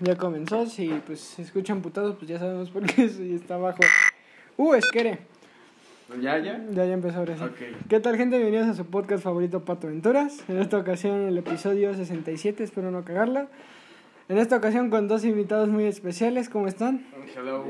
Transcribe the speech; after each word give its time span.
Ya 0.00 0.16
comenzó, 0.16 0.66
si 0.66 0.88
pues 1.06 1.20
se 1.20 1.42
escuchan 1.42 1.80
putados, 1.80 2.16
pues 2.16 2.28
ya 2.28 2.38
sabemos 2.38 2.70
por 2.70 2.84
qué 2.84 3.08
sí 3.08 3.34
está 3.34 3.54
abajo. 3.54 3.80
Uh, 4.56 4.74
esquere. 4.74 5.18
¿Ya, 6.20 6.38
ya? 6.38 6.62
Ya, 6.70 6.84
ya 6.84 6.92
empezó 6.92 7.18
ahora 7.18 7.36
sí. 7.36 7.42
Ok. 7.44 7.88
¿Qué 7.88 8.00
tal 8.00 8.16
gente? 8.16 8.36
Bienvenidos 8.38 8.68
a 8.68 8.74
su 8.74 8.86
podcast 8.86 9.24
favorito 9.24 9.64
Pato 9.64 9.86
Aventuras. 9.86 10.38
En 10.48 10.58
esta 10.58 10.76
ocasión 10.78 11.22
el 11.22 11.38
episodio 11.38 11.94
67, 11.94 12.62
espero 12.62 12.90
no 12.90 13.04
cagarla. 13.04 13.48
En 14.28 14.38
esta 14.38 14.56
ocasión 14.56 14.90
con 14.90 15.08
dos 15.08 15.24
invitados 15.24 15.68
muy 15.68 15.84
especiales, 15.84 16.48
¿cómo 16.48 16.68
están? 16.68 17.06
Hello. 17.34 17.64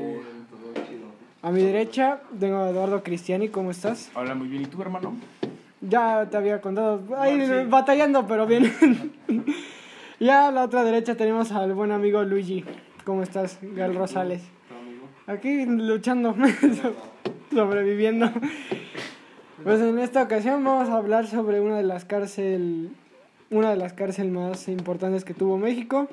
A 1.41 1.51
mi 1.51 1.61
derecha 1.63 2.19
tengo 2.39 2.57
a 2.57 2.69
Eduardo 2.69 3.03
Cristiani, 3.03 3.47
¿cómo 3.49 3.71
estás? 3.71 4.11
Hola, 4.15 4.35
muy 4.35 4.49
bien. 4.49 4.63
¿Y 4.63 4.65
tú, 4.65 4.81
hermano? 4.81 5.15
Ya 5.81 6.27
te 6.29 6.35
había 6.35 6.59
contado, 6.59 7.01
ahí 7.17 7.37
Bueno, 7.37 7.61
sí. 7.61 7.69
batallando, 7.69 8.27
pero 8.27 8.45
bien. 8.45 8.71
ya 10.19 10.47
a 10.47 10.51
la 10.51 10.63
otra 10.63 10.83
derecha 10.83 11.15
tenemos 11.15 11.51
al 11.51 11.73
buen 11.73 11.91
amigo 11.91 12.23
Luigi. 12.23 12.63
¿Cómo 13.03 13.23
estás, 13.23 13.59
Gal 13.61 13.95
Rosales? 13.95 14.41
Aquí 15.27 15.65
luchando, 15.65 16.35
sobreviviendo. 17.53 18.31
Pues 19.63 19.81
en 19.81 19.99
esta 19.99 20.23
ocasión 20.23 20.63
vamos 20.63 20.89
a 20.89 20.97
hablar 20.97 21.27
sobre 21.27 21.59
una 21.61 21.77
de 21.77 21.83
las 21.83 22.05
cárcel, 22.05 22.91
una 23.49 23.69
de 23.69 23.77
las 23.77 23.93
cárceles 23.93 24.31
más 24.31 24.67
importantes 24.67 25.25
que 25.25 25.33
tuvo 25.33 25.57
México 25.57 26.07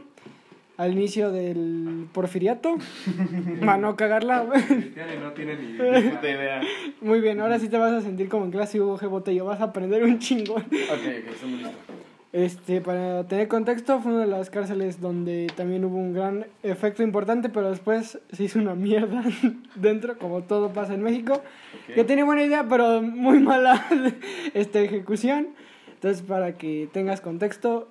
al 0.77 0.93
inicio 0.93 1.30
del 1.30 2.07
porfiriato. 2.12 2.77
Para 3.60 3.79
no 3.79 3.96
cagarla. 3.96 4.45
No 4.45 5.32
tiene 5.32 5.57
ni 5.57 5.73
ni 5.73 6.10
puta 6.10 6.29
idea. 6.29 6.60
Muy 7.01 7.21
bien, 7.21 7.41
ahora 7.41 7.59
sí 7.59 7.68
te 7.68 7.79
vas 7.79 7.93
a 7.93 8.01
sentir 8.01 8.29
como 8.29 8.45
en 8.45 8.51
clase 8.51 8.80
Hugo 8.80 8.98
G. 8.98 9.09
Botello, 9.09 9.45
vas 9.45 9.60
a 9.60 9.65
aprender 9.65 10.02
un 10.02 10.18
chingón. 10.18 10.62
Ok, 10.62 10.71
ok, 10.93 11.05
estamos 11.32 11.59
listos. 11.60 12.13
Este, 12.34 12.80
para 12.80 13.23
tener 13.29 13.47
contexto, 13.47 14.01
fue 14.01 14.11
una 14.11 14.23
de 14.23 14.27
las 14.27 14.51
cárceles 14.51 15.01
donde 15.01 15.47
también 15.55 15.84
hubo 15.84 15.98
un 15.98 16.12
gran 16.12 16.47
efecto 16.65 17.05
importante, 17.05 17.48
pero 17.48 17.70
después 17.70 18.19
se 18.33 18.43
hizo 18.43 18.59
una 18.59 18.74
mierda 18.74 19.23
dentro, 19.77 20.18
como 20.18 20.43
todo 20.43 20.73
pasa 20.73 20.95
en 20.95 21.02
México. 21.05 21.35
Ok. 21.35 21.95
Que 21.95 22.02
tenía 22.02 22.24
buena 22.24 22.43
idea, 22.43 22.66
pero 22.68 23.01
muy 23.02 23.38
mala 23.38 23.87
este, 24.52 24.82
ejecución. 24.82 25.51
Entonces, 25.93 26.23
para 26.23 26.59
que 26.59 26.88
tengas 26.93 27.21
contexto, 27.21 27.87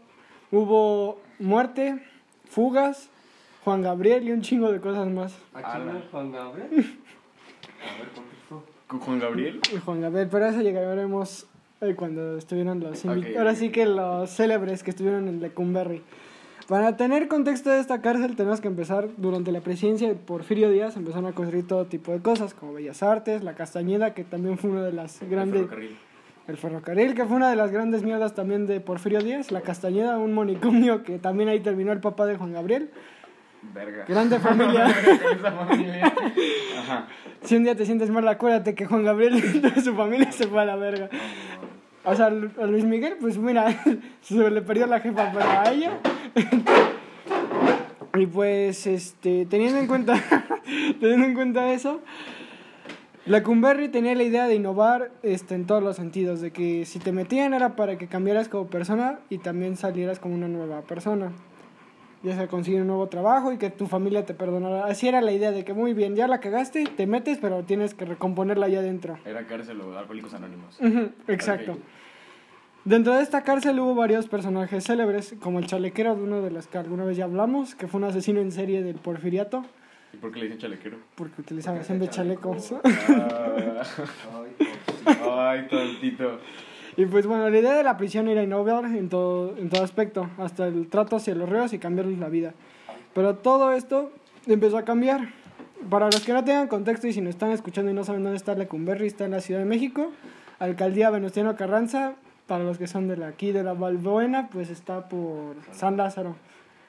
hubo 0.52 1.21
muerte, 1.39 2.03
fugas, 2.44 3.09
Juan 3.64 3.81
Gabriel 3.81 4.27
y 4.27 4.33
un 4.33 4.41
chingo 4.41 4.73
de 4.73 4.81
cosas 4.81 5.08
más. 5.08 5.38
¿A 5.53 5.71
quién 5.71 6.03
Juan 6.11 6.33
Gabriel? 6.33 6.67
A 6.69 7.97
ver, 7.97 8.09
contexto. 8.14 8.66
¿Con 8.88 8.99
Juan 8.99 9.19
Gabriel? 9.19 9.61
Y 9.73 9.77
Juan 9.77 10.02
Gabriel, 10.02 10.27
pero 10.30 10.44
a 10.44 10.49
eso 10.49 10.59
llegaremos 10.59 11.47
cuando 11.95 12.38
estuvieron 12.38 12.80
los 12.80 13.03
invi- 13.06 13.31
Ok, 13.31 13.38
ahora 13.38 13.56
sí 13.56 13.70
que 13.70 13.86
los 13.86 14.30
célebres 14.30 14.84
que 14.84 14.92
estuvieron 14.92 15.28
en 15.28 15.42
Lecumberri. 15.42 16.02
Para 16.67 16.95
tener 16.95 17.28
contexto 17.28 17.70
de 17.70 17.80
esta 17.80 18.02
cárcel 18.02 18.36
tenemos 18.38 18.62
que 18.62 18.70
empezar 18.70 19.09
durante 19.17 19.52
la 19.52 19.59
presidencia 19.59 20.08
de 20.08 20.16
Porfirio 20.16 20.70
Díaz 20.72 20.95
empezaron 20.95 21.26
a 21.26 21.34
construir 21.34 21.67
todo 21.67 21.86
tipo 21.86 22.14
de 22.14 22.20
cosas 22.20 22.54
como 22.54 22.73
Bellas 22.73 23.04
Artes, 23.04 23.44
la 23.44 23.54
Castañeda 23.54 24.14
que 24.14 24.23
también 24.23 24.58
fue 24.58 24.70
una 24.70 24.84
de 24.84 24.94
las 24.94 25.20
grandes 25.30 25.61
Ferrocarril. 25.64 25.98
el 26.48 26.58
ferrocarril 26.58 27.14
que 27.16 27.26
fue 27.26 27.36
una 27.36 27.50
de 27.50 27.58
las 27.58 27.70
grandes 27.72 28.04
mierdas 28.04 28.34
también 28.34 28.66
de 28.66 28.80
Porfirio 28.80 29.20
Díaz, 29.22 29.52
la 29.52 29.59
Castañeda 29.59 30.17
un 30.17 30.34
manicomio 30.34 31.04
que 31.04 31.20
también 31.20 31.50
ahí 31.50 31.59
terminó 31.59 31.92
el 31.92 32.00
papá 32.00 32.26
de 32.26 32.38
Juan 32.38 32.54
Gabriel. 32.54 32.89
Verga. 33.73 34.06
Grande 34.08 34.39
familia. 34.39 34.86
Con 34.86 35.38
esa 35.38 35.52
familia. 35.52 36.14
Ajá. 36.80 37.08
Si 37.44 37.56
un 37.56 37.64
día 37.64 37.75
te 37.75 37.86
sientes 37.86 38.09
mal, 38.09 38.28
acuérdate 38.28 38.75
que 38.75 38.86
Juan 38.86 39.03
Gabriel 39.03 39.36
y 39.38 39.59
toda 39.59 39.81
su 39.81 39.95
familia 39.95 40.31
se 40.31 40.47
fue 40.47 40.61
a 40.61 40.66
la 40.66 40.75
verga. 40.75 41.09
O 42.05 42.16
sea, 42.16 42.28
a 42.28 42.66
Luis 42.66 42.83
Miguel, 42.83 43.16
pues 43.20 43.38
mira, 43.38 43.67
se 44.22 44.50
le 44.50 44.61
perdió 44.61 44.88
la 44.88 45.00
jefa, 45.00 45.31
pero 45.33 45.45
a 45.50 45.72
ella. 45.72 46.00
Y 48.16 48.28
pues, 48.28 48.86
este, 48.86 49.47
teniendo 49.47 49.80
en 49.80 49.88
cuenta, 49.88 50.14
teniendo 51.00 51.25
en 51.25 51.33
cuenta 51.33 51.73
eso, 51.73 52.00
Lecumberri 53.25 53.89
tenía 53.89 54.14
la 54.14 54.22
idea 54.22 54.48
de 54.48 54.53
innovar 54.53 55.09
este, 55.23 55.55
en 55.55 55.66
todos 55.66 55.82
los 55.82 55.95
sentidos, 55.95 56.39
de 56.39 56.52
que 56.52 56.86
si 56.86 56.99
te 56.99 57.11
metían 57.11 57.55
era 57.55 57.76
para 57.76 57.98
que 57.98 58.08
cambiaras 58.08 58.49
como 58.49 58.67
persona 58.67 59.20
y 59.30 59.39
también 59.39 59.77
salieras 59.77 60.20
como 60.20 60.36
una 60.36 60.48
nueva 60.48 60.82
persona. 60.82 61.32
Ya 62.23 62.36
sea 62.36 62.48
conseguir 62.48 62.82
un 62.82 62.88
nuevo 62.88 63.08
trabajo 63.08 63.52
y 63.52 63.58
que 63.58 63.70
tu 63.70 63.86
familia 63.88 64.26
te 64.26 64.34
perdonara. 64.34 64.86
Así 64.86 65.08
era 65.10 65.22
la 65.22 65.34
idea 65.34 65.52
de 65.52 65.66
que 65.66 65.73
muy 65.73 65.94
bien, 65.94 66.16
ya 66.16 66.28
la 66.28 66.39
cagaste, 66.39 66.86
te 66.86 67.06
metes, 67.06 67.38
pero 67.39 67.64
tienes 67.64 67.94
que 67.94 68.06
recomponerla 68.06 68.67
allá 68.67 68.80
adentro. 68.80 69.17
Era 69.26 69.45
cárcel 69.45 69.82
o 69.82 69.98
alcohólicos 69.98 70.34
anónimos. 70.34 70.80
Exacto. 71.28 71.78
Dentro 72.86 73.14
de 73.14 73.23
esta 73.23 73.44
cárcel 73.44 73.80
hubo 73.80 73.94
varios 73.95 74.28
personajes 74.28 74.86
célebres, 74.86 75.36
como 75.42 75.60
el 75.60 75.67
chalequero 75.67 76.16
de 76.16 76.23
uno 76.23 76.42
de 76.42 76.52
las 76.52 76.67
que 76.67 76.78
alguna 76.78 77.06
vez 77.06 77.17
ya 77.17 77.26
hablamos, 77.26 77.76
que 77.76 77.88
fue 77.88 78.00
un 78.00 78.06
asesino 78.06 78.40
en 78.42 78.52
serie 78.52 78.84
del 78.84 78.95
porfiriato, 78.95 79.64
¿Y 80.14 80.17
por 80.17 80.32
qué 80.32 80.40
le 80.40 80.45
dicen 80.45 80.60
chalequero? 80.60 80.98
porque 81.16 81.42
utilizaba 81.42 81.82
siempre 81.84 82.08
hacía 82.08 82.23
chalecos. 82.23 82.73
Ah. 83.10 83.84
Ay, 85.50 85.67
tontito. 85.67 86.40
Y 86.95 87.05
pues 87.05 87.26
bueno, 87.26 87.49
la 87.49 87.58
idea 87.58 87.73
de 87.73 87.83
la 87.83 87.98
prisión 87.98 88.27
era 88.27 88.43
innovar 88.43 88.86
en 88.86 89.09
todo, 89.09 89.58
en 89.58 89.70
todo 89.70 89.83
aspecto, 89.83 90.30
hasta 90.37 90.67
el 90.67 90.87
trato 90.87 91.15
hacia 91.15 91.33
los 91.33 91.49
reos 91.49 91.73
y 91.73 91.80
cambiarles 91.80 92.20
la 92.20 92.30
vida. 92.30 92.54
Pero 93.14 93.36
todo 93.36 93.73
esto 93.73 94.11
empezó 94.45 94.77
a 94.77 94.83
cambiar. 94.83 95.30
Para 95.89 96.05
los 96.05 96.21
que 96.21 96.31
no 96.31 96.43
tengan 96.43 96.67
contexto 96.67 97.08
y 97.08 97.14
si 97.14 97.20
nos 97.20 97.31
están 97.31 97.52
escuchando 97.52 97.92
y 97.92 97.93
no 97.93 98.04
saben 98.04 98.23
dónde 98.23 98.37
está 98.37 98.55
Lecumberri, 98.55 99.08
está 99.08 99.26
en 99.26 99.31
la 99.31 99.42
Ciudad 99.42 99.59
de 99.59 99.65
México. 99.65 100.11
Alcaldía 100.59 101.09
Venustiano 101.09 101.55
Carranza, 101.58 102.14
para 102.48 102.64
los 102.64 102.77
que 102.77 102.87
son 102.87 103.08
de 103.08 103.17
la, 103.17 103.27
aquí 103.27 103.52
de 103.52 103.64
la 103.64 103.73
Valbuena, 103.73 104.49
pues 104.49 104.70
está 104.70 105.10
por 105.10 105.55
San 105.71 105.98
Lázaro. 105.98 106.36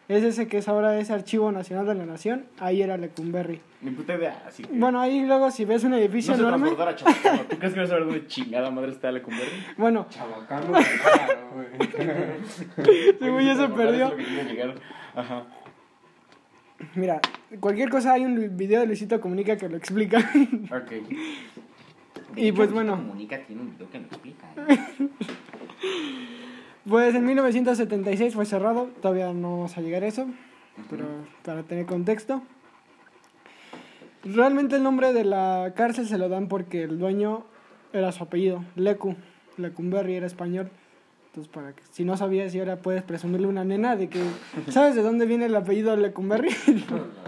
Es 0.07 0.23
ese 0.23 0.47
que 0.49 0.59
es 0.59 0.69
ahora 0.69 0.99
ese 0.99 1.15
Archivo 1.15 1.51
Nacional 1.51 1.87
de 1.87 1.95
la 1.95 2.05
Nación, 2.05 2.45
ahí 2.59 2.83
era 2.83 2.99
Lecumberri. 2.99 3.61
Ni 3.81 3.91
puta 3.91 4.15
idea. 4.15 4.43
Así 4.47 4.63
que. 4.63 4.73
Bueno, 4.73 5.01
ahí 5.01 5.25
luego 5.25 5.51
si 5.51 5.65
ves 5.65 5.83
un 5.85 5.93
no 5.93 5.97
edificio 5.97 6.35
se 6.35 6.41
enorme, 6.41 6.71
a 6.71 6.95
Chabacano. 6.95 7.43
¿Tú 7.49 7.59
crees 7.59 7.73
que 7.73 7.81
vas 7.81 7.91
a 7.91 7.95
ver 7.95 8.05
dónde 8.05 8.27
chingada 8.27 8.71
madre 8.71 8.91
está 8.93 9.11
la 9.11 9.23
Cumberry? 9.23 9.65
bueno, 9.79 10.07
Chabacano, 10.11 10.73
claro, 10.73 11.51
güey. 11.55 11.67
ese 13.19 13.31
güey 13.31 13.47
ya 13.47 13.57
se 13.57 13.69
perdió. 13.69 14.13
Ajá. 15.15 15.47
Mira, 16.95 17.21
cualquier 17.61 17.89
cosa 17.89 18.13
hay 18.13 18.27
un 18.27 18.57
video 18.57 18.81
de 18.81 18.87
Luisito 18.87 19.21
Comunica 19.21 19.57
que 19.57 19.69
lo 19.71 19.77
explica. 19.79 20.19
Ok. 20.71 20.93
y 22.37 22.53
pues 22.53 22.73
bueno, 22.73 22.97
Comunica 22.97 23.39
tiene 23.39 23.63
un 23.63 23.71
video 23.71 23.91
que 23.91 23.99
lo 24.01 24.07
explica. 24.07 24.47
¿eh? 24.69 24.79
pues 26.89 27.15
en 27.15 27.25
1976 27.25 28.35
fue 28.35 28.47
cerrado, 28.47 28.89
todavía 29.01 29.33
no 29.33 29.51
vamos 29.51 29.77
a 29.77 29.81
llegar 29.81 30.03
a 30.03 30.07
eso, 30.07 30.27
pero 30.91 31.07
para 31.45 31.63
tener 31.63 31.87
contexto. 31.87 32.43
Realmente 34.25 34.77
el 34.77 34.83
nombre 34.83 35.13
de 35.13 35.25
la 35.25 35.73
cárcel 35.77 36.07
se 36.07 36.17
lo 36.19 36.29
dan 36.29 36.49
porque 36.49 36.83
el 36.83 36.99
dueño 36.99 37.45
era 37.93 38.11
su 38.13 38.25
apellido, 38.25 38.65
Lecu, 38.75 39.17
Lecumberri 39.57 40.15
era 40.15 40.27
español. 40.27 40.71
Entonces, 41.27 41.53
para 41.53 41.73
que 41.73 41.83
si 41.91 42.05
no 42.05 42.17
sabías 42.17 42.55
y 42.55 42.61
ahora 42.61 42.77
puedes 42.77 43.03
presumirle 43.03 43.49
una 43.49 43.65
nena 43.65 43.97
de 43.97 44.09
que, 44.09 44.21
¿sabes 44.69 44.95
de 44.95 45.03
dónde 45.03 45.27
viene 45.27 45.47
el 45.47 45.57
apellido 45.57 45.97
Lecumberri? 45.97 46.51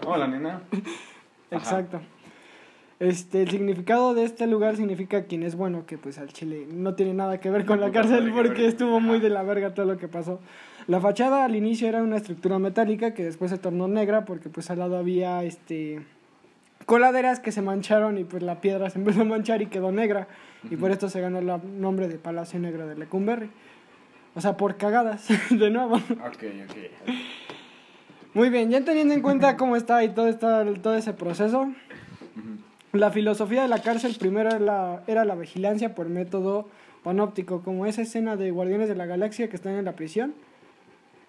Hola, 0.07 0.27
nena. 0.27 0.63
Ajá. 1.51 1.85
Este, 2.99 3.43
el 3.43 3.51
significado 3.51 4.15
de 4.15 4.25
este 4.25 4.47
lugar 4.47 4.77
significa 4.77 5.25
quien 5.25 5.43
es 5.43 5.55
bueno, 5.55 5.85
que 5.85 5.99
pues 5.99 6.17
al 6.17 6.33
Chile 6.33 6.67
no 6.73 6.95
tiene 6.95 7.13
nada 7.13 7.41
que 7.41 7.51
ver 7.51 7.67
con 7.67 7.79
la 7.79 7.91
cárcel 7.91 8.33
porque 8.35 8.67
estuvo 8.67 9.01
muy 9.01 9.21
de 9.21 9.29
la 9.29 9.43
verga 9.43 9.75
todo 9.75 9.85
lo 9.85 9.99
que 9.99 10.09
pasó. 10.09 10.41
La 10.87 11.01
fachada 11.01 11.45
al 11.45 11.57
inicio 11.57 11.89
era 11.89 12.03
una 12.03 12.17
estructura 12.17 12.59
metálica 12.59 13.13
que 13.13 13.23
después 13.23 13.51
se 13.51 13.59
tornó 13.59 13.87
negra 13.87 14.25
porque 14.25 14.49
pues 14.49 14.71
al 14.71 14.79
lado 14.79 14.97
había 14.97 15.43
este 15.45 16.01
coladeras 16.87 17.41
que 17.41 17.53
se 17.53 17.61
mancharon 17.61 18.17
y 18.17 18.25
pues 18.25 18.43
la 18.43 18.61
piedra 18.63 18.89
se 18.89 18.99
empezó 19.01 19.23
a 19.23 19.25
manchar 19.25 19.61
y 19.61 19.67
quedó 19.67 19.93
negra 19.93 20.29
y 20.71 20.77
por 20.77 20.91
esto 20.91 21.11
se 21.11 21.21
ganó 21.21 21.39
el 21.39 21.81
nombre 21.81 22.09
de 22.09 22.17
Palacio 22.17 22.59
Negro 22.59 22.87
de 22.87 22.97
Lecumberri. 22.97 23.51
O 24.35 24.41
sea, 24.41 24.57
por 24.57 24.77
cagadas, 24.77 25.29
de 25.51 25.71
nuevo. 25.71 25.97
Ok, 25.97 26.45
ok. 26.65 26.77
Muy 28.33 28.49
bien, 28.51 28.71
ya 28.71 28.83
teniendo 28.83 29.13
en 29.13 29.23
cuenta 29.23 29.57
cómo 29.57 29.77
está 29.77 30.03
y 30.05 30.11
todo, 30.11 30.29
está, 30.29 30.65
todo 30.83 30.95
ese 30.95 31.15
proceso, 31.15 31.63
Ujú. 31.63 32.66
La 32.93 33.11
filosofía 33.11 33.63
de 33.63 33.69
la 33.69 33.83
cárcel 33.83 34.17
primero 34.19 34.51
era 34.51 34.59
la, 34.59 35.03
era 35.07 35.25
la 35.25 35.35
vigilancia 35.35 35.95
por 35.95 36.09
método 36.09 36.69
panóptico, 37.03 37.63
como 37.63 37.87
esa 37.87 38.03
escena 38.03 38.37
de 38.37 38.51
Guardianes 38.51 38.89
de 38.89 38.97
la 38.97 39.07
Galaxia 39.07 39.49
que 39.49 39.57
están 39.57 39.75
en 39.75 39.85
la 39.85 39.93
prisión. 39.93 40.35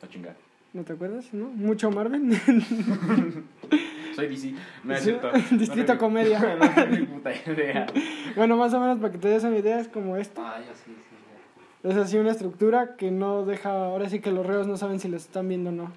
A 0.04 0.08
chingar. 0.08 0.36
¿No 0.74 0.84
te 0.84 0.94
acuerdas? 0.94 1.34
¿No? 1.34 1.46
Mucho 1.46 1.92
Marvel. 1.92 2.34
Soy 4.16 4.28
DC. 4.28 4.54
No 4.84 4.94
es 4.96 5.04
cierto. 5.04 5.32
Distrito 5.52 5.94
No 5.94 6.00
Comedia. 6.00 6.40
No 6.60 6.70
tengo 6.70 6.98
ni 6.98 7.06
puta 7.06 7.32
idea. 7.46 7.88
bueno, 8.36 8.58
más 8.58 8.74
o 8.74 8.80
menos 8.80 9.00
para 9.00 9.12
que 9.12 9.20
te 9.20 9.28
des 9.28 9.44
una 9.44 9.58
idea, 9.58 9.80
es 9.80 9.88
como 9.88 10.18
esto. 10.18 10.42
Ah, 10.44 10.60
ya 10.60 10.74
sí, 10.74 10.86
sí. 10.86 11.88
Es 11.88 11.96
así 11.96 12.18
una 12.18 12.32
estructura 12.32 12.96
que 12.96 13.12
no 13.12 13.46
deja, 13.46 13.70
ahora 13.70 14.10
sí 14.10 14.20
que 14.20 14.32
los 14.32 14.46
reos 14.46 14.68
no 14.68 14.78
saben 14.78 15.00
si 15.00 15.08
los 15.08 15.24
están 15.24 15.48
viendo 15.48 15.70
o 15.70 15.74
no. 15.74 15.92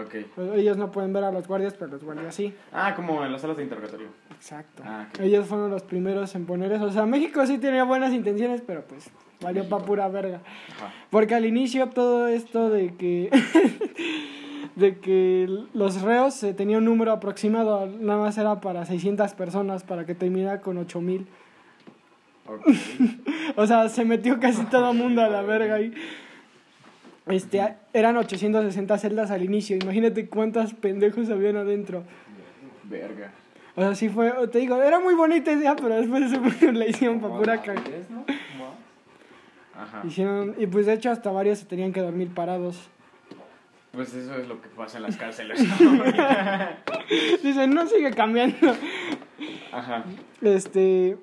Ok. 0.00 0.14
Ellos 0.54 0.76
no 0.76 0.92
pueden 0.92 1.12
ver 1.12 1.24
a 1.24 1.32
los 1.32 1.48
guardias, 1.48 1.74
pero 1.74 1.90
los 1.90 2.04
guardias 2.04 2.34
sí. 2.34 2.54
Ah, 2.72 2.94
como 2.94 3.24
en 3.24 3.32
las 3.32 3.40
salas 3.40 3.56
de 3.56 3.64
interrogatorio. 3.64 4.08
Exacto. 4.38 4.82
Ah. 4.86 5.08
Ellos 5.20 5.46
fueron 5.46 5.70
los 5.70 5.82
primeros 5.82 6.34
en 6.34 6.46
poner 6.46 6.72
eso. 6.72 6.84
O 6.84 6.92
sea, 6.92 7.06
México 7.06 7.44
sí 7.44 7.58
tenía 7.58 7.84
buenas 7.84 8.14
intenciones, 8.14 8.62
pero 8.64 8.84
pues 8.84 9.10
valió 9.42 9.68
pa' 9.68 9.80
pura 9.80 10.08
verga. 10.08 10.40
Ajá. 10.76 10.92
Porque 11.10 11.34
al 11.34 11.44
inicio 11.44 11.88
todo 11.88 12.28
esto 12.28 12.70
de 12.70 12.94
que 12.94 13.30
de 14.76 14.98
que 14.98 15.48
los 15.74 16.02
reos 16.02 16.34
se 16.34 16.54
tenía 16.54 16.78
un 16.78 16.84
número 16.84 17.10
aproximado, 17.10 17.86
nada 17.86 18.20
más 18.20 18.38
era 18.38 18.60
para 18.60 18.86
600 18.86 19.34
personas, 19.34 19.82
para 19.82 20.06
que 20.06 20.14
terminara 20.14 20.60
con 20.60 20.78
8000. 20.78 21.26
Ok. 22.46 22.62
O 23.56 23.66
sea, 23.66 23.88
se 23.88 24.04
metió 24.04 24.38
casi 24.38 24.64
todo 24.66 24.92
el 24.92 24.98
mundo 24.98 25.20
a 25.22 25.28
la 25.28 25.42
verga 25.42 25.76
ahí. 25.76 25.92
Este, 27.26 27.74
eran 27.92 28.16
860 28.16 28.98
celdas 28.98 29.30
al 29.30 29.42
inicio. 29.42 29.76
Imagínate 29.76 30.28
cuántas 30.28 30.74
pendejos 30.74 31.28
habían 31.30 31.56
adentro. 31.56 32.04
Verga. 32.84 33.32
O 33.78 33.80
sea, 33.80 33.94
sí 33.94 34.08
fue, 34.08 34.32
te 34.48 34.58
digo, 34.58 34.82
era 34.82 34.98
muy 34.98 35.14
bonita 35.14 35.52
idea, 35.52 35.76
pero 35.76 35.94
después 35.94 36.28
se 36.58 36.72
la 36.72 36.84
hicieron 36.88 37.20
para 37.20 37.36
pura. 37.36 37.56
¿Ves, 37.64 38.10
no? 38.10 38.24
Ajá. 39.80 40.02
Hicieron, 40.04 40.56
y 40.58 40.66
pues 40.66 40.86
de 40.86 40.94
hecho 40.94 41.12
hasta 41.12 41.30
varios 41.30 41.60
se 41.60 41.64
tenían 41.66 41.92
que 41.92 42.00
dormir 42.00 42.28
parados. 42.34 42.88
Pues 43.92 44.12
eso 44.14 44.34
es 44.34 44.48
lo 44.48 44.60
que 44.60 44.68
pasa 44.70 44.96
en 44.96 45.04
las 45.04 45.16
cárceles. 45.16 45.60
Dicen, 47.44 47.70
no 47.72 47.86
sigue 47.86 48.10
cambiando. 48.10 48.56
Ajá. 49.70 50.04
Este, 50.42 51.16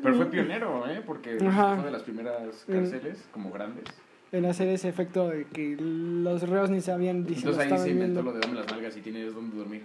Pero 0.00 0.14
fue 0.14 0.26
pionero, 0.26 0.88
¿eh? 0.88 1.02
Porque 1.04 1.38
Ajá. 1.44 1.74
fue 1.74 1.86
de 1.86 1.90
las 1.90 2.02
primeras 2.04 2.64
cárceles 2.70 3.26
como 3.32 3.50
grandes. 3.50 3.84
en 4.30 4.46
hacer 4.46 4.68
ese 4.68 4.88
efecto 4.88 5.28
de 5.28 5.44
que 5.46 5.76
los 5.76 6.48
reos 6.48 6.70
ni 6.70 6.80
sabían, 6.80 7.26
Entonces 7.28 7.58
ahí 7.58 7.76
se 7.78 7.90
inventó 7.90 8.22
viendo. 8.22 8.22
lo 8.22 8.32
de 8.34 8.40
dame 8.40 8.54
las 8.60 8.70
nalgas 8.70 8.96
y 8.96 9.00
tienes 9.00 9.34
donde 9.34 9.56
dormir. 9.56 9.82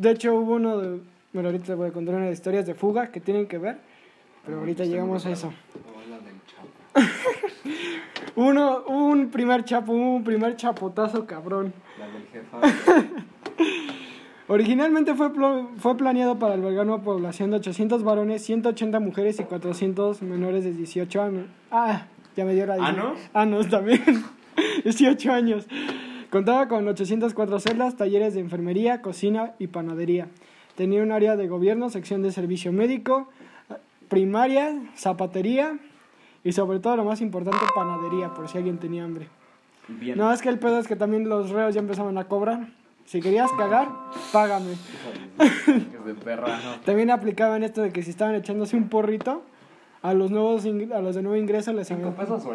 De 0.00 0.10
hecho, 0.10 0.34
hubo 0.34 0.54
uno 0.54 0.78
de. 0.78 1.00
Bueno, 1.36 1.50
ahorita 1.50 1.66
les 1.68 1.76
voy 1.76 1.88
a 1.90 1.92
contar 1.92 2.14
una 2.14 2.24
de 2.24 2.32
historias 2.32 2.64
de 2.64 2.72
fuga 2.74 3.08
que 3.08 3.20
tienen 3.20 3.46
que 3.46 3.58
ver. 3.58 3.76
Pero 4.46 4.56
Ah, 4.56 4.60
ahorita 4.60 4.84
está 4.84 4.90
llegamos 4.94 5.26
a 5.26 5.30
eso. 5.32 5.52
Uno, 8.36 8.84
un 8.86 9.28
primer 9.28 9.62
chapo, 9.64 9.92
un 9.92 10.24
primer 10.24 10.56
chapotazo 10.56 11.26
cabrón. 11.26 11.74
La 11.98 12.06
del 12.08 12.26
jefa. 12.28 13.04
Originalmente 14.48 15.14
fue, 15.14 15.30
plo- 15.30 15.68
fue 15.76 15.94
planeado 15.98 16.38
para 16.38 16.54
albergar 16.54 16.86
una 16.86 17.02
población 17.02 17.50
de 17.50 17.58
800 17.58 18.02
varones, 18.02 18.40
180 18.42 18.98
mujeres 18.98 19.38
y 19.38 19.44
400 19.44 20.22
menores 20.22 20.64
de 20.64 20.72
18 20.72 21.20
años. 21.22 21.46
Ah, 21.70 22.06
ya 22.34 22.46
me 22.46 22.54
dio 22.54 22.64
la 22.64 22.74
¿Años? 22.76 23.18
Años 23.34 23.68
también. 23.68 24.02
18 24.84 25.32
años. 25.32 25.66
Contaba 26.30 26.66
con 26.68 26.88
804 26.88 27.60
celdas, 27.60 27.94
talleres 27.98 28.32
de 28.32 28.40
enfermería, 28.40 29.02
cocina 29.02 29.52
y 29.58 29.66
panadería. 29.66 30.28
Tenía 30.76 31.02
un 31.02 31.10
área 31.10 31.36
de 31.36 31.48
gobierno, 31.48 31.90
sección 31.90 32.22
de 32.22 32.30
servicio 32.32 32.72
médico, 32.72 33.28
primaria, 34.08 34.74
zapatería 34.94 35.78
y 36.44 36.52
sobre 36.52 36.78
todo 36.78 36.96
lo 36.96 37.04
más 37.04 37.20
importante, 37.20 37.58
panadería, 37.74 38.34
por 38.34 38.48
si 38.48 38.58
alguien 38.58 38.78
tenía 38.78 39.04
hambre. 39.04 39.28
Bien. 39.88 40.18
No, 40.18 40.32
es 40.32 40.42
que 40.42 40.48
el 40.48 40.58
pedo 40.58 40.78
es 40.78 40.86
que 40.86 40.96
también 40.96 41.28
los 41.28 41.50
reos 41.50 41.74
ya 41.74 41.80
empezaban 41.80 42.18
a 42.18 42.24
cobrar. 42.24 42.68
Si 43.04 43.20
querías 43.20 43.50
cagar, 43.52 43.88
págame. 44.32 44.74
De 46.04 46.14
perra, 46.14 46.58
¿no? 46.58 46.80
También 46.84 47.10
aplicaban 47.10 47.62
esto 47.62 47.82
de 47.82 47.92
que 47.92 48.02
si 48.02 48.10
estaban 48.10 48.34
echándose 48.34 48.76
un 48.76 48.88
porrito, 48.88 49.42
a 50.02 50.14
los 50.14 50.30
nuevos 50.30 50.64
a 50.64 51.00
los 51.00 51.14
de 51.16 51.22
nuevo 51.22 51.36
ingreso 51.36 51.72
les 51.72 51.88
Cinco 51.88 52.10
pesos 52.10 52.44
o 52.46 52.52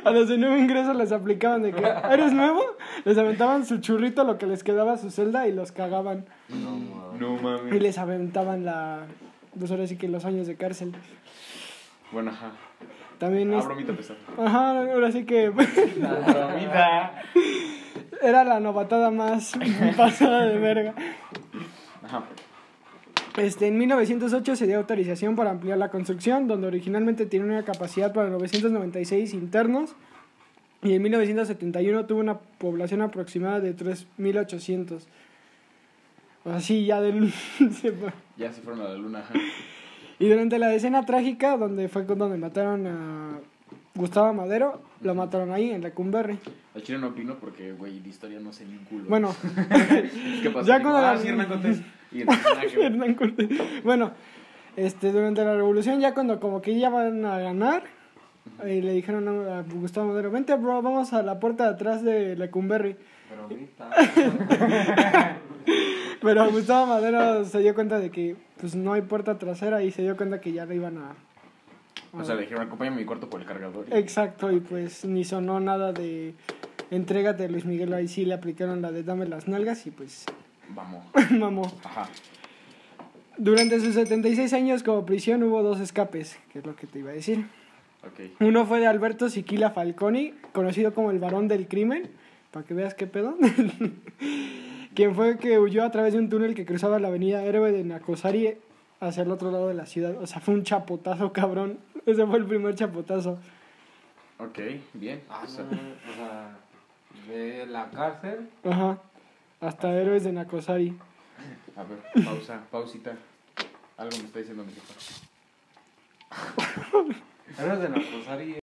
a 0.04 0.10
los 0.10 0.28
de 0.28 0.38
nuevo 0.38 0.56
ingreso 0.56 0.92
les 0.94 1.12
aplicaban 1.12 1.62
de 1.62 1.72
que 1.72 1.82
eres 2.10 2.32
nuevo, 2.32 2.62
les 3.04 3.16
aventaban 3.18 3.64
su 3.66 3.78
churrito 3.78 4.24
lo 4.24 4.38
que 4.38 4.46
les 4.46 4.62
quedaba 4.64 4.92
a 4.94 4.96
su 4.98 5.10
celda 5.10 5.46
y 5.48 5.52
los 5.52 5.72
cagaban 5.72 6.24
No, 6.48 6.70
mames. 6.70 7.20
No 7.20 7.36
y 7.36 7.40
mames. 7.42 7.82
les 7.82 7.98
aventaban 7.98 8.64
la 8.64 9.00
pues 9.58 9.70
ahora 9.70 9.86
sí 9.86 9.96
que 9.96 10.08
los 10.08 10.24
años 10.24 10.46
de 10.46 10.56
cárcel. 10.56 10.92
Bueno, 12.12 12.30
ajá. 12.30 12.52
También 13.18 13.52
Ah, 13.52 13.58
es, 13.58 13.64
bromita 13.66 13.92
pesada. 13.92 14.18
ajá, 14.38 14.70
ahora 14.92 15.10
sí 15.12 15.24
que 15.24 15.48
Bromita. 15.50 17.12
era 18.22 18.44
la 18.44 18.60
novatada 18.60 19.10
más 19.10 19.52
pasada 19.96 20.46
de 20.46 20.58
verga. 20.58 20.94
Ajá. 22.04 22.22
Este, 23.36 23.68
en 23.68 23.78
1908 23.78 24.56
se 24.56 24.66
dio 24.66 24.78
autorización 24.78 25.36
para 25.36 25.50
ampliar 25.50 25.78
la 25.78 25.90
construcción, 25.90 26.48
donde 26.48 26.66
originalmente 26.66 27.26
tenía 27.26 27.46
una 27.46 27.64
capacidad 27.64 28.12
para 28.12 28.28
996 28.30 29.34
internos 29.34 29.94
y 30.82 30.94
en 30.94 31.02
1971 31.02 32.06
tuvo 32.06 32.20
una 32.20 32.38
población 32.38 33.02
aproximada 33.02 33.60
de 33.60 33.76
3.800. 33.76 35.02
Así 36.46 36.86
ya 36.86 37.00
del... 37.00 37.30
se. 37.58 37.94
Ya 38.36 38.52
se 38.52 38.62
fueron 38.62 38.80
a 38.80 38.88
la 38.88 38.94
luna, 38.94 39.24
y 40.18 40.28
durante 40.28 40.58
la 40.58 40.74
escena 40.74 41.06
trágica, 41.06 41.56
donde 41.56 41.88
fue 41.88 42.04
donde 42.04 42.36
mataron 42.36 42.86
a 42.86 43.38
Gustavo 43.94 44.32
Madero, 44.32 44.80
lo 45.02 45.14
mataron 45.14 45.52
ahí, 45.52 45.70
en 45.70 45.82
Lecumberri. 45.82 46.38
Al 46.74 46.82
chile 46.82 46.98
no 46.98 47.08
opino 47.08 47.34
porque, 47.36 47.72
güey, 47.72 48.00
de 48.00 48.08
historia 48.08 48.38
no 48.40 48.52
sé 48.52 48.64
ni 48.64 48.76
un 48.76 48.84
culo. 48.84 49.04
Bueno, 49.08 49.34
¿qué 50.42 50.50
pasó? 50.50 50.66
ya 50.66 50.80
cuando 50.80 50.98
ah, 50.98 51.14
la- 51.14 51.20
sí, 51.20 51.28
Hernán 51.28 51.48
Cortés. 51.48 51.82
Y 52.12 52.22
Hernán 52.80 53.14
Cortés. 53.14 53.48
Bueno, 53.84 54.12
este, 54.76 55.10
durante 55.12 55.44
la 55.44 55.54
revolución, 55.54 56.00
ya 56.00 56.14
cuando 56.14 56.38
como 56.40 56.62
que 56.62 56.78
ya 56.78 56.88
van 56.88 57.24
a 57.24 57.38
ganar, 57.40 57.82
eh, 58.64 58.80
le 58.82 58.92
dijeron 58.92 59.28
a 59.28 59.62
Gustavo 59.62 60.08
Madero, 60.08 60.30
vente 60.30 60.54
bro, 60.54 60.80
vamos 60.82 61.12
a 61.12 61.22
la 61.22 61.40
puerta 61.40 61.64
de 61.64 61.70
atrás 61.70 62.02
de 62.04 62.36
Lecumberri. 62.36 62.96
Pero 63.28 63.42
ahorita. 63.42 63.90
Pero 66.22 66.50
Gustavo 66.50 66.86
Madero 66.86 67.44
se 67.44 67.58
dio 67.60 67.74
cuenta 67.74 67.98
de 67.98 68.10
que 68.10 68.36
pues 68.60 68.74
no 68.74 68.92
hay 68.92 69.02
puerta 69.02 69.38
trasera 69.38 69.82
y 69.82 69.90
se 69.90 70.02
dio 70.02 70.16
cuenta 70.16 70.40
que 70.40 70.52
ya 70.52 70.66
le 70.66 70.76
iban 70.76 70.98
a... 70.98 71.14
O 72.12 72.24
sea, 72.24 72.34
le 72.34 72.42
dijeron, 72.42 72.66
acompáñame 72.66 72.96
a 72.96 73.00
mi 73.00 73.04
cuarto 73.06 73.28
por 73.30 73.40
el 73.40 73.46
cargador. 73.46 73.86
y- 73.90 73.94
Exacto, 73.96 74.50
y 74.50 74.60
pues 74.60 75.04
ni 75.04 75.24
sonó 75.24 75.60
nada 75.60 75.92
de 75.92 76.34
entrégate 76.90 77.48
Luis 77.48 77.64
Miguel, 77.64 77.92
ahí 77.94 78.08
sí 78.08 78.24
le 78.24 78.34
aplicaron 78.34 78.82
la 78.82 78.90
de 78.90 79.02
dame 79.04 79.26
las 79.26 79.46
nalgas 79.46 79.86
y 79.86 79.90
pues 79.90 80.24
Vamos. 80.70 81.04
mamó. 81.30 81.62
Ajá. 81.84 82.08
Durante 83.38 83.80
sus 83.80 83.94
76 83.94 84.52
años 84.52 84.82
como 84.82 85.06
prisión 85.06 85.42
hubo 85.42 85.62
dos 85.62 85.80
escapes, 85.80 86.38
que 86.52 86.58
es 86.58 86.66
lo 86.66 86.76
que 86.76 86.86
te 86.86 86.98
iba 86.98 87.10
a 87.10 87.14
decir. 87.14 87.46
Ok. 88.02 88.40
Uno 88.40 88.66
fue 88.66 88.80
de 88.80 88.86
Alberto 88.86 89.28
Siquila 89.28 89.70
Falconi, 89.70 90.34
conocido 90.52 90.92
como 90.94 91.10
el 91.10 91.18
varón 91.18 91.48
del 91.48 91.68
crimen, 91.68 92.10
para 92.50 92.66
que 92.66 92.74
veas 92.74 92.94
qué 92.94 93.06
pedo. 93.06 93.36
Quien 94.94 95.14
fue 95.14 95.38
que 95.38 95.58
huyó 95.58 95.84
a 95.84 95.90
través 95.90 96.12
de 96.12 96.18
un 96.18 96.28
túnel 96.28 96.54
que 96.54 96.66
cruzaba 96.66 96.98
la 96.98 97.08
avenida 97.08 97.44
Héroe 97.44 97.72
de 97.72 97.84
Nacosari 97.84 98.54
hacia 99.00 99.22
el 99.22 99.30
otro 99.30 99.50
lado 99.50 99.68
de 99.68 99.74
la 99.74 99.86
ciudad. 99.86 100.16
O 100.20 100.26
sea, 100.26 100.40
fue 100.40 100.54
un 100.54 100.62
chapotazo, 100.64 101.32
cabrón. 101.32 101.78
Ese 102.06 102.26
fue 102.26 102.38
el 102.38 102.46
primer 102.46 102.74
chapotazo. 102.74 103.38
Ok, 104.38 104.58
bien. 104.94 105.22
Ah, 105.28 105.42
O 105.44 105.48
sea, 105.48 105.64
no, 105.64 105.70
o 105.70 106.14
sea, 106.14 106.56
de 107.28 107.66
la 107.66 107.90
cárcel. 107.90 108.48
Ajá. 108.64 108.98
Hasta 109.60 109.92
Héroes 109.92 110.24
de 110.24 110.32
Nacosari. 110.32 110.96
a 111.76 111.82
ver, 111.84 112.24
pausa, 112.24 112.60
pausita. 112.70 113.12
Algo 113.98 114.16
me 114.16 114.24
está 114.24 114.38
diciendo 114.38 114.64
mi 114.64 114.72
jefa. 114.72 114.94
Eres 117.62 117.80
de 117.80 117.88
Nacosari. 117.90 118.58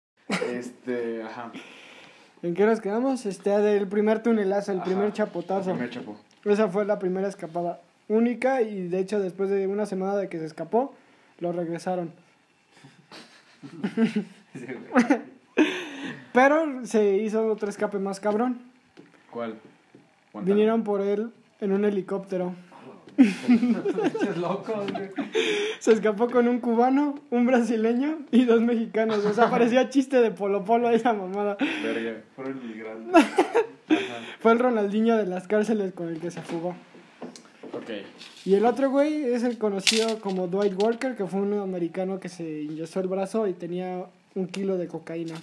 Este, 0.51 1.23
ajá. 1.23 1.53
¿En 2.43 2.55
qué 2.55 2.65
nos 2.65 2.81
quedamos? 2.81 3.27
Este, 3.27 3.51
del 3.51 3.87
primer 3.89 4.23
tunelazo, 4.23 4.73
el 4.73 4.79
Ajá, 4.79 4.87
primer 4.87 5.07
El 5.07 5.13
chapotazo. 5.13 5.71
primer 5.73 5.91
chapo. 5.91 6.17
Esa 6.45 6.69
fue 6.69 6.85
la 6.85 6.99
primera 6.99 7.29
escapada 7.29 7.81
única 8.09 8.63
y 8.63 8.87
de 8.89 9.01
hecho 9.01 9.19
después 9.21 9.51
de 9.51 9.67
una 9.67 9.85
semana 9.85 10.17
de 10.17 10.29
que 10.29 10.39
se 10.39 10.47
escapó, 10.47 10.95
lo 11.41 11.53
regresaron. 11.53 12.13
Sí. 14.55 14.67
Pero 16.33 16.85
se 16.85 17.17
hizo 17.17 17.47
otro 17.47 17.69
escape 17.69 17.99
más 17.99 18.21
cabrón. 18.21 18.61
¿Cuál? 19.31 19.59
Vinieron 20.43 20.85
por 20.85 21.01
él 21.01 21.31
en 21.61 21.73
un 21.73 21.85
helicóptero. 21.85 22.55
Se 25.81 25.93
escapó 25.93 26.29
con 26.29 26.49
un 26.49 26.61
cubano, 26.61 27.15
un 27.31 27.47
brasileño 27.47 28.19
y 28.31 28.45
dos 28.45 28.61
mexicanos. 28.61 29.25
O 29.25 29.33
sea, 29.33 29.49
parecía 29.51 29.89
chiste 29.89 30.21
de 30.21 30.31
Polo 30.31 30.65
Polo 30.65 30.91
esa 30.91 31.15
mamada. 31.15 31.57
Verga. 31.83 32.21
Fueron. 32.35 32.61
Fue 34.41 34.53
el 34.53 34.59
Ronaldinho 34.59 35.17
de 35.17 35.27
las 35.27 35.49
cárceles 35.49 35.95
con 35.95 36.09
el 36.09 36.21
que 36.21 36.31
se 36.31 36.43
fugó. 36.43 36.77
Y 38.45 38.55
el 38.55 38.65
otro 38.65 38.91
güey 38.91 39.25
es 39.25 39.43
el 39.43 39.59
conocido 39.59 40.21
como 40.21 40.47
Dwight 40.47 40.81
Walker, 40.81 41.17
que 41.17 41.27
fue 41.27 41.41
un 41.41 41.55
americano 41.55 42.21
que 42.21 42.29
se 42.29 42.63
inyectó 42.63 43.01
el 43.01 43.09
brazo 43.09 43.47
y 43.47 43.53
tenía 43.53 44.07
un 44.35 44.47
kilo 44.47 44.77
de 44.77 44.89
cocaína. 44.89 45.35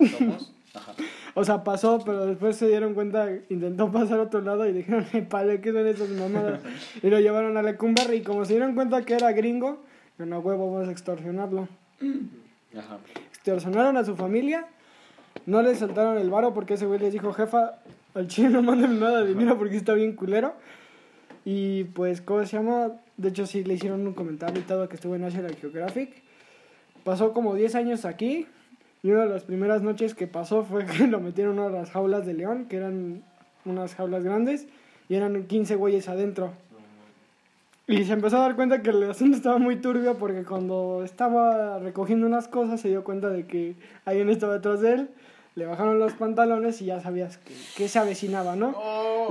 Ajá. 0.00 0.38
O 1.34 1.44
sea, 1.44 1.64
pasó, 1.64 2.02
pero 2.04 2.26
después 2.26 2.56
se 2.56 2.68
dieron 2.68 2.94
cuenta, 2.94 3.30
intentó 3.48 3.90
pasar 3.90 4.18
a 4.20 4.24
otro 4.24 4.42
lado 4.42 4.66
y 4.66 4.72
dijeron, 4.72 5.06
pale, 5.30 5.60
¿qué 5.60 5.72
son 5.72 5.86
esas 5.86 6.08
mamadas? 6.10 6.60
Y 7.02 7.08
lo 7.08 7.20
llevaron 7.20 7.56
a 7.56 7.62
Lecumberri 7.62 8.18
y 8.18 8.22
como 8.22 8.44
se 8.44 8.54
dieron 8.54 8.74
cuenta 8.74 9.02
que 9.02 9.14
era 9.14 9.32
gringo, 9.32 9.82
no, 10.18 10.38
huevo, 10.40 10.70
vamos 10.72 10.88
a 10.88 10.92
extorsionarlo. 10.92 11.68
Ajá. 12.76 12.98
Extorsionaron 13.30 13.96
a 13.96 14.04
su 14.04 14.14
familia, 14.14 14.66
no 15.46 15.62
le 15.62 15.74
soltaron 15.74 16.18
el 16.18 16.30
varo 16.30 16.52
porque 16.52 16.74
ese 16.74 16.86
güey 16.86 17.00
les 17.00 17.12
dijo, 17.12 17.32
jefa, 17.32 17.78
al 18.14 18.28
chile 18.28 18.50
no 18.50 18.62
manden 18.62 19.00
nada 19.00 19.22
de 19.22 19.28
dinero 19.28 19.58
porque 19.58 19.76
está 19.76 19.94
bien 19.94 20.14
culero. 20.14 20.54
Y 21.44 21.84
pues, 21.84 22.20
¿cómo 22.20 22.44
se 22.44 22.56
llama? 22.56 22.92
De 23.16 23.28
hecho, 23.28 23.46
sí 23.46 23.64
le 23.64 23.74
hicieron 23.74 24.06
un 24.06 24.14
comentario 24.14 24.60
y 24.60 24.64
todo 24.64 24.88
que 24.88 24.96
estuvo 24.96 25.14
en 25.14 25.22
National 25.22 25.56
Geographic. 25.56 26.22
Pasó 27.04 27.32
como 27.32 27.54
10 27.54 27.74
años 27.74 28.04
aquí 28.04 28.46
Y 29.02 29.10
una 29.10 29.24
de 29.24 29.30
las 29.30 29.42
primeras 29.42 29.82
noches 29.82 30.14
que 30.14 30.28
pasó 30.28 30.64
fue 30.64 30.86
que 30.98 31.06
lo 31.06 31.20
metieron 31.20 31.56
de 31.56 31.70
las 31.70 31.90
jaulas 31.90 32.24
de 32.26 32.34
león, 32.34 32.66
que 32.66 32.76
eran 32.76 33.22
unas 33.64 33.94
jaulas 33.94 34.22
grandes, 34.22 34.66
y 35.08 35.16
eran 35.16 35.46
15 35.46 35.76
güeyes 35.76 36.08
adentro. 36.08 36.52
Y 37.88 38.04
se 38.04 38.12
empezó 38.12 38.36
a 38.36 38.42
dar 38.42 38.54
cuenta 38.54 38.80
que 38.80 38.90
el 38.90 39.10
asunto 39.10 39.36
estaba 39.36 39.58
muy 39.58 39.76
turbio 39.76 40.16
porque 40.16 40.44
cuando 40.44 41.02
estaba 41.04 41.80
recogiendo 41.80 42.26
unas 42.26 42.46
cosas 42.46 42.80
se 42.80 42.88
dio 42.88 43.02
cuenta 43.02 43.28
de 43.28 43.46
que 43.46 43.74
alguien 44.04 44.30
estaba 44.30 44.54
detrás 44.54 44.80
de 44.80 44.92
él, 44.94 45.08
le 45.54 45.66
bajaron 45.66 45.98
los 45.98 46.14
pantalones 46.14 46.80
y 46.80 46.86
ya 46.86 47.00
sabías 47.00 47.36
que, 47.36 47.52
que 47.76 47.88
se 47.88 47.98
avecinaba, 47.98 48.56
¿no? 48.56 48.72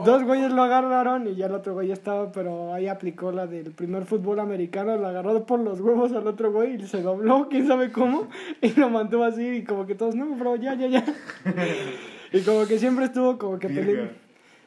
Dos 0.05 0.23
güeyes 0.23 0.51
lo 0.51 0.61
agarraron 0.61 1.27
y 1.27 1.35
ya 1.35 1.47
el 1.47 1.53
otro 1.53 1.73
güey 1.73 1.91
estaba, 1.91 2.31
pero 2.31 2.73
ahí 2.73 2.87
aplicó 2.87 3.31
la 3.31 3.47
del 3.47 3.71
primer 3.71 4.05
fútbol 4.05 4.39
americano, 4.39 4.95
lo 4.97 5.07
agarró 5.07 5.43
por 5.45 5.59
los 5.59 5.79
huevos 5.81 6.11
al 6.13 6.27
otro 6.27 6.51
güey 6.51 6.75
y 6.75 6.85
se 6.87 7.01
dobló, 7.01 7.47
quién 7.49 7.67
sabe 7.67 7.91
cómo, 7.91 8.27
y 8.61 8.69
lo 8.79 8.89
mantuvo 8.89 9.23
así 9.23 9.47
y 9.47 9.63
como 9.63 9.87
que 9.87 9.95
todos, 9.95 10.13
no, 10.15 10.27
bro, 10.35 10.55
ya, 10.57 10.75
ya, 10.75 10.87
ya. 10.87 11.03
y 12.33 12.41
como 12.41 12.65
que 12.67 12.77
siempre 12.77 13.05
estuvo 13.05 13.37
como 13.39 13.57
que 13.57 13.67
pele- 13.69 14.11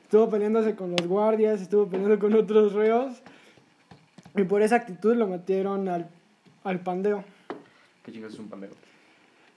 estuvo 0.02 0.28
peleándose 0.28 0.74
con 0.74 0.90
los 0.90 1.06
guardias, 1.06 1.60
estuvo 1.62 1.86
peleando 1.86 2.18
con 2.18 2.34
otros 2.34 2.72
reos 2.72 3.22
y 4.36 4.42
por 4.42 4.60
esa 4.62 4.74
actitud 4.76 5.14
lo 5.14 5.28
metieron 5.28 5.88
al, 5.88 6.08
al 6.64 6.80
pandeo. 6.80 7.22
¿Qué 8.04 8.10
chingados 8.10 8.34
es 8.34 8.40
un 8.40 8.48
pandero? 8.48 8.72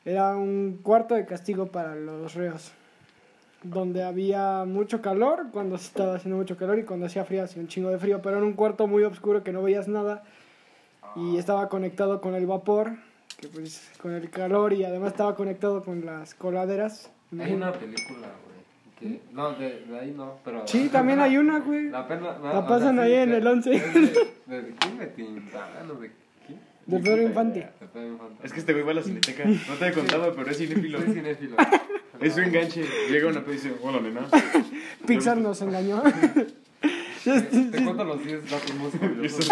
Era 0.07 0.37
un 0.37 0.79
cuarto 0.83 1.15
de 1.15 1.25
castigo 1.25 1.67
para 1.67 1.93
los 1.93 2.33
reos. 2.33 2.71
Donde 3.63 4.03
había 4.03 4.63
mucho 4.65 5.01
calor, 5.01 5.47
cuando 5.51 5.75
estaba 5.75 6.15
haciendo 6.15 6.37
mucho 6.37 6.55
calor 6.55 6.79
y 6.79 6.83
cuando 6.83 7.07
hacía 7.07 7.25
frío 7.25 7.43
hacía 7.43 7.61
un 7.61 7.67
chingo 7.67 7.89
de 7.89 7.97
frío. 7.99 8.21
Pero 8.21 8.37
era 8.37 8.45
un 8.45 8.53
cuarto 8.53 8.87
muy 8.87 9.03
oscuro 9.03 9.43
que 9.43 9.51
no 9.51 9.61
veías 9.61 9.89
nada. 9.89 10.23
Y 11.17 11.37
estaba 11.37 11.67
conectado 11.67 12.21
con 12.21 12.35
el 12.35 12.45
vapor, 12.45 12.91
que 13.37 13.49
pues 13.49 13.91
con 14.01 14.13
el 14.13 14.29
calor 14.29 14.71
y 14.71 14.85
además 14.85 15.11
estaba 15.11 15.35
conectado 15.35 15.83
con 15.83 16.05
las 16.05 16.33
coladeras. 16.35 17.11
Hay 17.37 17.53
una 17.53 17.73
película, 17.73 18.27
güey. 18.45 18.57
que- 19.17 19.21
No, 19.33 19.51
de, 19.53 19.81
de 19.85 19.99
ahí 19.99 20.13
no, 20.15 20.35
pero. 20.45 20.65
Sí, 20.67 20.87
también 20.89 21.19
hay 21.19 21.35
una, 21.37 21.59
güey. 21.59 21.89
La, 21.89 22.07
pena, 22.07 22.37
La 22.41 22.65
pasan 22.65 22.97
ahí 22.99 23.13
en 23.13 23.33
el 23.33 23.45
11. 23.45 23.69
¿De, 23.71 23.77
de, 24.45 24.61
de 24.61 24.75
quién? 24.75 24.97
¿De 24.99 25.07
Tintano? 25.07 25.95
¿De 25.95 26.11
De 26.87 26.99
Pedro 26.99 27.21
Infante. 27.21 27.59
De 27.79 27.87
Pedro 27.87 28.07
Infante. 28.07 28.47
Es 28.47 28.53
que 28.53 28.59
este 28.59 28.73
güey 28.73 28.85
va 28.85 28.91
a 28.91 28.95
la 28.95 29.03
cineteca. 29.03 29.45
No 29.45 29.73
te 29.77 29.87
he 29.87 29.91
contado, 29.93 30.33
pero 30.35 30.49
es 30.49 30.57
cinéfilo. 30.57 30.99
Soy 31.01 31.13
cinéfilo. 31.13 31.55
Es 32.19 32.33
su 32.33 32.39
enganche. 32.39 32.83
Llega 33.11 33.27
una 33.27 33.45
peli 33.45 33.57
y 33.57 33.61
dice, 33.61 33.75
hola, 33.83 33.99
nena. 33.99 34.27
Pixar 35.05 35.37
nos 35.37 35.61
engañó. 35.61 36.01
Te, 37.23 37.41
te 37.41 37.83
cuento 37.83 38.03
los 38.05 38.23
10 38.23 38.49
datos 38.49 38.73
más 38.75 38.91
curiosos. 38.95 39.49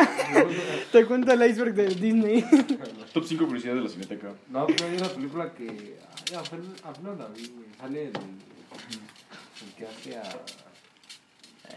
Te 0.93 1.05
cuento 1.05 1.33
el 1.33 1.49
iceberg 1.51 1.75
de 1.75 1.87
Disney. 1.89 2.43
Top 3.13 3.25
5 3.25 3.45
curiosidades 3.45 3.79
de 3.79 3.83
la 3.83 3.89
cineteca. 3.89 4.33
No, 4.49 4.65
pero 4.65 4.85
hay 4.87 4.97
una 4.97 5.09
película 5.09 5.53
que. 5.53 5.67
Ay, 5.67 6.35
apenas, 6.37 6.67
apenas 6.83 7.17
la 7.19 7.27
vi, 7.27 7.47
güey. 7.49 7.67
Sale 7.77 8.03
el. 8.03 8.13
El 8.15 9.73
que 9.77 9.85
hace 9.85 10.17
a. 10.17 10.23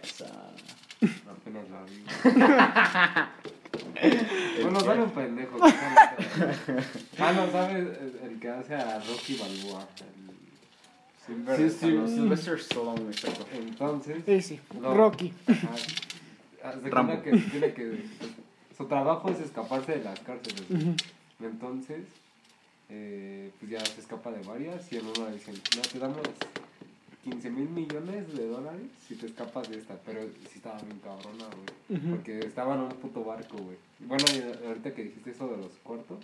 Esa. 0.03 0.27
Apenas 1.29 1.69
la 1.69 1.83
vi. 1.85 2.05
Bueno, 4.63 4.81
sale 4.81 5.03
un 5.03 5.11
pendejo. 5.11 5.59
ah, 7.19 7.33
no, 7.33 7.51
¿sabes? 7.51 7.87
El, 8.23 8.39
que 8.41 8.49
hace 8.49 8.75
a 8.75 8.99
Rocky 9.01 9.37
Balboa. 9.37 9.87
El 9.99 10.29
Sí, 11.29 11.35
sí, 11.57 11.65
Stallone. 11.67 12.09
Sylvester 12.09 12.59
Stallone, 12.59 13.11
exacto. 13.11 13.47
Entonces. 13.53 14.27
Ese, 14.27 14.61
No. 14.81 14.95
Rocky. 14.95 15.33
Rambo. 16.85 17.23
que 17.23 17.33
tiene 17.33 17.75
que. 17.75 18.05
Su 18.77 18.87
trabajo 18.87 19.31
es 19.31 19.41
escaparse 19.41 19.93
de 19.99 20.05
las 20.05 20.19
cárceles. 20.21 20.63
Entonces, 21.41 22.05
eh, 22.89 23.51
pues 23.59 23.71
ya 23.71 23.85
se 23.85 24.01
escapa 24.01 24.31
de 24.31 24.41
varias 24.47 24.91
y 24.91 24.97
en 24.97 25.07
una 25.07 25.31
dicen, 25.31 25.55
no, 25.77 25.83
te 25.83 25.99
damos 25.99 26.19
15 27.25 27.51
mil 27.51 27.69
millones 27.69 28.35
de 28.35 28.47
dólares 28.49 28.87
si 29.07 29.15
te 29.17 29.27
escapas 29.27 29.69
de 29.69 29.79
esta. 29.79 29.97
Pero 30.07 30.23
sí 30.23 30.55
estaba 30.57 30.79
bien 30.81 30.99
cabrona, 31.01 31.45
güey. 31.89 32.01
Porque 32.11 32.39
estaba 32.41 32.75
en 32.75 32.81
un 32.83 32.89
puto 32.91 33.23
barco, 33.23 33.59
güey. 33.59 33.77
Bueno, 34.01 34.25
y 34.35 34.67
ahorita 34.67 34.95
que 34.95 35.05
dijiste 35.05 35.31
eso 35.31 35.49
de 35.49 35.57
los 35.57 35.73
cuartos, 35.83 36.19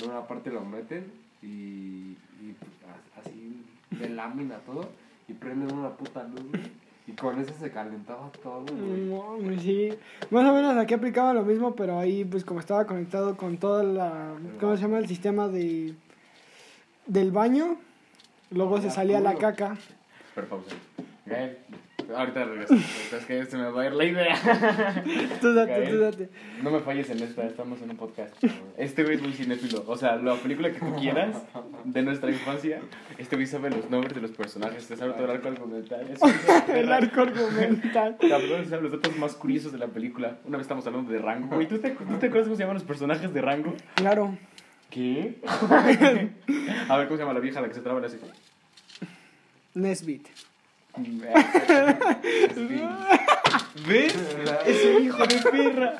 en 0.00 0.08
una 0.08 0.26
parte 0.26 0.50
lo 0.50 0.64
meten 0.64 1.12
y, 1.42 2.16
y 2.40 2.56
así 3.20 3.64
de 3.90 4.08
lámina 4.08 4.58
todo 4.58 4.88
y 5.28 5.32
prenden 5.34 5.76
una 5.76 5.90
puta 5.96 6.24
luz. 6.24 6.60
Y 7.06 7.12
con 7.12 7.40
eso 7.40 7.52
se 7.58 7.72
calentaba 7.72 8.30
todo, 8.40 8.64
güey. 8.66 9.42
Pues 9.42 9.62
sí. 9.62 9.88
Más 10.30 10.48
o 10.48 10.54
menos 10.54 10.76
aquí 10.76 10.94
aplicaba 10.94 11.34
lo 11.34 11.42
mismo, 11.42 11.74
pero 11.74 11.98
ahí 11.98 12.24
pues 12.24 12.44
como 12.44 12.60
estaba 12.60 12.86
conectado 12.86 13.36
con 13.36 13.58
toda 13.58 13.82
la... 13.82 14.34
¿Cómo 14.60 14.76
se 14.76 14.82
llama? 14.82 14.98
El 14.98 15.08
sistema 15.08 15.48
de... 15.48 15.94
Del 17.06 17.32
baño. 17.32 17.78
Luego 18.50 18.80
se 18.80 18.90
salía 18.90 19.18
la 19.18 19.34
caca. 19.34 19.76
Pero 20.36 20.48
pausa. 20.48 20.76
Ahorita 22.16 22.44
regreso. 22.44 22.74
Es 22.74 23.24
que 23.26 23.44
se 23.46 23.56
me 23.56 23.70
va 23.70 23.82
a 23.82 23.86
ir 23.86 23.92
la 23.92 24.04
idea. 24.04 24.34
Tú 25.40 25.54
date, 25.54 25.86
tú 25.88 25.98
date. 25.98 26.28
No 26.62 26.70
me 26.70 26.80
falles 26.80 27.08
en 27.10 27.22
esta, 27.22 27.44
estamos 27.46 27.80
en 27.82 27.90
un 27.90 27.96
podcast. 27.96 28.34
Este 28.76 29.02
güey 29.04 29.16
es 29.16 29.22
muy 29.22 29.32
cinéfilo. 29.32 29.84
O 29.86 29.96
sea, 29.96 30.16
la 30.16 30.34
película 30.36 30.70
que 30.70 30.78
tú 30.80 30.94
quieras 30.96 31.36
de 31.84 32.02
nuestra 32.02 32.30
infancia, 32.30 32.80
este 33.18 33.36
güey 33.36 33.46
sabe 33.46 33.70
los 33.70 33.88
nombres 33.90 34.14
de 34.14 34.20
los 34.20 34.30
personajes, 34.32 34.86
te 34.86 34.96
sabe 34.96 35.12
todo 35.12 35.24
el 35.24 35.30
arco 35.30 35.48
argumental. 35.48 36.06
El 36.68 36.92
arco 36.92 37.20
argumental. 37.22 38.16
Cabrón, 38.20 38.66
sabe 38.68 38.82
los 38.82 38.92
datos 38.92 39.16
más 39.16 39.34
curiosos 39.34 39.72
de 39.72 39.78
la 39.78 39.86
película. 39.86 40.38
Una 40.44 40.58
vez 40.58 40.64
estamos 40.64 40.86
hablando 40.86 41.12
de 41.12 41.18
Rango. 41.18 41.54
Güey, 41.54 41.68
¿tú 41.68 41.78
te, 41.78 41.90
¿tú 41.90 42.16
te 42.18 42.26
acuerdas 42.26 42.44
cómo 42.44 42.56
se 42.56 42.62
llaman 42.62 42.74
los 42.74 42.84
personajes 42.84 43.32
de 43.32 43.40
Rango? 43.40 43.74
Claro. 43.94 44.36
¿Qué? 44.90 45.38
A 46.88 46.96
ver, 46.96 47.06
¿cómo 47.06 47.16
se 47.16 47.22
llama 47.22 47.34
la 47.34 47.40
vieja 47.40 47.60
la 47.60 47.68
que 47.68 47.74
se 47.74 47.80
traba 47.80 48.04
así? 48.04 48.18
Nesbit. 49.74 50.26
¿Ves? 53.86 54.14
Es 54.66 54.84
un 54.96 55.02
hijo 55.04 55.26
de 55.26 55.36
perra. 55.50 55.94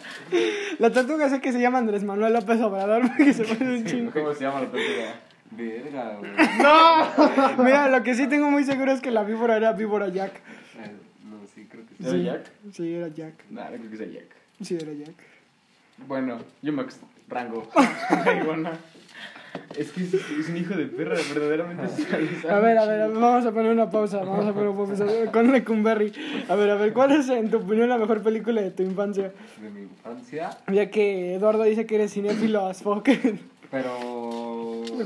La 0.79 0.91
tortuga 0.91 1.29
sé 1.29 1.41
que 1.41 1.53
se 1.53 1.61
llama 1.61 1.79
Andrés 1.79 2.03
Manuel 2.05 2.33
López 2.33 2.61
Obrador 2.61 3.03
porque 3.09 3.33
se 3.33 3.45
parece 3.45 3.65
un 3.65 3.85
chingo. 3.85 4.11
¿Cómo 4.13 4.35
se 4.35 4.45
llama 4.45 4.61
la 4.61 4.67
tortuga? 4.67 5.15
Verga, 5.53 6.17
güey. 6.19 6.31
¡No! 6.63 7.65
Mira, 7.65 7.89
lo 7.89 8.03
que 8.03 8.15
sí 8.15 8.27
tengo 8.29 8.51
muy 8.51 8.65
seguro 8.65 8.93
es 8.93 9.01
que 9.01 9.11
la 9.11 9.25
víbora 9.25 9.57
era 9.57 9.73
víbora 9.73 10.09
Jack. 10.09 10.35
Eh, 10.37 10.93
no, 11.25 11.39
sí, 11.55 11.67
creo 11.71 11.85
que 11.87 11.95
sí. 11.97 12.03
¿Era 12.05 12.13
Sí. 12.13 12.25
Jack? 12.25 12.51
Sí, 12.73 12.95
era 12.95 13.09
Jack. 13.09 13.35
Nah, 13.51 13.65
no 13.71 13.77
creo 13.79 13.91
que 13.91 13.97
sea 13.97 14.07
Jack. 14.07 14.27
Sí, 14.63 14.77
era 14.81 14.93
Jack. 14.93 15.15
Bueno, 16.07 16.39
yo 16.63 16.73
Max 16.73 17.01
Rango. 17.29 17.69
Es 19.79 19.93
que 19.93 20.03
es, 20.03 20.15
es 20.15 20.49
un 20.49 20.57
hijo 20.57 20.75
de 20.75 20.87
perra, 20.87 21.15
verdaderamente. 21.33 21.85
A 22.51 22.59
ver, 22.59 22.77
a 22.77 22.87
ver, 22.87 23.11
vamos 23.13 23.47
a 23.47 23.53
poner 23.53 23.71
una 23.71 23.89
pausa. 23.89 24.19
Vamos 24.19 24.47
a 24.47 24.53
poner 24.53 24.69
una 24.71 24.85
pausa 24.85 25.31
con 25.31 25.53
Lecumberry. 25.53 26.13
A 26.49 26.57
ver, 26.57 26.71
a 26.71 26.75
ver, 26.75 26.93
¿cuál 26.93 27.13
es 27.13 27.29
en 27.29 27.51
tu 27.51 27.59
opinión 27.59 27.89
la 27.89 27.97
mejor 27.97 28.21
película 28.23 28.61
de 28.63 28.73
tu 28.73 28.83
infancia? 28.83 29.33
De 29.61 29.71
mi 29.71 29.83
infancia, 29.83 30.51
Ya 30.73 30.91
que 30.91 31.35
Eduardo 31.37 31.63
dice 31.63 31.87
que 31.87 31.95
eres 31.95 32.13
cinéfilo 32.13 32.67
as 32.67 32.83
fuck. 32.83 33.09
pero. 33.71 33.97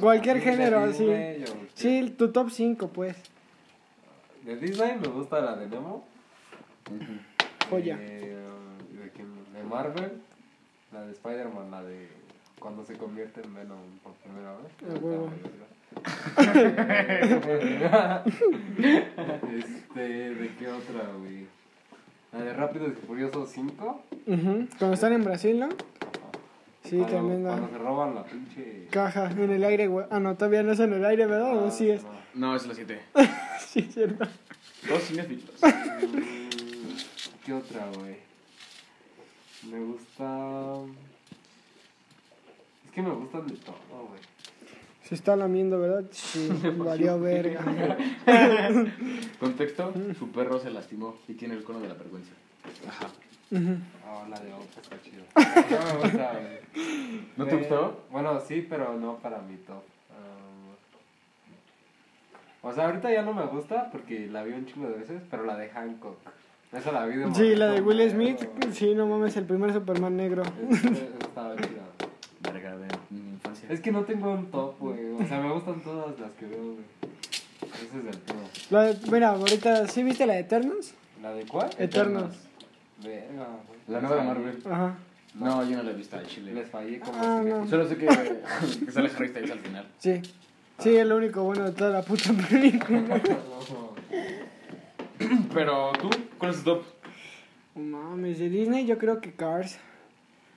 Cualquier 0.01 0.39
así 0.39 0.47
género, 0.47 0.87
Disney, 0.89 1.45
sí. 1.75 2.15
tu 2.17 2.33
top 2.33 2.51
5, 2.51 2.89
pues. 2.89 3.17
De 4.45 4.57
Disney 4.57 4.97
me 5.01 5.09
gusta 5.09 5.41
la 5.41 5.57
de 5.57 5.69
Nemo. 5.69 6.05
Joya. 7.71 7.99
Eh, 8.01 8.35
¿De? 8.93 9.59
De 9.59 9.65
Marvel. 9.65 10.13
La 10.93 11.03
de 11.03 11.13
Spider-Man, 11.13 11.71
la 11.71 11.83
de. 11.83 12.09
Cuando 12.65 12.83
se 12.87 12.95
convierte 12.95 13.43
en 13.43 13.55
Venom 13.55 13.79
por 14.03 14.15
primera 14.15 14.57
vez. 14.57 14.73
Este, 19.55 20.01
¿de 20.35 20.49
qué 20.59 20.69
otra, 20.69 21.05
güey? 21.19 21.47
La 22.33 22.41
de 22.41 22.53
Rápidos 22.55 22.93
y 22.93 23.07
Furiosos 23.07 23.51
5. 23.51 24.03
Ujú. 24.27 24.67
Cuando 24.79 24.95
están 24.95 25.13
en 25.13 25.25
Brasil, 25.25 25.61
¿no? 25.61 25.69
Sí, 26.85 26.97
cuando, 26.97 27.07
tremenda. 27.09 27.51
Cuando 27.51 27.69
se 27.69 27.79
roban 27.79 28.15
la 28.15 28.25
pinche. 28.25 28.87
Caja 28.91 29.31
en 29.31 29.51
el 29.51 29.63
aire, 29.63 29.87
güey. 29.87 30.07
Ah, 30.11 30.19
no, 30.19 30.35
todavía 30.35 30.63
no 30.63 30.73
es 30.73 30.81
en 30.81 30.95
el 30.95 31.05
aire, 31.05 31.27
¿verdad? 31.27 31.55
¿O 31.57 31.67
Ah, 31.67 31.71
sí 31.71 31.91
es? 31.91 32.03
no. 32.03 32.15
No, 32.49 32.57
es 32.57 32.67
la 32.67 32.75
7. 32.75 32.99
Sí, 33.61 33.81
es 33.89 33.95
cierto. 33.95 34.25
Dos 34.89 35.03
cinéfilos. 35.03 35.51
Mm, 35.63 36.97
¿Qué 37.45 37.53
otra, 37.53 37.87
güey? 37.99 38.17
Me 39.71 39.79
gusta. 39.85 40.25
Es 42.95 43.03
que 43.03 43.03
me 43.03 43.11
gustan 43.11 43.47
de 43.49 43.57
todo, 43.57 43.75
güey. 44.09 44.21
Se 45.03 45.17
está 45.17 45.35
lamiendo, 45.35 45.81
¿verdad? 45.81 46.05
Sí, 46.13 46.49
valió 46.79 47.19
verga. 47.19 47.61
Contexto: 49.41 49.93
su 50.17 50.31
perro 50.31 50.61
se 50.61 50.71
lastimó 50.71 51.17
y 51.27 51.35
tiene 51.35 51.55
el 51.55 51.65
cono 51.65 51.81
de 51.81 51.89
la 51.89 51.95
vergüenza. 51.95 52.31
Ajá. 52.89 53.07
Ujú. 53.51 53.77
Ah, 54.07 54.25
la 54.31 54.39
de 54.41 54.53
Opa 54.53 54.81
está 54.81 55.01
chido. 55.03 55.25
No 55.35 55.95
me 55.95 56.03
gusta, 56.03 56.33
güey. 56.33 57.25
¿No 57.37 57.45
te 57.47 57.55
Eh, 57.55 57.59
gustó? 57.59 58.01
Bueno, 58.13 58.41
sí, 58.41 58.65
pero 58.69 58.95
no 58.97 59.17
para 59.19 59.39
mi 59.43 59.57
top. 59.57 59.83
Ah, 60.11 60.77
o 62.63 62.73
sea, 62.73 62.87
ahorita 62.87 63.13
ya 63.13 63.23
no 63.23 63.35
me 63.35 63.45
gusta 63.47 63.91
porque 63.91 64.29
la 64.29 64.45
vi 64.45 64.53
un 64.53 64.67
chingo 64.67 64.89
de 64.89 64.99
veces, 64.99 65.21
pero 65.31 65.45
la 65.45 65.57
de 65.57 65.69
Hancock. 65.69 66.17
Esa 66.73 66.93
la 66.93 67.07
vi 67.07 67.17
de 67.17 67.35
Sí, 67.35 67.55
la 67.57 67.69
de 67.71 67.81
Will. 67.83 68.09
Smith. 68.11 68.39
Sí, 68.73 68.95
no 68.95 69.07
mames, 69.07 69.37
el 69.37 69.45
primer 69.47 69.73
Superman 69.73 70.17
negro. 70.17 70.43
Estaba 70.71 71.55
chida. 71.57 71.83
Verga. 72.63 72.87
en 73.11 73.25
mi 73.25 73.31
infancia. 73.31 73.69
Es 73.71 73.81
que 73.81 73.91
no 73.93 74.05
tengo 74.05 74.33
un 74.33 74.47
top, 74.51 74.79
güey. 74.79 75.13
O 75.13 75.27
sea, 75.27 75.41
me 75.41 75.53
gustan 75.53 75.81
todas 75.83 76.19
las 76.21 76.31
que 76.33 76.47
veo, 76.47 76.63
güey. 76.63 76.85
Ese 77.75 77.99
es 77.99 78.05
el 78.15 78.21
tema. 78.23 78.41
La 78.71 78.83
de- 78.83 79.11
mira, 79.11 79.29
ahorita, 79.31 79.87
¿sí 79.89 80.03
viste 80.03 80.27
la 80.27 80.35
de 80.35 80.41
Eternos? 80.41 80.95
¿La 81.23 81.33
de 81.33 81.45
cuál? 81.47 81.71
Eternos. 81.79 82.37
Verga, 83.03 83.47
güey. 83.67 83.79
La 83.89 84.01
nueva 84.01 84.17
de 84.17 84.23
Marvel. 84.23 84.63
Ajá. 84.71 84.95
No, 85.35 85.69
yo 85.69 85.77
no 85.79 85.83
la 85.83 85.91
he 85.91 85.95
visto 85.95 86.15
en 86.17 86.23
Les 86.23 86.31
Chile. 86.33 86.63
fallé 86.65 87.01
como 87.01 87.13
Ah, 87.21 87.41
si 87.43 87.49
no. 87.51 87.67
Solo 87.69 87.89
sé 87.89 87.97
que, 87.97 88.07
que 88.87 88.93
sale 88.93 89.11
Harry 89.17 89.29
Styles 89.29 89.51
al 89.51 89.59
final. 89.59 89.87
Sí. 89.99 90.23
Sí, 90.79 90.97
es 90.97 91.07
lo 91.07 91.17
único 91.17 91.43
bueno 91.43 91.65
de 91.65 91.73
toda 91.73 91.91
la 91.91 92.03
puta 92.03 92.33
película. 92.49 93.21
Pero 95.55 95.93
tú, 96.01 96.11
¿cuál 96.39 96.51
es 96.53 96.59
tu 96.59 96.65
top? 96.65 96.83
No 97.75 98.11
Mames, 98.11 98.39
de 98.39 98.49
Disney 98.49 98.87
yo 98.87 98.99
creo 98.99 99.21
que 99.21 99.33
Cars. 99.33 99.79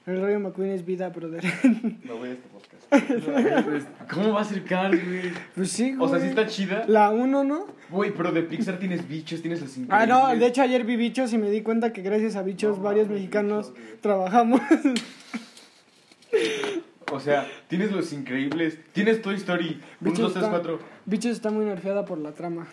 El 0.08 0.22
Rayo 0.22 0.40
McQueen 0.40 0.72
es 0.72 0.86
vida, 0.86 1.10
brother. 1.10 1.44
No 2.06 2.16
voy 2.18 2.30
a 2.30 2.32
este 2.32 2.48
podcast. 2.48 3.88
¿Cómo 4.14 4.34
va 4.34 4.42
a 4.42 4.46
ser 4.46 4.64
Cars, 4.64 4.98
güey? 5.06 5.32
Pues 5.54 5.70
sí, 5.72 5.96
O 6.00 6.08
sea, 6.08 6.18
güey. 6.18 6.22
sí 6.22 6.28
está 6.30 6.48
chida. 6.48 6.86
La 6.88 7.10
1, 7.12 7.44
¿no? 7.44 7.68
Güey, 7.90 8.12
pero 8.16 8.32
de 8.32 8.42
Pixar 8.44 8.80
tienes 8.80 9.06
bichos, 9.08 9.42
tienes 9.42 9.60
los 9.62 9.72
Ah, 9.76 9.80
increíbles. 9.82 10.08
no, 10.10 10.36
de 10.40 10.48
hecho 10.48 10.62
ayer 10.62 10.86
vi 10.86 10.96
bichos 10.96 11.34
y 11.34 11.38
me 11.38 11.50
di 11.52 11.62
cuenta 11.62 11.92
que 11.92 12.02
gracias 12.02 12.36
a 12.38 12.42
bichos 12.44 12.78
No 12.78 12.84
varios 12.84 13.10
mexicanos 13.10 13.68
bichos, 13.74 13.86
güey. 13.86 14.02
trabajamos. 14.02 14.62
O 17.14 17.22
sea, 17.22 17.48
tienes 17.70 17.94
los 17.94 18.12
increíbles. 18.12 18.78
Tienes 18.92 19.22
Toy 19.22 19.36
Story. 19.36 19.80
1, 20.02 20.12
Bichos 20.12 20.20
2, 20.20 20.34
3, 20.34 20.44
está- 20.46 20.50
4. 20.58 20.80
bichos 21.06 21.32
está 21.32 21.52
muy 21.52 21.64
nerfeada 21.64 22.04
por 22.04 22.18
la 22.18 22.34
trama. 22.34 22.68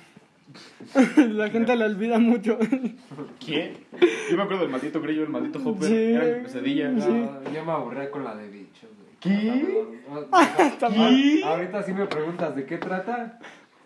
La 1.16 1.50
gente 1.50 1.74
la 1.76 1.86
olvida 1.86 2.18
mucho. 2.18 2.58
¿Qué? 3.44 3.74
Yo 4.30 4.36
me 4.36 4.42
acuerdo 4.42 4.62
del 4.62 4.70
maldito 4.70 5.00
grillo, 5.00 5.22
el 5.24 5.28
maldito 5.30 5.58
Hopper. 5.64 5.88
Sí. 5.88 5.94
Era 5.94 6.36
mi 6.38 6.42
pesadilla. 6.44 6.92
Sí. 7.00 7.26
Yo 7.54 7.64
me 7.64 7.72
aburrí 7.72 8.08
con 8.10 8.24
la 8.24 8.34
de 8.36 8.48
bichos, 8.48 8.90
güey. 8.96 9.14
¿Qué? 9.20 9.74
Ah, 10.32 10.54
¿Qué? 10.78 11.40
ah, 11.44 11.48
Ahorita 11.50 11.82
sí 11.82 11.92
me 11.92 12.06
preguntas, 12.06 12.54
¿de 12.54 12.66
qué 12.66 12.78
trata? 12.78 13.38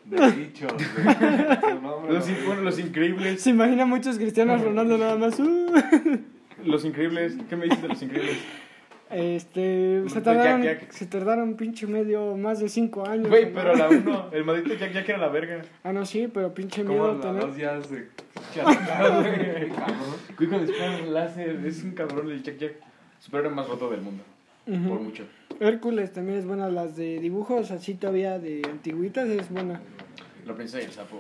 De 0.04 0.30
bichos, 0.36 0.72
güey. 0.72 1.80
Nombre, 1.82 2.12
Los, 2.14 2.46
bueno, 2.46 2.62
los 2.62 2.78
increíbles. 2.78 3.40
Se 3.42 3.50
imagina 3.50 3.86
muchos 3.86 4.18
cristianos 4.18 4.60
Ronaldo 4.62 4.98
nada 4.98 5.16
más. 5.16 5.38
uh. 5.38 5.72
Los 6.64 6.84
increíbles. 6.84 7.36
¿Qué 7.48 7.56
me 7.56 7.64
dices 7.64 7.80
de 7.82 7.88
los 7.88 8.02
increíbles? 8.02 8.36
Este, 9.10 10.02
se 10.06 10.14
Jack, 10.16 10.24
tardaron, 10.24 10.62
Jack. 10.62 10.90
se 10.92 11.06
tardaron 11.06 11.54
pinche 11.54 11.86
medio, 11.86 12.36
más 12.36 12.60
de 12.60 12.68
5 12.68 13.08
años. 13.08 13.28
Güey, 13.28 13.52
pero 13.52 13.74
la 13.74 13.88
1, 13.90 14.28
el 14.32 14.44
maldito 14.44 14.74
Jack 14.74 14.92
Jack 14.92 15.08
era 15.08 15.18
la 15.18 15.28
verga. 15.28 15.62
Ah, 15.82 15.92
no, 15.92 16.04
sí, 16.04 16.28
pero 16.32 16.52
pinche 16.52 16.84
miedo 16.84 17.14
la 17.14 17.20
tener. 17.20 17.40
dos 17.46 17.56
ya 17.56 17.80
se 17.82 18.08
chataron, 18.54 19.22
güey. 19.24 19.68
Cabrón. 19.76 19.96
Güey, 20.36 20.50
con 20.50 20.66
disparos 20.66 21.08
láser. 21.08 21.60
Es 21.64 21.82
un 21.82 21.92
cabrón 21.92 22.30
el 22.30 22.42
Jack 22.42 22.58
Jack. 22.58 22.72
Superhéroe 23.20 23.54
más 23.54 23.66
roto 23.68 23.90
del 23.90 24.00
mundo. 24.02 24.22
Por 24.66 25.00
mucho. 25.00 25.24
Hércules 25.60 26.12
también 26.12 26.38
es 26.38 26.44
buena, 26.46 26.68
las 26.68 26.94
de 26.94 27.18
dibujos 27.20 27.70
así 27.70 27.94
todavía 27.94 28.38
de 28.38 28.60
antiguitas 28.70 29.26
es 29.28 29.50
buena. 29.50 29.80
La 30.46 30.54
princesa 30.54 30.82
y 30.82 30.84
el 30.84 30.92
sapo, 30.92 31.16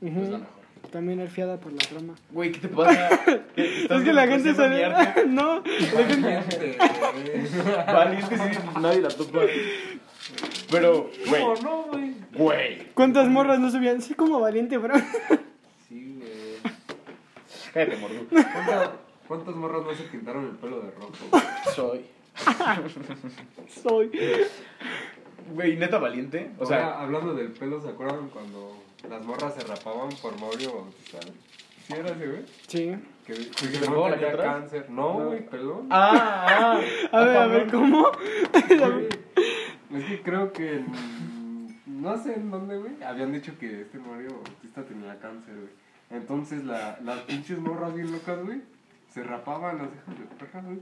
güey. 0.00 0.12
Es 0.22 0.28
la 0.28 0.38
mejor. 0.38 0.61
También 0.90 1.18
nerfeada 1.18 1.58
por 1.58 1.72
la 1.72 1.78
trama. 1.78 2.14
Güey, 2.30 2.52
¿qué 2.52 2.60
te 2.60 2.68
pasa? 2.68 3.08
¿Qué- 3.56 3.84
Es 3.88 4.02
que 4.02 4.12
la 4.12 4.26
gente 4.26 4.54
se... 4.54 4.68
no, 5.28 5.62
la 5.62 6.04
gente... 6.04 6.42
Valiente, 6.56 7.58
güey. 7.62 7.86
Valiente, 7.86 8.36
sí, 8.36 8.58
nadie 8.80 9.00
la 9.00 9.08
topa. 9.08 9.40
Pero, 10.70 11.10
güey, 11.28 11.42
¿Cómo 11.42 11.54
no, 11.62 11.82
güey? 11.84 12.14
güey. 12.34 12.88
¿Cuántas 12.94 13.28
morras 13.28 13.58
no 13.58 13.70
subían? 13.70 14.02
Sí, 14.02 14.14
como 14.14 14.38
valiente, 14.40 14.76
bro. 14.78 14.94
Sí, 15.88 16.18
güey. 16.18 16.72
Cállate. 17.72 17.96
¿Cuántas, 18.30 18.90
¿Cuántos 19.28 19.56
morros 19.56 19.86
no 19.86 19.94
se 19.94 20.02
pintaron 20.04 20.44
el 20.46 20.56
pelo 20.56 20.80
de 20.80 20.90
rojo? 20.90 21.12
güey? 21.30 21.42
Soy. 21.74 22.04
Soy. 23.82 24.10
Güey, 25.54 25.76
neta 25.76 25.98
valiente. 25.98 26.50
O 26.58 26.64
Ahora, 26.64 26.76
sea, 26.76 27.00
hablando 27.00 27.34
del 27.34 27.52
pelo, 27.52 27.80
¿se 27.80 27.88
acuerdan 27.88 28.28
cuando 28.28 28.81
las 29.08 29.24
morras 29.24 29.54
se 29.54 29.60
rapaban 29.66 30.10
por 30.20 30.32
Mario 30.40 30.72
Bautista? 30.74 31.18
¿Sí 31.86 31.92
era 31.94 32.10
ese, 32.10 32.26
güey? 32.26 32.44
Sí. 32.68 32.96
Que, 33.26 33.34
la 33.34 34.10
tenía 34.16 34.28
atrás? 34.30 34.46
cáncer. 34.54 34.90
No, 34.90 35.26
güey, 35.26 35.46
pelón. 35.46 35.86
ah, 35.90 36.46
ah. 36.48 36.80
A 37.12 37.20
ver, 37.24 37.36
a 37.36 37.46
ver, 37.46 37.70
¿cómo? 37.70 38.10
Es 39.94 40.04
que 40.06 40.22
creo 40.22 40.52
que 40.52 40.76
en- 40.76 41.82
no 41.86 42.16
sé 42.22 42.34
en 42.34 42.50
dónde, 42.50 42.78
güey, 42.78 43.02
habían 43.04 43.32
dicho 43.32 43.52
que 43.58 43.82
este 43.82 43.98
Mario 43.98 44.40
Bautista 44.42 44.82
tenía 44.84 45.18
cáncer, 45.20 45.54
güey. 45.54 45.70
Entonces 46.10 46.64
la, 46.64 46.98
las 47.04 47.20
pinches 47.20 47.58
morras 47.58 47.94
bien 47.94 48.10
locas, 48.12 48.42
güey, 48.44 48.60
se 49.12 49.22
rapaban 49.22 49.78
las 49.78 49.88
hijas 49.88 50.18
de 50.18 50.24
perra, 50.36 50.62
güey. 50.62 50.78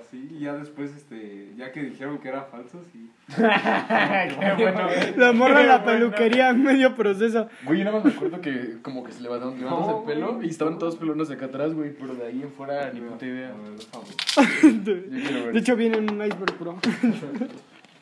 Así, 0.00 0.28
y 0.30 0.38
ya 0.40 0.54
después, 0.54 0.94
este, 0.94 1.52
ya 1.56 1.70
que 1.70 1.82
dijeron 1.82 2.18
que 2.18 2.28
era 2.28 2.44
falso, 2.44 2.82
sí. 2.90 3.10
Qué 3.36 4.54
bueno. 4.56 4.88
La 5.16 5.32
morra 5.32 5.60
en 5.60 5.68
la 5.68 5.84
peluquería 5.84 6.50
en 6.50 6.62
medio 6.62 6.94
proceso. 6.94 7.48
Güey, 7.64 7.80
yo 7.80 7.84
nada 7.84 7.96
más 7.96 8.04
me 8.06 8.12
acuerdo 8.12 8.40
que 8.40 8.78
como 8.80 9.04
que 9.04 9.12
se 9.12 9.20
levantaron 9.20 9.58
levantándose 9.58 9.92
No, 9.92 9.98
el 10.00 10.04
pelo 10.06 10.34
güey. 10.36 10.46
y 10.46 10.50
estaban 10.50 10.78
todos 10.78 10.96
pelones 10.96 11.30
acá 11.30 11.46
atrás, 11.46 11.74
güey, 11.74 11.92
pero 11.92 12.14
de 12.14 12.26
ahí 12.26 12.42
en 12.42 12.50
fuera 12.50 12.90
ni 12.92 13.00
puta 13.00 13.26
idea. 13.26 13.50
A 13.50 13.56
ver, 13.58 13.72
déjame. 13.76 14.84
Yo 14.84 15.20
quiero 15.28 15.44
ver. 15.44 15.52
De 15.52 15.58
hecho, 15.58 15.76
viene 15.76 15.98
en 15.98 16.10
un 16.10 16.24
iceberg 16.24 16.54
pro. 16.56 16.78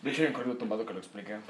De 0.02 0.10
hecho, 0.10 0.22
hay 0.22 0.28
un 0.28 0.34
correo 0.34 0.56
tomado 0.56 0.86
que 0.86 0.92
lo 0.92 0.98
explica. 1.00 1.40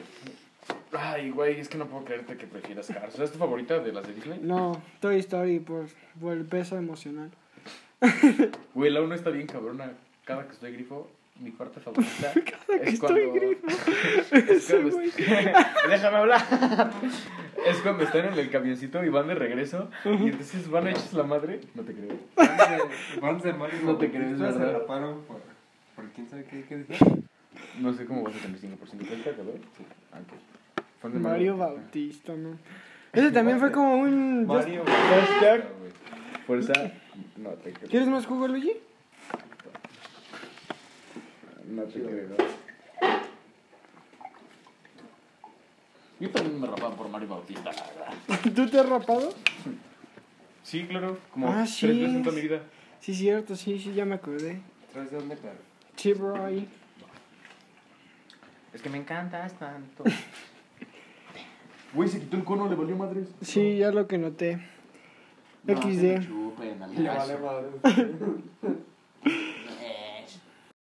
Ay, 0.92 1.30
güey, 1.30 1.58
es 1.60 1.68
que 1.68 1.76
no 1.76 1.86
puedo 1.86 2.04
creerte 2.04 2.36
que 2.36 2.46
prefieras 2.46 2.86
Cars. 2.86 3.18
¿Es 3.18 3.32
tu 3.32 3.38
favorita 3.38 3.80
de 3.80 3.92
las 3.92 4.06
de 4.06 4.14
Disney? 4.14 4.40
No, 4.42 4.80
Toy 5.00 5.18
Story 5.18 5.58
por, 5.58 5.86
por 6.20 6.32
el 6.34 6.44
peso 6.44 6.76
emocional. 6.78 7.30
Güey, 8.74 8.90
la 8.90 9.00
1 9.02 9.14
está 9.14 9.30
bien 9.30 9.46
cabrona. 9.46 9.92
Cada 10.24 10.46
que 10.46 10.52
estoy 10.52 10.72
grifo, 10.72 11.10
mi 11.40 11.50
parte 11.50 11.80
favorita 11.80 12.32
que 12.34 12.74
es 12.82 12.94
estoy 12.94 12.98
cuando... 12.98 13.32
grifo. 13.32 13.66
es 14.32 14.70
cuando... 14.70 14.98
Déjame 15.90 16.16
hablar. 16.16 16.42
es 17.66 17.76
cuando 17.78 18.04
están 18.04 18.26
en 18.26 18.38
el 18.38 18.50
camioncito 18.50 19.04
y 19.04 19.08
van 19.08 19.26
de 19.28 19.34
regreso 19.34 19.90
y 20.04 20.08
entonces 20.28 20.68
van 20.70 20.88
hechos 20.88 21.12
la 21.14 21.24
madre. 21.24 21.60
No 21.74 21.82
te 21.82 21.92
creo. 21.94 22.16
Fans 22.36 22.58
de- 22.58 23.20
fans 23.20 23.42
de 23.42 23.52
Mario 23.52 23.78
No 23.84 23.96
te 23.96 24.10
crees, 24.10 24.36
Se 24.38 24.42
¿verdad? 24.42 24.72
raparon 24.80 25.22
por, 25.22 25.40
por 25.96 26.04
quién 26.12 26.28
sabe 26.28 26.44
qué, 26.44 26.64
qué 26.68 26.76
decía. 26.78 26.98
No 27.80 27.92
sé 27.92 28.06
cómo 28.06 28.22
vas 28.22 28.34
a 28.34 28.38
tener 28.38 28.58
5% 28.58 28.90
de 28.92 29.06
cuenta, 29.06 29.30
¿verdad? 29.30 29.60
Sí. 29.76 29.84
Ah, 30.12 30.18
ok. 30.20 30.82
Fan 31.00 31.12
de 31.14 31.18
Mario 31.18 31.56
Bautista, 31.56 32.32
¿no? 32.34 32.56
Ese 33.12 33.30
también 33.32 33.58
fue 33.58 33.70
como 33.72 33.96
un... 33.96 34.46
Mario. 34.46 34.84
Bautista, 34.84 35.56
güey. 35.78 35.92
Fuerza. 36.46 36.72
No 37.36 37.50
te 37.50 37.72
creo. 37.72 37.88
¿Quieres 37.88 38.08
más 38.08 38.26
jugo, 38.26 38.46
Luigi? 38.48 38.72
No 41.68 41.82
te 41.84 42.00
creo. 42.02 42.36
Yo 46.20 46.30
también 46.30 46.60
me 46.60 46.66
rapaba 46.68 46.94
por 46.94 47.08
Mario 47.08 47.28
Bautista, 47.28 47.72
la 47.72 47.82
verdad. 47.82 48.40
¿Tú 48.54 48.68
te 48.68 48.78
has 48.78 48.88
rapado? 48.88 49.34
Sí, 50.62 50.84
claro. 50.86 51.18
Como 51.32 51.48
Ah, 51.48 51.64
tres 51.64 51.70
sí. 51.74 51.86
veces 51.88 52.14
en 52.16 52.22
toda 52.22 52.36
mi 52.36 52.42
vida. 52.42 52.62
Sí, 53.00 53.14
cierto, 53.14 53.56
sí, 53.56 53.78
sí, 53.80 53.92
ya 53.94 54.04
me 54.04 54.14
acordé. 54.14 54.60
¿Traes 54.92 55.10
de 55.10 55.16
dónde, 55.16 55.36
claro? 55.36 55.56
Sí, 55.96 56.12
bro, 56.12 56.44
ahí. 56.44 56.68
Es 58.72 58.80
que 58.80 58.88
me 58.88 58.98
encantas 58.98 59.52
tanto. 59.58 60.04
Güey, 61.94 62.08
se 62.08 62.20
quitó 62.20 62.38
el 62.38 62.44
cono, 62.44 62.70
le 62.70 62.74
valió 62.74 62.96
madres. 62.96 63.28
Sí, 63.42 63.76
ya 63.76 63.90
lo 63.90 64.06
que 64.06 64.16
noté. 64.16 64.66
No, 65.64 65.76
XD. 65.80 65.84
se 66.00 66.18
me 66.18 66.26
chupen, 66.26 66.82
al 66.82 66.94
Le 67.02 67.08
vale 67.08 67.34
caso. 67.34 67.44
madre. 67.44 67.68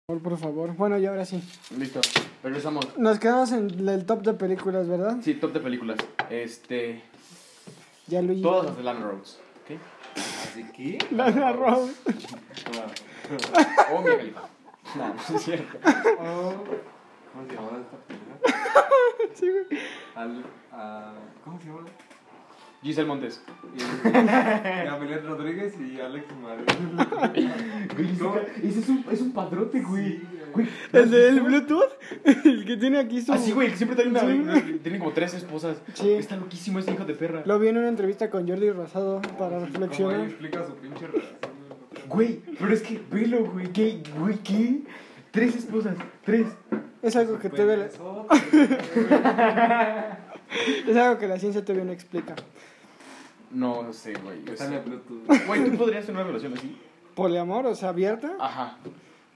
Por, 0.06 0.18
por 0.22 0.38
favor. 0.38 0.74
Bueno, 0.76 0.98
y 0.98 1.06
ahora 1.06 1.24
sí. 1.24 1.42
Listo, 1.76 2.00
regresamos. 2.42 2.96
Nos 2.98 3.18
quedamos 3.18 3.52
en 3.52 3.88
el 3.88 4.06
top 4.06 4.22
de 4.22 4.34
películas, 4.34 4.88
¿verdad? 4.88 5.18
Sí, 5.22 5.34
top 5.34 5.52
de 5.52 5.60
películas. 5.60 5.98
Este. 6.30 7.02
Ya 8.06 8.22
Luigi. 8.22 8.42
Todas 8.42 8.66
las 8.66 8.76
de 8.76 8.82
Lana 8.84 9.00
Rhodes. 9.00 9.38
¿Ok? 9.64 9.78
¿Así 10.16 10.64
que? 10.72 10.98
Lana 11.10 11.52
Rhodes. 11.52 11.96
O 13.92 14.00
Mia 14.02 14.16
Khalifa. 14.16 14.40
No, 14.96 15.08
no 15.08 15.36
es 15.36 15.42
cierto. 15.42 15.78
Oh, 16.20 16.54
¿Cómo 17.34 17.46
se 17.46 17.54
llamaba 17.54 17.78
esta 17.78 17.96
película? 18.06 18.36
Sí, 19.34 19.46
güey. 19.50 19.80
Al, 20.16 20.42
a, 20.72 21.12
¿Cómo 21.44 21.60
se 21.60 21.66
llama? 21.66 21.80
Giselle 22.82 23.08
Montes. 23.08 23.42
Y, 23.74 24.08
Gabriel 24.10 25.26
Rodríguez 25.26 25.74
y 25.80 26.00
Alex 26.00 26.26
Madrid. 26.40 27.48
Ese 28.62 28.80
es 28.80 28.88
un, 28.88 29.04
es 29.10 29.20
un 29.20 29.32
padrote, 29.32 29.80
güey. 29.80 30.20
Güey, 30.52 30.68
El 30.92 31.10
del 31.10 31.40
Bluetooth. 31.40 31.90
El 32.44 32.64
que 32.64 32.76
tiene 32.76 32.98
aquí 32.98 33.20
su. 33.20 33.32
Ah, 33.32 33.38
sí, 33.38 33.52
güey, 33.52 33.70
que 33.70 33.76
siempre 33.76 33.96
trae 33.96 34.08
una. 34.08 34.20
Sí. 34.20 34.80
Tiene 34.82 34.98
como 34.98 35.12
tres 35.12 35.34
esposas. 35.34 35.82
Sí. 35.94 36.12
Está 36.12 36.36
loquísimo 36.36 36.78
ese 36.78 36.92
hijo 36.92 37.04
de 37.04 37.14
perra. 37.14 37.42
Lo 37.44 37.58
vi 37.58 37.68
en 37.68 37.78
una 37.78 37.88
entrevista 37.88 38.30
con 38.30 38.48
Jordi 38.48 38.70
Rosado 38.70 39.20
para 39.38 39.58
reflexionar. 39.58 40.20
explica 40.20 40.64
su 40.64 40.74
pinche 40.74 41.06
relación. 41.06 41.38
Güey, 42.08 42.40
pero 42.58 42.72
es 42.72 42.82
que, 42.82 43.00
velo, 43.10 43.44
güey. 43.44 43.72
¿Qué? 43.72 44.02
Güey, 44.18 44.38
¿qué? 44.38 44.82
Tres 45.30 45.56
esposas. 45.56 45.96
Tres. 46.24 46.46
Es 47.02 47.14
algo 47.16 47.38
que 47.38 47.48
todavía 47.48 47.76
la, 47.76 47.90
es 50.88 50.96
algo 50.96 51.18
que 51.18 51.28
la 51.28 51.38
ciencia 51.38 51.62
todavía 51.64 51.84
no 51.84 51.92
explica. 51.92 52.34
No, 53.50 53.82
no 53.82 53.92
sé, 53.92 54.12
güey. 54.14 54.44
yo 54.44 54.56
sé. 54.56 54.78
Bluetooth. 54.80 55.46
Güey, 55.46 55.70
¿tú 55.70 55.76
podrías 55.78 56.04
tener 56.06 56.20
una 56.20 56.26
relación 56.28 56.54
así? 56.54 56.76
¿Poliamor? 57.14 57.66
O 57.66 57.74
sea, 57.74 57.88
abierta. 57.90 58.36
Ajá. 58.38 58.76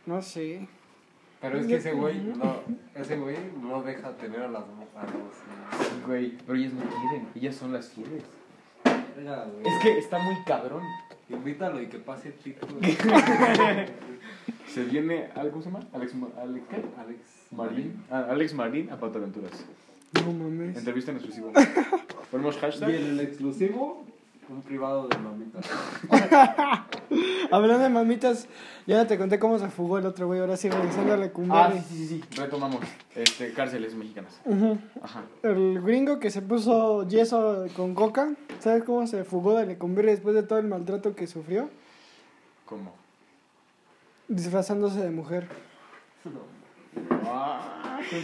No 0.07 0.21
sé. 0.23 0.69
Pero 1.41 1.59
es 1.59 1.67
que 1.67 1.75
ese 1.77 1.93
güey, 1.93 2.21
no, 2.21 2.61
ese 2.95 3.17
güey 3.19 3.37
no 3.61 3.83
deja 3.83 4.11
tener 4.17 4.43
a 4.43 4.49
las 4.49 4.65
mu- 4.67 4.87
a 4.97 5.03
los... 5.05 6.07
Güey, 6.07 6.37
pero 6.47 6.57
ellas 6.57 6.73
no 6.73 6.83
quieren, 6.83 7.29
ellas 7.35 7.57
son 7.57 7.73
las 7.73 7.89
fieles. 7.89 8.23
Güey. 8.85 9.27
Es 9.67 9.83
que 9.83 9.99
está 9.99 10.19
muy 10.21 10.37
cabrón. 10.47 10.83
Invítalo 11.29 11.81
y 11.83 11.87
que 11.89 11.99
pase 11.99 12.29
el. 12.45 12.57
Se 14.69 14.85
viene, 14.85 15.31
¿algo 15.35 15.61
se 15.61 15.71
llama? 15.71 15.81
Alex, 15.93 16.13
Alex, 16.41 16.65
¿qué? 16.71 16.77
Alex 17.01 17.21
Marín. 17.51 18.05
Ah, 18.11 18.27
Alex 18.31 18.55
Marín 18.55 18.91
a 18.91 18.97
Pato 18.99 19.19
Aventuras. 19.19 19.65
No 20.15 20.33
mames. 20.33 20.77
Entrevista 20.77 21.11
en 21.11 21.17
exclusivo. 21.19 21.53
Ponemos 22.31 22.57
Y 22.57 22.61
hashtag. 22.61 22.91
en 22.91 23.05
el 23.11 23.21
exclusivo, 23.21 24.05
un 24.49 24.63
privado 24.63 25.09
de 25.09 25.17
mamita. 25.19 25.61
Hablando 27.51 27.83
de 27.85 27.89
mamitas, 27.91 28.49
ya 28.87 29.07
te 29.07 29.19
conté 29.19 29.39
cómo 29.39 29.59
se 29.59 29.69
fugó 29.69 29.99
el 29.99 30.07
otro 30.07 30.27
güey. 30.27 30.41
Ahora 30.41 30.57
sí, 30.57 30.69
regresando 30.71 31.13
a 31.13 31.17
la 31.17 31.27
Ah, 31.27 31.31
cumbre. 31.33 31.59
sí, 31.89 31.95
sí, 31.97 32.07
sí, 32.07 32.23
sí. 32.31 32.41
Retomamos. 32.41 32.81
Este, 33.15 33.53
cárceles 33.53 33.95
mexicanas. 33.95 34.41
Ujú. 34.45 34.79
Ajá. 35.03 35.23
El 35.43 35.81
gringo 35.83 36.19
que 36.19 36.31
se 36.31 36.41
puso 36.43 37.07
yeso 37.09 37.67
con 37.77 37.95
coca, 37.95 38.33
¿sabes 38.61 38.85
cómo 38.85 39.07
se 39.07 39.25
fugó 39.25 39.57
de 39.59 39.67
Lecumberri 39.67 40.11
después 40.13 40.35
de 40.35 40.43
todo 40.43 40.59
el 40.59 40.67
maltrato 40.67 41.15
que 41.15 41.27
sufrió? 41.27 41.69
¿Cómo? 42.67 42.95
Disfrazándose 44.29 45.01
de 45.03 45.11
mujer. 45.11 45.49
Ah, 47.25 48.01
qué 48.11 48.21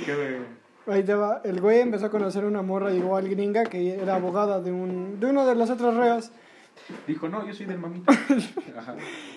Ahí 0.88 1.03
te 1.05 1.14
va. 1.14 1.40
El 1.44 1.61
güey 1.61 1.81
empezó 1.81 2.07
a 2.07 2.11
conocer 2.11 2.44
una 2.44 2.62
morra 2.62 2.92
igual 2.92 3.29
gringa 3.29 3.64
que 3.64 3.94
era 3.94 4.14
abogada 4.16 4.61
de, 4.61 4.72
un, 4.72 5.20
de 5.20 5.27
uno 5.27 5.46
de 5.46 5.55
los 5.55 5.70
otros 5.70 5.94
reos. 5.96 6.31
Dijo, 7.07 7.29
no, 7.29 7.46
yo 7.46 7.53
soy 7.53 7.66
del 7.66 7.79
mamita. 7.79 8.12
Ajá. 8.79 8.94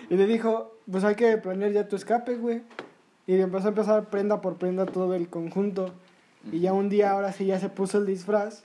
Y 0.09 0.15
le 0.15 0.25
dijo, 0.27 0.75
pues 0.89 1.03
hay 1.03 1.15
que 1.15 1.37
planear 1.37 1.71
ya 1.71 1.87
tu 1.87 1.95
escape, 1.95 2.35
güey. 2.35 2.61
Y 3.27 3.33
le 3.35 3.41
empezó 3.41 3.65
a 3.67 3.69
empezar 3.69 4.09
prenda 4.09 4.41
por 4.41 4.55
prenda 4.55 4.85
todo 4.85 5.13
el 5.15 5.27
conjunto. 5.29 5.91
Y 6.51 6.59
ya 6.59 6.73
un 6.73 6.89
día, 6.89 7.11
ahora 7.11 7.33
sí, 7.33 7.45
ya 7.45 7.59
se 7.59 7.69
puso 7.69 7.97
el 7.97 8.05
disfraz. 8.05 8.63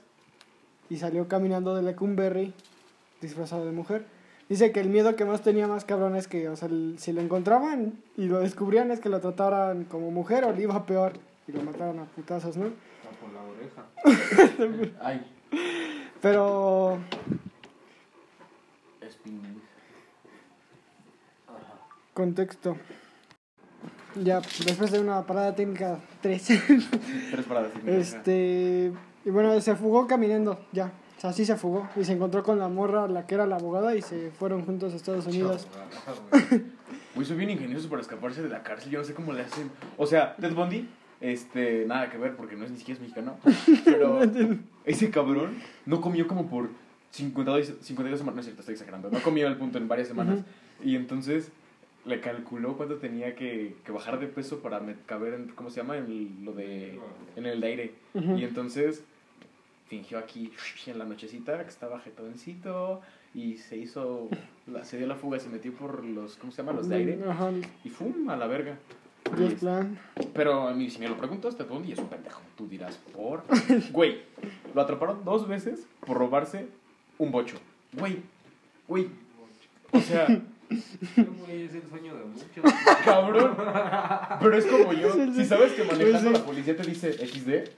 Y 0.89 0.97
salió 0.97 1.27
caminando 1.27 1.75
de 1.75 1.81
Lecumberri 1.83 2.53
disfrazado 3.21 3.65
de 3.65 3.71
mujer. 3.71 4.05
Dice 4.47 4.71
que 4.71 4.79
el 4.79 4.89
miedo 4.89 5.15
que 5.17 5.25
más 5.25 5.41
tenía 5.41 5.67
más 5.67 5.83
cabrón 5.83 6.15
es 6.15 6.27
que, 6.29 6.47
o 6.47 6.55
sea, 6.55 6.69
el- 6.69 6.95
si 6.99 7.11
lo 7.11 7.19
encontraban 7.19 7.93
y 8.15 8.27
lo 8.27 8.39
descubrían 8.39 8.91
es 8.91 8.99
que 9.01 9.09
lo 9.09 9.19
trataran 9.19 9.83
como 9.83 10.09
mujer 10.11 10.45
o 10.45 10.53
le 10.53 10.61
iba 10.63 10.85
peor. 10.85 11.13
Y 11.47 11.51
lo 11.51 11.63
mataran 11.63 11.99
a 11.99 12.05
putazos, 12.05 12.57
¿no? 12.57 12.65
Está 12.65 13.09
por 13.21 13.31
la 13.33 13.41
oreja. 13.43 14.93
Ay, 15.01 15.25
Pero. 16.21 16.99
Contexto. 22.13 22.75
Ya, 24.15 24.39
después 24.39 24.91
de 24.91 24.99
una 24.99 25.25
parada 25.25 25.55
técnica 25.55 25.99
3. 26.21 26.43
Tres 27.31 27.45
paradas. 27.45 27.71
sí, 27.73 27.81
este. 27.85 28.91
Y 29.23 29.29
bueno, 29.29 29.59
se 29.61 29.75
fugó 29.75 30.07
caminando, 30.07 30.65
ya. 30.71 30.91
O 31.17 31.19
sea, 31.19 31.33
sí 31.33 31.45
se 31.45 31.55
fugó. 31.55 31.87
Y 31.95 32.03
se 32.03 32.13
encontró 32.13 32.43
con 32.43 32.59
la 32.59 32.67
morra, 32.67 33.07
la 33.07 33.25
que 33.25 33.35
era 33.35 33.45
la 33.45 33.57
abogada, 33.57 33.95
y 33.95 34.01
se 34.01 34.31
fueron 34.31 34.65
juntos 34.65 34.93
a 34.93 34.95
Estados 34.95 35.27
Unidos. 35.27 35.67
Güey, 37.15 37.25
son 37.25 37.37
bien 37.37 37.49
ingeniosos 37.49 37.87
para 37.87 38.01
escaparse 38.01 38.43
de 38.43 38.49
la 38.49 38.63
cárcel. 38.63 38.91
Yo 38.91 38.99
no 38.99 39.05
sé 39.05 39.13
cómo 39.13 39.33
le 39.33 39.41
hacen. 39.41 39.71
O 39.97 40.05
sea, 40.05 40.35
Ted 40.35 40.53
Bundy, 40.53 40.87
este, 41.21 41.85
nada 41.85 42.09
que 42.09 42.17
ver 42.17 42.35
porque 42.35 42.55
no 42.55 42.65
es 42.65 42.71
ni 42.71 42.77
siquiera 42.77 42.95
es 42.97 43.01
mexicano. 43.01 43.37
Pero 43.85 44.19
ese 44.85 45.09
cabrón 45.09 45.57
no 45.85 46.01
comió 46.01 46.27
como 46.27 46.49
por 46.49 46.69
52, 47.11 47.73
52 47.81 48.19
semanas. 48.19 48.35
No 48.35 48.39
es 48.41 48.45
cierto, 48.45 48.61
estoy 48.61 48.73
exagerando. 48.73 49.09
No 49.09 49.19
comió 49.21 49.47
al 49.47 49.57
punto 49.57 49.77
en 49.77 49.87
varias 49.87 50.07
semanas. 50.07 50.41
Y 50.83 50.95
entonces 50.95 51.51
le 52.05 52.21
calculó 52.21 52.77
cuánto 52.77 52.95
tenía 52.97 53.35
que, 53.35 53.75
que 53.85 53.91
bajar 53.91 54.19
de 54.19 54.27
peso 54.27 54.59
para 54.59 54.81
caber 55.05 55.33
en, 55.33 55.47
¿cómo 55.49 55.69
se 55.69 55.81
llama? 55.81 55.97
En 55.97 56.45
lo 56.45 56.53
de, 56.53 56.99
en 57.35 57.45
el 57.45 57.59
de 57.61 57.67
aire. 57.67 57.91
Y 58.13 58.43
entonces 58.43 59.03
fingió 59.87 60.17
aquí 60.19 60.51
en 60.85 60.99
la 60.99 61.05
nochecita 61.05 61.61
que 61.63 61.69
estaba 61.69 61.99
jetoncito 61.99 63.01
y 63.33 63.57
se 63.57 63.77
hizo, 63.77 64.29
la- 64.67 64.83
se 64.83 64.97
dio 64.97 65.07
la 65.07 65.15
fuga, 65.15 65.39
se 65.39 65.49
metió 65.49 65.73
por 65.73 66.03
los, 66.03 66.35
¿cómo 66.37 66.51
se 66.51 66.57
llama? 66.61 66.73
Los 66.73 66.87
de 66.89 66.95
aire 66.95 67.19
Ajá, 67.27 67.51
y 67.83 67.89
¡fum! 67.89 68.29
a 68.29 68.35
la 68.35 68.47
verga. 68.47 68.77
Dios 69.35 69.53
plan. 69.55 69.99
pero 70.33 70.67
a 70.67 70.73
mí, 70.73 70.89
si 70.89 70.99
me 70.99 71.07
lo 71.07 71.17
preguntas, 71.17 71.55
te 71.57 71.63
y 71.85 71.91
es 71.91 71.99
un 71.99 72.07
pendejo. 72.07 72.41
Tú 72.55 72.67
dirás, 72.67 72.97
¿por? 73.13 73.43
Güey, 73.91 74.21
lo 74.73 74.81
atraparon 74.81 75.23
dos 75.25 75.47
veces 75.47 75.87
por 76.05 76.17
robarse 76.17 76.67
un 77.17 77.31
bocho. 77.31 77.57
Güey, 77.93 78.21
güey. 78.87 79.09
O 79.91 79.99
sea, 79.99 80.27
Güey, 81.15 81.63
es 81.63 81.75
el 81.75 81.89
sueño 81.89 82.13
de 82.15 82.25
muchos. 82.25 82.73
cabrón. 83.05 83.55
Pero 84.39 84.57
es 84.57 84.65
como 84.65 84.93
yo. 84.93 85.13
Si 85.33 85.45
sabes 85.45 85.73
que 85.73 85.83
manejando 85.83 86.29
sí. 86.29 86.33
la 86.33 86.45
policía 86.45 86.75
te 86.75 86.83
dice 86.83 87.13
XD, 87.13 87.69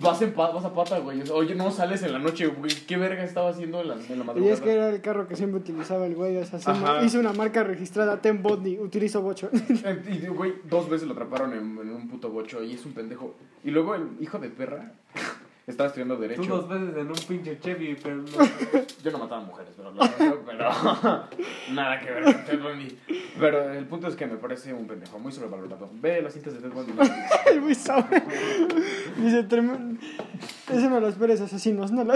vas, 0.00 0.20
en 0.22 0.32
pa- 0.32 0.50
vas 0.50 0.64
a 0.64 0.72
pata, 0.74 0.98
güey. 0.98 1.20
O 1.22 1.26
sea, 1.26 1.34
Oye, 1.34 1.54
no 1.54 1.70
sales 1.70 2.02
en 2.02 2.12
la 2.12 2.18
noche, 2.18 2.46
güey. 2.46 2.72
¿Qué 2.86 2.96
verga 2.96 3.22
estaba 3.24 3.50
haciendo 3.50 3.80
en 3.80 3.88
la, 3.88 3.94
en 3.94 4.08
la 4.08 4.14
Y 4.14 4.26
madrugada? 4.26 4.54
es 4.54 4.60
que 4.60 4.72
era 4.72 4.88
el 4.90 5.00
carro 5.00 5.26
que 5.28 5.36
siempre 5.36 5.60
utilizaba 5.60 6.06
el 6.06 6.14
güey. 6.14 6.36
O 6.36 6.44
sea, 6.44 6.58
siempre- 6.58 7.04
hizo 7.04 7.18
una 7.20 7.32
marca 7.32 7.62
registrada, 7.64 8.20
Ten 8.20 8.42
Bodney, 8.42 8.78
utilizo 8.78 9.22
bocho. 9.22 9.50
Eh, 9.84 10.20
Y, 10.22 10.26
güey, 10.28 10.54
dos 10.68 10.88
veces 10.88 11.06
lo 11.06 11.12
atraparon 11.14 11.52
en, 11.52 11.58
en 11.78 11.90
un 11.94 12.08
puto 12.08 12.30
bocho 12.30 12.62
y 12.62 12.72
es 12.74 12.84
un 12.86 12.92
pendejo. 12.92 13.34
Y 13.64 13.70
luego 13.70 13.94
el 13.94 14.08
hijo 14.20 14.38
de 14.38 14.48
perra 14.50 14.92
estaba 15.66 15.86
estudiando 15.88 16.16
Derecho. 16.16 16.42
Tú 16.42 16.48
dos 16.48 16.68
veces 16.68 16.96
en 16.96 17.06
un 17.08 17.16
pinche 17.28 17.58
Chevy, 17.60 17.96
pero 18.02 18.16
no. 18.16 18.24
Yo 19.04 19.10
no 19.10 19.18
mataba 19.18 19.40
mujeres, 19.42 19.72
pero, 19.76 19.90
lo- 19.92 20.00
pero 20.46 20.70
nada 21.72 22.00
que 22.00 22.10
ver 22.10 22.24
con 22.24 22.44
Ted 22.44 22.60
Bundy. 22.62 22.98
Pero 23.38 23.72
el 23.72 23.86
punto 23.86 24.08
es 24.08 24.16
que 24.16 24.26
me 24.26 24.36
parece 24.36 24.72
un 24.72 24.86
pendejo, 24.86 25.18
muy 25.18 25.32
sobrevalorado. 25.32 25.90
Ve 25.94 26.22
las 26.22 26.32
cintas 26.34 26.54
de 26.54 26.60
Ted 26.60 26.70
Bundy. 26.72 26.92
el 27.50 27.60
güey 27.60 27.74
sabe. 27.74 28.22
Dice, 29.18 29.44
"Trem- 29.48 29.98
ese 30.72 30.88
me 30.88 31.00
lo 31.00 31.08
esperes, 31.08 31.40
asesinos. 31.40 31.92
No 31.92 32.04
lo... 32.04 32.14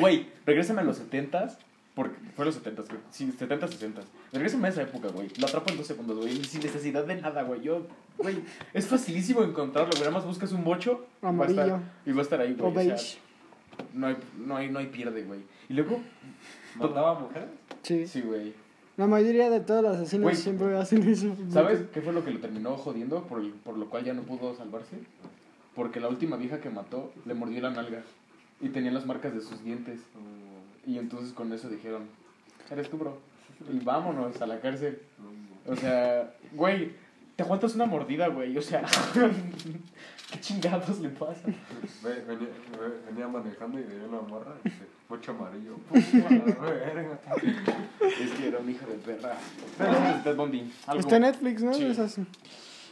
Güey, 0.00 0.26
regrésame 0.46 0.80
a 0.80 0.84
los 0.84 1.00
70s. 1.00 1.56
Porque 1.94 2.16
fue 2.34 2.44
los 2.44 2.60
70s, 2.60 2.86
creo. 2.88 3.00
Sí, 3.10 3.26
70s, 3.38 3.60
60s. 3.68 4.02
Regrésame 4.32 4.66
a 4.66 4.70
esa 4.70 4.82
época, 4.82 5.08
güey. 5.08 5.28
Lo 5.38 5.46
atrapo 5.46 5.70
en 5.70 5.76
dos 5.76 5.86
segundos, 5.86 6.16
güey. 6.18 6.42
Sin 6.44 6.60
necesidad 6.60 7.04
de 7.04 7.20
nada, 7.20 7.42
güey. 7.44 7.60
Yo, 7.62 7.86
güey, 8.18 8.38
es 8.72 8.86
facilísimo 8.86 9.42
encontrarlo, 9.44 9.90
güey. 9.92 10.00
Nada 10.02 10.12
más 10.12 10.26
buscas 10.26 10.50
un 10.52 10.64
bocho. 10.64 11.06
va 11.22 11.28
a 11.28 11.30
Amarillo. 11.30 11.62
estar- 11.62 11.80
y 12.04 12.12
va 12.12 12.18
a 12.18 12.22
estar 12.22 12.40
ahí, 12.40 12.54
güey. 12.54 12.66
O 12.66 12.70
o 12.70 12.74
sea, 12.74 12.82
beige. 12.94 13.18
no, 13.94 14.06
hay, 14.08 14.16
no, 14.44 14.56
hay, 14.56 14.70
no 14.70 14.78
hay 14.80 14.86
pierde, 14.86 15.22
güey. 15.22 15.40
Y 15.68 15.74
luego, 15.74 16.00
¿Mataba 16.76 17.18
mujeres? 17.20 17.48
Sí. 17.82 18.06
sí, 18.08 18.20
güey. 18.22 18.52
La 18.96 19.06
mayoría 19.06 19.48
de 19.50 19.60
todos 19.60 19.82
los 19.82 19.96
asesinos 19.96 20.22
Güey. 20.24 20.36
siempre 20.36 20.76
hacen 20.76 21.08
eso. 21.08 21.34
¿Sabes 21.50 21.82
qué 21.92 22.00
fue 22.00 22.12
lo 22.12 22.24
que 22.24 22.30
lo 22.32 22.40
terminó 22.40 22.76
jodiendo? 22.76 23.22
Por, 23.24 23.40
el- 23.40 23.50
por 23.52 23.76
lo 23.78 23.88
cual 23.88 24.04
ya 24.04 24.14
no 24.14 24.22
pudo 24.22 24.54
salvarse. 24.56 24.96
Porque 25.76 26.00
la 26.00 26.08
última 26.08 26.36
vieja 26.36 26.60
que 26.60 26.70
mató 26.70 27.12
le 27.24 27.34
mordió 27.34 27.60
la 27.60 27.70
nalga. 27.70 28.02
Y 28.60 28.68
tenía 28.70 28.90
las 28.92 29.06
marcas 29.06 29.34
de 29.34 29.40
sus 29.40 29.62
dientes. 29.64 30.00
Y 30.86 30.98
entonces 30.98 31.32
con 31.32 31.52
eso 31.52 31.68
dijeron, 31.68 32.04
eres 32.70 32.88
tú, 32.90 32.96
bro. 32.98 33.18
Y 33.72 33.78
vámonos 33.84 34.40
a 34.42 34.46
la 34.46 34.60
cárcel. 34.60 35.00
O 35.66 35.74
sea, 35.76 36.34
güey, 36.52 36.92
te 37.36 37.42
aguantas 37.42 37.74
una 37.74 37.86
mordida, 37.86 38.28
güey. 38.28 38.56
O 38.58 38.62
sea, 38.62 38.82
¿qué 40.30 40.40
chingados 40.40 41.00
le 41.00 41.08
pasa? 41.10 41.46
Ve- 42.02 42.24
Venía, 42.26 42.48
ve- 42.78 43.00
venía 43.10 43.28
manejando 43.28 43.78
y 43.78 43.82
veía 43.82 44.04
una 44.06 44.20
morra 44.22 44.54
y 44.64 44.68
dice, 44.68 44.82
bocho 45.08 45.30
amarillo. 45.32 45.76
Verga. 45.90 47.18
Es 48.00 48.30
que 48.32 48.48
era 48.48 48.58
un 48.58 48.68
hijo 48.70 48.86
de 48.86 48.94
perra. 48.96 49.36
Pero 49.78 49.92
sí, 49.94 50.00
es 50.16 50.24
Ted 50.24 50.36
Bundy. 50.36 50.72
Algo- 50.86 51.00
Está 51.00 51.16
en 51.16 51.22
Netflix, 51.22 51.62
¿no? 51.62 51.72
Sí. 51.72 51.84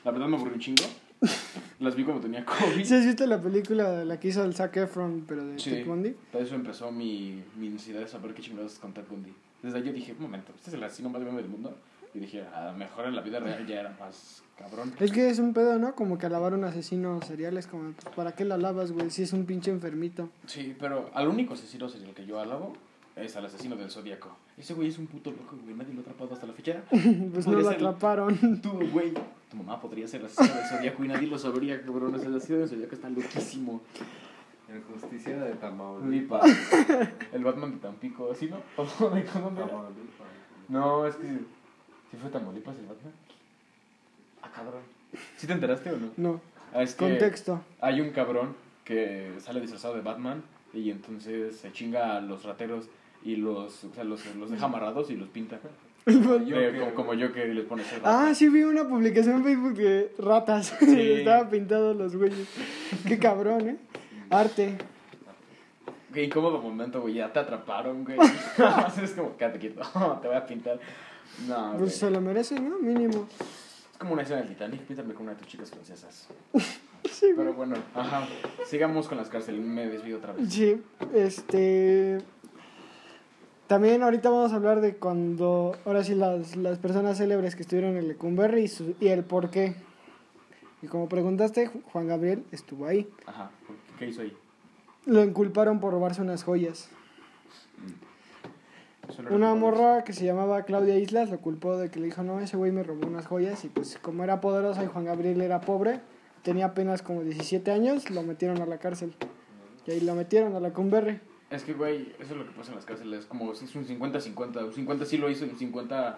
La 0.05 0.11
verdad 0.11 0.29
me 0.29 0.37
aburrió 0.37 0.55
un 0.55 0.61
chingo. 0.61 0.85
Las 1.81 1.97
vi 1.97 2.05
cuando 2.05 2.23
tenía 2.23 2.45
COVID. 2.45 2.85
¿Sí 2.85 2.95
has 2.95 3.05
visto 3.05 3.27
la 3.27 3.41
película 3.41 4.05
la 4.05 4.21
que 4.21 4.29
hizo 4.29 4.45
el 4.45 4.55
Zac 4.55 4.77
Efron, 4.77 5.25
pero 5.27 5.45
de 5.45 5.59
Sí. 5.59 5.71
Ted 5.71 5.87
Bundy? 5.87 6.15
Por 6.31 6.43
eso 6.43 6.55
empezó 6.55 6.93
mi, 6.93 7.43
mi 7.57 7.69
necesidad 7.71 8.01
de 8.01 8.07
saber 8.09 8.35
qué 8.35 8.43
chingados 8.43 8.75
es 8.75 8.79
con 8.79 8.93
Ted 8.93 9.05
Bundy. 9.09 9.33
Desde 9.63 9.79
ahí 9.79 9.85
yo 9.85 9.93
dije, 9.93 10.13
un 10.13 10.23
momento, 10.23 10.53
este 10.55 10.71
es 10.71 10.75
el 10.75 10.83
asesino 10.85 11.09
más 11.09 11.23
grande 11.23 11.43
del 11.43 11.51
mundo. 11.51 11.77
Y 12.15 12.19
dije, 12.19 12.43
a 12.55 12.67
lo 12.73 12.75
mejor 12.79 13.07
en 13.07 13.17
la 13.17 13.23
vida 13.23 13.41
real 13.41 13.67
ya 13.67 13.81
era 13.81 13.97
más 13.99 14.43
cabrón. 14.59 14.93
Es 15.01 15.11
que 15.13 15.31
es 15.31 15.39
un 15.39 15.55
pedo, 15.55 15.79
¿no? 15.79 15.95
Como 15.95 16.19
que 16.19 16.27
alabar 16.27 16.53
a 16.53 16.57
un 16.57 16.65
asesino 16.65 17.21
serial 17.23 17.57
es 17.57 17.67
como, 17.67 17.93
pues, 17.93 18.15
¿para 18.15 18.33
qué 18.33 18.45
lo 18.45 18.55
alabas, 18.55 18.93
güey? 18.93 19.11
Si 19.11 19.23
es 19.23 19.33
un 19.33 19.47
pinche 19.47 19.71
enfermito. 19.71 20.29
Sí, 20.47 20.77
pero 20.79 21.11
al 21.15 21.29
único 21.29 21.55
asesino 21.55 21.89
serial 21.89 22.13
que 22.15 22.27
yo 22.27 22.39
alabo 22.39 22.75
es 23.17 23.37
al 23.37 23.47
asesino 23.47 23.77
del 23.77 23.91
Zodíaco. 23.91 24.37
Ese 24.57 24.75
güey 24.75 24.89
es 24.89 24.99
un 24.99 25.07
puto 25.07 25.31
loco, 25.31 25.57
güey. 25.63 25.75
Nadie 25.75 25.93
lo 25.95 26.01
ha 26.01 26.03
atrapado 26.03 26.33
hasta 26.35 26.47
la 26.47 26.53
fecha. 26.53 26.83
pues 26.91 27.47
no 27.47 27.53
lo 27.59 27.65
ser- 27.65 27.75
atraparon. 27.77 28.61
Tú, 28.63 28.73
güey. 28.93 29.13
Tu 29.51 29.57
mamá 29.57 29.81
podría 29.81 30.09
ser 30.09 30.21
el 30.21 30.27
asesino 30.27 30.55
del 30.59 30.67
Zodíaco 30.67 31.05
y 31.05 31.09
nadie 31.09 31.27
lo 31.29 31.39
sabría, 31.39 31.83
cabrón. 31.83 32.15
El 32.15 32.35
asesino 32.37 32.59
del 32.61 32.69
Zodíaco 32.69 32.95
está 32.95 33.09
loquísimo. 33.11 33.83
El 34.69 34.83
justiciero 34.85 35.45
de 35.45 35.53
Tamaulipas. 35.57 36.45
Lipa. 36.47 37.11
El 37.33 37.45
Batman 37.45 37.73
de 37.73 37.77
Tampico, 37.79 38.31
¿así 38.33 38.47
no? 38.47 38.57
¿O 38.77 38.85
de 38.85 39.23
dónde 39.25 39.61
era? 39.61 39.69
Tamaulipas. 39.69 40.27
No, 40.69 41.07
es 41.07 41.17
que 41.17 41.27
sí 42.11 42.17
fue 42.19 42.31
Tamaulipas 42.31 42.77
el 42.79 42.87
Batman. 42.87 43.13
Ah, 44.41 44.51
cabrón. 44.55 44.81
¿Sí 45.37 45.47
te 45.47 45.53
enteraste 45.53 45.91
o 45.91 45.99
no? 45.99 46.09
No. 46.17 46.41
Ah, 46.73 46.83
es 46.83 46.95
que 46.95 47.05
Contexto. 47.07 47.61
hay 47.83 48.01
un 48.01 48.11
cabrón 48.13 48.57
que 48.85 49.33
sale 49.41 49.61
disfrazado 49.61 49.95
de 49.95 50.01
Batman 50.01 50.43
y 50.73 50.91
entonces 50.91 51.57
se 51.59 51.71
chinga 51.73 52.17
a 52.17 52.21
los 52.23 52.45
rateros 52.45 52.87
y 53.25 53.37
los, 53.37 53.85
o 53.85 53.95
sea, 53.95 54.05
los, 54.05 54.25
los 54.37 54.51
deja 54.51 54.65
amarrados 54.65 55.11
y 55.11 55.17
los 55.17 55.29
pinta. 55.29 55.59
Como, 56.05 56.95
como 56.97 57.15
yo 57.15 57.33
que 57.33 57.47
les 57.47 57.65
pone 57.65 57.85
Ah, 58.03 58.33
sí 58.35 58.49
vi 58.49 58.65
una 58.65 58.89
publicación 58.89 59.37
en 59.37 59.45
Facebook 59.45 59.75
de 59.75 60.13
ratas. 60.19 60.75
Sí. 60.81 61.13
Estaban 61.13 61.49
pintados 61.49 61.97
los 61.97 62.17
güeyes. 62.17 62.49
Qué 63.07 63.21
cabrón, 63.21 63.69
¿eh? 63.69 63.77
Arte. 64.29 64.79
Qué 66.13 66.25
incómodo 66.25 66.61
momento, 66.61 67.01
güey. 67.01 67.15
Ya 67.15 67.33
te 67.33 67.39
atraparon, 67.39 68.05
güey. 68.05 68.19
es 69.03 69.13
como, 69.13 69.37
quédate 69.37 69.61
quieto. 69.61 69.83
te 70.21 70.27
voy 70.27 70.37
a 70.37 70.45
pintar. 70.45 70.81
No, 71.47 71.69
güey. 71.69 71.79
Pues 71.79 71.97
se 71.97 72.11
lo 72.11 72.21
merece, 72.21 72.59
¿no? 72.59 72.81
Mínimo. 72.81 73.29
Es 73.93 73.99
como 73.99 74.15
una 74.15 74.23
escena 74.23 74.41
del 74.41 74.49
Titanic. 74.49 74.81
Píntame 74.81 75.15
con 75.15 75.23
una 75.23 75.35
de 75.35 75.39
tus 75.39 75.47
chicas 75.47 75.71
francesas. 75.71 76.29
Sí, 77.05 77.27
güey. 77.27 77.37
Pero 77.37 77.55
bueno, 77.55 77.77
ajá. 77.95 78.27
Sigamos 78.67 79.07
con 79.07 79.19
las 79.19 79.29
cárceles. 79.29 79.65
Me 79.65 79.87
desvío 79.87 80.17
otra 80.17 80.33
vez. 80.33 80.53
Sí, 80.53 80.83
este... 81.15 82.19
También 83.73 84.03
ahorita 84.03 84.29
vamos 84.29 84.53
a 84.53 84.57
hablar 84.57 84.83
de 84.83 84.97
cuando, 84.97 85.75
ahora 85.87 86.05
sí, 86.05 86.15
las, 86.15 86.57
las 86.57 86.79
personas 86.79 87.17
célebres 87.17 87.57
que 87.57 87.63
estuvieron 87.63 87.97
en 87.97 88.07
Lecumberri 88.07 88.65
y, 88.65 88.69
su- 88.69 88.95
y 89.01 89.09
el 89.09 89.25
por 89.25 89.49
qué. 89.49 89.75
Y 90.83 90.89
como 90.89 91.09
preguntaste, 91.09 91.71
Ju- 91.71 91.83
Juan 91.85 92.07
Gabriel 92.07 92.45
estuvo 92.53 92.85
ahí. 92.85 93.09
Ajá. 93.25 93.51
¿Qué 93.99 94.09
hizo 94.09 94.21
ahí? 94.21 94.37
Lo 95.07 95.25
inculparon 95.25 95.81
por 95.81 95.95
robarse 95.95 96.21
unas 96.21 96.45
joyas. 96.45 96.91
Era 99.19 99.35
Una 99.35 99.55
morra 99.55 100.05
que 100.05 100.13
se 100.13 100.27
llamaba 100.27 100.65
Claudia 100.65 100.99
Islas 100.99 101.31
lo 101.31 101.39
culpó 101.41 101.79
de 101.79 101.91
que 101.91 101.99
le 101.99 102.05
dijo, 102.07 102.23
no, 102.23 102.41
ese 102.41 102.59
güey 102.59 102.73
me 102.73 102.83
robó 102.83 103.07
unas 103.07 103.27
joyas. 103.27 103.65
Y 103.65 103.69
pues 103.69 103.99
como 104.03 104.23
era 104.23 104.43
poderosa 104.43 104.85
y 104.85 104.87
Juan 104.89 105.07
Gabriel 105.07 105.41
era 105.41 105.63
pobre, 105.63 106.01
tenía 106.43 106.67
apenas 106.67 107.01
como 107.01 107.23
17 107.23 107.71
años, 107.71 108.11
lo 108.11 108.23
metieron 108.23 108.61
a 108.61 108.67
la 108.67 108.77
cárcel. 108.77 109.15
Y 109.87 109.93
ahí 109.93 110.01
lo 110.03 110.15
metieron 110.15 110.55
a 110.57 110.61
la 110.61 110.75
Cumberry. 110.75 111.21
Es 111.53 111.65
que, 111.65 111.75
güey, 111.75 112.13
eso 112.19 112.33
es 112.33 112.37
lo 112.39 112.45
que 112.47 112.53
pasa 112.53 112.71
en 112.71 112.77
las 112.77 112.85
cárceles. 112.87 113.27
Como 113.27 113.55
si 113.55 113.67
es 113.67 113.75
un 113.77 113.87
50-50. 113.87 114.65
Un 114.65 114.73
50 114.73 115.05
sí 115.05 115.19
lo 115.19 115.31
hizo 115.31 115.45
y 115.45 115.51
un 115.51 115.59
50 115.59 116.17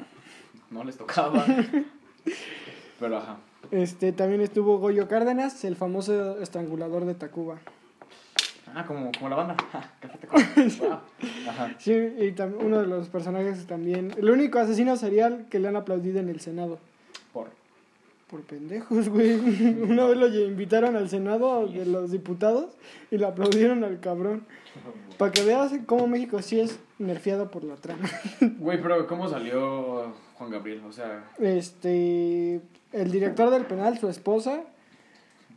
no 0.70 0.84
les 0.84 0.96
tocaba. 0.96 1.44
Pero 3.00 3.16
ajá. 3.18 3.36
Este, 3.70 4.12
también 4.12 4.40
estuvo 4.40 4.78
Goyo 4.78 5.08
Cárdenas, 5.08 5.64
el 5.64 5.74
famoso 5.76 6.38
estrangulador 6.40 7.04
de 7.04 7.14
Tacuba. 7.14 7.58
Ah, 8.74 8.84
como, 8.86 9.10
como 9.12 9.28
la 9.28 9.36
banda. 9.36 9.56
Café 10.00 10.18
Tacuba. 10.26 10.42
Wow. 10.80 10.98
Ajá. 11.48 11.74
Sí, 11.78 11.92
y 11.92 12.32
tam- 12.32 12.56
uno 12.60 12.80
de 12.80 12.86
los 12.86 13.08
personajes 13.08 13.66
también, 13.66 14.12
el 14.16 14.30
único 14.30 14.58
asesino 14.58 14.96
serial 14.96 15.46
que 15.50 15.58
le 15.58 15.68
han 15.68 15.76
aplaudido 15.76 16.20
en 16.20 16.28
el 16.28 16.40
Senado. 16.40 16.78
Por. 17.32 17.48
Por 18.30 18.42
pendejos, 18.42 19.08
güey. 19.08 19.32
Una 19.82 20.06
vez 20.06 20.16
lo 20.16 20.28
invitaron 20.28 20.96
al 20.96 21.08
Senado 21.08 21.66
de 21.66 21.86
los 21.86 22.10
diputados 22.12 22.70
y 23.10 23.18
le 23.18 23.26
aplaudieron 23.26 23.82
al 23.84 23.98
cabrón. 24.00 24.44
Para 25.18 25.30
que 25.32 25.42
veas 25.44 25.72
cómo 25.86 26.06
México 26.06 26.40
sí 26.42 26.60
es 26.60 26.78
nerfeado 26.98 27.50
por 27.50 27.64
la 27.64 27.76
trama. 27.76 28.08
Güey, 28.58 28.80
pero 28.82 29.06
¿cómo 29.06 29.28
salió 29.28 30.12
Juan 30.34 30.50
Gabriel? 30.50 30.82
O 30.88 30.92
sea, 30.92 31.24
Este, 31.38 32.60
el 32.92 33.10
director 33.10 33.50
del 33.50 33.64
penal, 33.66 33.98
su 33.98 34.08
esposa, 34.08 34.60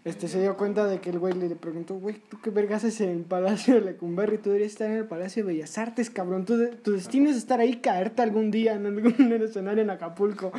este 0.06 0.28
se 0.30 0.40
dio 0.40 0.56
cuenta 0.56 0.86
de 0.86 1.00
que 1.00 1.10
el 1.10 1.20
güey 1.20 1.34
le 1.34 1.50
preguntó, 1.56 1.96
güey, 1.96 2.16
¿tú 2.30 2.40
qué 2.42 2.50
vergas 2.50 2.84
haces 2.86 3.02
en 3.02 3.10
el 3.10 3.24
Palacio 3.24 3.74
de 3.76 3.82
Lecumberri? 3.82 4.38
Tú 4.38 4.50
deberías 4.52 4.72
estar 4.72 4.90
en 4.90 4.98
el 4.98 5.06
Palacio 5.06 5.44
de 5.46 5.52
Bellas 5.54 5.78
Artes, 5.78 6.10
cabrón. 6.10 6.46
Tu, 6.46 6.56
de- 6.56 6.68
tu 6.76 6.94
destino 6.94 7.30
es 7.30 7.36
estar 7.36 7.60
ahí, 7.60 7.78
caerte 7.78 8.22
algún 8.22 8.50
día 8.52 8.74
en 8.76 8.86
algún 8.86 9.34
escenario 9.44 9.84
en 9.84 9.90
Acapulco. 9.90 10.52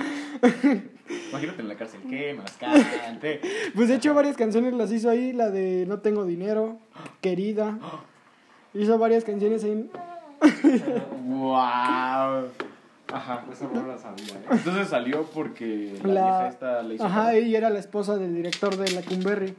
imagínate 1.30 1.62
en 1.62 1.68
la 1.68 1.76
cárcel. 1.76 2.00
¿Qué? 2.10 2.34
Más 2.34 2.52
cante. 2.58 3.40
Pues 3.74 3.88
de 3.88 3.94
hecho 3.94 4.12
varias 4.14 4.36
canciones 4.36 4.74
las 4.74 4.92
hizo 4.92 5.08
ahí, 5.08 5.32
la 5.32 5.48
de 5.50 5.86
No 5.86 6.00
tengo 6.00 6.24
dinero, 6.26 6.78
Querida. 7.20 7.78
Hizo 8.74 8.98
varias 8.98 9.24
canciones 9.24 9.64
ahí. 9.64 9.90
wow. 11.26 12.48
Ajá. 13.10 13.44
Eso 13.50 13.70
no 13.72 13.82
lo 13.82 13.98
sabía, 13.98 14.34
¿eh? 14.34 14.44
Entonces 14.50 14.88
salió 14.88 15.24
porque 15.24 15.98
la, 16.04 16.12
La- 16.12 16.22
vieja 16.22 16.48
esta 16.48 16.82
le 16.82 16.94
hizo. 16.96 17.04
Ajá, 17.04 17.34
ella 17.34 17.58
era 17.58 17.70
la 17.70 17.78
esposa 17.78 18.16
del 18.18 18.34
director 18.34 18.76
de 18.76 18.90
Lecumberri. 18.92 19.54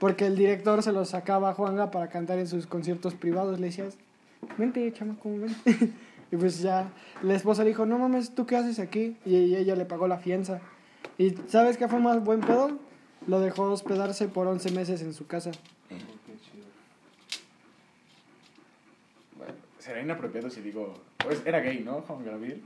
Porque 0.00 0.26
el 0.26 0.34
director 0.36 0.82
se 0.82 0.90
lo 0.92 1.04
sacaba 1.04 1.50
a 1.50 1.54
Juanga 1.54 1.90
para 1.92 2.08
cantar 2.08 2.38
en 2.38 2.48
sus 2.48 2.66
conciertos 2.66 3.14
privados. 3.14 3.60
Le 3.60 3.66
decías, 3.66 3.96
vente, 4.58 4.92
chamaco, 4.92 5.30
vente. 5.30 5.92
y 6.32 6.36
pues 6.36 6.60
ya, 6.60 6.88
la 7.22 7.34
esposa 7.34 7.62
le 7.62 7.68
dijo, 7.70 7.86
no 7.86 7.98
mames, 7.98 8.34
¿tú 8.34 8.44
qué 8.44 8.56
haces 8.56 8.80
aquí? 8.80 9.16
Y 9.24 9.54
ella 9.54 9.76
le 9.76 9.84
pagó 9.84 10.08
la 10.08 10.18
fianza. 10.18 10.60
¿Y 11.16 11.30
sabes 11.46 11.76
qué 11.78 11.86
fue 11.86 12.00
más 12.00 12.22
buen 12.24 12.40
pedo? 12.40 12.72
Lo 13.28 13.38
dejó 13.40 13.70
hospedarse 13.70 14.26
por 14.26 14.48
11 14.48 14.72
meses 14.72 15.00
en 15.00 15.14
su 15.14 15.26
casa. 15.28 15.52
Qué 15.88 15.96
chido. 15.96 16.66
Bueno, 19.38 19.54
será 19.84 20.00
inapropiado 20.00 20.48
si 20.48 20.62
digo. 20.62 20.94
Pues 21.18 21.42
era 21.44 21.60
gay, 21.60 21.80
¿no? 21.84 22.00
Juan 22.02 22.24
Gabriel. 22.24 22.62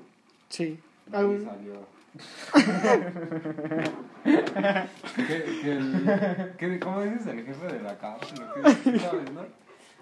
Sí. 0.48 0.78
Ahí 1.12 1.18
Algún- 1.18 1.44
salió. 1.44 1.98
que, 4.24 5.58
que 5.62 5.72
el, 5.72 6.52
que, 6.58 6.80
¿Cómo 6.80 7.02
dices? 7.02 7.26
El 7.26 7.44
jefe 7.44 7.66
de 7.66 7.82
la. 7.82 7.98
¿qué- 7.98 8.90
qué 8.92 8.98
¿Sabes, 8.98 9.32
no? 9.32 9.42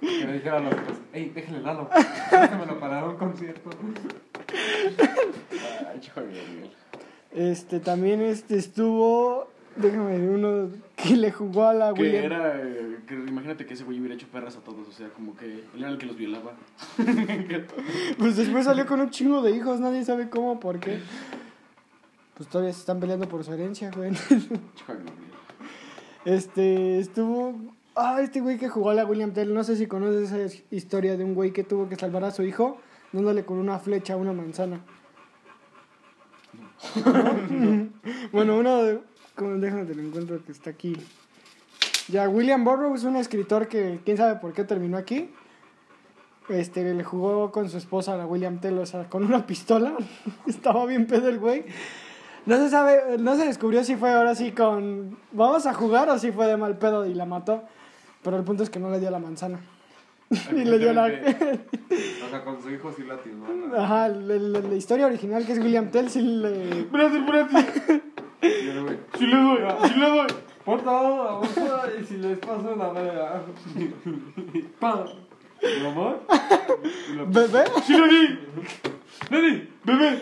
Que 0.00 0.26
le 0.26 0.32
dijera 0.34 0.58
a 0.58 0.60
los 0.60 0.74
otros, 0.74 0.98
ey, 1.14 1.30
déjenle 1.34 1.60
lado. 1.62 1.88
Déjenmelo 2.30 2.78
para 2.78 3.04
un 3.04 3.16
concierto. 3.16 3.70
Ay, 5.88 6.00
Juan 6.12 6.26
Gabriel. 6.26 6.70
Este, 7.32 7.80
también 7.80 8.20
este 8.22 8.56
estuvo, 8.58 9.48
déjame 9.76 10.28
uno 10.28 10.70
que 10.96 11.16
le 11.16 11.32
jugó 11.32 11.66
a 11.66 11.74
la 11.74 11.94
Que 11.94 12.02
William. 12.02 12.24
era. 12.24 12.60
Que 13.06 13.14
imagínate 13.14 13.66
que 13.66 13.74
ese 13.74 13.84
güey 13.84 13.98
hubiera 13.98 14.14
hecho 14.14 14.26
perras 14.28 14.56
a 14.56 14.60
todos. 14.60 14.88
O 14.88 14.92
sea, 14.92 15.08
como 15.10 15.36
que 15.36 15.44
él 15.46 15.64
era 15.78 15.90
el 15.90 15.98
que 15.98 16.06
los 16.06 16.16
violaba. 16.16 16.52
Pues 18.18 18.36
después 18.36 18.64
salió 18.64 18.86
con 18.86 19.00
un 19.00 19.10
chingo 19.10 19.42
de 19.42 19.50
hijos, 19.52 19.80
nadie 19.80 20.04
sabe 20.04 20.28
cómo, 20.28 20.58
por 20.58 20.80
qué. 20.80 20.98
Pues 22.34 22.48
todavía 22.48 22.72
se 22.72 22.80
están 22.80 23.00
peleando 23.00 23.28
por 23.28 23.44
su 23.44 23.52
herencia, 23.52 23.90
güey. 23.94 24.12
Este, 26.24 26.98
estuvo... 26.98 27.54
Ah, 27.94 28.20
este 28.20 28.40
güey 28.40 28.58
que 28.58 28.68
jugó 28.68 28.90
a 28.90 28.94
la 28.94 29.06
William 29.06 29.32
Tell, 29.32 29.54
no 29.54 29.62
sé 29.62 29.76
si 29.76 29.86
conoces 29.86 30.32
esa 30.32 30.64
historia 30.72 31.16
de 31.16 31.22
un 31.22 31.34
güey 31.34 31.52
que 31.52 31.62
tuvo 31.62 31.88
que 31.88 31.94
salvar 31.94 32.24
a 32.24 32.32
su 32.32 32.42
hijo 32.42 32.78
dándole 33.12 33.44
con 33.44 33.58
una 33.58 33.78
flecha 33.78 34.14
a 34.14 34.16
una 34.16 34.32
manzana. 34.32 34.80
¿No? 36.52 37.88
bueno, 38.32 38.58
uno 38.58 38.82
de... 38.82 39.00
como- 39.36 39.56
Déjame 39.58 39.84
te 39.84 39.94
lo 39.94 40.02
encuentro 40.02 40.44
que 40.44 40.52
está 40.52 40.70
aquí. 40.70 40.96
Ya, 42.08 42.28
William 42.28 42.64
Burroughs, 42.64 43.04
un 43.04 43.16
escritor 43.16 43.68
que 43.68 44.00
quién 44.04 44.16
sabe 44.16 44.36
por 44.40 44.52
qué 44.52 44.64
terminó 44.64 44.96
aquí. 44.96 45.30
Este, 46.48 46.94
le 46.94 47.02
jugó 47.02 47.50
con 47.50 47.68
su 47.68 47.76
esposa, 47.76 48.16
la 48.16 48.24
William 48.26 48.60
Tell, 48.60 48.78
o 48.78 48.86
sea, 48.86 49.08
con 49.08 49.24
una 49.24 49.44
pistola. 49.46 49.94
Estaba 50.46 50.86
bien 50.86 51.06
pedo 51.06 51.28
el 51.28 51.38
güey. 51.40 51.64
No 52.44 52.56
se 52.58 52.70
sabe, 52.70 53.18
no 53.18 53.34
se 53.36 53.44
descubrió 53.46 53.82
si 53.82 53.96
fue 53.96 54.12
ahora 54.12 54.36
sí 54.36 54.52
con 54.52 55.18
vamos 55.32 55.66
a 55.66 55.74
jugar 55.74 56.08
o 56.10 56.18
si 56.18 56.30
fue 56.30 56.46
de 56.46 56.56
mal 56.56 56.78
pedo 56.78 57.04
y 57.04 57.14
la 57.14 57.26
mató. 57.26 57.64
Pero 58.22 58.36
el 58.36 58.44
punto 58.44 58.62
es 58.62 58.70
que 58.70 58.78
no 58.78 58.88
le 58.90 59.00
dio 59.00 59.10
la 59.10 59.18
manzana. 59.18 59.58
y 60.52 60.64
le 60.64 60.78
dio 60.78 60.92
la. 60.92 61.06
O 61.06 62.30
sea, 62.30 62.44
con 62.44 62.62
su 62.62 62.70
hijo 62.70 62.92
sí 62.96 63.02
la 63.02 63.16
tiró. 63.20 63.36
¿no? 63.38 63.76
Ajá, 63.76 64.08
la, 64.08 64.34
la- 64.36 64.60
la 64.60 64.74
historia 64.76 65.06
original 65.06 65.44
que 65.44 65.52
es 65.52 65.58
William 65.58 65.90
Tell 65.90 66.08
sí 66.08 66.20
le. 66.22 66.80
Espérate, 66.82 67.18
espérate. 67.18 68.02
Y 68.42 68.68
el 68.68 68.82
güey, 68.82 68.98
Sí 69.18 69.26
le 69.26 69.36
doy, 69.36 69.58
sí 69.88 69.94
le 69.98 70.08
doy. 70.08 70.26
Por 70.64 70.82
todo, 70.82 71.40
porfa, 71.40 71.82
y 72.00 72.04
si 72.04 72.16
les 72.18 72.38
paso 72.38 72.72
una 72.74 72.88
verga. 72.90 73.42
¡Pam! 74.80 75.04
¿Mi 75.62 75.86
amor? 75.86 76.20
Lo- 77.14 77.26
¿Bebé? 77.28 77.64
Sí 77.84 77.96
le 77.96 78.08
di. 78.08 78.38
Le 79.30 79.42
di, 79.42 79.68
bebé. 79.84 80.20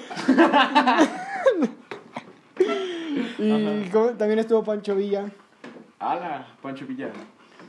Y 3.39 3.89
como- 3.91 4.11
también 4.11 4.39
estuvo 4.39 4.63
Pancho 4.63 4.95
Villa, 4.95 5.31
Ala, 5.99 6.47
Pancho 6.63 6.87
Villa. 6.87 7.11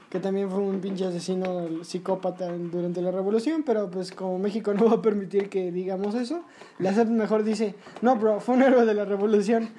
que 0.10 0.20
también 0.20 0.50
fue 0.50 0.60
un 0.60 0.80
pinche 0.80 1.06
asesino 1.06 1.84
psicópata 1.84 2.52
durante 2.52 3.02
la 3.02 3.12
revolución, 3.12 3.64
pero 3.66 3.90
pues 3.90 4.12
como 4.12 4.38
México 4.38 4.74
no 4.74 4.86
va 4.86 4.94
a 4.98 5.02
permitir 5.02 5.50
que 5.50 5.72
digamos 5.72 6.16
eso, 6.16 6.44
la 6.80 6.94
SEP 6.94 7.08
mejor 7.10 7.44
dice, 7.44 7.76
no, 8.02 8.16
bro, 8.16 8.40
fue 8.40 8.56
un 8.56 8.64
héroe 8.64 8.86
de 8.86 8.94
la 8.94 9.06
revolución. 9.06 9.70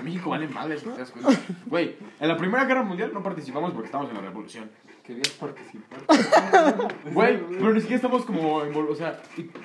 Que 0.00 0.04
México 0.04 0.30
vale 0.30 0.48
madres, 0.48 0.82
¿te 0.82 0.90
das 0.90 1.10
cuenta? 1.10 1.30
Güey, 1.66 1.96
en 2.18 2.28
la 2.28 2.36
Primera 2.36 2.64
Guerra 2.64 2.82
Mundial 2.82 3.10
no 3.12 3.22
participamos 3.22 3.72
porque 3.72 3.86
estamos 3.86 4.08
en 4.08 4.16
la 4.16 4.22
revolución. 4.22 4.70
Querías 5.04 5.28
participar. 5.30 5.98
Güey, 7.12 7.40
pero 7.48 7.72
ni 7.72 7.80
siquiera 7.80 7.96
estamos 7.96 8.24
como 8.24 8.62
envol- 8.62 8.88
O 8.90 8.94
sea, 8.94 9.20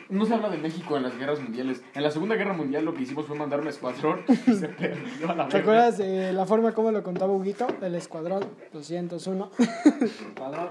no 0.09 0.25
se 0.25 0.33
habla 0.33 0.49
de 0.49 0.57
México 0.57 0.97
en 0.97 1.03
las 1.03 1.17
guerras 1.17 1.39
mundiales. 1.41 1.83
En 1.93 2.03
la 2.03 2.09
Segunda 2.11 2.35
Guerra 2.35 2.53
Mundial 2.53 2.83
lo 2.83 2.93
que 2.93 3.03
hicimos 3.03 3.25
fue 3.27 3.37
mandar 3.37 3.59
un 3.61 3.67
escuadrón 3.67 4.21
y 4.27 4.53
se 4.53 4.67
perdió 4.69 5.29
a 5.29 5.35
la 5.35 5.47
¿Te 5.47 5.57
verga. 5.57 5.59
acuerdas 5.59 5.97
de 5.99 6.33
la 6.33 6.45
forma 6.45 6.71
como 6.73 6.91
lo 6.91 7.03
contaba 7.03 7.31
Huguito? 7.31 7.67
El 7.81 7.95
escuadrón 7.95 8.43
201. 8.73 9.51
Padrón. 9.51 9.75
El 9.99 10.05
escuadrón 10.07 10.69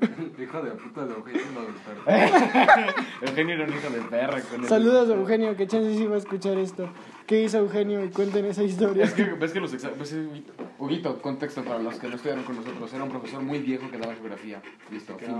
Hijo 0.42 0.62
de 0.62 0.70
puta 0.72 1.06
de 1.06 1.14
Eugenio 1.14 1.42
lo 1.54 1.62
despertó. 1.72 3.02
Eugenio 3.26 3.54
era 3.54 3.64
un 3.64 3.70
hijo 3.74 3.90
de 3.90 4.00
perra 4.02 4.40
con 4.40 4.62
el- 4.62 4.68
Saludos 4.68 5.10
a 5.10 5.14
Eugenio, 5.14 5.56
que 5.56 5.66
chance 5.66 5.94
sí 5.96 6.06
va 6.06 6.14
a 6.16 6.18
escuchar 6.18 6.56
esto. 6.58 6.88
¿Qué 7.26 7.42
hizo 7.42 7.58
Eugenio? 7.58 8.04
Y 8.04 8.08
cuenten 8.08 8.44
esa 8.46 8.62
historia. 8.64 9.04
Es 9.04 9.12
que 9.14 9.22
ves 9.24 9.52
que 9.52 9.60
los 9.60 9.70
ves, 9.70 10.16
Huguito, 10.78 11.20
contexto 11.22 11.62
para 11.62 11.78
los 11.78 11.96
que 11.96 12.08
no 12.08 12.16
estudiaron 12.16 12.42
con 12.44 12.56
nosotros. 12.56 12.92
Era 12.92 13.04
un 13.04 13.10
profesor 13.10 13.42
muy 13.42 13.58
viejo 13.60 13.88
que 13.90 13.98
daba 13.98 14.14
geografía. 14.14 14.60
Listo, 14.90 15.16
fin, 15.16 15.36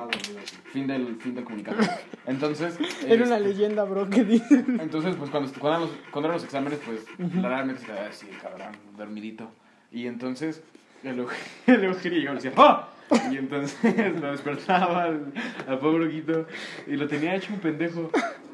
fin 0.73 0.87
del, 0.87 1.17
fin 1.17 1.35
del 1.35 1.45
comunicado. 1.45 1.79
Entonces. 2.27 2.79
Era 3.07 3.25
una 3.25 3.39
este, 3.39 3.49
leyenda, 3.49 3.85
bro, 3.85 4.09
que 4.09 4.23
dice. 4.23 4.65
Entonces, 4.79 5.17
pues 5.17 5.31
cuando, 5.31 5.51
cuando, 5.59 5.69
eran 5.79 5.81
los, 5.81 5.91
cuando 6.13 6.29
eran 6.29 6.37
los 6.37 6.45
exámenes, 6.45 6.79
pues 6.85 7.01
claramente 7.33 7.81
se 7.81 7.87
quedaba 7.87 8.07
así, 8.07 8.27
cabrón, 8.41 8.77
dormidito. 8.97 9.51
Y 9.91 10.07
entonces 10.07 10.63
el, 11.03 11.19
Eug- 11.25 11.33
el 11.67 11.85
Eugenio 11.85 12.19
llegaba 12.19 12.39
y 12.39 12.43
decía 12.43 12.53
¡Ah! 12.57 12.89
Y 13.31 13.37
entonces 13.37 13.77
lo 14.21 14.31
despertaba 14.33 15.05
al, 15.05 15.33
al 15.67 15.79
pobre 15.79 16.07
Huguito 16.07 16.47
y 16.87 16.97
lo 16.97 17.07
tenía 17.09 17.35
hecho 17.37 17.53
un 17.53 17.61
pendejo. 17.61 18.11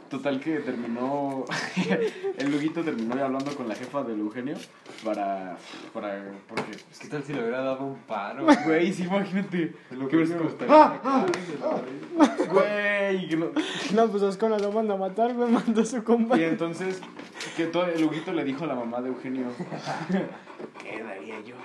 Total 0.09 0.39
que 0.39 0.61
terminó, 0.61 1.45
el 2.39 2.55
Huguito 2.55 2.83
terminó 2.85 3.15
hablando 3.15 3.53
con 3.57 3.67
la 3.69 3.75
jefa 3.75 4.05
del 4.05 4.21
Eugenio 4.21 4.55
para, 5.05 5.57
para, 5.93 6.23
porque, 6.47 6.63
pues, 6.87 6.99
¿Qué 7.01 7.09
tal 7.09 7.25
si 7.25 7.33
le 7.33 7.41
hubiera 7.41 7.61
dado 7.63 7.85
un 7.85 7.97
paro? 8.07 8.47
güey, 8.65 8.93
sí, 8.93 9.03
imagínate, 9.03 9.75
Lo 9.91 10.07
que 10.07 10.11
que 10.11 10.17
ves 10.19 10.33
¡Ah! 10.69 11.01
¡Ah! 11.03 11.27
¡Ah! 12.21 12.37
güey, 12.53 13.29
que 13.29 13.37
no- 13.37 13.51
No, 13.97 14.07
pues 14.09 14.23
Ascona 14.23 14.59
lo 14.61 14.71
manda 14.71 14.95
a 14.95 14.97
matar, 14.97 15.35
güey, 15.35 15.51
mandó 15.51 15.83
a 15.83 15.85
su 15.85 16.05
compa. 16.05 16.39
Y 16.39 16.45
entonces, 16.45 17.01
que 17.57 17.67
todo 17.67 17.87
el 17.87 18.05
Huguito 18.05 18.33
le 18.33 18.45
dijo 18.45 18.63
a 18.63 18.69
la 18.69 18.77
mamá 18.77 19.01
de 19.01 19.09
Eugenio, 19.09 19.47
¿qué 20.83 21.03
daría 21.03 21.41
yo 21.41 21.57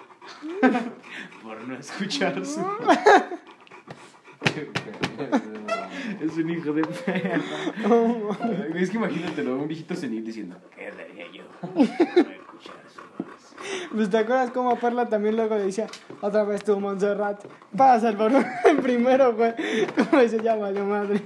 por 1.43 1.67
no 1.67 1.75
escuchar 1.75 2.45
su... 2.45 2.59
Es 6.21 6.37
un 6.37 6.49
hijo 6.49 6.73
de 6.73 6.81
perra. 7.05 7.41
Es 8.75 8.89
que 8.89 8.97
imagínatelo, 8.97 9.55
un 9.55 9.67
viejito 9.67 9.95
senil 9.95 10.23
diciendo, 10.23 10.57
¿qué 10.75 10.91
daría 10.91 11.31
yo 11.31 11.43
por 11.59 11.75
no 11.75 11.81
escuchar 11.81 12.75
su 12.87 13.01
voz? 13.01 13.55
Pues 13.91 14.09
te 14.09 14.17
acuerdas 14.17 14.51
cómo 14.51 14.75
Perla 14.79 15.09
también 15.09 15.35
luego 15.35 15.55
le 15.55 15.65
decía, 15.65 15.87
otra 16.21 16.43
vez 16.43 16.63
tú, 16.63 16.79
Montserrat, 16.79 17.43
pasa 17.75 18.09
el 18.09 18.17
balón 18.17 18.45
primero, 18.81 19.35
güey. 19.35 19.53
¿Cómo 19.95 20.21
se 20.21 20.41
llama 20.41 20.71
la 20.71 20.83
madre? 20.83 21.21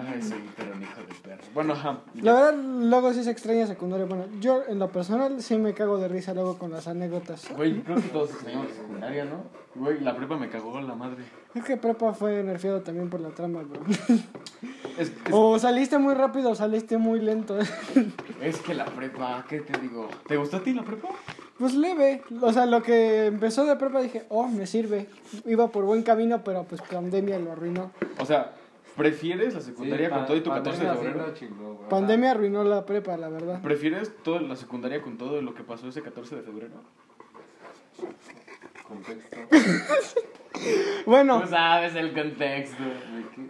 Ay, 0.00 0.22
soy 0.22 0.42
pero 0.56 0.74
un 0.74 0.82
hijo 0.82 1.00
de 1.00 1.14
perra. 1.22 1.42
Bueno, 1.52 1.72
ajá. 1.74 1.98
La 2.14 2.32
verdad, 2.32 2.54
luego 2.54 3.12
sí 3.12 3.22
se 3.22 3.30
extraña 3.30 3.66
secundaria. 3.66 4.06
Bueno, 4.06 4.26
yo 4.40 4.62
en 4.66 4.78
lo 4.78 4.90
personal 4.90 5.40
sí 5.42 5.56
me 5.56 5.74
cago 5.74 5.98
de 5.98 6.08
risa 6.08 6.34
luego 6.34 6.58
con 6.58 6.72
las 6.72 6.88
anécdotas. 6.88 7.48
Güey, 7.56 7.82
creo 7.82 7.96
que 7.96 8.08
todos 8.08 8.30
extrañamos 8.30 8.72
secundaria, 8.72 9.24
¿no? 9.24 9.44
Güey, 9.74 10.00
la 10.00 10.16
prepa 10.16 10.36
me 10.36 10.48
cagó 10.48 10.80
la 10.80 10.94
madre. 10.94 11.24
Es 11.54 11.64
que 11.64 11.76
prepa 11.76 12.12
fue 12.14 12.42
nerfeado 12.42 12.80
también 12.82 13.10
por 13.10 13.20
la 13.20 13.30
trama, 13.30 13.62
bro. 13.62 13.80
Es, 14.96 15.08
es, 15.08 15.14
O 15.32 15.58
saliste 15.58 15.98
muy 15.98 16.14
rápido 16.14 16.50
o 16.50 16.54
saliste 16.54 16.98
muy 16.98 17.18
lento. 17.18 17.58
es 18.40 18.58
que 18.58 18.74
la 18.74 18.84
prepa, 18.84 19.44
¿qué 19.48 19.58
te 19.58 19.76
digo? 19.80 20.08
¿Te 20.28 20.36
gustó 20.36 20.58
a 20.58 20.62
ti 20.62 20.72
la 20.72 20.84
prepa? 20.84 21.08
Pues 21.58 21.74
leve. 21.74 22.22
O 22.40 22.52
sea, 22.52 22.66
lo 22.66 22.80
que 22.80 23.26
empezó 23.26 23.64
de 23.64 23.74
prepa 23.74 24.00
dije, 24.00 24.24
oh, 24.28 24.46
me 24.46 24.68
sirve. 24.68 25.08
Iba 25.46 25.66
por 25.68 25.84
buen 25.84 26.04
camino, 26.04 26.44
pero 26.44 26.62
pues 26.62 26.80
pandemia 26.82 27.40
lo 27.40 27.50
arruinó. 27.50 27.90
O 28.20 28.24
sea, 28.26 28.52
¿prefieres 28.96 29.54
la 29.54 29.60
secundaria 29.60 30.10
con 30.10 30.26
todo 30.26 30.36
y 30.36 30.40
tu 30.40 30.50
14 30.50 30.84
de 30.84 30.94
febrero? 30.94 31.34
Pandemia 31.88 32.32
arruinó 32.32 32.64
la 32.64 32.84
prepa, 32.86 33.16
la 33.16 33.28
verdad. 33.28 33.60
¿Prefieres 33.62 34.16
toda 34.22 34.40
la 34.40 34.56
secundaria 34.56 35.02
con 35.02 35.16
todo 35.18 35.40
lo 35.42 35.54
que 35.54 35.62
pasó 35.62 35.88
ese 35.88 36.02
14 36.02 36.36
de 36.36 36.42
febrero? 36.42 36.74
Contexto. 38.88 39.36
Bueno, 41.04 41.42
Tú 41.42 41.48
sabes 41.48 41.94
el 41.96 42.14
contexto. 42.14 42.82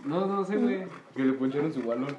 No, 0.04 0.26
no 0.26 0.44
sé, 0.44 0.56
güey. 0.56 0.84
Que 1.14 1.22
le 1.22 1.34
poncharon 1.34 1.72
su 1.72 1.82
balón. 1.82 2.16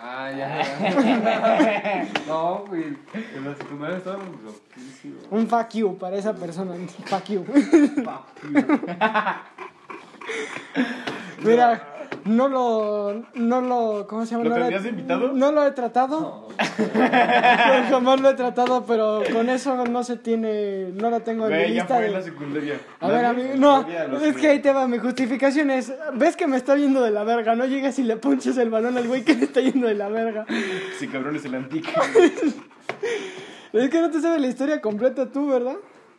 Ah, 0.00 0.30
ya, 0.30 0.62
ya. 0.62 2.08
No, 2.26 2.64
güey. 2.68 2.96
En 3.34 3.44
la 3.44 3.54
secundaria 3.54 3.96
estaban 3.96 4.26
loquísimos. 4.44 5.24
un 5.30 5.48
fuck 5.48 5.70
you 5.70 5.96
para 5.96 6.16
esa 6.16 6.34
persona. 6.34 6.74
Fuck 7.06 7.24
you. 7.26 7.44
Mira, 11.42 11.96
no 12.24 12.48
lo, 12.48 13.22
no 13.34 13.60
lo, 13.60 14.06
¿cómo 14.08 14.24
se 14.26 14.32
llama? 14.32 14.44
¿Lo 14.44 14.50
no 14.50 14.56
tendrías 14.56 14.84
invitado? 14.86 15.32
No 15.32 15.52
lo 15.52 15.66
he 15.66 15.70
tratado, 15.72 16.48
jamás 17.90 18.20
lo 18.20 18.30
he 18.30 18.34
tratado, 18.34 18.84
pero 18.86 19.22
con 19.32 19.48
eso 19.48 19.84
no 19.86 20.02
se 20.02 20.16
tiene, 20.16 20.90
no 20.94 21.10
lo 21.10 21.20
tengo 21.20 21.48
en 21.48 21.52
mi 21.52 21.62
ya 21.62 21.68
lista 21.68 21.96
fue 21.96 22.06
en 22.06 22.12
la 22.12 22.18
de... 22.18 22.24
secundaria. 22.24 22.80
A 23.00 23.08
ver, 23.08 23.24
amigo, 23.24 23.48
en 23.52 23.60
no, 23.60 23.86
es 24.20 24.36
que 24.36 24.48
ahí 24.48 24.60
te 24.60 24.72
va, 24.72 24.88
mi 24.88 24.98
justificación 24.98 25.70
es, 25.70 25.92
ves 26.14 26.36
que 26.36 26.46
me 26.46 26.56
está 26.56 26.76
yendo 26.76 27.02
de 27.02 27.10
la 27.10 27.24
verga, 27.24 27.54
no 27.54 27.64
llegas 27.66 27.98
y 27.98 28.02
le 28.02 28.16
ponches 28.16 28.56
el 28.58 28.70
balón 28.70 28.96
al 28.96 29.06
güey 29.06 29.24
que 29.24 29.34
le 29.34 29.44
está 29.44 29.60
yendo 29.60 29.86
de 29.86 29.94
la 29.94 30.08
verga. 30.08 30.46
Sí, 30.98 31.08
cabrón, 31.08 31.36
es 31.36 31.44
el 31.44 31.54
antique. 31.54 31.90
Es 33.72 33.90
que 33.90 34.00
no 34.00 34.10
te 34.10 34.22
sabes 34.22 34.40
la 34.40 34.46
historia 34.46 34.80
completa 34.80 35.30
tú, 35.30 35.48
¿verdad? 35.48 35.76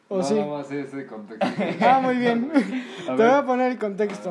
¿O 0.09 0.17
no, 0.17 0.23
sí? 0.23 0.35
Más 0.35 0.71
ese 0.71 1.05
contexto. 1.05 1.47
Ah, 1.81 1.99
muy 2.01 2.15
bien. 2.15 2.51
Te 3.05 3.11
voy 3.11 3.25
a 3.25 3.45
poner 3.45 3.71
el 3.71 3.77
contexto. 3.77 4.29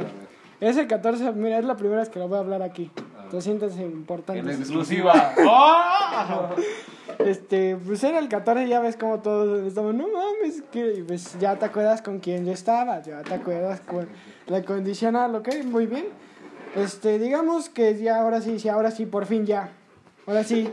Ese 0.61 0.87
14, 0.87 1.33
mira, 1.33 1.59
es 1.59 1.65
la 1.65 1.77
primera 1.77 2.01
vez 2.01 2.09
que 2.09 2.19
lo 2.19 2.29
voy 2.29 2.39
a 2.39 2.41
hablar 2.41 2.63
aquí. 2.63 2.91
ver. 2.95 3.05
Entonces 3.25 3.45
siéntense 3.45 3.83
En. 3.83 4.49
Exclusiva. 4.49 5.35
¡Oh! 5.47 6.49
Este, 7.19 7.77
pues 7.77 8.03
era 8.05 8.19
el 8.19 8.29
14, 8.29 8.69
ya 8.69 8.81
ves 8.81 8.97
como 8.97 9.21
todos 9.21 9.67
estamos, 9.67 9.95
no 9.95 10.07
mames, 10.09 10.63
que 10.71 11.05
pues 11.07 11.39
ya 11.39 11.57
te 11.57 11.65
acuerdas 11.65 12.03
con 12.03 12.19
quién 12.21 12.45
yo 12.45 12.53
estaba, 12.53 13.03
ya 13.03 13.23
te 13.23 13.35
acuerdas 13.35 13.81
con 13.81 14.07
la 14.47 14.63
condicional, 14.63 15.35
ok, 15.35 15.49
muy 15.65 15.87
bien. 15.87 16.07
Este, 16.75 17.19
digamos 17.19 17.71
que 17.71 17.97
ya 17.97 18.21
ahora 18.21 18.41
sí, 18.41 18.59
sí, 18.59 18.69
ahora 18.69 18.91
sí, 18.91 19.07
por 19.07 19.25
fin 19.25 19.47
ya. 19.47 19.71
Ahora 20.27 20.45
sí, 20.45 20.71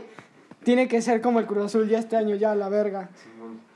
tiene 0.64 0.86
que 0.86 1.00
ser 1.00 1.20
como 1.22 1.40
el 1.40 1.46
Cruz 1.46 1.64
Azul 1.66 1.88
ya 1.88 1.98
este 1.98 2.16
año, 2.16 2.34
ya 2.36 2.54
la 2.54 2.68
verga. 2.68 3.08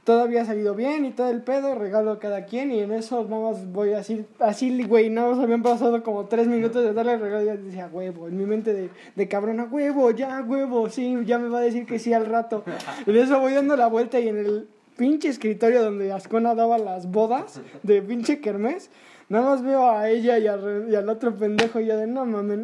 Todo 0.08 0.22
había 0.22 0.46
salido 0.46 0.74
bien 0.74 1.04
y 1.04 1.10
todo 1.10 1.28
el 1.28 1.42
pedo, 1.42 1.74
regalo 1.74 2.12
a 2.12 2.18
cada 2.18 2.46
quien 2.46 2.72
y 2.72 2.80
en 2.80 2.92
eso 2.92 3.26
nada 3.28 3.50
más 3.50 3.70
voy 3.70 3.92
a 3.92 3.98
decir, 3.98 4.24
así, 4.38 4.82
güey, 4.84 5.10
nada 5.10 5.32
más 5.32 5.38
habían 5.38 5.62
pasado 5.62 6.02
como 6.02 6.24
tres 6.24 6.46
minutos 6.48 6.82
de 6.82 6.94
darle 6.94 7.12
el 7.12 7.20
regalo 7.20 7.42
y 7.42 7.46
ya 7.46 7.56
decía, 7.56 7.90
huevo, 7.92 8.26
en 8.26 8.38
mi 8.38 8.46
mente 8.46 8.72
de, 8.72 8.88
de 9.14 9.28
cabrona, 9.28 9.64
huevo, 9.70 10.10
ya, 10.12 10.40
huevo, 10.40 10.88
sí, 10.88 11.14
ya 11.26 11.38
me 11.38 11.50
va 11.50 11.58
a 11.58 11.60
decir 11.60 11.84
que 11.84 11.98
sí 11.98 12.14
al 12.14 12.24
rato. 12.24 12.64
Y 13.06 13.10
en 13.10 13.16
eso 13.16 13.38
voy 13.38 13.52
dando 13.52 13.76
la 13.76 13.86
vuelta 13.88 14.18
y 14.18 14.28
en 14.28 14.38
el 14.38 14.68
pinche 14.96 15.28
escritorio 15.28 15.82
donde 15.84 16.10
Ascona 16.10 16.54
daba 16.54 16.78
las 16.78 17.10
bodas 17.10 17.60
de 17.82 18.00
pinche 18.00 18.40
kermés, 18.40 18.90
nada 19.28 19.50
más 19.50 19.62
veo 19.62 19.90
a 19.90 20.08
ella 20.08 20.38
y, 20.38 20.46
al- 20.46 20.86
y 20.90 20.94
al 20.94 21.06
otro 21.10 21.36
pendejo 21.36 21.80
y 21.80 21.86
yo 21.86 21.98
de, 21.98 22.06
no 22.06 22.24
mames, 22.24 22.60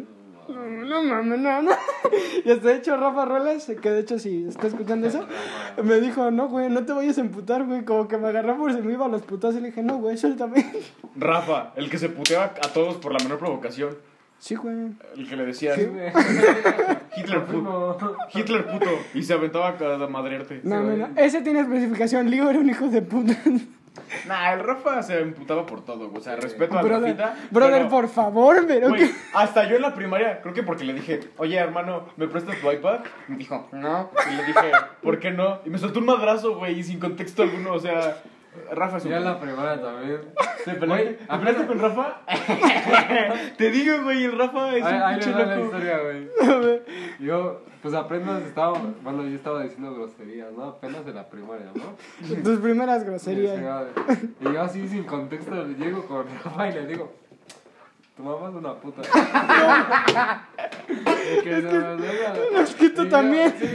no, 0.49 0.85
no 0.85 1.03
mames, 1.03 1.39
no, 1.39 1.61
no. 1.61 1.71
Y 2.45 2.51
hasta 2.51 2.67
de 2.69 2.75
hecho 2.75 2.97
Rafa 2.97 3.25
Roles, 3.25 3.71
que 3.81 3.89
de 3.89 3.99
hecho 3.99 4.19
si 4.19 4.45
está 4.45 4.67
escuchando 4.67 5.07
eso, 5.07 5.25
me 5.83 5.99
dijo, 5.99 6.31
no, 6.31 6.47
güey, 6.47 6.69
no 6.69 6.85
te 6.85 6.93
vayas 6.93 7.17
a 7.17 7.21
emputar, 7.21 7.65
güey. 7.65 7.83
Como 7.83 8.07
que 8.07 8.17
me 8.17 8.27
agarró 8.27 8.57
por 8.57 8.73
si 8.73 8.81
me 8.81 8.93
iba 8.93 9.05
a 9.05 9.09
los 9.09 9.23
putas 9.23 9.55
y 9.55 9.59
le 9.61 9.67
dije, 9.67 9.83
no, 9.83 9.97
güey, 9.97 10.17
suéltame. 10.17 10.65
Rafa, 11.15 11.71
el 11.75 11.89
que 11.89 11.97
se 11.97 12.09
puteaba 12.09 12.45
a 12.45 12.73
todos 12.73 12.97
por 12.97 13.11
la 13.13 13.19
menor 13.19 13.39
provocación. 13.39 13.95
Sí, 14.37 14.55
güey. 14.55 14.75
El 15.15 15.27
que 15.29 15.35
le 15.35 15.45
decía 15.45 15.75
Sí, 15.75 15.85
güey. 15.85 16.11
Hitler 17.15 17.45
puto. 17.45 18.17
Hitler 18.33 18.67
puto. 18.67 18.89
Y 19.13 19.23
se 19.23 19.33
aventaba 19.33 19.69
a 19.69 20.07
madrearte. 20.07 20.59
No, 20.63 20.83
no, 20.83 20.95
no. 20.95 21.09
Ese 21.15 21.41
tiene 21.41 21.61
especificación. 21.61 22.29
Leo 22.29 22.49
era 22.49 22.59
un 22.59 22.69
hijo 22.69 22.87
de 22.87 23.01
puta. 23.01 23.33
Nah, 24.27 24.53
el 24.53 24.59
Rafa 24.61 25.01
se 25.03 25.19
emputaba 25.21 25.65
por 25.65 25.83
todo. 25.85 26.11
O 26.13 26.19
sea, 26.19 26.35
respeto 26.35 26.77
a 26.77 26.81
brother, 26.81 27.17
Rafita. 27.17 27.47
brother 27.51 27.73
pero- 27.77 27.89
por 27.89 28.07
favor, 28.09 28.65
pero 28.67 28.89
Güey, 28.89 29.07
que... 29.07 29.15
hasta 29.33 29.67
yo 29.69 29.75
en 29.77 29.81
la 29.81 29.93
primaria, 29.93 30.41
creo 30.41 30.53
que 30.53 30.63
porque 30.63 30.83
le 30.83 30.93
dije, 30.93 31.19
oye 31.37 31.57
hermano, 31.57 32.05
¿me 32.17 32.27
prestas 32.27 32.57
tu 32.59 32.71
iPad? 32.71 32.99
Me 33.27 33.37
dijo, 33.37 33.67
no. 33.71 34.09
Y 34.31 34.35
le 34.35 34.43
dije, 34.45 34.71
¿por 35.01 35.19
qué 35.19 35.31
no? 35.31 35.59
Y 35.65 35.69
me 35.69 35.77
soltó 35.77 35.99
un 35.99 36.05
madrazo, 36.05 36.57
güey, 36.57 36.79
y 36.79 36.83
sin 36.83 36.99
contexto 36.99 37.43
alguno, 37.43 37.73
o 37.73 37.79
sea, 37.79 38.17
Rafa 38.71 38.97
es 38.97 39.05
un... 39.05 39.11
Ya 39.11 39.17
en 39.17 39.23
la 39.25 39.39
primaria 39.39 39.81
también. 39.81 40.21
¿Te 40.63 40.71
Güey, 40.73 40.79
peleaste, 40.79 41.13
¿te 41.13 41.23
apenas- 41.25 41.39
peleaste 41.39 41.67
con 41.67 41.79
Rafa? 41.79 42.21
Te 43.57 43.71
digo, 43.71 44.03
güey, 44.03 44.23
el 44.25 44.37
Rafa 44.37 44.75
es 44.75 44.83
Ahí, 44.83 44.95
un 44.95 45.01
ahí 45.01 45.13
pinche 45.19 45.31
va 45.31 45.39
la 45.45 45.55
loco. 45.55 45.65
historia, 45.65 45.99
güey. 45.99 46.81
Yo, 47.19 47.61
pues 47.81 47.93
apenas 47.93 48.41
estaba, 48.43 48.73
bueno, 49.03 49.23
yo 49.23 49.35
estaba 49.35 49.61
diciendo 49.63 49.93
groserías, 49.93 50.51
¿no? 50.53 50.63
Apenas 50.65 51.05
en 51.05 51.15
la 51.15 51.29
primaria, 51.29 51.67
¿no? 51.75 52.43
Tus 52.43 52.59
primeras 52.59 53.03
groserías. 53.03 53.59
Y 54.41 54.43
yo 54.51 54.61
así 54.61 54.87
sin 54.87 55.03
contexto 55.03 55.67
llego 55.67 56.03
con 56.07 56.25
Rafa 56.43 56.67
y 56.69 56.73
le 56.73 56.87
digo, 56.87 57.13
tu 58.15 58.23
mamá 58.23 58.49
es 58.49 58.55
una 58.55 58.73
puta. 58.75 59.01
Y 60.87 61.41
que 61.43 61.55
se 61.55 61.61
me 61.63 61.95
venga- 61.95 62.61
Es 62.61 62.75
que 62.75 62.89
tú 62.89 63.01
y 63.01 63.05
yo, 63.05 63.09
también. 63.11 63.53
Sí. 63.59 63.65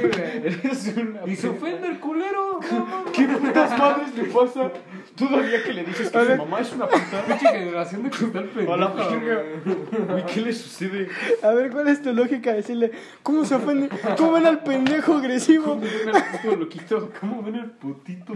Eres 0.45 0.95
una... 0.97 1.21
Y 1.27 1.37
se 1.37 1.49
ofende 1.49 1.89
el 1.89 1.99
culero. 2.01 2.61
no. 2.71 3.05
¿Qué 3.13 3.25
putas 3.27 3.79
madres 3.79 4.15
le 4.17 4.25
pasa? 4.25 4.71
Todavía 5.17 5.63
que 5.63 5.73
le 5.75 5.85
dices 5.85 6.11
que 6.11 6.25
su 6.25 6.37
mamá 6.37 6.61
es 6.61 6.73
una 6.73 6.87
puta. 6.87 7.23
Pinche 7.27 7.49
generación 7.49 8.03
de 8.05 8.11
cristal 8.11 8.45
pendejo. 8.45 8.73
A 8.73 8.77
la 8.79 8.87
verga. 8.89 10.25
¿qué 10.33 10.41
le 10.41 10.53
sucede? 10.55 11.09
A 11.43 11.51
ver, 11.51 11.71
¿cuál 11.71 11.89
es 11.89 12.01
tu 12.01 12.13
lógica? 12.13 12.53
Decirle, 12.55 12.93
¿cómo 13.23 13.45
se 13.45 13.57
ofende? 13.57 13.91
¿Cómo 14.17 14.33
ven 14.33 14.47
al 14.47 14.63
pendejo 14.63 15.15
agresivo? 15.15 15.65
¿Cómo 15.75 15.81
ven 15.83 16.15
al 16.17 16.25
puto 16.25 16.57
loquito? 16.57 17.11
¿Cómo 17.21 17.43
ven 17.43 17.57
al 17.57 17.71
putito? 17.73 18.33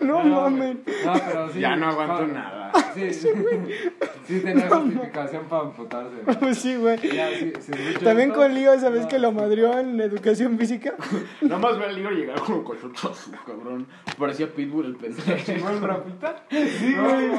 No 0.00 0.22
mames. 0.22 0.76
No, 1.04 1.12
pero 1.12 1.52
sí. 1.52 1.60
Ya 1.60 1.76
no 1.76 1.88
aguanto 1.88 2.26
nada. 2.28 2.72
Sí, 2.94 3.12
sí, 3.12 3.28
sí 4.26 4.42
justificación 4.68 5.44
para 5.44 5.62
amputarse. 5.62 6.16
Pues 6.38 6.58
sí, 6.62 6.76
güey. 6.76 6.96
Ya, 7.14 7.30
sí, 7.30 7.52
sí, 7.60 7.72
mucho 7.72 8.04
También 8.04 8.30
esto, 8.30 8.40
con 8.40 8.54
Lío 8.54 8.72
esa 8.72 8.90
vez 8.90 9.02
no. 9.02 9.08
que 9.08 9.18
lo 9.18 9.32
madrió 9.32 9.78
en 9.78 10.00
educación 10.00 10.58
física. 10.58 10.94
Nada 11.40 11.58
más 11.58 11.78
ve 11.78 11.84
al 11.84 11.94
libro 11.94 12.10
llegar 12.10 12.40
con 12.40 12.56
un 12.56 12.64
colchotazo, 12.64 13.30
cabrón. 13.46 13.86
Parecía 14.18 14.52
Pitbull 14.52 14.86
el 14.86 14.96
pendejo. 14.96 15.32
¿Chingó 15.44 15.70
el 15.70 15.80
rapita? 15.80 16.44
Sí, 16.50 16.94
güey. 16.94 17.32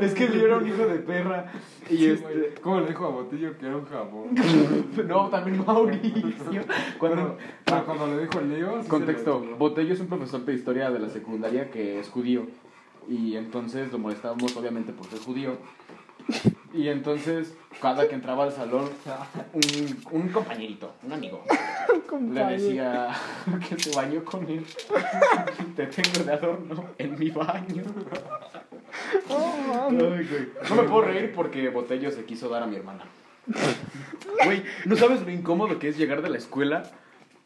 Es 0.00 0.14
que 0.14 0.24
el 0.24 0.32
libro 0.32 0.46
era 0.46 0.56
un 0.58 0.68
hijo 0.68 0.86
de 0.86 0.98
perra. 0.98 1.52
Y 1.88 1.96
Sí, 1.96 2.06
este. 2.06 2.22
güey. 2.24 2.54
¿Cómo 2.62 2.80
le 2.80 2.88
dijo 2.88 3.06
a 3.06 3.10
Botillo 3.10 3.58
que 3.58 3.66
era 3.66 3.76
un 3.76 3.84
jabón? 3.86 4.28
No, 5.08 5.28
también 5.28 5.64
Mauricio. 5.64 6.64
Cuando. 6.98 7.08
Cuando, 7.08 7.38
ah, 7.66 7.82
cuando 7.84 8.06
le 8.08 8.22
dijo 8.22 8.40
se 8.82 8.88
Contexto. 8.88 9.40
Botello 9.58 9.94
es 9.94 10.00
un 10.00 10.08
profesor 10.08 10.44
de 10.44 10.54
historia 10.54 10.90
de 10.90 10.98
la 10.98 11.08
secundaria 11.08 11.70
que 11.70 12.00
es 12.00 12.08
judío. 12.08 12.46
Y 13.08 13.36
entonces 13.36 13.90
lo 13.90 13.98
molestábamos, 13.98 14.54
obviamente, 14.56 14.92
por 14.92 15.06
ser 15.06 15.18
judío. 15.20 15.56
Y 16.74 16.88
entonces, 16.88 17.54
cada 17.80 18.06
que 18.08 18.14
entraba 18.14 18.44
al 18.44 18.52
salón, 18.52 18.88
un, 19.54 19.98
un 20.10 20.28
compañerito, 20.28 20.92
un 21.02 21.12
amigo, 21.12 21.42
le 22.32 22.44
decía 22.44 23.08
que 23.68 23.78
se 23.78 23.96
bañó 23.96 24.24
con 24.24 24.46
él. 24.48 24.64
Te 25.76 25.86
tengo 25.86 26.24
de 26.24 26.32
adorno 26.32 26.84
en 26.98 27.18
mi 27.18 27.30
baño. 27.30 27.84
Oh, 29.28 29.86
Ay, 29.88 29.96
mames. 29.96 30.30
güey. 30.30 30.48
No 30.68 30.74
me 30.76 30.82
puedo 30.82 31.02
reír 31.02 31.32
porque 31.34 31.68
Botello 31.70 32.10
se 32.10 32.24
quiso 32.24 32.48
dar 32.48 32.62
a 32.62 32.66
mi 32.66 32.76
hermana. 32.76 33.04
Güey, 34.44 34.62
¿no 34.84 34.96
sabes 34.96 35.22
lo 35.22 35.30
incómodo 35.30 35.78
que 35.78 35.88
es 35.88 35.96
llegar 35.96 36.20
de 36.20 36.28
la 36.28 36.38
escuela 36.38 36.90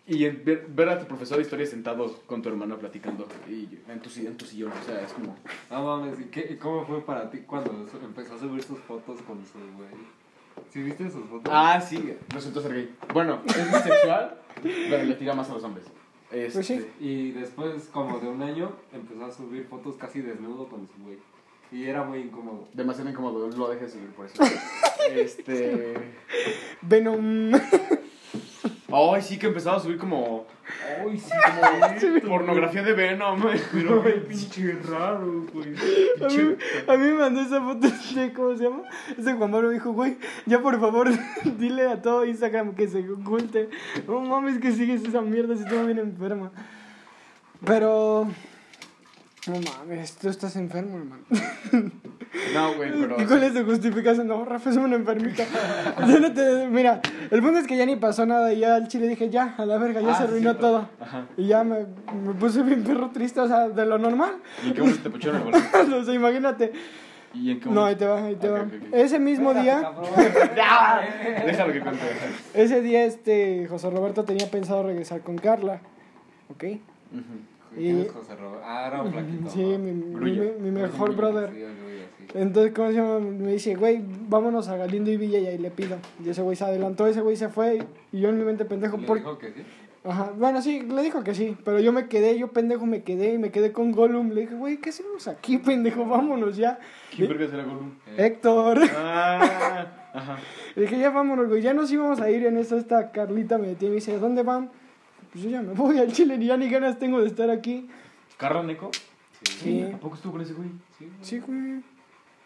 y 0.06 0.28
ver, 0.28 0.66
ver 0.68 0.88
a 0.88 0.98
tu 0.98 1.06
profesor 1.06 1.36
de 1.38 1.44
historia 1.44 1.66
sentado 1.66 2.12
con 2.26 2.42
tu 2.42 2.48
hermana 2.48 2.76
platicando 2.76 3.26
y 3.48 3.68
en 3.88 4.00
tu, 4.00 4.10
si- 4.10 4.26
en 4.26 4.36
tu 4.36 4.44
sillón? 4.44 4.72
O 4.72 4.84
sea, 4.84 5.00
es 5.02 5.12
como... 5.12 5.36
No 5.70 5.84
mames, 5.84 6.18
¿y 6.20 6.24
qué, 6.24 6.58
¿cómo 6.58 6.84
fue 6.84 7.00
para 7.04 7.30
ti 7.30 7.38
cuando 7.46 7.86
empezó 8.02 8.34
a 8.34 8.38
subir 8.38 8.62
sus 8.62 8.78
fotos 8.80 9.20
con 9.22 9.38
su 9.46 9.58
güey? 9.76 9.88
¿Sí 10.70 10.82
viste 10.82 11.10
sus 11.10 11.24
fotos? 11.26 11.52
Ah, 11.54 11.80
sí, 11.80 12.14
resultó 12.30 12.60
ser 12.60 12.74
gay. 12.74 12.94
Bueno, 13.14 13.40
es 13.46 13.72
bisexual, 13.72 14.38
pero 14.62 15.04
le 15.04 15.14
tira 15.14 15.34
más 15.34 15.48
a 15.50 15.54
los 15.54 15.64
hombres. 15.64 15.86
Este, 16.30 16.52
Pues 16.54 16.66
sí. 16.66 16.86
Y 17.00 17.30
después, 17.32 17.84
como 17.92 18.18
de 18.18 18.28
un 18.28 18.42
año, 18.42 18.72
empezó 18.92 19.24
a 19.24 19.30
subir 19.32 19.66
fotos 19.66 19.96
casi 19.96 20.20
desnudo 20.20 20.66
con 20.68 20.86
su 20.88 21.02
güey. 21.04 21.18
Y 21.70 21.84
era 21.84 22.02
muy 22.04 22.18
incómodo. 22.18 22.68
Demasiado 22.74 23.08
incómodo, 23.08 23.48
lo 23.48 23.68
dejé 23.68 23.84
de 23.84 23.90
seguir 23.90 24.08
por 24.10 24.26
eso. 24.26 24.42
Este... 25.10 25.94
Venom. 26.82 27.52
Ay, 28.92 29.22
sí 29.22 29.38
que 29.38 29.46
empezaba 29.46 29.76
a 29.76 29.80
subir 29.80 29.98
como... 29.98 30.46
Ay, 31.04 31.18
sí, 31.18 31.30
como 32.20 32.28
pornografía 32.28 32.82
de 32.82 32.92
Venom. 32.92 33.42
Pero, 33.72 34.02
pinche 34.28 34.72
raro, 34.88 35.46
güey. 35.52 35.74
A 36.20 36.28
mí, 36.28 36.56
a 36.86 36.96
mí 36.96 37.04
me 37.06 37.14
mandó 37.14 37.40
esa 37.40 37.60
foto 37.60 37.88
de, 37.88 38.32
¿cómo 38.32 38.56
se 38.56 38.64
llama? 38.64 38.82
Ese 39.16 39.34
Juan 39.34 39.50
Pablo 39.50 39.68
me 39.68 39.74
dijo, 39.74 39.92
güey, 39.92 40.18
ya 40.46 40.60
por 40.60 40.78
favor, 40.80 41.08
dile 41.58 41.88
a 41.88 42.02
todo 42.02 42.24
Instagram 42.24 42.74
que 42.74 42.88
se 42.88 43.08
oculte. 43.10 43.70
No 44.06 44.20
mames 44.20 44.58
que 44.58 44.72
sigues 44.72 45.02
esa 45.04 45.22
mierda 45.22 45.56
si 45.56 45.62
estoy 45.62 45.86
bien 45.86 45.98
enferma. 45.98 46.52
Pero... 47.64 48.28
No 49.46 49.54
mames, 49.58 50.16
tú 50.16 50.28
estás 50.28 50.54
enfermo, 50.56 50.98
hermano. 50.98 51.24
No, 52.54 52.74
güey, 52.74 52.90
pero... 52.98 53.20
¿Y 53.20 53.24
cuál 53.26 53.42
es 53.44 53.52
tu 53.54 53.64
justificación? 53.64 54.26
No, 54.26 54.44
Rafa 54.44 54.70
es 54.70 54.76
un 54.76 54.92
enfermito. 54.92 55.42
Yo 56.08 56.18
no 56.20 56.32
te- 56.32 56.66
Mira, 56.68 57.00
el 57.30 57.42
punto 57.42 57.58
es 57.58 57.66
que 57.66 57.76
ya 57.76 57.84
ni 57.86 57.96
pasó 57.96 58.24
nada 58.26 58.52
y 58.52 58.60
ya 58.60 58.74
al 58.76 58.88
chile 58.88 59.06
dije, 59.08 59.28
ya, 59.30 59.54
a 59.58 59.66
la 59.66 59.76
verga, 59.78 60.00
ya 60.00 60.10
Ah, 60.12 60.14
se 60.14 60.22
sí, 60.22 60.28
arruinó 60.28 60.56
todo. 60.56 60.88
Ajá. 61.00 61.26
Y 61.36 61.46
ya 61.48 61.62
me, 61.62 61.86
me 62.24 62.32
puse 62.38 62.62
bien 62.62 62.84
perro 62.84 63.10
triste, 63.10 63.40
o 63.40 63.48
sea, 63.48 63.68
de 63.68 63.84
lo 63.86 63.98
normal. 63.98 64.32
¿Y 64.64 64.68
en 64.68 64.74
qué 64.74 64.80
momento 64.80 65.02
te 65.02 65.10
pucharon 65.10 65.42
el 65.48 65.92
o 65.94 66.04
sea, 66.04 66.14
imagínate. 66.14 66.72
¿Y 67.34 67.50
en 67.52 67.60
qué 67.60 67.68
No, 67.70 67.84
ahí 67.84 67.96
te 67.96 68.06
va, 68.06 68.24
ahí 68.24 68.36
te 68.36 68.48
Ok, 68.50 68.56
va. 68.56 68.62
ok, 68.62 68.72
ok. 68.88 68.94
Ese 68.94 69.18
mismo 69.18 69.52
día, 69.54 69.80
Déjalo 71.46 71.72
que 71.72 71.80
cuente. 71.80 72.00
ese 72.54 72.80
día 72.80 73.04
este 73.04 73.66
José 73.68 73.90
Roberto 73.90 74.24
tenía 74.24 74.50
pensado 74.50 74.82
regresar 74.82 75.20
con 75.20 75.36
Carla. 75.38 75.80
¿Ok? 76.50 76.58
¿Quién 76.58 76.82
es 77.78 78.10
José 78.12 78.36
Roberto? 78.36 78.62
Ah, 78.64 78.84
era 78.88 79.02
un 79.02 79.12
flaquito. 79.12 79.50
Sí, 79.50 79.60
mi, 79.64 79.92
mi, 79.92 80.30
mi- 80.32 80.50
mi 80.60 80.70
mejor 80.70 81.14
brother. 81.16 81.50
sí, 81.50 81.56
sí, 81.60 81.66
sí. 82.18 82.38
Entonces, 82.38 82.72
¿cómo 82.72 82.88
se 82.88 82.94
llama? 82.94 83.18
Me 83.20 83.52
dice, 83.52 83.74
güey, 83.74 84.00
vámonos 84.28 84.68
a 84.68 84.76
Galindo 84.76 85.10
y 85.10 85.16
Villa 85.16 85.38
y 85.38 85.46
ahí 85.46 85.58
le 85.58 85.70
pido. 85.70 85.96
Y 86.24 86.28
ese 86.30 86.42
güey 86.42 86.56
se 86.56 86.64
adelantó, 86.64 87.06
ese 87.06 87.20
güey 87.20 87.36
se 87.36 87.48
fue 87.48 87.82
y 88.12 88.20
yo 88.20 88.28
en 88.30 88.38
mi 88.38 88.44
mente 88.44 88.64
pendejo. 88.64 88.96
¿Le 88.96 89.06
¿por 89.06 89.18
dijo 89.18 89.38
que 89.38 89.52
sí? 89.52 89.62
Ajá, 90.04 90.32
bueno, 90.36 90.60
sí, 90.62 90.80
le 90.82 91.00
dijo 91.02 91.22
que 91.22 91.32
sí, 91.32 91.56
pero 91.64 91.78
yo 91.78 91.92
me 91.92 92.08
quedé, 92.08 92.36
yo 92.36 92.48
pendejo 92.48 92.86
me 92.86 93.04
quedé 93.04 93.34
y 93.34 93.38
me 93.38 93.50
quedé 93.52 93.70
con 93.70 93.92
Gollum. 93.92 94.30
Le 94.30 94.40
dije, 94.42 94.54
güey, 94.56 94.78
¿qué 94.78 94.90
hacemos 94.90 95.28
aquí, 95.28 95.58
pendejo? 95.58 96.04
Vámonos 96.06 96.56
ya. 96.56 96.78
¿Quién 97.14 97.28
verga 97.28 97.46
será 97.48 97.62
Gollum? 97.64 97.92
Eh, 98.08 98.26
Héctor. 98.26 98.80
Ah, 98.96 99.86
ajá. 100.12 100.36
Le 100.74 100.82
dije, 100.82 100.98
ya 100.98 101.10
vámonos, 101.10 101.48
güey, 101.48 101.62
ya 101.62 101.72
nos 101.74 101.92
íbamos 101.92 102.20
a 102.20 102.30
ir 102.30 102.44
en 102.46 102.56
eso. 102.56 102.76
Esta 102.76 103.12
Carlita 103.12 103.58
me 103.58 103.68
detiene 103.68 103.88
y 103.88 103.90
me 103.90 103.94
dice, 103.96 104.18
¿dónde 104.18 104.42
van? 104.42 104.70
Pues 105.32 105.44
yo 105.44 105.50
ya 105.50 105.62
me 105.62 105.72
voy 105.72 105.98
al 105.98 106.12
Chile, 106.12 106.36
ni 106.36 106.46
ya 106.46 106.56
ni 106.56 106.68
ganas 106.68 106.98
tengo 106.98 107.20
de 107.20 107.26
estar 107.28 107.50
aquí. 107.50 107.88
¿Carla 108.36 108.62
Neco? 108.62 108.90
Sí. 109.42 109.82
¿A 109.82 109.96
poco 109.98 110.16
estuvo 110.16 110.32
con 110.32 110.42
ese 110.42 110.52
güey? 110.52 110.68
sí, 110.98 111.06
güey. 111.06 111.10
Sí, 111.22 111.38
güey. 111.40 111.82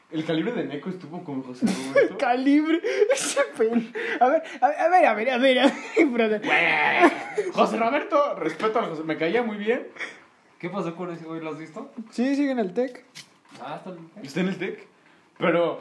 El 0.09 0.25
calibre 0.25 0.53
de 0.53 0.65
Neco 0.65 0.89
estuvo 0.89 1.25
con 1.25 1.43
José 1.43 1.67
Roberto. 1.67 2.17
Calibre, 2.19 2.81
ese 3.13 3.41
pen. 3.59 3.93
A 4.21 4.29
ver, 4.29 4.43
a 4.61 4.69
ver, 4.69 4.85
a 4.85 4.89
ver, 4.89 5.07
a 5.09 5.15
ver, 5.15 5.31
a 5.31 5.39
ver, 5.39 5.59
a 5.59 5.67
ver, 5.67 6.07
brother. 6.13 6.43
José 7.53 7.77
Roberto, 7.77 8.35
respeto 8.37 8.79
a 8.79 8.85
José, 8.85 9.03
me 9.03 9.17
caía 9.17 9.43
muy 9.43 9.57
bien. 9.57 9.89
¿Qué 10.61 10.71
pasó 10.71 10.95
con 10.95 11.11
ese 11.11 11.25
güey? 11.25 11.41
¿Lo 11.41 11.51
has 11.51 11.59
visto? 11.59 11.91
Sí, 12.11 12.37
sigue 12.37 12.53
en 12.53 12.61
el 12.61 12.73
TEC. 12.73 13.05
Ah, 13.61 13.77
está 13.79 13.91
bien. 13.91 14.09
Está 14.23 14.41
en 14.41 14.49
el 14.49 14.59
TEC. 14.59 14.87
Pero 15.39 15.79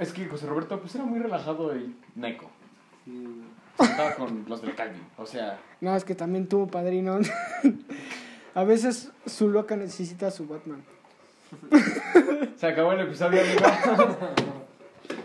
es 0.00 0.12
que 0.12 0.26
José 0.26 0.46
Roberto 0.46 0.80
pues 0.80 0.94
era 0.96 1.04
muy 1.04 1.20
relajado 1.20 1.74
y 1.76 1.94
Neco. 2.16 2.50
Sí. 3.04 3.42
Estaba 3.78 4.14
con 4.14 4.44
los 4.48 4.62
del 4.62 4.74
Calvin. 4.74 5.02
O 5.16 5.26
sea, 5.26 5.58
No, 5.80 5.94
es 5.96 6.04
que 6.04 6.14
también 6.14 6.46
tuvo 6.46 6.66
padrino. 6.66 7.18
A 8.54 8.64
veces 8.64 9.10
su 9.24 9.48
loca 9.48 9.76
necesita 9.76 10.26
a 10.26 10.30
su 10.30 10.46
Batman. 10.46 10.84
se 12.56 12.66
acabó 12.66 12.92
el 12.92 13.00
episodio, 13.00 13.40
amigo. 13.40 14.18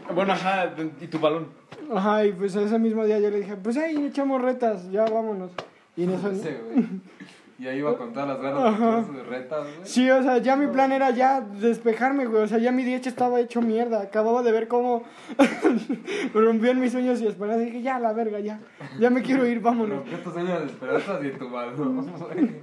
bueno, 0.15 0.31
ajá, 0.31 0.73
y 1.01 1.07
tu 1.07 1.19
balón. 1.19 1.47
Ajá, 1.93 2.25
y 2.25 2.31
pues 2.31 2.55
ese 2.55 2.79
mismo 2.79 3.05
día 3.05 3.19
yo 3.19 3.29
le 3.29 3.39
dije, 3.39 3.57
pues 3.57 3.75
ahí 3.75 4.05
echamos 4.05 4.41
retas, 4.41 4.89
ya 4.91 5.03
vámonos. 5.03 5.51
Y 5.97 6.03
en 6.03 6.11
eso... 6.11 6.31
Y 7.59 7.67
ahí 7.67 7.79
iba 7.79 7.97
con 7.97 8.13
todas 8.13 8.27
las 8.27 8.39
ganas 8.39 9.11
de 9.11 9.23
retas, 9.23 9.63
güey. 9.63 9.79
Sí, 9.83 10.09
o 10.11 10.21
sea, 10.21 10.37
ya 10.37 10.55
mi 10.55 10.67
plan 10.67 10.91
era 10.91 11.09
ya 11.09 11.41
despejarme, 11.41 12.27
güey. 12.27 12.43
O 12.43 12.47
sea, 12.47 12.59
ya 12.59 12.71
mi 12.71 12.83
día 12.83 12.97
estaba 12.97 13.39
hecho 13.39 13.61
mierda. 13.61 14.01
Acababa 14.01 14.43
de 14.43 14.51
ver 14.51 14.67
cómo 14.67 15.03
rompían 16.35 16.79
mis 16.79 16.91
sueños 16.91 17.19
y 17.21 17.25
esperanzas. 17.25 17.65
Dije, 17.65 17.81
ya, 17.81 17.97
la 17.97 18.13
verga, 18.13 18.39
ya. 18.39 18.59
Ya 18.99 19.09
me 19.09 19.23
quiero 19.23 19.47
ir, 19.47 19.59
vámonos. 19.59 19.97
Rompió 19.97 20.19
tus 20.19 20.37
años 20.37 20.59
de 20.59 20.65
esperanzas 20.67 21.25
y 21.25 21.29
tu 21.31 21.49
güey. 21.49 22.61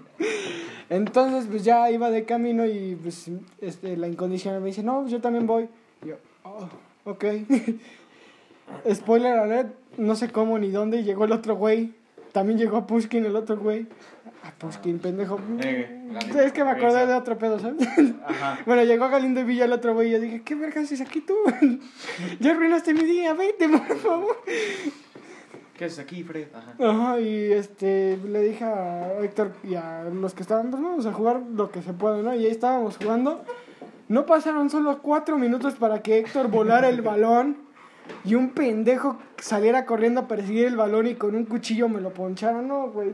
Entonces, 0.90 1.46
pues 1.50 1.64
ya 1.64 1.90
iba 1.90 2.10
de 2.10 2.24
camino 2.24 2.64
y 2.64 2.94
pues 2.94 3.30
este, 3.60 3.96
la 3.96 4.06
incondicional 4.06 4.60
me 4.60 4.68
dice, 4.68 4.84
no, 4.84 5.00
pues 5.00 5.10
yo 5.10 5.20
también 5.20 5.46
voy. 5.46 5.68
Y 6.04 6.08
yo, 6.08 6.16
oh, 6.44 6.68
ok. 7.04 7.24
Spoiler 8.94 9.38
alert, 9.38 9.74
no 9.98 10.14
sé 10.14 10.30
cómo 10.30 10.58
ni 10.58 10.70
dónde, 10.70 11.02
llegó 11.02 11.24
el 11.24 11.32
otro 11.32 11.56
güey. 11.56 11.94
También 12.32 12.58
llegó 12.58 12.76
a 12.76 12.86
Pushkin 12.86 13.24
el 13.24 13.36
otro 13.36 13.56
güey. 13.56 13.86
A 14.44 14.50
Pushkin, 14.50 14.98
pendejo. 14.98 15.40
Eh, 15.62 16.10
es 16.44 16.52
que 16.52 16.64
me 16.64 16.70
acordé 16.70 17.06
de 17.06 17.14
otro 17.14 17.38
pedo, 17.38 17.58
¿sabes? 17.58 17.88
Ajá. 18.26 18.58
Bueno, 18.66 18.84
llegó 18.84 19.08
Galindo 19.08 19.40
y 19.40 19.44
Villa 19.44 19.64
el 19.64 19.72
otro 19.72 19.94
güey 19.94 20.08
y 20.08 20.12
yo 20.12 20.20
dije, 20.20 20.42
¿qué 20.42 20.54
vergas 20.54 20.84
haces 20.84 21.00
aquí 21.00 21.22
tú? 21.22 21.34
ya 22.40 22.50
arruinaste 22.50 22.92
mi 22.92 23.04
día, 23.04 23.32
vete, 23.32 23.68
por 23.70 23.96
favor. 23.96 24.36
¿Qué 25.78 25.86
haces 25.86 25.98
aquí, 25.98 26.22
Fred? 26.22 26.48
Ajá. 26.54 26.74
Ajá, 26.78 27.20
y 27.20 27.52
este, 27.52 28.18
le 28.18 28.42
dije 28.42 28.64
a 28.64 29.18
Héctor 29.22 29.52
y 29.64 29.76
a 29.76 30.04
los 30.12 30.34
que 30.34 30.42
estaban, 30.42 30.70
pues 30.70 30.82
vamos 30.82 31.06
a 31.06 31.12
jugar 31.14 31.40
lo 31.40 31.70
que 31.70 31.80
se 31.80 31.94
pueda, 31.94 32.18
¿no? 32.18 32.34
Y 32.34 32.44
ahí 32.44 32.50
estábamos 32.50 32.98
jugando. 32.98 33.44
No 34.08 34.26
pasaron 34.26 34.68
solo 34.68 35.00
cuatro 35.00 35.38
minutos 35.38 35.74
para 35.74 36.02
que 36.02 36.18
Héctor 36.18 36.48
volara 36.48 36.90
el 36.90 37.00
balón 37.00 37.56
y 38.24 38.34
un 38.34 38.50
pendejo 38.50 39.16
saliera 39.38 39.86
corriendo 39.86 40.20
a 40.20 40.28
perseguir 40.28 40.66
el 40.66 40.76
balón 40.76 41.06
y 41.06 41.14
con 41.14 41.34
un 41.34 41.46
cuchillo 41.46 41.88
me 41.88 42.02
lo 42.02 42.12
ponchara, 42.12 42.60
no, 42.60 42.90
güey. 42.90 43.12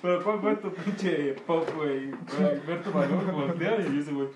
Pero 0.00 0.22
¿cuál 0.22 0.40
fue 0.40 0.54
tu 0.56 0.70
pinche 0.72 1.34
pop, 1.46 1.68
güey? 1.76 2.10
Ver 2.66 2.82
tu 2.82 2.92
balón, 2.92 3.32
voltear 3.32 3.80
y 3.80 3.98
ese 3.98 4.12
güey. 4.12 4.28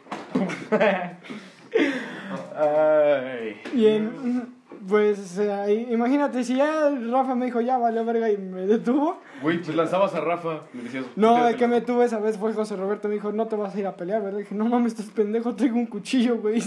Ay. 2.56 3.60
Y 3.74 3.86
en, 3.86 4.52
pues 4.88 5.38
ahí, 5.38 5.86
imagínate, 5.90 6.42
si 6.42 6.56
ya 6.56 6.90
Rafa 6.90 7.34
me 7.34 7.46
dijo, 7.46 7.60
ya 7.60 7.78
vale 7.78 8.02
verga 8.02 8.30
y 8.30 8.36
me 8.36 8.66
detuvo. 8.66 9.20
Güey, 9.40 9.58
pues 9.58 9.76
lanzabas 9.76 10.14
a 10.14 10.20
Rafa. 10.20 10.62
Le 10.74 10.82
decías, 10.82 11.04
No, 11.14 11.46
el 11.46 11.56
que 11.56 11.68
me 11.68 11.80
tuvo 11.80 12.02
esa 12.02 12.18
vez 12.18 12.36
fue 12.36 12.52
José 12.52 12.76
Roberto. 12.76 13.08
Me 13.08 13.14
dijo, 13.14 13.32
no 13.32 13.46
te 13.46 13.56
vas 13.56 13.74
a 13.74 13.78
ir 13.78 13.86
a 13.86 13.96
pelear, 13.96 14.22
¿verdad? 14.22 14.40
dije, 14.40 14.54
no 14.54 14.64
mames, 14.64 14.92
estás 14.92 15.06
pendejo, 15.14 15.54
traigo 15.54 15.76
un 15.76 15.86
cuchillo, 15.86 16.38
güey. 16.38 16.62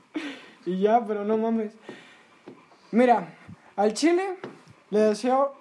y 0.66 0.78
ya, 0.78 1.04
pero 1.04 1.24
no 1.24 1.36
mames. 1.36 1.72
Mira, 2.92 3.28
al 3.76 3.92
chile 3.92 4.36
le 4.90 4.98
deseo 5.00 5.54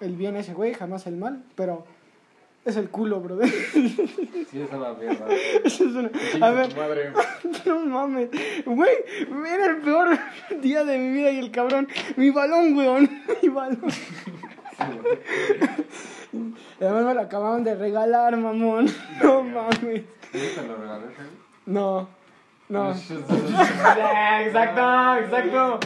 el 0.00 0.14
bien 0.16 0.36
a 0.36 0.40
ese 0.40 0.54
güey, 0.54 0.74
jamás 0.74 1.06
el 1.06 1.16
mal, 1.16 1.44
pero 1.54 1.84
es 2.64 2.76
el 2.76 2.88
culo, 2.90 3.20
brother. 3.20 3.48
Sí, 4.50 4.60
es 4.60 4.72
una 4.72 4.92
mierda. 4.92 5.26
Es 5.64 5.80
una- 5.80 6.10
A 6.40 6.50
ver, 6.52 6.76
madre. 6.76 7.12
no 7.66 7.80
mames. 7.86 8.30
Güey, 8.64 8.90
era 9.48 9.66
el 9.66 9.78
peor 9.78 10.16
día 10.62 10.84
de 10.84 10.98
mi 10.98 11.10
vida 11.12 11.32
y 11.32 11.38
el 11.40 11.50
cabrón. 11.50 11.88
Mi 12.16 12.30
balón, 12.30 12.76
weón. 12.76 13.10
Mi 13.42 13.48
balón. 13.48 13.82
Además 16.80 17.04
me 17.04 17.14
lo 17.14 17.20
acababan 17.20 17.64
de 17.64 17.74
regalar, 17.74 18.36
mamón. 18.36 18.86
No 19.22 19.42
mames. 19.42 20.02
¿Sí 20.32 20.50
te 20.54 20.66
lo 20.66 20.76
regalé, 20.76 21.06
Javi? 21.14 21.28
No. 21.66 22.08
No. 22.68 22.90
Exacto, 22.90 23.34
exacto. 25.18 25.80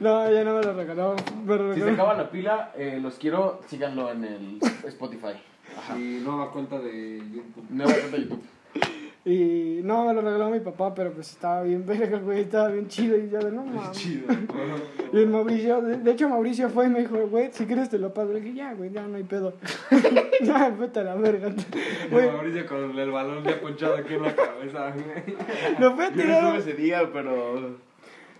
No, 0.00 0.30
ya 0.32 0.42
no 0.44 0.54
me 0.54 0.62
lo 0.62 0.72
regaló. 0.74 1.14
Me 1.44 1.56
lo 1.56 1.74
Si 1.74 1.80
se 1.80 1.90
acaba 1.90 2.14
la 2.14 2.28
pila, 2.30 2.72
eh, 2.76 2.98
los 3.00 3.14
quiero, 3.14 3.60
síganlo 3.68 4.10
en 4.10 4.24
el 4.24 4.58
Spotify. 4.86 5.34
Ajá. 5.78 5.96
Y 5.96 6.20
nueva 6.24 6.50
cuenta 6.50 6.78
de 6.78 7.18
YouTube. 7.18 7.66
Nueva 7.70 7.92
cuenta 7.92 8.16
de 8.16 8.22
YouTube. 8.24 8.44
Y 9.26 9.80
no, 9.82 10.04
me 10.04 10.12
lo 10.12 10.20
regaló 10.20 10.50
mi 10.50 10.60
papá, 10.60 10.94
pero 10.94 11.10
pues 11.12 11.30
estaba 11.30 11.62
bien 11.62 11.86
verga, 11.86 12.18
güey. 12.18 12.40
Estaba 12.42 12.68
bien 12.68 12.88
chido 12.88 13.16
y 13.16 13.30
ya 13.30 13.38
de 13.38 13.50
no 13.52 13.64
mames. 13.64 13.92
Chido. 13.92 14.26
Y 15.12 15.16
el 15.18 15.28
Mauricio, 15.28 15.80
de, 15.80 15.96
de 15.96 16.10
hecho 16.10 16.28
Mauricio 16.28 16.68
fue 16.68 16.86
y 16.86 16.88
me 16.90 17.00
dijo, 17.00 17.16
güey, 17.28 17.48
si 17.52 17.64
quieres 17.64 17.88
te 17.88 17.98
lo 17.98 18.12
pago. 18.12 18.32
Le 18.34 18.40
dije, 18.40 18.54
ya, 18.54 18.74
güey, 18.74 18.90
ya 18.90 19.06
no 19.06 19.16
hay 19.16 19.22
pedo. 19.22 19.54
ya, 20.42 20.68
vete 20.68 21.00
a 21.00 21.04
la 21.04 21.14
verga. 21.14 21.54
Güey, 22.10 22.30
Mauricio 22.30 22.66
con 22.66 22.98
el 22.98 23.10
balón 23.10 23.42
ya 23.44 23.58
ponchado 23.60 23.96
aquí 23.96 24.12
en 24.14 24.22
la 24.22 24.34
cabeza, 24.36 24.90
güey. 24.92 25.36
lo 25.78 25.94
fue 25.94 26.04
a 26.04 26.10
Yo 26.10 26.16
no 26.16 26.22
tirar. 26.22 26.56
ese 26.56 26.72
día, 26.74 27.10
pero. 27.12 27.60
No 27.60 27.76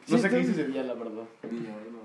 Sí, 0.07 0.19
sé 0.19 0.29
qué 0.29 0.41
hice 0.41 0.51
ese 0.51 0.65
día, 0.67 0.83
la 0.83 0.93
verdad. 0.93 1.13
No 1.15 1.23
acuerdo. 1.23 2.04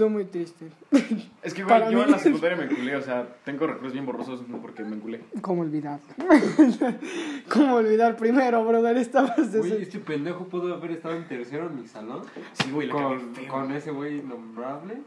Estuvo 0.00 0.14
muy 0.14 0.24
triste. 0.24 0.64
Es 1.42 1.52
que, 1.52 1.62
Para 1.64 1.86
güey, 1.86 1.92
yo 1.92 1.98
mí- 1.98 2.04
en 2.04 2.10
la 2.12 2.18
secundaria 2.18 2.56
me 2.56 2.64
enculé, 2.64 2.96
o 2.96 3.02
sea, 3.02 3.36
tengo 3.44 3.66
recuerdos 3.66 3.92
bien 3.92 4.06
borrosos 4.06 4.40
porque 4.62 4.82
me 4.82 4.96
enculé. 4.96 5.20
¿Cómo 5.42 5.60
olvidar? 5.62 6.00
¿Cómo 7.52 7.74
olvidar 7.76 8.16
primero, 8.16 8.64
brother? 8.64 8.96
Estabas 8.96 9.52
de 9.52 9.58
Güey, 9.58 9.72
ese- 9.72 9.82
este 9.82 9.98
pendejo 9.98 10.46
pudo 10.46 10.74
haber 10.74 10.92
estado 10.92 11.16
en 11.16 11.26
tercero 11.28 11.66
en 11.66 11.82
mi 11.82 11.86
salón. 11.86 12.22
Sí, 12.54 12.70
güey, 12.70 12.88
la 12.88 12.94
cagué 12.94 13.04
Con, 13.18 13.34
feo. 13.34 13.48
con 13.52 13.72
ese 13.72 13.90
güey 13.90 14.18
innombrable. 14.20 15.02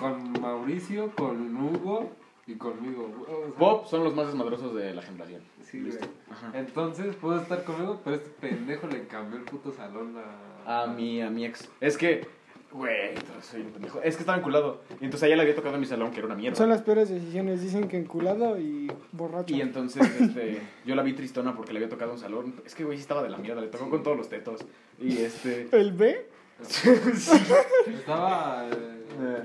Con 0.00 0.32
Mauricio, 0.40 1.10
con 1.16 1.54
Hugo 1.56 2.10
y 2.46 2.54
conmigo. 2.54 3.08
güey, 3.18 3.30
o 3.30 3.46
sea, 3.50 3.58
Bob 3.58 3.86
son 3.86 4.04
los 4.04 4.14
más 4.14 4.26
desmadrosos 4.28 4.74
de 4.74 4.94
la 4.94 5.02
generación. 5.02 5.42
Sí, 5.62 5.80
güey. 5.80 5.92
Listo. 5.92 6.06
Ajá. 6.30 6.50
Entonces 6.58 7.14
pudo 7.16 7.40
estar 7.40 7.62
conmigo, 7.64 8.00
pero 8.04 8.16
este 8.16 8.30
pendejo 8.30 8.86
le 8.86 9.06
cambió 9.06 9.38
el 9.38 9.44
puto 9.44 9.70
salón 9.72 10.14
a. 10.16 10.82
A 10.84 10.86
mi, 10.86 11.20
a 11.20 11.28
mi 11.28 11.44
ex. 11.44 11.68
Es 11.80 11.98
que, 11.98 12.26
güey, 12.74 13.14
soy 13.40 13.62
un 13.62 13.70
pendejo. 13.70 14.02
Es 14.02 14.16
que 14.16 14.22
estaba 14.22 14.36
enculado. 14.36 14.82
Y 15.00 15.04
entonces 15.04 15.22
a 15.22 15.26
ella 15.28 15.36
le 15.36 15.42
había 15.42 15.54
tocado 15.54 15.74
en 15.76 15.80
mi 15.80 15.86
salón, 15.86 16.10
que 16.10 16.18
era 16.18 16.26
una 16.26 16.34
mierda. 16.34 16.56
Son 16.56 16.68
las 16.68 16.82
peores 16.82 17.08
decisiones. 17.08 17.62
Dicen 17.62 17.88
que 17.88 17.96
enculado 17.96 18.58
y 18.60 18.90
borracho. 19.12 19.54
Y 19.54 19.60
entonces, 19.60 20.02
este, 20.20 20.60
yo 20.84 20.94
la 20.94 21.02
vi 21.02 21.12
tristona 21.14 21.54
porque 21.56 21.72
le 21.72 21.78
había 21.78 21.88
tocado 21.88 22.12
un 22.12 22.18
salón. 22.18 22.54
Es 22.66 22.74
que, 22.74 22.84
güey, 22.84 22.98
sí 22.98 23.02
estaba 23.02 23.22
de 23.22 23.30
la 23.30 23.38
mierda, 23.38 23.60
le 23.60 23.68
tocó 23.68 23.88
con 23.88 24.02
todos 24.02 24.16
los 24.16 24.28
tetos. 24.28 24.60
Y 25.00 25.18
este. 25.18 25.68
¿El 25.72 25.92
B? 25.92 26.26
Estaba. 27.86 28.64
Eh, 28.70 29.42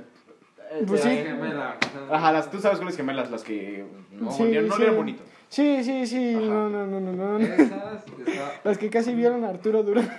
eh, 0.71 0.83
Pues 0.87 1.05
la 1.05 1.11
sí. 1.11 1.17
gemela. 1.17 1.77
Ajá, 2.11 2.31
las, 2.31 2.49
tú 2.51 2.59
sabes 2.59 2.77
cuáles 2.79 2.97
gemelas, 2.97 3.29
las 3.31 3.43
que 3.43 3.85
no, 4.11 4.31
Sí, 4.31 4.43
no 4.43 4.75
sí. 4.75 4.81
eran 4.83 4.95
bonitos. 4.95 5.25
Sí, 5.49 5.83
sí, 5.83 6.05
sí. 6.05 6.35
Ajá. 6.35 6.45
No, 6.45 6.69
no, 6.69 6.85
no, 6.87 6.99
no, 6.99 7.11
no. 7.13 7.39
Esas, 7.39 8.03
está 8.27 8.61
Las 8.63 8.77
que 8.77 8.89
casi 8.89 9.13
vieron 9.13 9.43
a 9.43 9.49
Arturo 9.49 9.83
Durán 9.83 10.09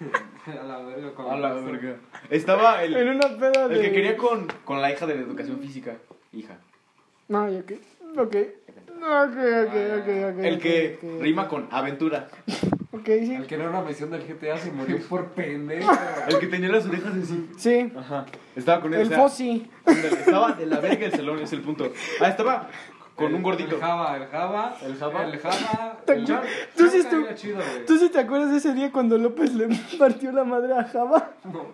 a 0.46 0.64
la 0.64 0.78
verga 0.82 1.14
con 1.14 1.30
A 1.30 1.36
la 1.36 1.54
verga. 1.54 1.96
Estaba 2.30 2.82
el, 2.82 2.96
en 2.96 3.08
una 3.08 3.36
peda 3.36 3.68
de... 3.68 3.76
el 3.76 3.82
que 3.82 3.92
quería 3.92 4.16
con, 4.16 4.46
con 4.64 4.80
la 4.80 4.90
hija 4.90 5.06
de 5.06 5.14
la 5.14 5.22
educación 5.22 5.60
física. 5.60 5.96
Hija. 6.32 6.58
No, 7.28 7.50
¿y 7.50 7.56
ok? 7.56 7.72
Ok. 8.16 8.36
Ok, 9.02 9.36
ok, 9.62 9.74
ok, 9.98 10.08
ok. 10.32 10.44
El 10.44 10.58
que 10.58 10.98
rima 11.20 11.48
con 11.48 11.68
aventura. 11.70 12.28
Ok, 12.92 13.06
sí. 13.06 13.34
El 13.34 13.46
que 13.46 13.54
era 13.54 13.70
una 13.70 13.80
misión 13.80 14.10
del 14.10 14.26
GTA 14.26 14.58
se 14.58 14.72
murió 14.72 14.98
por 15.08 15.28
pendejo. 15.28 15.90
El 16.28 16.38
que 16.38 16.48
tenía 16.48 16.68
las 16.68 16.86
orejas 16.86 17.14
así. 17.14 17.48
Sí. 17.56 17.92
Ajá. 17.96 18.26
Estaba 18.54 18.82
con 18.82 18.92
él. 18.92 19.00
El 19.00 19.06
o 19.06 19.08
sea, 19.08 19.18
Fossi. 19.18 19.70
Estaba 19.86 20.52
de 20.52 20.66
la 20.66 20.80
verga 20.80 21.06
el 21.06 21.12
salón, 21.12 21.38
es 21.38 21.52
el 21.52 21.62
punto. 21.62 21.90
Ah, 22.20 22.28
estaba 22.28 22.68
con 23.20 23.34
un 23.34 23.42
gordito. 23.42 23.74
El 23.76 23.80
Java, 23.80 24.16
el 24.16 24.26
Java. 24.26 24.76
El 24.84 24.96
Java. 24.96 25.24
El 25.24 25.38
Java. 25.38 25.98
Tú- 26.06 26.12
El 26.12 26.26
Java. 26.26 26.42
tú 26.76 26.88
sí 26.88 27.02
Java 27.02 27.10
estu- 27.10 27.24
era 27.26 27.34
chido, 27.34 27.56
güey. 27.56 27.86
¿Tú 27.86 27.98
sí 27.98 28.08
te 28.08 28.18
acuerdas 28.18 28.50
de 28.50 28.56
ese 28.56 28.72
día 28.74 28.90
cuando 28.90 29.18
López 29.18 29.54
le 29.54 29.68
partió 29.98 30.32
la 30.32 30.44
madre 30.44 30.72
a 30.74 30.84
Java? 30.84 31.30
No. 31.44 31.66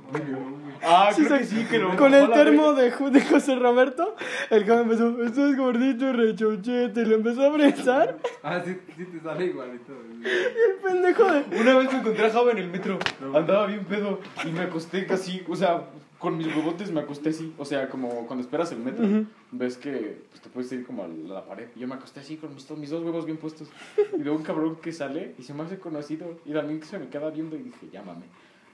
Ah, 0.82 1.10
Sí, 1.14 1.24
creo 1.24 1.38
que 1.38 1.44
sí, 1.44 1.64
que 1.70 1.78
lo 1.78 1.96
Con 1.96 2.12
el 2.12 2.30
termo 2.30 2.72
de, 2.74 2.90
José 2.90 3.54
Roberto, 3.56 4.14
el 4.50 4.64
Java 4.66 4.82
empezó, 4.82 5.22
estás 5.24 5.56
gordito, 5.56 6.12
rechochete, 6.12 7.00
y 7.00 7.04
le 7.06 7.14
empezó 7.14 7.42
a 7.42 7.46
abrazar. 7.46 8.16
Ah, 8.42 8.60
sí, 8.64 8.76
sí 8.96 9.04
te 9.06 9.20
sale 9.20 9.46
igualito. 9.46 9.92
güey. 9.94 10.32
Y 10.32 10.70
el 10.70 10.76
pendejo 10.82 11.24
de... 11.32 11.44
Una 11.60 11.74
vez 11.78 11.92
me 11.92 11.98
encontré 12.00 12.26
a 12.26 12.30
Java 12.30 12.50
en 12.52 12.58
el 12.58 12.68
metro. 12.68 12.98
Andaba 13.34 13.66
bien 13.66 13.84
pedo 13.86 14.20
y 14.44 14.48
me 14.48 14.60
acosté 14.62 15.06
casi, 15.06 15.42
o 15.48 15.56
sea, 15.56 15.82
con 16.18 16.36
mis 16.38 16.46
huevotes 16.46 16.90
me 16.90 17.00
acosté 17.00 17.30
así. 17.30 17.52
O 17.58 17.64
sea, 17.64 17.88
como 17.88 18.26
cuando 18.26 18.42
esperas 18.42 18.72
el 18.72 18.78
metro, 18.78 19.04
Ujú. 19.04 19.26
ves 19.52 19.76
que 19.76 20.22
pues, 20.30 20.40
te 20.42 20.48
puedes 20.48 20.72
ir 20.72 20.86
como 20.86 21.04
a 21.04 21.08
la 21.08 21.44
pared. 21.44 21.68
Yo 21.76 21.86
me 21.86 21.94
acosté 21.94 22.20
así 22.20 22.36
con 22.36 22.54
mis, 22.54 22.70
mis 22.70 22.90
dos 22.90 23.02
huevos 23.04 23.24
bien 23.26 23.38
puestos. 23.38 23.68
Y 24.16 24.22
veo 24.22 24.34
un 24.34 24.42
cabrón 24.42 24.76
que 24.76 24.92
sale 24.92 25.34
y 25.38 25.42
se 25.42 25.54
me 25.54 25.62
hace 25.62 25.78
conocido. 25.78 26.38
Y 26.44 26.52
también 26.52 26.80
que 26.80 26.86
se 26.86 26.98
me 26.98 27.08
queda 27.08 27.30
viendo 27.30 27.56
y 27.56 27.62
dije, 27.62 27.88
llámame. 27.92 28.24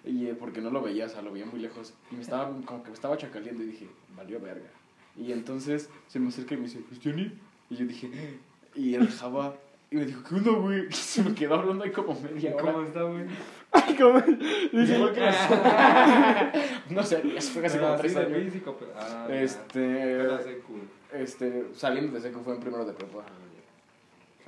Y 0.04 0.26
eh, 0.26 0.34
porque 0.38 0.60
no 0.60 0.70
lo 0.70 0.82
veía, 0.82 1.06
o 1.06 1.08
sea, 1.08 1.22
lo 1.22 1.32
veía 1.32 1.46
muy 1.46 1.60
lejos. 1.60 1.94
Y 2.10 2.16
me 2.16 2.22
estaba, 2.22 2.44
como 2.64 2.82
que 2.82 2.88
me 2.90 2.94
estaba 2.94 3.16
chacaleando 3.16 3.62
y 3.62 3.66
dije, 3.66 3.86
valió 4.16 4.40
verga. 4.40 4.68
Y 5.16 5.32
entonces 5.32 5.90
se 6.08 6.18
me 6.18 6.28
acerca 6.28 6.54
y 6.54 6.56
me 6.58 6.64
dice, 6.64 6.80
¿es 6.90 6.98
Johnny? 7.02 7.32
Y 7.70 7.76
yo 7.76 7.86
dije, 7.86 8.38
y 8.74 8.94
el 8.94 9.08
Java. 9.08 9.54
Y 9.92 9.96
me 9.96 10.06
dijo, 10.06 10.22
¿qué 10.26 10.34
onda, 10.36 10.50
güey? 10.52 10.88
Y 10.88 10.92
se 10.92 11.22
me 11.22 11.34
quedó 11.34 11.54
hablando 11.54 11.84
ahí 11.84 11.90
como 11.92 12.18
media 12.20 12.54
hora. 12.56 12.72
¿Cómo 12.72 12.82
está, 12.86 13.02
güey? 13.02 13.24
Ay, 13.72 13.94
como... 13.96 14.20
Dice, 14.20 14.96
Igual 14.96 15.12
que 15.14 15.20
las- 15.20 15.50
no 16.90 17.02
sé, 17.02 17.22
ya 17.34 17.40
fue 17.42 17.66
hace 17.66 17.78
como 17.78 17.96
tres 17.96 18.16
años. 18.16 18.42
físico, 18.42 18.76
pero. 18.78 18.92
Ah. 18.98 19.26
Este. 19.30 20.26
Este, 21.12 21.66
saliendo 21.74 22.12
de 22.14 22.20
seco 22.22 22.40
fue 22.42 22.54
en 22.54 22.60
primero 22.60 22.84
de 22.86 22.92
prepa. 22.94 23.22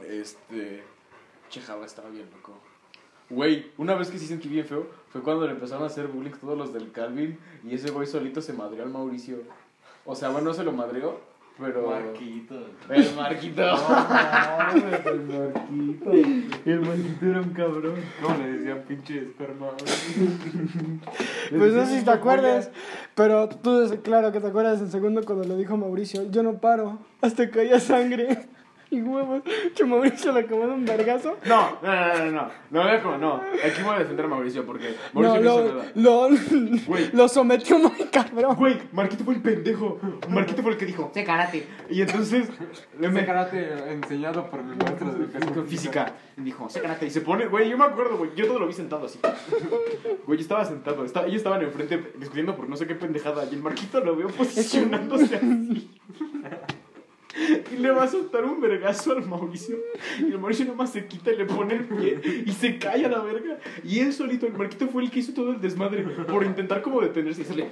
Este. 0.08 0.82
Che, 1.50 1.60
Java 1.60 1.86
estaba 1.86 2.08
bien 2.10 2.26
loco. 2.34 2.58
Güey, 3.30 3.70
una 3.78 3.94
vez 3.94 4.10
que 4.10 4.18
sí 4.18 4.26
sentí 4.26 4.48
bien 4.48 4.66
feo 4.66 4.86
fue 5.10 5.22
cuando 5.22 5.46
le 5.46 5.52
empezaron 5.52 5.84
a 5.84 5.86
hacer 5.86 6.06
bullying 6.08 6.32
todos 6.32 6.56
los 6.58 6.72
del 6.72 6.90
Calvin 6.92 7.38
y 7.64 7.74
ese 7.74 7.90
güey 7.90 8.06
solito 8.06 8.42
se 8.42 8.52
madreó 8.52 8.82
al 8.82 8.90
Mauricio. 8.90 9.38
O 10.04 10.14
sea, 10.14 10.28
bueno, 10.28 10.48
no 10.48 10.54
se 10.54 10.64
lo 10.64 10.72
madreó, 10.72 11.20
pero. 11.58 11.88
Marquito. 11.88 12.54
El 12.88 13.14
Marquito. 13.14 13.62
el 15.06 15.20
Marquito. 15.22 16.12
El 16.64 16.80
Marquito 16.80 17.26
era 17.26 17.40
un 17.40 17.50
cabrón. 17.50 17.94
¿Cómo 18.22 18.36
le 18.38 18.52
decían 18.52 18.82
pinche 18.86 19.18
esperma? 19.18 19.68
Pues 21.50 21.72
no 21.74 21.86
sé 21.86 21.98
si 21.98 22.04
te 22.04 22.10
acuerdas, 22.10 22.70
pero 23.14 23.48
tú, 23.48 24.00
claro 24.02 24.32
que 24.32 24.40
te 24.40 24.46
acuerdas 24.46 24.80
en 24.80 24.90
segundo 24.90 25.22
cuando 25.24 25.44
le 25.44 25.56
dijo 25.56 25.76
Mauricio, 25.76 26.30
yo 26.30 26.42
no 26.42 26.58
paro, 26.58 26.98
hasta 27.20 27.50
que 27.50 27.60
haya 27.60 27.78
sangre 27.80 28.48
y 28.94 29.02
huevos. 29.02 29.42
Que 29.74 29.84
Mauricio 29.84 30.32
le 30.32 30.40
acabó 30.40 30.66
de 30.66 30.72
un 30.72 30.84
vergazo. 30.84 31.36
No, 31.44 31.78
no, 31.82 31.94
no, 31.94 32.14
no, 32.14 32.30
no. 32.30 32.50
No, 32.70 32.84
no, 32.84 33.02
no, 33.02 33.18
no. 33.18 33.34
Aquí 33.64 33.82
voy 33.82 33.96
a 33.96 33.98
defender 34.00 34.24
a 34.24 34.28
Mauricio 34.28 34.64
porque 34.64 34.94
No, 35.12 35.20
Mauricio 35.20 35.42
no, 35.42 35.54
hizo 35.64 35.64
lo, 35.64 35.74
nada. 35.74 35.92
lo, 35.94 36.78
Güey. 36.86 37.10
lo 37.12 37.28
sometió 37.28 37.78
muy 37.78 38.04
cabrón. 38.10 38.56
Güey, 38.56 38.78
Marquito 38.92 39.24
fue 39.24 39.34
el 39.34 39.42
pendejo. 39.42 39.98
Marquito 40.28 40.62
fue 40.62 40.72
el 40.72 40.78
que 40.78 40.86
dijo, 40.86 41.10
sé 41.14 41.24
karate. 41.24 41.66
Y 41.90 42.00
entonces 42.02 42.48
le 42.98 43.08
me 43.08 43.24
karate 43.26 43.92
enseñado 43.92 44.48
por 44.50 44.62
mis 44.62 44.76
maestros 44.76 45.18
de 45.18 45.24
educación 45.24 45.66
física. 45.66 46.12
Y 46.36 46.42
dijo, 46.42 46.68
sé 46.68 46.80
karate. 46.80 47.06
Y 47.06 47.10
se 47.10 47.20
pone, 47.20 47.46
güey, 47.46 47.68
yo 47.68 47.78
me 47.78 47.84
acuerdo, 47.84 48.16
güey. 48.16 48.30
Yo 48.36 48.46
todo 48.46 48.58
lo 48.58 48.66
vi 48.66 48.72
sentado 48.72 49.06
así. 49.06 49.18
Güey, 50.26 50.38
yo 50.38 50.42
estaba 50.42 50.64
sentado. 50.64 51.04
Estaba, 51.04 51.26
ellos 51.26 51.38
estaban 51.38 51.62
enfrente 51.62 52.12
discutiendo 52.18 52.56
por 52.56 52.68
no 52.68 52.76
sé 52.76 52.86
qué 52.86 52.94
pendejada. 52.94 53.44
Y 53.50 53.54
el 53.54 53.62
Marquito 53.62 54.00
lo 54.00 54.16
veo 54.16 54.28
posicionándose 54.28 55.36
así. 55.36 55.90
Y 57.72 57.76
le 57.76 57.90
va 57.90 58.04
a 58.04 58.08
soltar 58.08 58.44
un 58.44 58.60
vergazo 58.60 59.12
al 59.12 59.26
Mauricio. 59.26 59.76
Y 60.20 60.24
el 60.24 60.38
Mauricio 60.38 60.64
nomás 60.66 60.90
se 60.90 61.06
quita 61.06 61.32
y 61.32 61.36
le 61.36 61.44
pone 61.46 61.74
el 61.74 61.84
pie. 61.84 62.20
Y 62.46 62.52
se 62.52 62.78
cae 62.78 63.04
a 63.04 63.08
la 63.08 63.20
verga. 63.20 63.58
Y 63.82 64.00
él 64.00 64.12
solito, 64.12 64.46
el 64.46 64.54
Marquito 64.54 64.88
fue 64.88 65.02
el 65.02 65.10
que 65.10 65.20
hizo 65.20 65.32
todo 65.32 65.52
el 65.52 65.60
desmadre. 65.60 66.02
Por 66.02 66.44
intentar 66.44 66.82
como 66.82 67.00
detenerse 67.00 67.42
y 67.42 67.44
sale. 67.44 67.70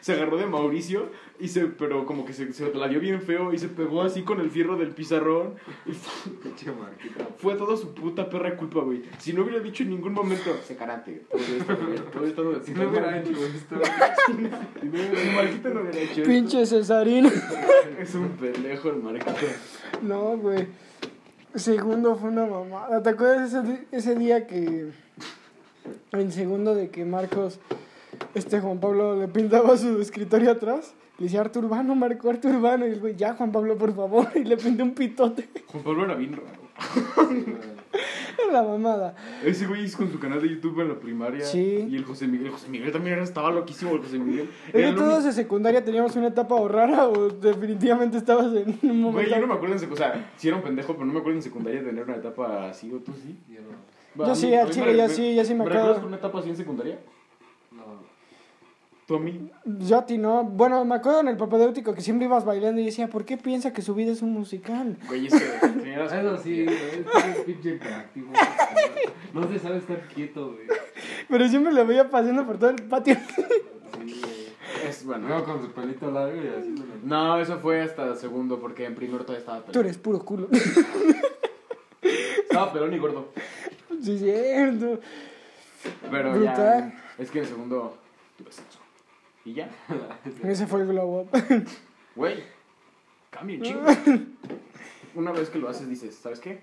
Se 0.00 0.12
agarró 0.12 0.36
de 0.36 0.46
Mauricio, 0.46 1.10
y 1.38 1.48
se, 1.48 1.66
pero 1.66 2.04
como 2.04 2.24
que 2.24 2.32
se, 2.32 2.52
se 2.52 2.72
la 2.74 2.88
dio 2.88 3.00
bien 3.00 3.22
feo 3.22 3.52
y 3.52 3.58
se 3.58 3.68
pegó 3.68 4.02
así 4.02 4.22
con 4.22 4.40
el 4.40 4.50
fierro 4.50 4.76
del 4.76 4.90
pizarrón. 4.90 5.54
Y 5.86 5.92
fue, 5.92 6.74
fue 7.38 7.54
toda 7.54 7.76
su 7.76 7.94
puta 7.94 8.28
perra 8.28 8.56
culpa, 8.56 8.80
güey. 8.80 9.02
Si 9.18 9.32
no 9.32 9.42
hubiera 9.42 9.60
dicho 9.60 9.82
en 9.82 9.90
ningún 9.90 10.12
momento, 10.12 10.56
se 10.66 10.76
karate, 10.76 11.22
todo 11.30 11.40
esto, 11.40 11.76
todo 12.12 12.26
esto 12.26 12.52
de 12.52 12.64
Si 12.64 12.72
no 12.72 12.88
hubiera 12.88 13.18
hecho 13.18 13.30
esto. 13.30 13.76
El 14.82 15.34
Marquito 15.34 15.68
no 15.70 15.80
hubiera 15.80 15.98
hecho 15.98 16.20
esto. 16.20 16.30
Pinche 16.30 16.66
Cesarín. 16.66 17.26
Es 17.98 18.14
un 18.14 18.28
pendejo 18.30 18.90
el 18.90 18.96
Marquito. 18.96 19.32
No, 20.02 20.36
güey. 20.36 20.66
Segundo 21.54 22.16
fue 22.16 22.28
una 22.28 22.46
mamada. 22.46 23.02
¿Te 23.02 23.10
acuerdas 23.10 23.52
ese, 23.52 23.86
ese 23.92 24.14
día 24.14 24.46
que. 24.46 24.90
En 26.12 26.32
segundo 26.32 26.74
de 26.74 26.90
que 26.90 27.04
Marcos. 27.04 27.60
Este 28.34 28.60
Juan 28.60 28.78
Pablo 28.78 29.16
le 29.16 29.28
pintaba 29.28 29.76
su 29.76 30.00
escritorio 30.00 30.50
atrás. 30.50 30.94
Le 31.18 31.24
decía 31.24 31.40
Artur 31.40 31.64
Urbano, 31.64 31.94
marcó 31.94 32.30
Artur 32.30 32.54
Urbano. 32.54 32.86
Y 32.86 32.90
el 32.90 33.00
güey, 33.00 33.16
ya, 33.16 33.34
Juan 33.34 33.52
Pablo, 33.52 33.76
por 33.76 33.94
favor. 33.94 34.28
Y 34.34 34.44
le 34.44 34.56
prendió 34.56 34.84
un 34.84 34.92
pitote 34.92 35.48
Juan 35.66 35.82
Pablo 35.82 36.04
era 36.04 36.14
bien 36.14 36.32
raro. 36.32 36.60
la 38.52 38.62
mamada. 38.62 39.14
Ese 39.44 39.66
güey 39.66 39.84
es 39.84 39.96
con 39.96 40.10
su 40.10 40.18
canal 40.18 40.40
de 40.40 40.48
YouTube 40.48 40.80
en 40.80 40.88
la 40.88 40.98
primaria. 40.98 41.44
Sí. 41.44 41.86
Y 41.88 41.96
el 41.96 42.04
José 42.04 42.26
Miguel. 42.26 42.46
El 42.46 42.52
José 42.52 42.68
Miguel 42.68 42.92
también 42.92 43.14
era, 43.14 43.24
estaba 43.24 43.50
loquísimo, 43.50 43.92
el 43.92 44.00
José 44.00 44.18
Miguel. 44.18 44.48
Es 44.68 44.74
Era 44.74 44.94
todos 44.94 45.24
en 45.24 45.32
secundaria 45.32 45.84
teníamos 45.84 46.16
una 46.16 46.28
etapa 46.28 46.54
o 46.54 46.68
rara 46.68 47.08
o 47.08 47.28
definitivamente 47.28 48.16
estabas 48.16 48.46
en 48.54 48.78
un 48.82 49.00
momento. 49.00 49.12
Güey, 49.12 49.30
yo 49.30 49.40
no 49.40 49.46
me 49.46 49.54
acuerdo 49.54 49.74
en 49.74 49.80
secundaria. 49.80 50.14
O 50.14 50.18
sea, 50.18 50.30
sí 50.36 50.48
era 50.48 50.56
un 50.56 50.62
pendejo, 50.62 50.94
pero 50.94 51.06
no 51.06 51.12
me 51.12 51.18
acuerdo 51.20 51.38
en 51.38 51.42
secundaria 51.42 51.84
tener 51.84 52.04
una 52.04 52.16
etapa 52.16 52.68
así. 52.70 52.92
¿O 52.92 52.98
tú 52.98 53.12
sí? 53.12 53.38
Yo 53.48 53.60
no. 53.60 54.26
Yo 54.26 54.34
sí, 54.34 54.52
a 54.54 54.68
chile, 54.68 54.96
ya 54.96 55.08
sí, 55.08 55.34
ya 55.34 55.44
sí 55.44 55.54
me 55.54 55.64
recuerdas 55.64 55.82
acuerdo. 55.82 56.00
con 56.00 56.08
una 56.08 56.16
etapa 56.16 56.40
así 56.40 56.50
en 56.50 56.56
secundaria? 56.56 56.98
No. 59.10 59.16
¿Tú 59.16 59.16
a 59.16 59.20
mí? 59.20 59.50
Yo 59.64 59.98
a 59.98 60.06
ti 60.06 60.18
no. 60.18 60.44
Bueno, 60.44 60.84
me 60.84 60.94
acuerdo 60.94 61.20
en 61.20 61.28
el 61.28 61.36
propedéutico 61.36 61.94
que 61.94 62.00
siempre 62.00 62.26
ibas 62.26 62.44
bailando 62.44 62.80
y 62.80 62.84
decía, 62.84 63.08
¿por 63.08 63.24
qué 63.24 63.36
piensa 63.36 63.72
que 63.72 63.82
su 63.82 63.94
vida 63.94 64.12
es 64.12 64.22
un 64.22 64.32
musical? 64.32 64.96
Güey, 65.08 65.26
es 65.26 65.32
que 65.34 65.68
tenías- 65.68 66.12
Eso 66.12 66.38
sí, 66.38 66.64
güey, 66.64 66.76
es 66.76 67.38
un 67.38 67.44
pinche 67.44 67.70
hiperactivo. 67.74 68.32
No 69.34 69.48
se 69.48 69.58
sabe 69.58 69.78
estar 69.78 70.00
quieto, 70.14 70.52
güey. 70.52 70.66
Pero 71.28 71.48
siempre 71.48 71.72
lo 71.72 71.84
veía 71.86 72.08
paseando 72.08 72.46
por 72.46 72.58
todo 72.58 72.70
el 72.70 72.82
patio. 72.84 73.16
Sí. 74.06 74.22
Es 74.86 75.04
bueno. 75.04 75.26
Luego 75.28 75.44
con 75.44 75.60
su 75.62 75.72
pelito 75.72 76.10
largo 76.10 76.36
y 76.40 76.46
así. 76.48 76.74
No, 77.02 77.38
eso 77.40 77.58
fue 77.58 77.82
hasta 77.82 78.14
segundo, 78.16 78.60
porque 78.60 78.84
en 78.86 78.94
primero 78.94 79.24
todavía 79.24 79.40
estaba 79.40 79.58
pelón. 79.58 79.72
Tú 79.72 79.80
eres 79.80 79.98
puro 79.98 80.24
culo. 80.24 80.48
Estaba 82.42 82.72
pelón 82.72 82.94
y 82.94 82.98
gordo. 82.98 83.28
sí, 84.02 84.18
cierto. 84.18 85.00
Pero 86.10 86.32
Brutal. 86.32 86.54
ya. 86.56 86.94
Es 87.18 87.30
que 87.30 87.40
en 87.40 87.46
segundo 87.46 87.96
sexo. 88.48 88.69
Y 89.44 89.54
ya. 89.54 89.70
Ese 90.44 90.66
fue 90.66 90.82
el 90.82 90.88
glow 90.88 91.20
up. 91.20 91.30
Güey, 92.16 92.42
cambia 93.30 93.56
un 93.56 93.62
chingo. 93.62 93.86
Una 95.14 95.32
vez 95.32 95.48
que 95.48 95.58
lo 95.58 95.68
haces, 95.68 95.88
dices, 95.88 96.16
¿sabes 96.16 96.40
qué? 96.40 96.60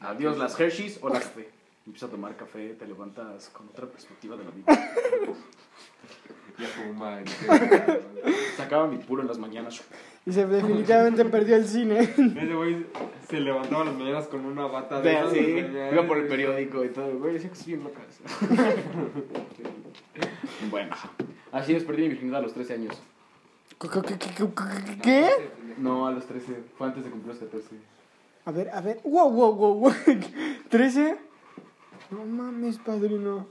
Adiós 0.00 0.38
las 0.38 0.58
Hershey's 0.58 0.98
o 1.02 1.10
las 1.10 1.34
té. 1.34 1.50
Empiezas 1.86 2.08
a 2.08 2.12
tomar 2.12 2.34
café, 2.36 2.70
te 2.74 2.86
levantas 2.86 3.50
con 3.50 3.68
otra 3.68 3.86
perspectiva 3.86 4.36
de 4.36 4.44
la 4.44 4.50
vida. 4.50 4.94
Ya 6.58 6.66
fuma. 6.68 7.20
Sacaba 8.56 8.86
mi 8.86 8.98
puro 8.98 9.22
en 9.22 9.28
las 9.28 9.38
mañanas. 9.38 9.82
Y 10.26 10.32
se 10.32 10.46
definitivamente 10.46 11.24
perdió 11.26 11.56
el 11.56 11.66
cine. 11.66 12.00
Ese 12.00 12.54
güey 12.54 12.86
se 13.28 13.40
levantaba 13.40 13.84
las 13.84 13.94
mañanas 13.94 14.28
con 14.28 14.44
una 14.44 14.66
bata 14.66 15.00
de. 15.00 15.16
Así, 15.16 15.40
güey. 15.40 15.92
iba 15.92 16.06
por 16.06 16.18
el 16.18 16.26
periódico 16.26 16.84
y 16.84 16.88
todo. 16.88 17.18
Güey, 17.18 17.34
decía 17.34 17.50
que 17.50 17.58
estoy 17.58 17.74
bien 17.74 17.84
loca. 17.84 18.00
bueno, 20.70 20.96
así 21.52 21.74
es, 21.74 21.84
perdí 21.84 22.02
mi 22.02 22.08
virginidad 22.08 22.40
a 22.40 22.42
los 22.42 22.54
13 22.54 22.74
años. 22.74 23.02
¿Qué? 23.80 23.88
¿Qué? 23.88 24.18
¿Qué? 25.02 25.50
No, 25.78 26.06
a 26.06 26.12
los 26.12 26.26
13. 26.26 26.64
Fue 26.76 26.86
antes 26.86 27.04
de 27.04 27.10
cumplir 27.10 27.34
los 27.34 27.42
14. 27.42 27.68
A 28.44 28.50
ver, 28.50 28.70
a 28.70 28.80
ver. 28.80 29.00
Wow, 29.04 29.30
wow, 29.30 29.54
wow, 29.54 29.74
wow. 29.74 29.92
¿13? 30.70 31.16
No 32.10 32.24
mames, 32.24 32.78
padrino. 32.78 33.46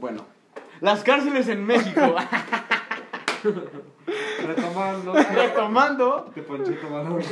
Bueno, 0.00 0.24
las 0.80 1.02
cárceles 1.02 1.48
en 1.48 1.64
México. 1.64 2.00
Retomando. 4.46 5.14
Retomando. 5.14 6.30
Te 6.34 6.42
ponchito 6.42 6.90
balón. 6.90 7.22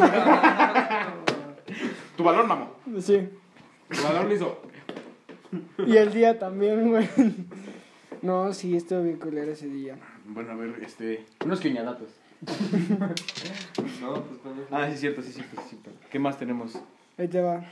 Tu 2.17 2.25
balón, 2.25 2.49
mamo. 2.49 2.73
Sí. 3.01 3.29
Balón 4.03 4.33
hizo. 4.33 4.61
Y 5.79 5.97
el 5.97 6.13
día 6.13 6.39
también, 6.39 6.89
güey. 6.89 7.09
No, 8.27 8.53
sí, 8.53 8.75
estuvo 8.77 9.03
bien 9.05 9.19
culero 9.19 9.53
ese 9.53 9.69
día. 9.69 9.97
Bueno, 10.27 10.51
a 10.51 10.57
ver, 10.57 10.81
este. 10.83 11.25
Unos 11.45 11.61
quiñadatos. 11.61 12.09
No, 14.01 14.23
pues 14.23 14.39
con 14.41 14.53
eso. 14.53 14.69
Ah, 14.71 14.87
sí, 14.89 14.95
es 14.95 15.01
cierto, 15.01 15.23
sí, 15.23 15.33
cierto, 15.33 15.61
sí, 15.63 15.69
cierto. 15.71 15.91
¿Qué 16.11 16.19
más 16.19 16.39
tenemos? 16.39 16.79
Ahí 17.19 17.29
te 17.29 17.41
va. 17.41 17.65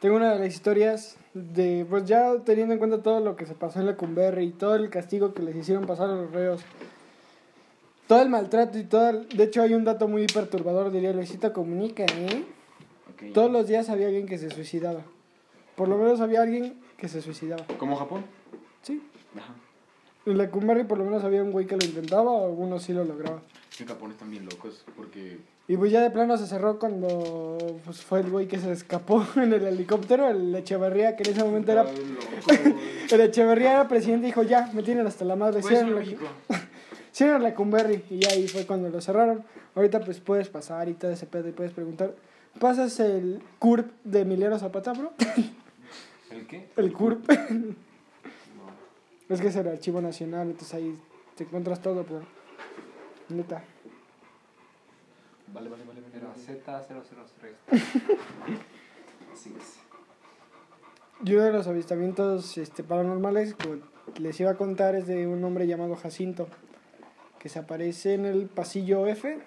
Tengo 0.00 0.16
una 0.16 0.32
de 0.34 0.38
las 0.38 0.48
historias 0.54 1.16
de, 1.34 1.84
pues 1.88 2.04
ya 2.04 2.34
teniendo 2.44 2.72
en 2.74 2.78
cuenta 2.78 3.02
todo 3.02 3.20
lo 3.20 3.36
que 3.36 3.46
se 3.46 3.54
pasó 3.54 3.80
en 3.80 3.86
la 3.86 3.96
Cumberry 3.96 4.44
y 4.44 4.50
todo 4.52 4.74
el 4.76 4.88
castigo 4.90 5.34
que 5.34 5.42
les 5.42 5.56
hicieron 5.56 5.86
pasar 5.86 6.08
a 6.10 6.14
los 6.14 6.30
reos. 6.30 6.62
Todo 8.06 8.22
el 8.22 8.28
maltrato 8.30 8.78
y 8.78 8.84
todo 8.84 9.10
el- 9.10 9.28
De 9.28 9.44
hecho 9.44 9.60
hay 9.62 9.74
un 9.74 9.84
dato 9.84 10.08
muy 10.08 10.26
perturbador, 10.26 10.90
diría 10.90 11.12
Luisito 11.12 11.52
Comunica, 11.52 12.04
¿eh? 12.04 12.44
Ok. 13.12 13.32
Todos 13.34 13.50
los 13.50 13.66
días 13.66 13.88
había 13.90 14.06
alguien 14.06 14.26
que 14.26 14.38
se 14.38 14.50
suicidaba. 14.50 15.02
Por 15.76 15.88
lo 15.88 15.96
menos 15.98 16.20
había 16.20 16.42
alguien 16.42 16.80
que 16.96 17.08
se 17.08 17.20
suicidaba. 17.22 17.64
¿Como 17.78 17.96
Japón? 17.96 18.24
Ajá. 19.36 19.54
En 20.26 20.36
la 20.36 20.50
Cumberry 20.50 20.84
por 20.84 20.98
lo 20.98 21.04
menos 21.04 21.24
había 21.24 21.42
un 21.42 21.50
güey 21.50 21.66
que 21.66 21.76
lo 21.76 21.84
intentaba 21.84 22.30
o 22.30 22.46
algunos 22.46 22.82
sí 22.82 22.92
lo 22.92 23.04
lograba. 23.04 23.40
En 23.78 23.86
Japón 23.86 24.10
están 24.10 24.30
bien 24.30 24.44
locos 24.44 24.84
porque. 24.96 25.38
Y 25.66 25.76
pues 25.76 25.92
ya 25.92 26.02
de 26.02 26.10
plano 26.10 26.36
se 26.36 26.46
cerró 26.46 26.78
cuando 26.78 27.56
pues, 27.84 28.02
fue 28.02 28.20
el 28.20 28.30
güey 28.30 28.48
que 28.48 28.58
se 28.58 28.72
escapó 28.72 29.24
en 29.36 29.52
el 29.52 29.64
helicóptero, 29.64 30.28
el 30.28 30.54
Echeverría, 30.54 31.16
que 31.16 31.22
en 31.22 31.30
ese 31.30 31.44
momento 31.44 31.72
era... 31.72 31.86
El 33.10 33.20
Echeverría 33.20 33.72
era 33.72 33.88
presidente 33.88 34.26
y 34.26 34.30
dijo, 34.30 34.44
ya, 34.44 34.70
me 34.72 34.84
tienen 34.84 35.04
hasta 35.04 35.24
la 35.24 35.34
madre, 35.34 35.62
Puede 35.62 35.74
ser 35.74 35.84
cierren 35.84 35.94
la, 35.94 36.00
México. 36.00 36.24
cierren 37.12 37.42
la 37.42 37.54
Cumberry. 37.54 38.04
Y 38.08 38.24
ahí 38.26 38.46
fue 38.46 38.66
cuando 38.66 38.88
lo 38.88 39.00
cerraron. 39.00 39.42
Ahorita 39.74 40.00
pues 40.00 40.20
puedes 40.20 40.48
pasar 40.48 40.88
y 40.88 40.94
todo 40.94 41.10
ese 41.10 41.26
pedo 41.26 41.48
y 41.48 41.52
puedes 41.52 41.72
preguntar. 41.72 42.14
¿Pasas 42.58 43.00
el 43.00 43.42
CURP 43.58 43.90
de 44.04 44.20
Emiliano 44.20 44.58
Zapata, 44.58 44.92
bro? 44.92 45.12
¿El 46.30 46.46
qué? 46.46 46.68
El 46.76 46.92
CURP. 46.92 47.28
No. 49.30 49.34
es 49.36 49.40
que 49.40 49.46
es 49.46 49.56
el 49.56 49.68
archivo 49.68 50.00
nacional, 50.00 50.48
entonces 50.50 50.74
ahí 50.74 50.98
te 51.36 51.44
encuentras 51.44 51.80
todo, 51.80 52.04
pero... 52.04 52.20
Neta. 53.28 53.62
Vale, 55.54 55.68
vale, 55.68 55.84
vale. 55.84 56.00
vale. 56.00 56.10
Z003. 56.36 57.70
Así 59.32 59.54
es. 59.56 59.78
Y 61.24 61.34
uno 61.34 61.44
de 61.44 61.52
los 61.52 61.66
avistamientos 61.66 62.58
este, 62.58 62.82
paranormales 62.82 63.54
que 63.54 63.80
les 64.18 64.40
iba 64.40 64.50
a 64.50 64.56
contar 64.56 64.94
es 64.96 65.06
de 65.06 65.26
un 65.26 65.44
hombre 65.44 65.66
llamado 65.66 65.94
Jacinto, 65.94 66.48
que 67.38 67.48
se 67.48 67.58
aparece 67.58 68.14
en 68.14 68.26
el 68.26 68.46
pasillo 68.46 69.06
F. 69.06 69.38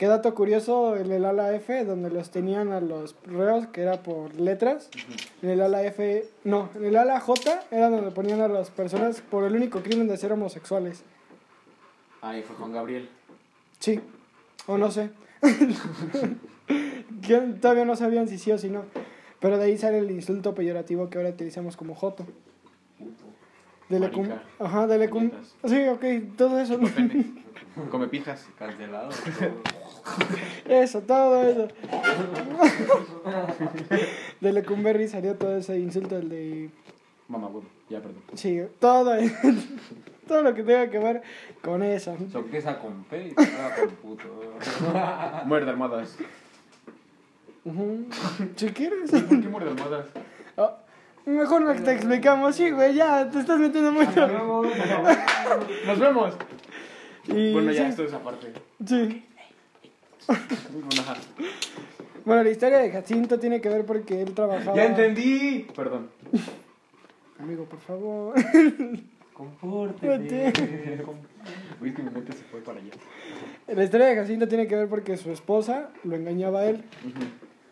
Qué 0.00 0.06
dato 0.06 0.34
curioso, 0.34 0.96
en 0.96 1.12
el 1.12 1.26
ala 1.26 1.54
F, 1.54 1.84
donde 1.84 2.08
los 2.08 2.30
tenían 2.30 2.72
a 2.72 2.80
los 2.80 3.14
reos, 3.26 3.66
que 3.66 3.82
era 3.82 4.02
por 4.02 4.34
letras. 4.34 4.88
En 5.42 5.50
el 5.50 5.60
ala 5.60 5.84
F, 5.84 6.26
no, 6.42 6.70
en 6.74 6.86
el 6.86 6.96
ala 6.96 7.20
J 7.20 7.64
era 7.70 7.90
donde 7.90 8.10
ponían 8.10 8.40
a 8.40 8.48
las 8.48 8.70
personas 8.70 9.20
por 9.20 9.44
el 9.44 9.54
único 9.54 9.82
crimen 9.82 10.08
de 10.08 10.16
ser 10.16 10.32
homosexuales. 10.32 11.04
Ahí 12.22 12.42
fue 12.42 12.56
Juan 12.56 12.72
Gabriel. 12.72 13.10
Sí, 13.78 14.00
o 14.66 14.78
no 14.78 14.90
sé. 14.90 15.10
Todavía 17.60 17.84
no 17.84 17.94
sabían 17.94 18.26
si 18.26 18.38
sí 18.38 18.52
o 18.52 18.56
si 18.56 18.70
no. 18.70 18.86
Pero 19.38 19.58
de 19.58 19.64
ahí 19.64 19.76
sale 19.76 19.98
el 19.98 20.10
insulto 20.10 20.54
peyorativo 20.54 21.10
que 21.10 21.18
ahora 21.18 21.28
utilizamos 21.28 21.76
como 21.76 21.94
joto. 21.94 22.24
Dele 23.90 24.10
cum-. 24.10 24.32
Ajá, 24.60 24.86
dele 24.86 25.10
cum-. 25.10 25.30
Sí, 25.66 25.86
ok, 25.88 26.36
todo 26.38 26.58
eso. 26.58 26.80
Come 27.90 28.06
pijas. 28.08 28.48
Cancelado. 28.58 29.10
Eso, 30.68 31.00
todo 31.02 31.42
eso. 31.42 31.68
de 34.40 34.52
Lecumberri 34.52 35.08
salió 35.08 35.34
todo 35.34 35.56
ese 35.56 35.78
insulto, 35.78 36.16
el 36.16 36.28
de. 36.28 36.70
Mamá, 37.28 37.46
huevo. 37.48 37.64
Ya, 37.88 38.00
perdón. 38.00 38.22
Sí, 38.34 38.60
todo. 38.78 39.12
todo 40.28 40.42
lo 40.42 40.54
que 40.54 40.62
tenga 40.62 40.88
que 40.90 40.98
ver 40.98 41.22
con 41.62 41.82
eso. 41.82 42.16
So 42.30 42.38
empieza 42.38 42.78
con 42.78 43.04
P 43.04 43.28
y 43.28 43.34
con 43.34 43.90
puto. 44.02 44.24
Muerde 45.46 45.70
almohadas. 45.70 46.16
Ujú. 47.64 48.06
Si 48.56 48.68
quieres. 48.70 49.10
¿Por 49.10 49.28
qué 49.40 49.48
muerde 49.48 49.70
almohadas? 49.70 50.06
Ah, 50.56 50.76
mejor 51.26 51.62
no 51.62 51.74
te 51.74 51.92
explicamos, 51.92 52.56
sí, 52.56 52.70
güey, 52.70 52.94
ya 52.94 53.28
te 53.28 53.40
estás 53.40 53.58
metiendo 53.58 53.92
mucho. 53.92 54.26
¡Nos 55.86 55.98
vemos! 55.98 56.34
Y, 57.28 57.52
Bueno, 57.52 57.70
ya, 57.70 57.82
sí, 57.84 57.88
esto 57.90 58.04
es 58.04 58.12
aparte. 58.14 58.52
sí. 58.86 59.24
Bueno, 62.24 62.44
la 62.44 62.50
historia 62.50 62.78
de 62.78 62.90
Jacinto 62.90 63.38
tiene 63.38 63.60
que 63.60 63.68
ver 63.70 63.86
porque 63.86 64.20
él 64.20 64.34
trabajaba. 64.34 64.76
¡Ya 64.76 64.84
entendí! 64.84 65.66
Perdón. 65.74 66.10
Amigo, 67.38 67.64
por 67.64 67.80
favor. 67.80 68.34
Compórtete. 69.32 70.52
Uy, 71.80 71.94
que 71.94 72.02
mi 72.02 72.10
mente 72.10 72.32
se 72.32 72.44
fue 72.44 72.60
para 72.60 72.78
allá. 72.78 72.90
La 73.66 73.82
historia 73.82 74.06
de 74.08 74.16
Jacinto 74.16 74.46
tiene 74.46 74.66
que 74.66 74.76
ver 74.76 74.88
porque 74.88 75.16
su 75.16 75.30
esposa 75.32 75.88
lo 76.04 76.14
engañaba 76.14 76.60
a 76.60 76.66
él 76.66 76.84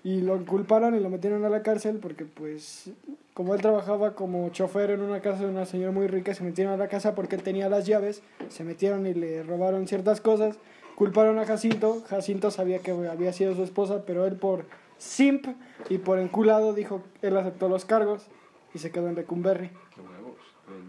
y 0.02 0.22
lo 0.22 0.42
culparon 0.46 0.94
y 0.94 1.00
lo 1.00 1.10
metieron 1.10 1.44
a 1.44 1.50
la 1.50 1.62
cárcel 1.62 1.98
porque 2.00 2.24
pues 2.24 2.90
como 3.34 3.54
él 3.54 3.60
trabajaba 3.60 4.14
como 4.14 4.48
chofer 4.48 4.90
en 4.90 5.02
una 5.02 5.20
casa 5.20 5.44
de 5.44 5.50
una 5.50 5.66
señora 5.66 5.92
muy 5.92 6.06
rica, 6.06 6.34
se 6.34 6.42
metieron 6.42 6.72
a 6.72 6.76
la 6.76 6.88
casa 6.88 7.14
porque 7.14 7.36
él 7.36 7.42
tenía 7.42 7.68
las 7.68 7.86
llaves, 7.86 8.22
se 8.48 8.64
metieron 8.64 9.06
y 9.06 9.14
le 9.14 9.42
robaron 9.42 9.86
ciertas 9.86 10.20
cosas, 10.20 10.56
culparon 10.98 11.38
a 11.38 11.46
Jacinto, 11.46 12.02
Jacinto 12.08 12.50
sabía 12.50 12.80
que 12.80 12.90
había 12.90 13.32
sido 13.32 13.54
su 13.54 13.62
esposa, 13.62 14.02
pero 14.04 14.26
él 14.26 14.34
por 14.34 14.64
simp 14.96 15.46
y 15.88 15.98
por 15.98 16.18
enculado 16.18 16.74
dijo, 16.74 17.02
él 17.22 17.36
aceptó 17.36 17.68
los 17.68 17.84
cargos 17.84 18.26
y 18.74 18.80
se 18.80 18.90
quedó 18.90 19.08
en 19.08 19.14
Lecumberri. 19.14 19.68
¡Qué 19.94 20.00
huevos! 20.00 20.34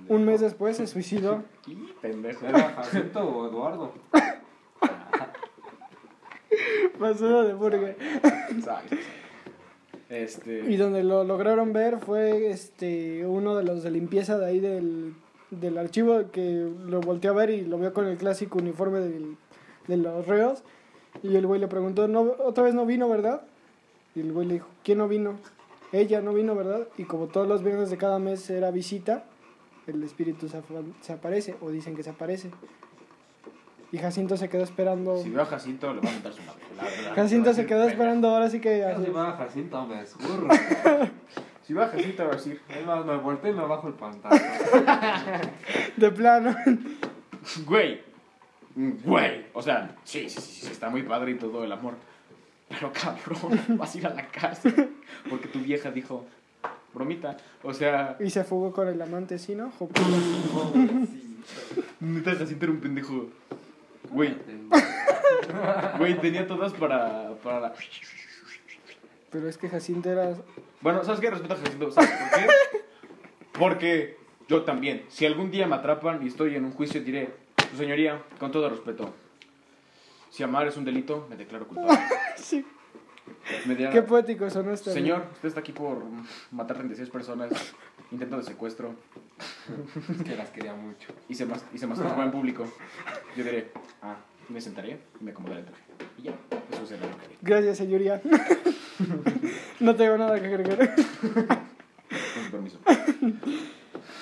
Un 0.07 0.25
mes 0.25 0.41
después 0.41 0.77
se 0.77 0.87
suicidó. 0.87 1.43
Y 1.67 1.75
pendejo. 2.01 2.47
¿Era 2.47 2.71
Jacinto 2.71 3.19
o 3.23 3.47
Eduardo? 3.47 3.93
Basura 6.99 7.43
de 7.43 7.53
burger. 7.53 7.95
Este. 10.09 10.71
Y 10.71 10.75
donde 10.77 11.03
lo 11.03 11.23
lograron 11.23 11.71
ver 11.71 11.99
fue 11.99 12.49
este 12.49 13.27
uno 13.27 13.55
de 13.55 13.63
los 13.63 13.83
de 13.83 13.91
limpieza 13.91 14.39
de 14.39 14.45
ahí 14.47 14.59
del, 14.59 15.13
del 15.51 15.77
archivo 15.77 16.31
que 16.31 16.67
lo 16.85 16.99
volteó 17.01 17.29
a 17.31 17.35
ver 17.35 17.51
y 17.51 17.61
lo 17.61 17.77
vio 17.77 17.93
con 17.93 18.07
el 18.07 18.17
clásico 18.17 18.57
uniforme 18.57 18.99
del- 19.01 19.37
de 19.89 19.97
los 19.97 20.25
reos. 20.27 20.63
Y 21.23 21.35
el 21.35 21.45
güey 21.45 21.59
le 21.59 21.67
preguntó, 21.67 22.07
no, 22.07 22.21
otra 22.21 22.63
vez 22.63 22.73
no 22.73 22.85
vino, 22.85 23.09
¿verdad? 23.09 23.41
Y 24.15 24.21
el 24.21 24.31
güey 24.31 24.47
le 24.47 24.53
dijo, 24.55 24.67
¿quién 24.83 24.99
no 24.99 25.07
vino? 25.07 25.35
Ella 25.91 26.21
no 26.21 26.33
vino, 26.33 26.55
¿verdad? 26.55 26.87
Y 26.97 27.03
como 27.03 27.27
todos 27.27 27.47
los 27.47 27.63
viernes 27.63 27.89
de 27.89 27.97
cada 27.97 28.19
mes 28.19 28.49
era 28.49 28.71
visita, 28.71 29.25
el 29.87 30.01
espíritu 30.03 30.47
se, 30.47 30.57
apa- 30.57 30.83
se 31.01 31.13
aparece, 31.13 31.55
o 31.61 31.71
dicen 31.71 31.95
que 31.95 32.03
se 32.03 32.11
aparece. 32.11 32.51
Y 33.91 33.97
Jacinto 33.97 34.37
se 34.37 34.49
quedó 34.49 34.61
esperando. 34.63 35.17
Si 35.17 35.31
veo 35.31 35.41
a 35.41 35.45
Jacinto, 35.45 35.91
le 35.93 35.99
va 36.05 36.09
a 36.09 36.13
montar 36.13 36.31
su 36.33 36.41
madre. 36.43 36.61
la 36.77 36.83
verdad. 36.83 37.15
Jacinto 37.15 37.49
va 37.49 37.53
se 37.55 37.65
quedó 37.65 37.83
esperando, 37.87 38.29
ahora 38.29 38.49
sí 38.49 38.61
que... 38.61 38.85
Si 39.03 39.09
va 39.11 39.29
a 39.29 39.31
Jacinto, 39.37 39.85
me 39.87 40.01
escurro. 40.03 40.47
Si 41.65 41.73
veo 41.75 41.83
a 41.83 41.87
Jacinto, 41.87 42.23
va 42.25 42.31
a 42.31 42.35
decir. 42.35 42.59
Es 42.67 42.83
más, 42.85 43.05
me 43.05 43.15
volteo 43.17 43.51
y 43.51 43.55
me 43.55 43.63
bajo 43.63 43.87
el 43.89 43.93
pantalón. 43.93 44.39
De 45.97 46.09
plano. 46.11 46.55
Güey. 47.67 48.01
Güey. 49.03 49.45
O 49.53 49.61
sea, 49.61 49.95
sí, 50.05 50.29
sí, 50.29 50.39
sí, 50.39 50.61
sí, 50.65 50.71
está 50.71 50.89
muy 50.89 51.03
padre 51.03 51.31
y 51.31 51.35
todo 51.35 51.63
el 51.65 51.71
amor. 51.71 51.95
Pero 52.69 52.93
cabrón, 52.93 53.59
vas 53.77 53.93
a 53.93 53.97
ir 53.97 54.07
a 54.07 54.13
la 54.13 54.27
cárcel. 54.27 54.95
Porque 55.29 55.47
tu 55.49 55.59
vieja 55.59 55.91
dijo, 55.91 56.25
bromita. 56.93 57.35
O 57.63 57.73
sea, 57.73 58.15
Y 58.19 58.29
se 58.29 58.43
fugó 58.45 58.71
con 58.71 58.87
el 58.87 59.01
amante, 59.01 59.37
¿sí, 59.37 59.53
no? 59.55 59.71
Jo- 59.71 59.89
neta 61.99 62.35
Jacinto 62.35 62.65
era 62.65 62.73
un 62.73 62.79
pendejo. 62.79 63.27
Güey, 64.11 64.35
güey, 65.99 66.19
tenía 66.19 66.47
todas 66.47 66.73
para, 66.73 67.33
para 67.43 67.59
la... 67.59 67.73
Pero 69.29 69.47
es 69.47 69.57
que 69.57 69.69
Jacinto 69.69 70.09
era... 70.09 70.33
Bueno, 70.81 71.03
¿sabes 71.03 71.19
qué? 71.19 71.29
Respeto 71.29 71.53
a 71.53 71.57
Jacinto. 71.57 71.91
¿Sabes 71.91 72.09
por 72.09 72.39
qué? 72.39 72.47
Porque 73.59 74.17
yo 74.47 74.63
también. 74.63 75.03
Si 75.09 75.25
algún 75.25 75.51
día 75.51 75.67
me 75.67 75.75
atrapan 75.75 76.23
y 76.23 76.27
estoy 76.27 76.55
en 76.55 76.65
un 76.65 76.71
juicio, 76.71 77.03
diré, 77.03 77.29
su 77.71 77.77
señoría, 77.77 78.21
con 78.39 78.51
todo 78.51 78.69
respeto, 78.69 79.13
si 80.29 80.43
amar 80.43 80.67
es 80.67 80.77
un 80.77 80.85
delito, 80.85 81.25
me 81.29 81.35
declaro 81.37 81.67
culpable. 81.67 81.99
Sí. 82.37 82.65
Me 83.67 83.75
dirán, 83.75 83.93
Qué 83.93 84.01
poético 84.01 84.49
son 84.49 84.71
estos. 84.71 84.91
señor, 84.93 85.23
usted 85.33 85.49
está 85.49 85.59
aquí 85.59 85.71
por 85.71 86.03
matar 86.51 86.77
36 86.77 87.09
personas, 87.09 87.51
intento 88.11 88.37
de 88.37 88.43
secuestro 88.43 88.95
Es 90.09 90.23
que 90.23 90.35
las 90.35 90.49
quería 90.49 90.73
mucho. 90.73 91.13
y 91.27 91.35
se, 91.35 91.45
mas- 91.45 91.63
y 91.73 91.77
se 91.77 91.85
masturbó 91.85 92.23
en 92.23 92.31
público. 92.31 92.65
Yo 93.37 93.43
diré, 93.43 93.71
ah, 94.01 94.15
me 94.49 94.59
sentaré 94.59 94.99
y 95.21 95.23
me 95.23 95.31
acomodaré 95.31 95.59
el 95.61 95.65
traje. 95.67 95.83
Y 96.17 96.21
ya, 96.23 96.33
eso 96.71 96.85
será 96.87 97.05
lo 97.05 97.17
que 97.17 97.25
haré. 97.25 97.35
Gracias, 97.41 97.77
señoría. 97.77 98.19
no 99.79 99.95
tengo 99.95 100.17
nada 100.17 100.39
que 100.39 100.47
agregar. 100.47 100.95
Con 100.95 102.43
su 102.45 102.51
permiso. 102.51 102.79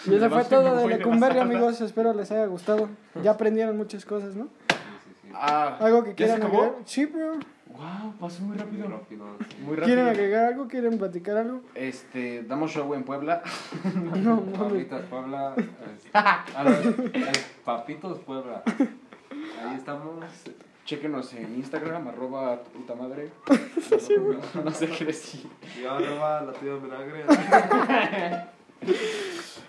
Y 0.05 0.15
eso 0.15 0.29
fue 0.29 0.43
todo 0.45 0.75
de 0.75 0.87
Lecumberri, 0.87 1.39
amigos. 1.39 1.81
Espero 1.81 2.13
les 2.13 2.31
haya 2.31 2.45
gustado. 2.45 2.89
Ya 3.23 3.31
aprendieron 3.31 3.75
muchas 3.77 4.05
cosas, 4.05 4.35
¿no? 4.35 4.45
Sí, 4.45 4.75
sí, 5.05 5.11
sí. 5.23 5.27
Ah, 5.33 5.77
¿Algo 5.79 6.03
que 6.03 6.11
¿ya 6.11 6.15
quieran 6.15 6.43
agregar? 6.43 6.73
Sí, 6.85 7.05
bro. 7.05 7.33
Wow, 7.67 8.13
pasó 8.19 8.41
muy 8.43 8.57
rápido. 8.57 8.87
Rápido, 8.87 9.25
sí. 9.49 9.55
Muy 9.61 9.75
rápido. 9.75 9.85
¿Quieren 9.85 10.07
agregar 10.07 10.45
algo? 10.45 10.67
¿Quieren 10.67 10.97
platicar 10.97 11.37
algo? 11.37 11.61
Este, 11.75 12.43
damos 12.43 12.71
show 12.71 12.91
en 12.93 13.03
Puebla. 13.03 13.43
No, 13.93 14.15
no. 14.15 14.41
Papitas 14.53 15.01
Puebla. 15.09 15.53
es- 15.57 16.09
Ah, 16.13 16.43
no, 16.63 16.71
es 16.71 17.39
Papitos 17.65 18.19
Puebla. 18.19 18.63
Ahí 18.67 19.75
estamos. 19.75 20.15
Chéquenos 20.85 21.33
en 21.33 21.53
Instagram, 21.55 22.07
arroba 22.07 22.63
tu 22.63 22.71
puta 22.71 22.95
madre. 22.95 23.29
No 24.63 24.71
sé 24.71 24.87
qué 24.87 25.05
decir. 25.05 25.45
Yo 25.81 25.91
arroba 25.91 26.41
la 26.43 26.53
tía 26.53 26.73
vinagre. 26.75 27.25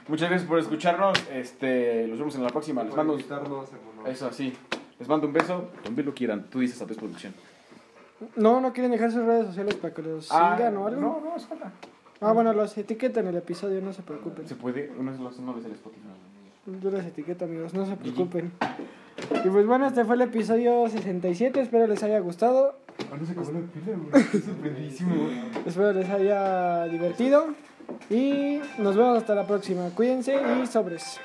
Muchas 0.08 0.30
gracias 0.30 0.48
por 0.48 0.58
escucharnos. 0.58 1.18
Este, 1.32 2.06
los 2.06 2.18
vemos 2.18 2.34
en 2.36 2.42
la 2.42 2.48
próxima. 2.48 2.82
Les 2.82 2.94
mando 2.94 3.14
un... 3.14 4.06
Eso, 4.06 4.32
sí. 4.32 4.52
Les 4.98 5.08
mando 5.08 5.26
un 5.26 5.32
beso. 5.32 5.68
Donde 5.84 6.02
lo 6.02 6.14
quieran. 6.14 6.48
Tú 6.50 6.60
dices 6.60 6.80
a 6.80 6.86
tu 6.86 6.94
producción. 6.94 7.34
No, 8.36 8.60
no 8.60 8.72
quieren 8.72 8.90
dejar 8.90 9.12
sus 9.12 9.24
redes 9.24 9.46
sociales 9.46 9.76
para 9.76 9.94
que 9.94 10.02
los 10.02 10.26
sigan 10.26 10.76
o 10.76 10.86
algo. 10.86 11.00
No, 11.00 11.20
no, 11.20 11.36
es 11.36 11.46
falta. 11.46 11.72
Ah, 12.20 12.32
bueno, 12.32 12.52
los 12.52 12.76
etiquetan 12.76 13.24
en 13.24 13.30
el 13.30 13.36
episodio, 13.36 13.80
no 13.80 13.92
se 13.92 14.02
preocupen. 14.02 14.48
Se 14.48 14.56
puede. 14.56 14.90
Uno 14.98 15.12
es 15.12 15.20
los 15.20 15.38
no 15.38 15.54
les 15.54 15.64
el 15.66 15.72
Spotify. 15.72 16.08
Yo 16.82 16.90
les 16.90 17.06
etiqueto, 17.06 17.44
amigos, 17.44 17.74
no 17.74 17.86
se 17.86 17.96
preocupen. 17.96 18.52
Y 19.44 19.48
pues 19.48 19.66
bueno, 19.66 19.86
este 19.86 20.04
fue 20.04 20.16
el 20.16 20.22
episodio 20.22 20.88
67. 20.88 21.60
Espero 21.60 21.86
les 21.86 22.02
haya 22.02 22.18
gustado. 22.18 22.76
Ah, 23.12 23.16
no 23.18 23.24
se 23.24 23.32
acabó 23.32 23.52
la 23.52 23.60
pila, 23.60 23.96
güey. 23.96 24.22
Estoy 24.22 24.40
sorprendidísimo. 24.40 25.14
Espero 25.64 25.92
les 25.92 26.10
haya 26.10 26.84
divertido. 26.86 27.46
Y 28.10 28.60
nos 28.78 28.96
vemos 28.96 29.18
hasta 29.18 29.34
la 29.34 29.46
próxima. 29.46 29.90
Cuídense 29.90 30.34
y 30.34 30.66
sobres. 30.66 31.18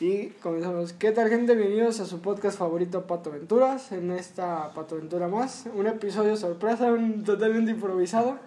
Y 0.00 0.28
comenzamos. 0.42 0.92
¿Qué 0.92 1.12
tal, 1.12 1.28
gente? 1.28 1.54
Bienvenidos 1.54 2.00
a 2.00 2.06
su 2.06 2.20
podcast 2.20 2.58
favorito, 2.58 3.06
Pato 3.06 3.30
Aventuras. 3.30 3.92
En 3.92 4.10
esta 4.10 4.72
Pato 4.74 4.96
Aventura 4.96 5.28
más. 5.28 5.66
Un 5.74 5.86
episodio 5.86 6.36
sorpresa, 6.36 6.90
un 6.92 7.22
totalmente 7.24 7.70
improvisado. 7.70 8.38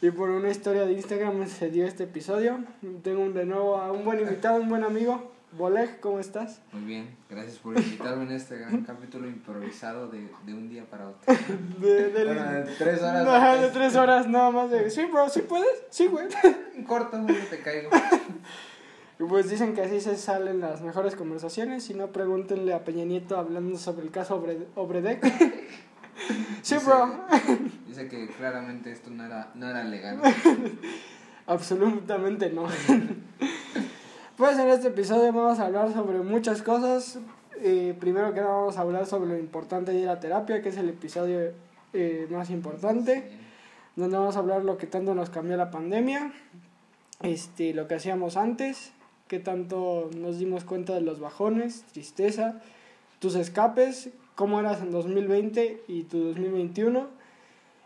Y 0.00 0.10
por 0.10 0.30
una 0.30 0.50
historia 0.50 0.86
de 0.86 0.92
Instagram 0.92 1.46
se 1.48 1.70
dio 1.70 1.86
este 1.86 2.04
episodio. 2.04 2.58
Tengo 3.02 3.28
de 3.30 3.44
nuevo 3.44 3.76
a 3.76 3.92
un 3.92 4.04
buen 4.04 4.20
invitado, 4.20 4.60
un 4.60 4.68
buen 4.68 4.84
amigo. 4.84 5.37
Boleg, 5.52 5.98
¿cómo 6.00 6.20
estás? 6.20 6.60
Muy 6.72 6.82
bien, 6.84 7.16
gracias 7.30 7.56
por 7.58 7.76
invitarme 7.78 8.24
en 8.24 8.32
este 8.32 8.58
gran 8.58 8.82
capítulo 8.82 9.26
improvisado 9.26 10.08
de, 10.08 10.28
de 10.44 10.54
un 10.54 10.68
día 10.68 10.84
para 10.84 11.08
otro. 11.08 11.34
De, 11.80 12.10
del- 12.10 12.26
Bueno, 12.28 12.52
de 12.52 12.62
tres 12.78 13.00
horas. 13.02 13.26
Ajá, 13.26 13.56
de 13.56 13.68
tres 13.70 13.96
horas 13.96 14.28
nada 14.28 14.50
más 14.50 14.70
de... 14.70 14.90
Sí, 14.90 15.06
bro, 15.06 15.28
¿sí 15.30 15.40
puedes? 15.42 15.84
Sí, 15.90 16.06
güey. 16.06 16.26
Corto, 16.86 17.18
no 17.18 17.26
te 17.26 17.60
caigo. 17.60 17.88
Pues 19.18 19.48
dicen 19.50 19.74
que 19.74 19.80
así 19.82 20.00
se 20.00 20.16
salen 20.16 20.60
las 20.60 20.82
mejores 20.82 21.16
conversaciones. 21.16 21.82
Si 21.84 21.94
no, 21.94 22.08
pregúntenle 22.08 22.74
a 22.74 22.84
Peña 22.84 23.04
Nieto 23.04 23.36
hablando 23.38 23.78
sobre 23.78 24.02
el 24.02 24.10
caso 24.10 24.40
Obre- 24.40 24.66
Obredec. 24.76 25.24
sí, 26.62 26.74
Dice- 26.74 26.78
bro. 26.86 27.24
Dice 27.86 28.06
que 28.08 28.28
claramente 28.28 28.92
esto 28.92 29.08
no 29.10 29.24
era, 29.24 29.50
no 29.54 29.68
era 29.68 29.82
legal. 29.82 30.20
Absolutamente 31.46 32.50
no. 32.50 32.66
Pues 34.38 34.56
en 34.56 34.68
este 34.68 34.88
episodio 34.88 35.32
vamos 35.32 35.58
a 35.58 35.66
hablar 35.66 35.92
sobre 35.92 36.20
muchas 36.20 36.62
cosas. 36.62 37.18
Eh, 37.60 37.96
primero 37.98 38.32
que 38.32 38.40
nada 38.40 38.52
vamos 38.52 38.78
a 38.78 38.82
hablar 38.82 39.04
sobre 39.04 39.30
lo 39.30 39.36
importante 39.36 39.90
de 39.90 40.06
la 40.06 40.20
terapia, 40.20 40.62
que 40.62 40.68
es 40.68 40.76
el 40.76 40.88
episodio 40.88 41.50
eh, 41.92 42.28
más 42.30 42.48
importante. 42.48 43.32
donde 43.96 44.16
vamos 44.16 44.36
a 44.36 44.38
hablar 44.38 44.64
lo 44.64 44.78
que 44.78 44.86
tanto 44.86 45.12
nos 45.16 45.28
cambió 45.28 45.56
la 45.56 45.72
pandemia, 45.72 46.32
este, 47.20 47.74
lo 47.74 47.88
que 47.88 47.96
hacíamos 47.96 48.36
antes, 48.36 48.92
qué 49.26 49.40
tanto 49.40 50.08
nos 50.16 50.38
dimos 50.38 50.62
cuenta 50.62 50.94
de 50.94 51.00
los 51.00 51.18
bajones, 51.18 51.82
tristeza, 51.92 52.60
tus 53.18 53.34
escapes, 53.34 54.10
cómo 54.36 54.60
eras 54.60 54.80
en 54.82 54.92
2020 54.92 55.82
y 55.88 56.04
tu 56.04 56.26
2021, 56.26 57.08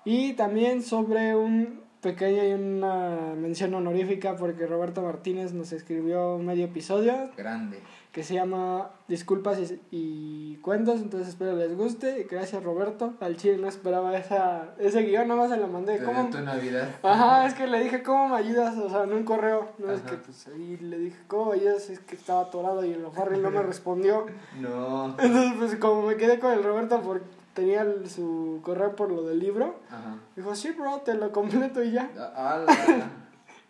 y 0.05 0.35
también 0.35 0.83
sobre 0.83 1.35
un 1.35 1.82
pequeña 2.03 2.45
y 2.45 2.53
una 2.53 3.35
mención 3.37 3.73
honorífica 3.75 4.37
porque 4.37 4.67
Roberto 4.67 5.03
Martínez 5.03 5.53
nos 5.55 5.73
escribió 5.73 6.35
un 6.35 6.45
medio 6.45 6.65
episodio 6.65 7.31
Grande. 7.37 7.79
que 8.11 8.25
se 8.25 8.35
llama 8.35 8.91
Disculpas 9.07 9.59
y, 9.61 9.81
y 9.93 10.57
Cuentos, 10.57 11.01
entonces 11.01 11.29
espero 11.29 11.55
les 11.57 11.77
guste. 11.77 12.27
Gracias 12.29 12.63
Roberto, 12.63 13.15
al 13.21 13.37
chile 13.37 13.57
no 13.59 13.69
esperaba 13.69 14.17
esa, 14.19 14.75
ese 14.79 15.03
guion, 15.03 15.29
nada 15.29 15.41
más 15.43 15.51
se 15.51 15.57
lo 15.57 15.69
mandé. 15.69 15.99
Te 15.99 16.05
¿Cómo? 16.05 16.29
tu 16.29 16.41
Navidad. 16.41 16.89
Ajá, 17.05 17.47
es 17.47 17.55
que 17.55 17.69
le 17.69 17.79
dije, 17.83 18.03
¿cómo 18.03 18.29
me 18.31 18.37
ayudas? 18.37 18.77
O 18.79 18.91
sea, 18.91 19.05
en 19.05 19.13
un 19.13 19.23
correo. 19.23 19.69
No 19.79 19.93
es 19.93 20.01
que 20.03 20.17
pues 20.17 20.47
ahí 20.49 20.77
le 20.79 20.99
dije, 20.99 21.19
¿cómo 21.29 21.51
me 21.51 21.57
ayudas? 21.57 21.89
Es 21.89 22.01
que 22.01 22.17
estaba 22.17 22.43
atorado 22.43 22.85
y 22.85 22.91
el 22.93 23.07
Farrell 23.15 23.43
no 23.43 23.51
me 23.53 23.63
respondió. 23.63 24.27
No. 24.61 25.15
Entonces, 25.21 25.53
pues 25.57 25.77
como 25.77 26.03
me 26.03 26.17
quedé 26.17 26.41
con 26.41 26.53
el 26.53 26.65
Roberto 26.65 27.01
porque 27.01 27.27
tenía 27.55 27.83
el- 27.83 28.09
su 28.09 28.61
correo 28.63 28.95
por 28.97 29.11
lo 29.11 29.23
del 29.25 29.39
libro, 29.39 29.77
Ajá. 29.91 30.17
dijo, 30.37 30.55
sí, 30.55 30.71
bro, 30.73 30.99
te 31.05 31.15
lo 31.15 31.31
completo 31.33 31.83
y 31.83 31.93
ya. 31.93 32.11
Ah, 32.35 32.55
ala. 32.55 32.67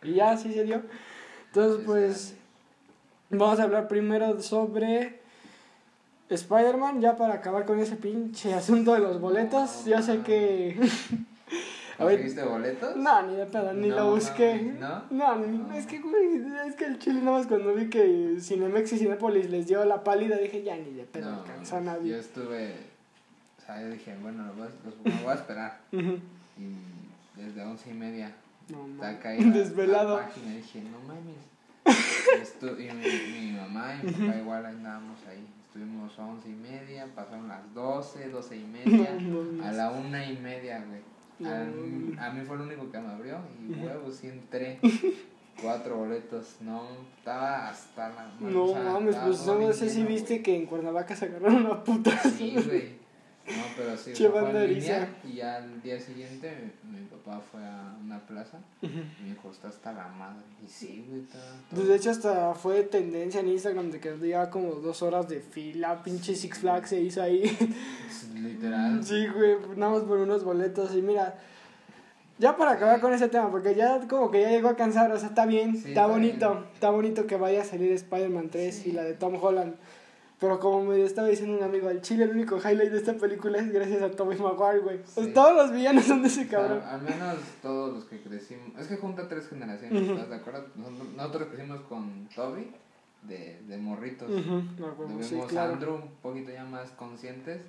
Y 0.04 0.14
ya, 0.14 0.32
así 0.32 0.52
se 0.52 0.64
dio. 0.64 0.82
Entonces, 1.46 1.78
Sí, 1.78 1.82
pues, 1.86 2.16
sí. 2.18 2.36
vamos 3.30 3.60
a 3.60 3.62
hablar 3.62 3.86
primero 3.86 4.40
sobre 4.42 5.20
Spider-Man, 6.28 7.00
ya 7.00 7.14
para 7.16 7.34
acabar 7.34 7.64
con 7.66 7.78
ese 7.78 7.94
pinche 7.96 8.52
asunto 8.54 8.94
de 8.94 9.00
los 9.00 9.20
boletos. 9.20 9.84
Ya 9.84 10.02
sé 10.02 10.20
que... 10.22 10.76
¿Conseguiste 11.98 12.42
boletos? 12.42 12.96
no, 12.96 13.22
ni 13.22 13.36
de 13.36 13.46
pedo, 13.46 13.72
ni 13.74 13.88
No, 13.90 13.96
lo 13.96 14.10
busqué. 14.12 14.74
¿no? 14.80 15.04
No, 15.10 15.36
No. 15.36 15.72
es 15.74 15.86
que, 15.86 16.00
güey, 16.00 16.42
es 16.66 16.74
que 16.74 16.86
el 16.86 16.98
chile 16.98 17.20
nada 17.20 17.38
más 17.38 17.46
cuando 17.46 17.72
vi 17.74 17.88
que 17.90 18.38
Cinemex 18.40 18.92
y 18.94 18.98
Cinépolis 18.98 19.50
les 19.50 19.68
dio 19.68 19.84
la 19.84 20.02
pálida, 20.02 20.36
dije, 20.38 20.64
ya 20.64 20.76
ni 20.76 20.90
de 20.94 21.04
pedo 21.04 21.30
alcanzó 21.32 21.76
a 21.76 21.78
yo 21.80 21.84
nadie. 21.84 22.18
estuve. 22.18 22.74
O 23.62 23.66
sea, 23.66 23.80
yo 23.80 23.90
dije, 23.90 24.16
bueno, 24.20 24.44
lo 24.46 24.54
voy 24.54 24.66
a, 24.66 24.70
los- 24.86 25.04
me 25.04 25.22
voy 25.22 25.32
a 25.32 25.34
esperar. 25.34 25.80
Ujú. 25.92 26.18
Y 26.58 27.40
desde 27.40 27.62
once 27.64 27.90
y 27.90 27.94
media. 27.94 28.34
No, 28.68 28.86
Está 28.86 29.18
caída 29.18 29.50
Desvelado. 29.50 30.16
La 30.18 30.26
página 30.26 30.52
y 30.52 30.56
dije, 30.56 30.82
no 30.82 30.98
mames. 31.06 31.36
Y 32.78 32.92
mi, 32.94 33.50
mi 33.50 33.56
mamá 33.58 33.94
y 34.02 34.06
mi 34.06 34.12
papá 34.12 34.36
igual 34.38 34.66
andábamos 34.66 35.18
ahí. 35.28 35.44
Estuvimos 35.66 36.16
once 36.18 36.48
y 36.48 36.52
media, 36.52 37.06
pasaron 37.14 37.48
las 37.48 37.74
doce, 37.74 38.28
doce 38.28 38.56
y 38.56 38.64
media, 38.66 39.14
No 39.20 39.64
a 39.64 39.72
la 39.72 39.90
una 39.90 40.24
y 40.30 40.36
media, 40.36 40.84
güey. 40.86 41.00
Al- 41.50 42.18
a 42.18 42.30
mí 42.30 42.44
fue 42.44 42.56
el 42.56 42.62
único 42.62 42.90
que 42.90 42.98
me 43.00 43.08
abrió 43.08 43.38
y 43.60 43.72
huevos, 43.84 44.14
sí 44.16 44.28
entré. 44.28 44.78
Cuatro 45.62 45.96
boletos, 45.98 46.56
no, 46.60 46.82
estaba 47.18 47.68
hasta 47.68 48.08
la 48.08 48.26
No 48.40 48.64
o 48.64 48.68
sea, 48.72 48.82
mames, 48.84 49.16
pues 49.16 49.38
sé 49.76 49.90
si 49.90 49.98
lleno, 49.98 50.08
viste 50.08 50.42
que 50.42 50.56
en 50.56 50.64
Cuernavaca 50.66 51.14
se 51.14 51.26
agarraron 51.26 51.66
una 51.66 51.84
puta. 51.84 52.10
Sí, 52.22 52.54
güey. 52.66 53.01
No, 53.44 53.62
pero 53.76 53.96
sí, 53.96 54.12
fue 54.14 54.68
línea, 54.68 55.08
y 55.24 55.34
ya 55.34 55.56
al 55.56 55.82
día 55.82 55.98
siguiente 55.98 56.72
mi, 56.84 57.00
mi 57.00 57.06
papá 57.06 57.40
fue 57.40 57.60
a 57.60 57.96
una 58.00 58.20
plaza 58.20 58.58
y 58.80 58.86
me 58.86 59.30
dijo, 59.30 59.50
está 59.50 59.68
hasta 59.68 59.92
la 59.92 60.06
madre. 60.08 60.42
Y 60.64 60.68
sí, 60.68 61.04
güey, 61.08 61.22
está 61.22 61.38
todo- 61.38 61.76
Pues 61.76 61.88
de 61.88 61.96
hecho 61.96 62.10
hasta 62.10 62.54
fue 62.54 62.82
tendencia 62.84 63.40
en 63.40 63.48
Instagram 63.48 63.90
de 63.90 63.98
que 63.98 64.10
había 64.10 64.48
como 64.48 64.74
dos 64.76 65.02
horas 65.02 65.28
de 65.28 65.40
fila, 65.40 66.02
pinche 66.04 66.36
Six 66.36 66.58
Flags 66.60 66.90
se 66.90 67.00
hizo 67.00 67.20
ahí. 67.20 67.42
Literal. 68.34 69.02
Sí, 69.04 69.26
güey, 69.28 69.56
nada 69.76 69.92
más 69.92 70.02
por 70.02 70.18
unos 70.18 70.44
boletos. 70.44 70.94
Y 70.94 71.02
mira, 71.02 71.36
ya 72.38 72.56
para 72.56 72.72
acabar 72.72 73.00
con 73.00 73.12
ese 73.12 73.28
tema, 73.28 73.50
porque 73.50 73.74
ya 73.74 74.00
como 74.08 74.30
que 74.30 74.40
ya 74.42 74.50
llegó 74.50 74.68
a 74.68 74.76
cansar, 74.76 75.10
o 75.12 75.18
sea, 75.18 75.28
está 75.28 75.46
bien, 75.46 75.72
Sí, 75.72 75.78
está, 75.78 75.88
está 75.90 76.06
bonito, 76.06 76.50
bien. 76.50 76.64
está 76.74 76.90
bonito 76.90 77.26
que 77.26 77.36
vaya 77.36 77.62
a 77.62 77.64
salir 77.64 77.92
Spider-Man 77.92 78.48
3 78.50 78.74
Sí. 78.74 78.90
y 78.90 78.92
la 78.92 79.02
de 79.02 79.14
Tom 79.14 79.36
Holland. 79.40 79.74
Pero 80.42 80.58
como 80.58 80.82
me 80.82 81.00
estaba 81.04 81.28
diciendo 81.28 81.56
un 81.56 81.62
amigo, 81.62 81.88
al 81.88 82.02
chile 82.02 82.24
el 82.24 82.30
único 82.30 82.56
highlight 82.56 82.90
de 82.90 82.98
esta 82.98 83.14
película 83.14 83.58
es 83.58 83.72
gracias 83.72 84.02
a 84.02 84.10
Tobey 84.10 84.36
Maguire, 84.36 84.80
güey. 84.80 85.32
Todos 85.32 85.54
los 85.54 85.72
villanos 85.72 86.04
son 86.04 86.20
de 86.20 86.26
ese 86.26 86.48
cabrón. 86.48 86.82
al 86.84 87.00
menos 87.00 87.36
todos 87.62 87.94
los 87.94 88.04
que 88.06 88.20
crecimos. 88.20 88.76
Es 88.76 88.88
que 88.88 88.96
junta 88.96 89.28
tres 89.28 89.46
generaciones. 89.46 90.02
¿estás 90.02 90.30
de 90.30 90.34
acuerdo? 90.34 90.66
Nosotros, 91.16 91.46
crecimos 91.46 91.82
con 91.82 92.28
Toby 92.34 92.72
de, 93.22 93.62
de 93.68 93.78
morritos. 93.78 94.28
No, 94.28 95.22
sí, 95.22 95.40
a 95.40 95.46
claro. 95.46 95.74
Andrew 95.74 95.94
un 95.94 96.08
poquito 96.20 96.50
ya 96.50 96.64
más 96.64 96.90
conscientes. 96.90 97.62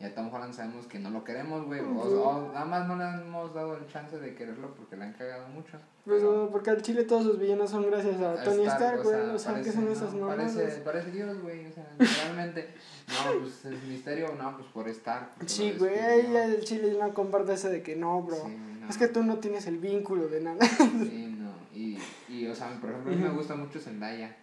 Y 0.00 0.04
a 0.04 0.14
Tom 0.14 0.32
Holland 0.32 0.54
sabemos 0.54 0.86
que 0.86 0.98
no 0.98 1.10
lo 1.10 1.22
queremos, 1.24 1.66
güey. 1.66 1.80
O, 1.80 1.92
o 2.00 2.52
nada 2.54 2.64
más 2.64 2.88
no 2.88 2.96
le 2.96 3.04
hemos 3.04 3.52
dado 3.52 3.76
el 3.76 3.86
chance 3.86 4.18
de 4.18 4.34
quererlo 4.34 4.74
porque 4.74 4.96
le 4.96 5.04
han 5.04 5.12
cagado 5.12 5.46
mucho. 5.48 5.78
Pues, 6.06 6.22
Pero- 6.22 6.44
no, 6.44 6.50
porque 6.50 6.70
al 6.70 6.80
chile 6.80 7.04
todos 7.04 7.24
sus 7.24 7.38
villanos 7.38 7.68
son 7.68 7.84
gracias 7.90 8.18
a 8.22 8.32
a 8.32 8.42
Tony 8.42 8.64
Stark, 8.64 9.02
güey. 9.02 9.14
O 9.28 9.38
sea, 9.38 9.60
que 9.60 9.70
son 9.70 9.84
no, 9.84 9.90
esas 9.92 10.14
mamadas. 10.14 10.54
Parece, 10.54 10.80
parece 10.80 11.10
Dios, 11.10 11.38
güey. 11.42 11.66
O 11.66 11.72
sea, 11.72 11.86
realmente. 11.98 12.70
No, 13.08 13.40
pues 13.40 13.64
el 13.66 13.76
misterio, 13.82 14.34
no, 14.38 14.56
pues 14.56 14.68
por 14.72 14.88
Stark. 14.88 15.32
Sí, 15.44 15.74
güey, 15.78 15.92
despidió. 15.94 16.42
el 16.44 16.60
chile 16.64 16.96
no 16.98 17.12
comparte 17.12 17.52
ese 17.52 17.68
de 17.68 17.82
que 17.82 17.94
no, 17.94 18.22
bro. 18.22 18.36
Sí, 18.36 18.56
no. 18.80 18.88
Es 18.88 18.96
que 18.96 19.06
tú 19.08 19.22
no 19.22 19.36
tienes 19.38 19.66
el 19.66 19.76
vínculo 19.76 20.28
de 20.28 20.40
nada. 20.40 20.64
Sí, 20.66 21.36
no. 21.38 21.50
Y, 21.74 21.98
y, 22.28 22.46
o 22.46 22.54
sea, 22.54 22.70
por 22.80 22.88
ejemplo, 22.88 23.12
a 23.12 23.16
mí 23.16 23.22
me 23.22 23.28
gusta 23.30 23.54
mucho 23.54 23.78
Zendaya, 23.78 24.34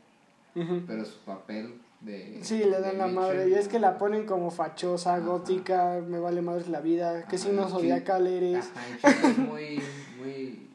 Ujú. 0.55 0.83
pero 0.85 1.03
su 1.03 1.17
papel 1.21 1.81
de. 2.01 2.39
Sí, 2.43 2.59
le 2.63 2.79
dan 2.79 2.97
la 2.97 3.07
madre. 3.07 3.49
Y 3.49 3.53
es 3.53 3.67
que 3.67 3.79
la 3.79 3.97
ponen 3.97 4.25
como 4.25 4.51
fachosa, 4.51 5.15
Ajá. 5.15 5.25
gótica, 5.25 5.99
me 6.07 6.19
vale 6.19 6.41
madre 6.41 6.65
la 6.69 6.79
vida. 6.81 7.23
¿Qué 7.27 7.35
Ajá, 7.37 7.45
signo 7.45 7.61
y 7.61 7.65
Chip- 7.65 7.69
zodiacal 7.71 8.27
eres? 8.27 8.65
Ajá, 8.73 8.87
y 8.89 9.21
Chip 9.21 9.25
es 9.57 10.66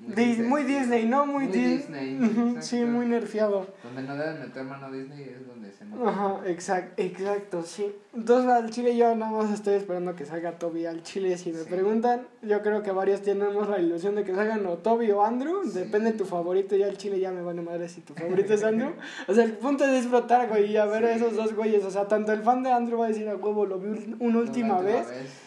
muy. 0.00 0.14
Muy. 0.14 0.24
Dis- 0.24 0.46
muy 0.48 0.62
Disney, 0.64 1.06
¿no? 1.06 1.26
Muy, 1.26 1.44
Muy 1.48 1.52
Dis- 1.56 1.76
Disney, 1.88 2.56
Sí, 2.60 2.84
muy 2.84 3.06
nerfeado. 3.06 3.66
Donde 3.82 4.02
no 4.02 4.16
deben 4.16 4.40
meter 4.40 4.64
mano 4.64 4.90
Disney 4.90 5.22
es 5.22 5.46
donde 5.46 5.72
se 5.72 5.84
nota. 5.84 6.08
Ajá, 6.10 6.40
exacto, 6.46 6.94
exacto, 7.02 7.62
sí. 7.62 7.92
Entonces 8.14 8.50
al 8.50 8.70
chile 8.70 8.96
yo 8.96 9.14
nada 9.14 9.30
más 9.32 9.50
estoy 9.52 9.74
esperando 9.74 10.14
que 10.16 10.24
salga 10.24 10.52
Toby. 10.58 10.86
Al 10.86 11.02
chile 11.02 11.36
si 11.36 11.52
me 11.52 11.58
Sí. 11.60 11.66
preguntan, 11.68 12.26
yo 12.42 12.62
creo 12.62 12.82
que 12.82 12.90
varios 12.90 13.22
tenemos 13.22 13.68
la 13.68 13.78
ilusión 13.80 14.14
de 14.14 14.24
que 14.24 14.34
salgan 14.34 14.64
o 14.66 14.78
Toby 14.78 15.10
o 15.10 15.22
Andrew. 15.24 15.62
Sí. 15.64 15.78
Depende 15.80 16.12
de 16.12 16.18
tu 16.18 16.24
favorito. 16.24 16.74
Ya 16.76 16.86
al 16.86 16.96
chile 16.96 17.20
ya 17.20 17.30
me 17.30 17.42
vale 17.42 17.60
madre 17.62 17.88
si 17.88 18.00
tu 18.00 18.14
favorito 18.14 18.54
es 18.54 18.64
Andrew. 18.64 18.92
O 19.28 19.34
sea, 19.34 19.44
el 19.44 19.52
punto 19.52 19.84
es 19.84 19.92
disfrutar, 20.02 20.48
güey, 20.48 20.72
y 20.72 20.76
a 20.76 20.86
ver 20.86 21.04
a 21.04 21.12
esos 21.14 21.36
dos 21.36 21.54
güeyes. 21.54 21.84
O 21.84 21.90
sea, 21.90 22.08
tanto 22.08 22.32
el 22.32 22.42
fan 22.42 22.62
de 22.62 22.72
Andrew 22.72 22.98
va 22.98 23.06
a 23.06 23.08
decir 23.08 23.28
a 23.28 23.36
huevo, 23.36 23.66
lo 23.66 23.78
vi 23.78 23.88
un- 23.88 24.16
una 24.20 24.38
última 24.38 24.80
vez. 24.80 25.06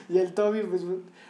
Y 0.09 0.17
el 0.19 0.33
Toby, 0.33 0.61
pues, 0.63 0.83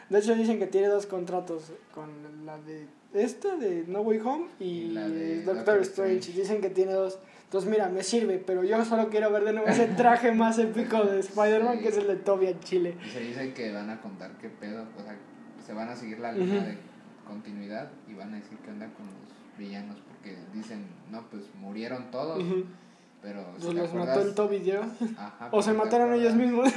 de 0.09 0.19
hecho 0.19 0.35
dicen 0.35 0.59
que 0.59 0.67
tiene 0.67 0.87
dos 0.87 1.05
contratos 1.05 1.71
con 1.93 2.09
la 2.45 2.57
de 2.59 2.87
esta, 3.13 3.55
de 3.57 3.85
No 3.87 4.01
Way 4.01 4.19
Home, 4.19 4.45
y, 4.59 4.89
la 4.89 5.07
de 5.07 5.43
Doctor, 5.43 5.79
Strange. 5.81 6.17
Strange. 6.19 6.41
Dicen 6.41 6.61
que 6.61 6.69
tiene 6.69 6.93
dos. 6.93 7.19
Entonces, 7.45 7.69
mira, 7.69 7.89
me 7.89 8.01
sirve, 8.03 8.37
pero 8.37 8.63
yo 8.63 8.83
solo 8.85 9.09
quiero 9.09 9.29
ver 9.31 9.43
de 9.43 9.51
nuevo 9.53 9.67
ese 9.67 9.87
traje 9.87 10.31
más 10.31 10.57
épico 10.57 11.03
de 11.03 11.19
Spider-Man, 11.19 11.77
Sí. 11.77 11.83
que 11.83 11.89
es 11.89 11.97
el 11.97 12.07
de 12.07 12.15
Toby 12.15 12.47
en 12.47 12.59
Chile. 12.61 12.95
Y 13.05 13.09
se 13.09 13.19
dice 13.19 13.53
que 13.53 13.71
van 13.73 13.89
a 13.89 13.99
contar 14.01 14.31
qué 14.39 14.47
pedo, 14.49 14.85
o 14.97 15.03
sea, 15.03 15.17
se 15.65 15.73
van 15.73 15.89
a 15.89 15.95
seguir 15.95 16.19
la 16.19 16.31
línea 16.31 16.63
de 16.63 16.77
continuidad 17.27 17.91
y 18.07 18.13
van 18.13 18.33
a 18.33 18.37
decir 18.37 18.57
qué 18.63 18.71
onda 18.71 18.87
con 18.93 19.05
los 19.05 19.57
villanos, 19.57 19.97
porque 20.07 20.37
dicen, 20.53 20.85
no, 21.11 21.23
pues 21.29 21.43
murieron 21.59 22.09
todos, 22.09 22.41
pero 23.21 23.45
si 23.57 23.65
Pues 23.65 23.75
los 23.75 23.93
mató 23.93 24.21
el 24.21 24.33
Toby, 24.33 24.61
¿yo? 24.63 24.81
Ajá, 25.17 25.49
O 25.51 25.61
se 25.61 25.71
pero 25.71 25.81
te 25.81 25.85
mataron 25.85 26.13
ellos 26.13 26.33
mismos. 26.35 26.71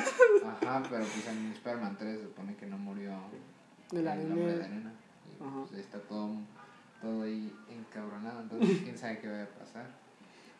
Ajá, 0.44 0.82
pero 0.90 1.04
pues 1.04 1.28
en 1.28 1.52
Spider-Man 1.52 1.96
3 1.98 2.16
se 2.18 2.22
supone 2.24 2.56
que 2.56 2.66
no 2.66 2.78
murió 2.78 3.12
De 3.92 4.02
la 4.02 4.16
de 4.16 4.22
arena. 4.24 4.92
Pues 5.52 5.80
está 5.80 5.98
todo, 6.00 6.30
todo 7.00 7.22
ahí 7.22 7.52
encabronado, 7.68 8.42
entonces 8.42 8.80
quién 8.82 8.96
sabe 8.98 9.18
qué 9.18 9.28
vaya 9.28 9.44
a 9.44 9.58
pasar. 9.58 10.03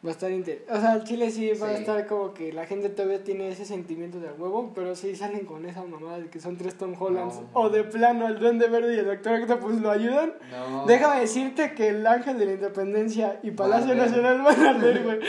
Va 0.05 0.11
a 0.11 0.13
estar 0.13 0.31
interesante. 0.31 0.71
O 0.77 0.81
sea, 0.81 1.03
Chile 1.03 1.31
sí 1.31 1.51
va 1.55 1.69
a 1.69 1.73
estar 1.73 2.07
como 2.07 2.35
que 2.35 2.53
la 2.53 2.67
gente 2.67 2.91
todavía 2.91 3.25
tiene 3.25 3.49
ese 3.49 3.65
sentimiento 3.65 4.21
de 4.21 4.29
huevo, 4.33 4.73
pero 4.75 4.95
sí 4.95 5.17
salen 5.17 5.47
con 5.47 5.65
esa 5.65 5.83
mamada 5.83 6.19
de 6.19 6.29
que 6.29 6.41
son 6.41 6.59
tres 6.59 6.75
Tom 6.75 6.95
Hollands. 6.99 7.37
No. 7.37 7.49
O 7.55 7.71
de 7.71 7.85
plano, 7.85 8.29
el 8.29 8.39
Duende 8.39 8.69
Verde 8.69 8.97
y 8.97 8.99
el 8.99 9.07
Doctor 9.07 9.41
Octopus 9.41 9.81
lo 9.81 9.91
ayudan. 9.91 10.35
No. 10.51 10.85
Déjame 10.85 11.21
decirte 11.21 11.73
que 11.73 11.89
el 11.89 12.07
Ángel 12.07 12.39
de 12.39 12.45
la 12.45 12.53
Independencia 12.53 13.41
y 13.43 13.53
Palacio 13.53 13.89
Vale. 13.97 14.03
Nacional 14.03 14.43
van 14.43 14.67
a 14.67 14.73
ver, 14.75 15.03
güey. 15.03 15.21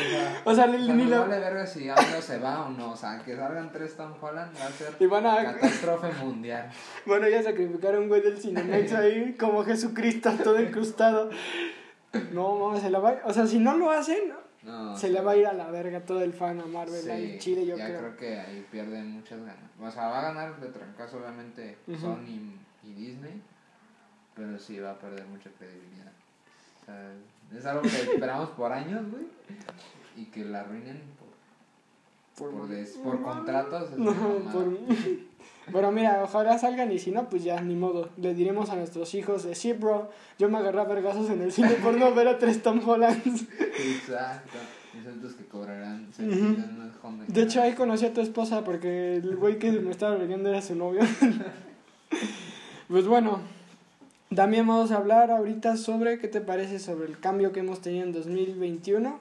O 0.43 0.53
sea, 0.53 0.67
ni, 0.67 0.77
ni 0.89 1.05
lo- 1.05 1.21
vale 1.21 1.39
verga 1.39 1.65
si 1.65 1.87
AMLO 1.89 2.21
se 2.21 2.37
va 2.39 2.65
o 2.65 2.69
no, 2.71 2.91
o 2.91 2.95
sea, 2.97 3.21
que 3.23 3.33
salgan 3.35 3.71
tres 3.71 3.95
Tom 3.95 4.13
Holland 4.19 4.51
va 4.61 4.65
a 4.67 4.71
ser 4.71 4.93
Y 4.99 5.05
van 5.05 5.25
a. 5.25 5.53
catástrofe 5.53 6.11
mundial. 6.21 6.69
Bueno, 7.05 7.29
ya 7.29 7.41
sacrificaron 7.41 8.09
güey 8.09 8.19
del 8.21 8.37
Cinemex 8.37 8.91
ahí, 8.91 9.35
como 9.39 9.63
Jesucristo, 9.63 10.31
todo 10.43 10.59
incrustado. 10.61 11.29
No, 12.31 12.55
mames, 12.59 12.81
se 12.81 12.89
la 12.89 12.99
va. 12.99 13.19
O 13.25 13.33
sea, 13.33 13.45
si 13.45 13.59
no 13.59 13.75
lo 13.77 13.91
hacen, 13.91 14.33
No, 14.65 14.97
se 14.97 15.09
le 15.09 15.21
va 15.21 15.31
a 15.31 15.37
ir 15.37 15.45
a 15.45 15.53
la 15.53 15.69
verga 15.69 16.01
todo 16.01 16.21
el 16.23 16.33
fan 16.33 16.59
a 16.59 16.65
Marvel 16.65 16.99
Sí, 17.01 17.09
ahí 17.09 17.31
en 17.33 17.39
Chile, 17.39 17.65
yo 17.67 17.77
ya 17.77 17.85
creo. 17.87 17.99
creo. 17.99 18.17
que 18.17 18.39
ahí 18.39 18.65
pierden 18.71 19.11
muchas 19.11 19.39
ganas. 19.39 19.69
O 19.79 19.91
sea, 19.91 20.07
va 20.07 20.19
a 20.19 20.33
ganar 20.33 20.59
de 20.59 20.69
trancazo 20.69 21.17
obviamente. 21.17 21.77
Sony 22.01 22.51
y 22.83 22.93
Disney, 22.93 23.41
pero 24.35 24.57
sí 24.57 24.79
va 24.79 24.91
a 24.91 24.97
perder 24.99 25.25
mucha 25.27 25.49
credibilidad. 25.51 26.11
O 26.81 26.85
sea, 26.85 27.11
es 27.57 27.65
algo 27.65 27.81
que 27.83 27.87
esperamos 28.11 28.49
por 28.51 28.71
años, 28.71 29.03
güey, 29.11 29.25
y 30.17 30.25
que 30.25 30.43
la 30.45 30.61
arruinen 30.61 30.99
por, 32.37 32.51
por, 32.51 32.67
des- 32.67 32.97
por 32.97 33.21
contratos. 33.21 33.91
es 33.91 33.97
No, 33.99 34.13
mamada. 34.13 34.65
Pero 35.71 35.91
mira, 35.91 36.21
ojalá 36.23 36.57
salgan 36.57 36.91
y 36.91 36.99
si 36.99 37.11
no, 37.11 37.29
pues 37.29 37.43
ya, 37.43 37.59
ni 37.61 37.75
modo. 37.75 38.09
Le 38.17 38.33
diremos 38.33 38.69
a 38.69 38.75
nuestros 38.75 39.13
hijos 39.15 39.43
de 39.43 39.55
sí, 39.55 39.73
bro. 39.73 40.09
Yo 40.37 40.49
me 40.49 40.59
agarré 40.59 40.81
a 40.81 40.83
vergazos 40.83 41.29
en 41.29 41.41
el 41.41 41.51
cine 41.51 41.71
por 41.83 41.95
no 41.97 42.13
ver 42.13 42.27
a 42.27 42.37
tres 42.37 42.61
Tom 42.61 42.87
Hollands. 42.87 43.45
Exacto. 43.79 44.57
Los 45.21 45.33
que 45.33 45.45
cobrarán. 45.45 46.07
unas 46.19 46.91
Honda. 47.03 47.25
De 47.27 47.41
hecho, 47.41 47.61
ahí 47.61 47.73
conocí 47.73 48.05
a 48.05 48.13
tu 48.13 48.21
esposa 48.21 48.63
porque 48.63 49.17
el 49.17 49.35
güey 49.35 49.59
que 49.59 49.71
me 49.71 49.91
estaba 49.91 50.15
leyendo 50.15 50.49
era 50.49 50.61
su 50.61 50.75
novio. 50.75 51.01
Pues 52.87 53.07
bueno, 53.07 53.41
también 54.33 54.67
vamos 54.67 54.91
a 54.91 54.97
hablar 54.97 55.31
ahorita 55.31 55.75
sobre 55.75 56.19
qué 56.19 56.27
te 56.27 56.39
parece 56.39 56.77
sobre 56.77 57.07
el 57.07 57.19
cambio 57.19 57.51
que 57.51 57.61
hemos 57.61 57.81
tenido 57.81 58.05
en 58.05 58.11
2021. 58.11 59.19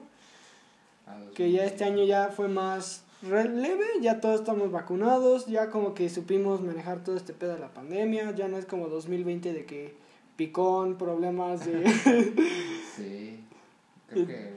A 1.07 1.19
dos 1.19 1.33
Que 1.33 1.51
ya 1.51 1.65
este 1.65 1.83
año 1.83 2.03
ya 2.03 2.27
fue 2.27 2.47
más 2.47 3.04
re- 3.29 3.49
leve, 3.49 3.85
ya 4.01 4.19
todos 4.19 4.39
estamos 4.41 4.71
vacunados, 4.71 5.45
ya 5.47 5.69
como 5.69 5.93
que 5.93 6.09
supimos 6.09 6.61
manejar 6.61 7.03
todo 7.03 7.15
este 7.17 7.33
pedo 7.33 7.53
de 7.53 7.59
la 7.59 7.73
pandemia, 7.73 8.31
ya 8.35 8.47
no 8.47 8.57
es 8.57 8.65
como 8.65 8.87
2020 8.87 9.53
de 9.53 9.65
que 9.65 9.95
picón, 10.35 10.97
problemas 10.97 11.65
de... 11.65 11.83
Sí, 12.95 13.39
creo 14.09 14.25
que 14.27 14.51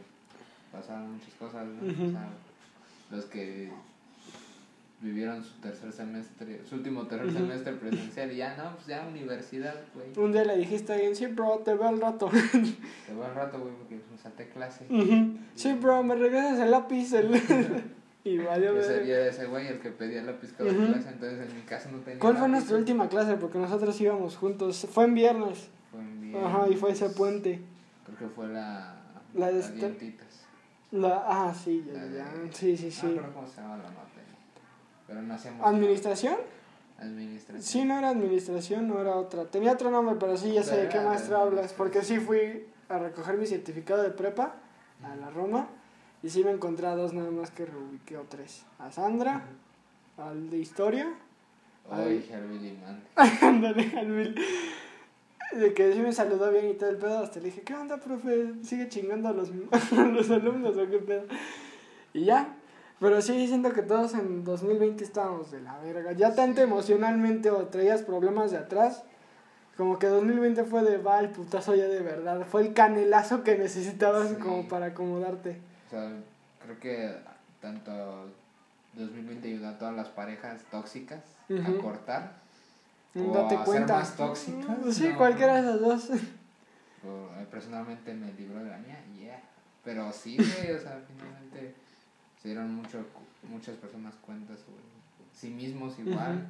pasaron 0.72 1.12
muchas 1.12 1.34
cosas, 1.38 1.66
¿no? 1.66 1.92
Ujú. 1.92 2.08
O 2.08 2.10
sea, 2.12 2.28
los 3.10 3.24
que 3.24 3.70
vivieron 5.00 5.42
su 5.44 5.54
tercer 5.60 5.92
semestre, 5.92 6.60
su 6.68 6.74
último 6.76 7.06
tercer 7.06 7.32
semestre 7.32 7.72
presencial 7.74 8.32
y 8.32 8.36
ya, 8.36 8.56
no, 8.56 8.74
pues 8.74 8.86
ya 8.88 9.06
universidad, 9.06 9.74
güey. 9.94 10.08
Un 10.24 10.32
día 10.32 10.44
le 10.44 10.56
dijiste 10.56 10.92
a 10.92 10.96
alguien, 10.96 11.14
sí, 11.16 11.26
bro, 11.26 11.58
te 11.64 11.74
veo 11.74 11.88
al 11.88 12.00
rato. 12.00 12.28
Te 13.06 13.14
voy 13.14 13.24
al 13.26 13.34
rato, 13.34 13.60
güey, 13.60 13.72
porque 13.74 13.94
me 13.96 14.18
salté 14.20 14.48
clase. 14.48 14.86
Ujú. 14.90 15.36
sí, 15.54 15.72
bro, 15.74 16.02
me 16.02 16.14
regresas 16.16 16.58
el 16.60 16.70
lápiz. 16.70 17.12
El... 17.12 17.30
y 18.28 18.38
valió 18.38 18.74
Yo 18.74 18.82
sería 18.82 19.26
ese 19.26 19.46
güey 19.46 19.66
el 19.68 19.78
que 19.80 19.90
pedía 19.90 20.22
la 20.22 20.38
pizca 20.38 20.64
de 20.64 20.70
Ujú. 20.70 20.92
clase, 20.92 21.08
entonces 21.08 21.48
en 21.48 21.56
mi 21.56 21.62
casa 21.62 21.90
no 21.90 21.98
tenía 21.98 22.18
¿Cuál 22.20 22.34
fue 22.34 22.42
lápiz, 22.42 22.52
nuestra 22.52 22.76
última 22.76 23.08
clase? 23.08 23.34
Porque 23.36 23.58
nosotros 23.58 24.00
íbamos 24.00 24.36
juntos. 24.36 24.86
Fue 24.90 25.04
en 25.04 25.14
viernes. 25.14 25.68
Fue 25.90 26.00
en 26.00 26.20
viernes. 26.20 26.44
Ajá, 26.46 26.68
y 26.68 26.76
fue 26.76 26.90
ese 26.92 27.10
puente. 27.10 27.60
Creo 28.06 28.18
que 28.18 28.34
fue 28.34 28.48
la... 28.48 28.94
La 29.34 29.50
de 29.52 29.62
dientitas. 29.72 30.26
La... 30.92 31.22
Ah, 31.26 31.54
sí, 31.54 31.84
ya, 31.86 31.92
de- 32.04 32.16
ya. 32.18 32.26
Sí, 32.52 32.76
sí, 32.76 32.86
No 32.86 32.90
sí. 32.92 33.06
me 33.06 33.12
acuerdo 33.12 33.32
cómo 33.34 33.46
se 33.48 33.60
llama 33.60 33.76
la 33.76 33.82
materia. 33.84 34.34
Pero 35.06 35.22
no 35.22 35.34
hacíamos... 35.34 35.66
¿Administración? 35.66 36.36
Administración. 36.98 37.62
Sí, 37.62 37.84
no 37.84 37.98
era 37.98 38.08
administración, 38.10 38.88
no 38.88 39.00
era 39.00 39.14
otra. 39.16 39.44
Tenía 39.44 39.72
otro 39.72 39.90
nombre, 39.90 40.16
pero 40.18 40.36
sí, 40.36 40.52
ya 40.52 40.62
sé 40.62 40.76
de 40.76 40.88
qué 40.88 40.98
maestra 41.00 41.42
hablas. 41.42 41.72
Porque 41.72 42.02
sí 42.02 42.18
fui 42.18 42.66
a 42.88 42.98
recoger 42.98 43.36
mi 43.36 43.46
certificado 43.46 44.02
de 44.02 44.10
prepa 44.10 44.54
a 45.04 45.14
la 45.16 45.30
Roma. 45.30 45.68
Y 46.22 46.30
sí 46.30 46.42
me 46.44 46.50
encontré 46.50 46.86
a 46.86 46.96
dos 46.96 47.12
nada 47.12 47.30
más 47.30 47.50
que 47.50 47.64
reubiqué 47.66 48.16
o 48.16 48.22
tres. 48.28 48.64
A 48.78 48.90
Sandra, 48.90 49.44
al 50.16 50.50
de 50.50 50.58
historia. 50.58 51.08
Ay. 51.90 52.28
Ándale, 53.42 53.92
al 53.96 54.10
Bill. 54.12 54.34
De 55.52 55.72
que 55.72 55.92
sí 55.92 56.00
me 56.00 56.12
saludó 56.12 56.50
bien 56.50 56.68
y 56.68 56.74
todo 56.74 56.90
el 56.90 56.96
pedo. 56.98 57.20
Hasta 57.20 57.38
le 57.40 57.46
dije, 57.46 57.62
¿qué 57.62 57.74
onda, 57.74 57.96
profe? 57.98 58.52
¿Sigue 58.62 58.88
chingando 58.88 59.28
a 59.28 59.32
los, 59.32 59.50
a 59.96 60.02
los 60.04 60.30
alumnos 60.30 60.76
o 60.76 60.88
qué 60.90 60.98
pedo? 60.98 61.24
Y 62.12 62.24
ya. 62.24 62.54
Pero 63.00 63.22
sí, 63.22 63.46
siento 63.46 63.72
que 63.72 63.82
todos 63.82 64.12
en 64.14 64.42
2020 64.44 65.04
estábamos 65.04 65.52
de 65.52 65.60
la 65.60 65.78
verga. 65.78 66.12
Ya 66.12 66.34
tanto 66.34 66.60
emocionalmente 66.60 67.50
o 67.50 67.66
traías 67.68 68.02
problemas 68.02 68.50
de 68.50 68.58
atrás. 68.58 69.04
Como 69.76 70.00
que 70.00 70.08
2020 70.08 70.64
fue 70.64 70.82
de 70.82 70.98
va 70.98 71.20
el 71.20 71.30
putazo 71.30 71.76
ya 71.76 71.86
de 71.86 72.00
verdad. 72.00 72.44
Fue 72.44 72.62
el 72.62 72.74
canelazo 72.74 73.44
que 73.44 73.56
necesitabas 73.56 74.30
Sí. 74.30 74.34
como 74.34 74.66
para 74.66 74.86
acomodarte. 74.86 75.60
O 75.89 75.91
sea, 75.91 76.12
creo 76.62 76.78
que 76.78 77.16
tanto 77.62 78.30
2020 78.93 79.49
ayudó 79.49 79.68
a 79.68 79.78
todas 79.78 79.97
las 79.97 80.09
parejas 80.09 80.62
tóxicas 80.70 81.24
a 81.51 81.80
cortar. 81.80 82.34
O 83.16 83.32
date 83.32 83.55
a 83.55 83.59
ser 83.59 83.64
cuenta. 83.64 83.95
más 83.99 84.14
tóxicas, 84.14 84.95
Sí, 84.95 85.09
no. 85.09 85.16
cualquiera 85.16 85.55
de 85.55 85.61
esas 85.62 85.80
dos. 85.80 86.11
Eh, 86.11 87.47
personalmente 87.51 88.12
me 88.12 88.32
libró 88.34 88.62
de 88.62 88.68
la 88.70 88.76
mía, 88.78 89.03
yeah. 89.18 89.41
Pero 89.82 90.12
sí, 90.12 90.36
güey, 90.36 90.72
o 90.72 90.78
sea, 90.78 91.01
finalmente 91.09 91.74
se 92.43 92.49
dieron 92.49 92.74
mucho, 92.74 93.07
muchas 93.49 93.76
personas 93.76 94.14
cuenta 94.16 94.55
sobre 94.57 94.82
sí 95.32 95.49
mismos 95.49 95.99
igual, 95.99 96.47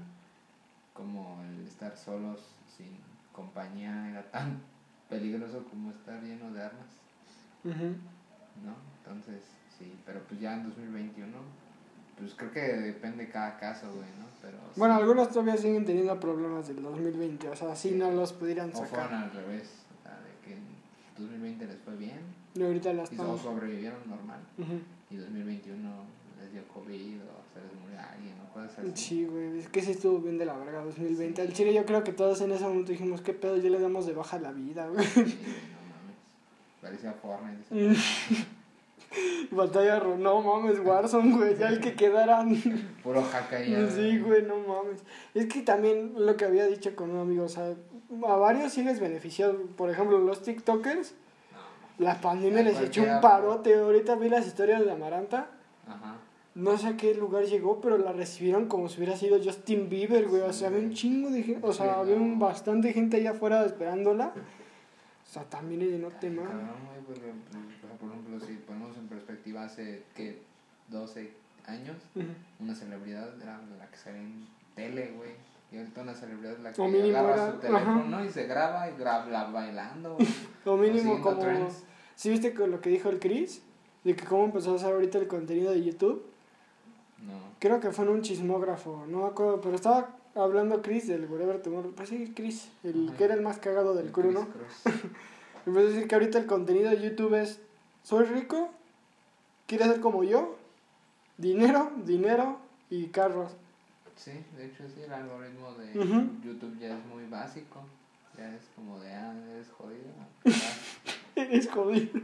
como 0.95 1.41
el 1.45 1.65
estar 1.67 1.97
solos, 1.97 2.41
sin 2.77 2.99
compañía, 3.33 4.11
era 4.11 4.23
tan 4.33 4.61
peligroso 5.09 5.63
como 5.71 5.91
estar 5.93 6.21
lleno 6.23 6.51
de 6.53 6.63
armas, 6.65 6.87
Ujú. 7.65 7.95
¿No? 8.65 8.75
Entonces, 9.05 9.43
sí, 9.79 9.93
pero 10.07 10.21
pues 10.29 10.41
ya 10.41 10.55
en 10.55 10.65
2021, 10.65 11.33
pues 12.19 12.35
creo 12.35 12.51
que 12.51 12.61
depende 12.61 13.27
de 13.27 13.31
cada 13.31 13.57
caso, 13.59 13.87
güey, 13.89 14.09
¿no? 14.19 14.27
Pero 14.43 14.59
Bueno, 14.77 14.95
sí. 14.97 15.01
algunos 15.03 15.29
todavía 15.31 15.57
siguen 15.57 15.85
teniendo 15.85 16.19
problemas 16.21 16.69
del 16.69 16.83
2020. 16.83 17.49
O 17.49 17.57
sea, 17.57 17.75
sí 17.77 17.93
no 17.93 18.11
los 18.11 18.33
pudieran 18.33 18.71
O 18.71 18.73
fueron 18.73 18.89
sacar. 18.91 19.13
al 19.15 19.31
revés, 19.33 19.71
o 19.99 20.03
sea, 20.03 20.19
de 20.21 20.31
que 20.47 20.55
en 20.55 20.63
2020 21.17 21.67
les 21.67 21.77
fue 21.79 21.97
bien 21.97 22.21
Y 22.55 22.63
ahorita 22.63 22.93
las 22.93 23.11
y 23.11 23.15
estamos. 23.15 23.41
sobrevivieron 23.41 23.99
normal. 24.09 24.41
Ujú. 24.59 24.81
y 25.11 25.17
2021 25.17 25.89
les 26.41 26.53
dio 26.53 26.69
COVID 26.69 27.21
o 27.23 27.43
se 27.55 27.61
les 27.63 27.81
murió 27.81 27.99
alguien 28.01 28.35
o 28.41 28.53
cosas 28.53 28.79
así. 28.79 28.91
Sí, 28.95 29.25
güey, 29.27 29.59
es 29.59 29.69
que 29.69 29.81
sí 29.83 29.93
estuvo 29.93 30.19
bien 30.21 30.39
de 30.39 30.45
la 30.47 30.57
verga 30.57 30.83
2020. 30.85 31.41
Al 31.43 31.53
chile 31.53 31.73
yo 31.75 31.85
creo 31.87 32.05
que 32.05 32.13
todos 32.13 32.41
en 32.43 32.53
ese 32.53 32.65
momento 32.65 32.93
dijimos, 32.93 33.21
¿qué 33.23 33.33
pedo? 33.33 33.57
Ya 33.57 33.71
le 33.71 33.81
damos 33.81 34.07
de 34.07 34.13
baja 34.13 34.39
la 34.39 34.53
vida, 34.53 34.87
güey. 34.89 35.05
Sí, 35.07 35.21
no. 35.73 35.78
Parecía 36.81 37.13
Fortnite. 37.13 37.97
Batalla, 39.51 40.01
no 40.19 40.43
mames, 40.43 40.79
Warzone, 40.81 41.35
güey, 41.37 41.57
ya 41.57 41.69
el 41.69 41.81
que 41.81 41.95
quedaran. 41.95 42.55
Puro 43.03 43.23
hack 43.23 43.53
ahí. 43.55 43.75
ah, 43.75 43.89
Sí, 43.91 44.19
güey, 44.19 44.43
no 44.43 44.59
mames. 44.59 45.03
Es 45.35 45.47
que 45.47 45.63
también 45.63 46.13
lo 46.17 46.37
que 46.37 46.45
había 46.45 46.67
dicho 46.67 46.95
con 46.95 47.11
un 47.11 47.21
amigo, 47.21 47.45
o 47.45 47.49
sea, 47.49 47.75
a 48.27 48.37
varios 48.37 48.73
sí 48.73 48.83
les 48.83 49.01
benefició. 49.01 49.67
Por 49.77 49.91
ejemplo, 49.91 50.19
los 50.19 50.43
TikTokers, 50.43 51.15
la 51.99 52.21
pandemia 52.21 52.63
les 52.63 52.81
echó 52.81 53.03
un 53.03 53.21
parote. 53.21 53.75
Ahorita 53.75 54.15
vi 54.17 54.29
las 54.29 54.47
historias 54.47 54.85
de 54.85 54.93
Amaranta. 54.93 55.49
Ajá. 55.87 56.17
No 56.55 56.77
sé 56.77 56.89
a 56.89 56.97
qué 56.97 57.15
lugar 57.15 57.45
llegó, 57.45 57.81
pero 57.81 57.99
la 57.99 58.13
recibieron 58.13 58.67
como 58.67 58.89
si 58.89 58.99
hubiera 58.99 59.17
sido 59.17 59.39
Justin 59.43 59.89
Bieber, 59.89 60.27
güey. 60.27 60.43
O 60.43 60.53
sea, 60.53 60.69
había 60.69 60.81
un 60.81 60.93
chingo 60.93 61.31
de 61.31 61.43
gente, 61.45 61.67
o 61.67 61.73
sea, 61.73 62.01
había 62.01 62.17
no. 62.17 62.23
un 62.23 62.39
bastante 62.39 62.93
gente 62.93 63.17
allá 63.19 63.31
afuera 63.31 63.65
esperándola. 63.65 64.33
O 65.29 65.31
sea, 65.31 65.45
también 65.45 65.83
es 65.83 65.91
de 65.91 65.99
no 65.99 66.09
te 66.09 66.31
mames. 66.31 66.51
Cabrón, 66.51 66.69
güey, 66.87 67.01
porque, 67.07 67.33
por- 68.01 68.09
ejemplo, 68.11 68.41
si 68.47 68.55
ponemos 68.55 68.97
en 68.97 69.09
perspectiva 69.09 69.65
hace, 69.65 70.05
que 70.15 70.41
12 70.89 71.33
años, 71.67 71.97
una 72.59 72.75
celebridad 72.75 73.35
era 73.43 73.61
la 73.79 73.87
que 73.91 73.97
salía 73.99 74.23
en 74.23 74.47
tele, 74.75 75.13
güey. 75.17 75.33
Y 75.71 75.77
ahorita 75.77 76.01
una 76.01 76.15
celebridad 76.15 76.57
la 76.59 76.73
que 76.73 76.81
agarra 76.83 77.35
era- 77.35 77.53
su 77.53 77.59
teléfono 77.59 78.25
y 78.25 78.31
se 78.31 78.47
graba 78.47 78.89
y 78.91 78.97
graba 78.97 79.51
bailando. 79.51 80.15
güey. 80.15 80.27
O 80.65 80.77
mínimo 80.77 81.21
como... 81.21 81.39
trends. 81.39 81.85
¿Sí 82.15 82.31
viste 82.31 82.53
lo 82.67 82.81
que 82.81 82.89
dijo 82.91 83.09
el 83.11 83.19
Chris? 83.21 83.63
De 84.05 84.17
que 84.17 84.25
cómo 84.25 84.45
empezó 84.47 84.73
a 84.73 84.77
hacer 84.77 84.93
ahorita 84.93 85.19
el 85.19 85.27
contenido 85.29 85.73
de 85.73 85.83
YouTube. 85.85 86.25
No. 87.19 87.35
Creo 87.59 87.81
que 87.81 87.91
fue 87.91 88.05
en 88.07 88.13
un 88.13 88.23
chismógrafo, 88.23 89.05
no 89.09 89.23
me 89.23 89.27
acuerdo, 89.29 89.61
pero 89.61 89.75
estaba 89.75 90.17
hablando 90.35 90.83
Chris 90.83 91.07
del 91.09 91.27
Whatever 91.27 91.61
Tomorrow. 91.63 91.93
Pues 91.95 92.09
sí, 92.09 92.33
Chris, 92.35 92.69
el 92.85 93.09
Ajá. 93.09 93.17
que 93.19 93.25
era 93.25 93.35
el 93.35 93.43
más 93.43 93.59
cagado 93.59 93.95
del 93.95 94.07
El 94.07 94.13
crew, 94.13 94.33
¿no? 94.33 94.47
Chris. 94.49 94.95
Empezó 95.67 95.87
a 95.87 95.91
decir 95.91 96.09
que 96.09 96.15
ahorita 96.15 96.39
el 96.39 96.47
contenido 96.47 96.91
de 96.91 97.01
YouTube 97.01 97.35
es, 97.35 97.61
soy 98.03 98.25
rico, 98.25 98.71
quieres 99.67 99.89
ser 99.89 100.01
como 100.01 100.25
yo, 100.25 100.57
dinero, 101.37 101.93
dinero 102.05 102.59
y 102.91 103.07
carros. 103.09 103.53
Sí, 104.17 104.33
de 104.57 104.67
hecho 104.67 104.85
sí, 104.95 105.03
el 105.03 105.13
algoritmo 105.13 105.73
de. 105.75 105.93
YouTube 105.93 106.79
ya 106.81 106.97
es 106.99 107.07
muy 107.07 107.25
básico. 107.27 107.81
Ya 108.37 108.55
es 108.55 108.63
como 108.75 108.99
de, 109.01 109.13
ah, 109.13 109.35
eres 109.53 109.69
jodido. 109.77 110.11
ah, 110.19 110.45
Es 111.37 111.69
jodido. 111.69 112.09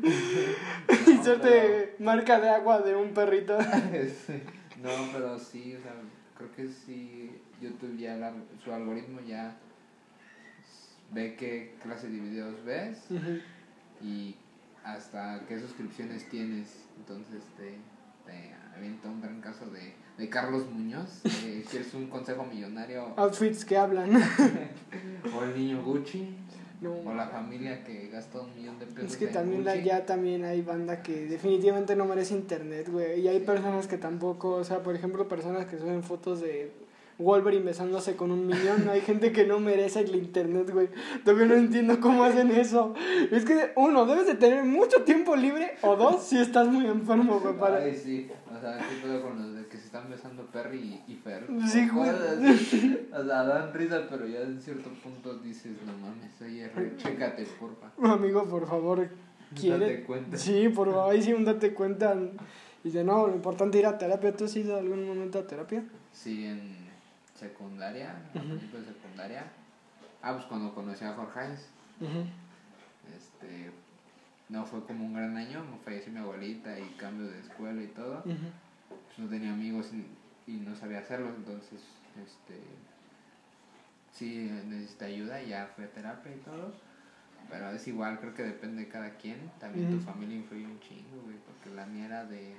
No, 1.06 1.12
Inserte 1.12 1.94
marca 2.00 2.40
de 2.40 2.48
agua 2.50 2.80
de 2.80 2.96
un 2.96 3.12
perrito. 3.14 3.56
Sí. 4.26 4.42
No, 4.82 4.90
pero 5.12 5.38
sí, 5.38 5.74
o 5.76 5.80
sea, 5.80 5.94
creo 6.36 6.52
que 6.54 6.68
sí, 6.68 7.30
YouTube 7.60 7.96
ya, 7.96 8.32
su 8.62 8.72
algoritmo 8.72 9.20
ya 9.20 9.56
ve 11.12 11.36
qué 11.36 11.74
clase 11.82 12.08
de 12.08 12.18
videos 12.18 12.64
ves 12.64 13.06
y 14.02 14.34
hasta 14.84 15.44
qué 15.48 15.58
suscripciones 15.58 16.28
tienes. 16.28 16.86
Entonces 16.98 17.42
te, 17.56 17.78
te 18.26 18.54
avienta 18.76 19.08
un 19.08 19.20
gran 19.20 19.40
caso 19.40 19.66
de, 19.70 19.94
de 20.18 20.28
Carlos 20.28 20.70
Muñoz, 20.70 21.20
que 21.22 21.64
quieres 21.70 21.94
un 21.94 22.08
consejo 22.08 22.44
millonario 22.44 23.14
Outfits 23.16 23.64
que 23.64 23.76
hablan. 23.76 24.10
o 25.36 25.44
el 25.44 25.54
niño 25.56 25.82
Gucci 25.82 26.36
No, 26.80 26.92
o 26.92 27.14
la 27.14 27.28
familia 27.28 27.82
que 27.84 28.08
gasta 28.08 28.40
un 28.40 28.54
millón 28.54 28.78
de 28.78 28.86
pesos 28.86 29.12
Es 29.12 29.16
que 29.16 29.26
en 29.26 29.32
también 29.32 29.62
Gucci. 29.64 29.78
allá 29.78 30.06
también 30.06 30.44
hay 30.44 30.62
banda 30.62 31.02
que 31.02 31.26
definitivamente 31.26 31.96
no 31.96 32.04
merece 32.04 32.34
internet, 32.34 32.88
güey. 32.90 33.20
Y 33.20 33.28
hay 33.28 33.40
personas 33.40 33.86
que 33.86 33.98
tampoco, 33.98 34.56
o 34.56 34.64
sea, 34.64 34.82
por 34.82 34.94
ejemplo, 34.94 35.28
personas 35.28 35.66
que 35.66 35.78
suben 35.78 36.02
fotos 36.02 36.40
de 36.40 36.72
Wolverine 37.18 37.64
besándose 37.64 38.16
con 38.16 38.30
un 38.30 38.46
millón. 38.46 38.88
Hay 38.88 39.00
gente 39.00 39.30
que 39.32 39.46
no 39.46 39.60
merece 39.60 40.00
el 40.00 40.14
internet, 40.16 40.70
güey. 40.70 40.88
Todavía 41.24 41.46
no 41.46 41.54
entiendo 41.54 42.00
cómo 42.00 42.24
hacen 42.24 42.50
eso. 42.50 42.94
Es 43.30 43.44
que, 43.44 43.72
uno, 43.76 44.04
debes 44.06 44.26
de 44.26 44.34
tener 44.34 44.64
mucho 44.64 45.02
tiempo 45.04 45.36
libre. 45.36 45.76
O 45.82 45.94
dos, 45.96 46.22
si 46.24 46.38
estás 46.38 46.66
muy 46.68 46.86
enfermo, 46.86 47.38
güey. 47.40 47.54
Para... 47.56 47.78
Ay, 47.78 47.94
sí, 47.94 48.28
o 48.54 48.60
sea, 48.60 48.78
¿qué 48.78 49.06
pedo 49.06 49.22
con 49.22 49.40
los 49.40 49.54
de 49.54 49.66
que 49.68 49.76
se 49.76 49.86
están 49.86 50.10
besando 50.10 50.44
Perry 50.46 51.02
y, 51.06 51.12
y 51.12 51.16
Fer? 51.16 51.46
Sí, 51.68 51.88
güey. 51.88 52.10
O 52.10 53.24
sea, 53.24 53.44
dan 53.44 53.72
risa, 53.72 54.06
pero 54.10 54.26
ya 54.26 54.40
en 54.40 54.60
cierto 54.60 54.90
punto 55.02 55.38
dices, 55.38 55.72
no 55.86 55.92
mames, 55.98 56.40
oye, 56.42 56.68
re- 56.68 56.96
chécate, 56.96 57.46
porfa. 57.60 57.90
Amigo, 58.12 58.44
por 58.48 58.66
favor, 58.66 59.08
quiere. 59.54 59.78
Date 59.78 60.02
cuenta. 60.04 60.36
Sí, 60.36 60.68
por 60.68 60.90
favor, 60.90 61.12
ahí 61.12 61.22
sí, 61.22 61.32
un 61.32 61.44
date 61.44 61.72
cuenta. 61.74 62.16
Y 62.82 62.90
de 62.90 63.02
no, 63.04 63.28
lo 63.28 63.34
importante 63.34 63.78
es 63.78 63.82
ir 63.82 63.86
a 63.86 63.96
terapia. 63.96 64.34
¿Tú 64.36 64.44
has 64.44 64.54
ido 64.56 64.76
algún 64.76 65.06
momento 65.06 65.38
a 65.38 65.46
terapia? 65.46 65.84
Sí, 66.12 66.44
en 66.44 66.83
secundaria, 67.48 68.10
a 68.34 68.38
Ujú. 68.38 68.48
principios 68.48 68.86
de 68.86 68.92
secundaria. 68.94 69.44
Ah, 70.22 70.32
pues 70.34 70.44
cuando 70.46 70.74
conocí 70.74 71.04
a 71.04 71.12
Jorge, 71.14 71.40
Ujú. 72.00 72.26
este, 73.16 73.70
no 74.48 74.64
fue 74.64 74.84
como 74.86 75.04
un 75.04 75.14
gran 75.14 75.36
año, 75.36 75.64
me 75.64 75.78
falleció 75.78 76.12
mi 76.12 76.18
abuelita 76.20 76.78
y 76.78 76.88
cambio 76.96 77.26
de 77.26 77.40
escuela 77.40 77.82
y 77.82 77.88
todo. 77.88 78.22
Pues 78.24 79.18
no 79.18 79.28
tenía 79.28 79.52
amigos 79.52 79.90
y, 79.92 80.06
y 80.50 80.56
no 80.56 80.74
sabía 80.76 80.98
hacerlo, 81.00 81.28
entonces 81.36 81.80
este 82.26 82.60
sí 84.12 84.48
necesité 84.66 85.06
ayuda 85.06 85.42
y 85.42 85.48
ya 85.48 85.66
fue 85.74 85.84
a 85.84 85.92
terapia 85.92 86.34
y 86.34 86.38
todo. 86.40 86.72
Pero 87.50 87.70
es 87.70 87.86
igual, 87.88 88.18
creo 88.20 88.32
que 88.34 88.42
depende 88.42 88.82
de 88.82 88.88
cada 88.88 89.10
quien. 89.16 89.50
También 89.60 89.90
tu 89.90 90.00
familia 90.00 90.36
influye 90.36 90.64
un 90.64 90.80
chingo, 90.80 91.22
güey, 91.24 91.36
porque 91.38 91.70
la 91.76 91.84
mía 91.86 92.06
era 92.06 92.24
de 92.24 92.56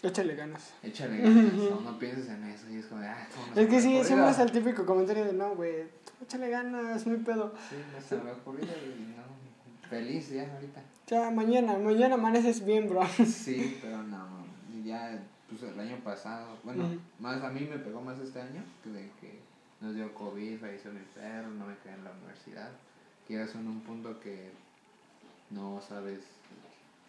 Échale 0.00 0.36
ganas. 0.36 0.74
échale 0.82 1.18
ganas, 1.18 1.52
no 1.52 1.98
pienses 1.98 2.28
en 2.28 2.44
eso 2.44 2.70
y 2.70 2.76
es 2.76 2.86
como 2.86 3.02
ah, 3.02 3.26
¿cómo 3.34 3.46
no 3.48 3.60
Es 3.60 3.68
que 3.68 3.80
sí, 3.80 3.88
ocurrió? 3.88 4.04
siempre 4.04 4.30
es 4.30 4.38
el 4.38 4.52
típico 4.52 4.86
comentario 4.86 5.24
de 5.24 5.32
no, 5.32 5.56
güey, 5.56 5.86
échale 6.22 6.48
ganas, 6.50 7.04
muy 7.06 7.16
pedo. 7.18 7.52
Sí, 7.68 7.76
no 7.92 8.00
se 8.00 8.16
me 8.22 8.30
ha 8.30 8.34
ocurrido 8.34 8.68
y 8.68 9.16
no, 9.16 9.88
feliz 9.88 10.30
ya 10.30 10.52
ahorita. 10.54 10.82
Ya, 11.08 11.30
mañana, 11.30 11.78
mañana 11.78 12.14
amaneces 12.14 12.64
bien, 12.64 12.88
bro. 12.88 13.00
Sí, 13.26 13.78
pero 13.82 14.02
no, 14.04 14.44
ya, 14.84 15.20
pues 15.48 15.62
el 15.64 15.80
año 15.80 15.96
pasado, 16.04 16.56
bueno, 16.62 16.88
más 17.18 17.42
a 17.42 17.50
mí 17.50 17.66
me 17.68 17.78
pegó 17.78 18.00
más 18.00 18.20
este 18.20 18.40
año, 18.40 18.62
que 18.84 18.90
de 18.90 19.10
que 19.20 19.40
nos 19.80 19.94
dio 19.96 20.14
COVID, 20.14 20.60
falleció 20.60 20.92
mi 20.92 21.00
perro, 21.14 21.50
no 21.50 21.66
me 21.66 21.76
quedé 21.78 21.94
en 21.94 22.04
la 22.04 22.12
universidad. 22.12 22.70
Quedas 23.26 23.54
en 23.56 23.66
un 23.66 23.80
punto 23.80 24.20
que 24.20 24.50
no 25.50 25.80
sabes 25.80 26.20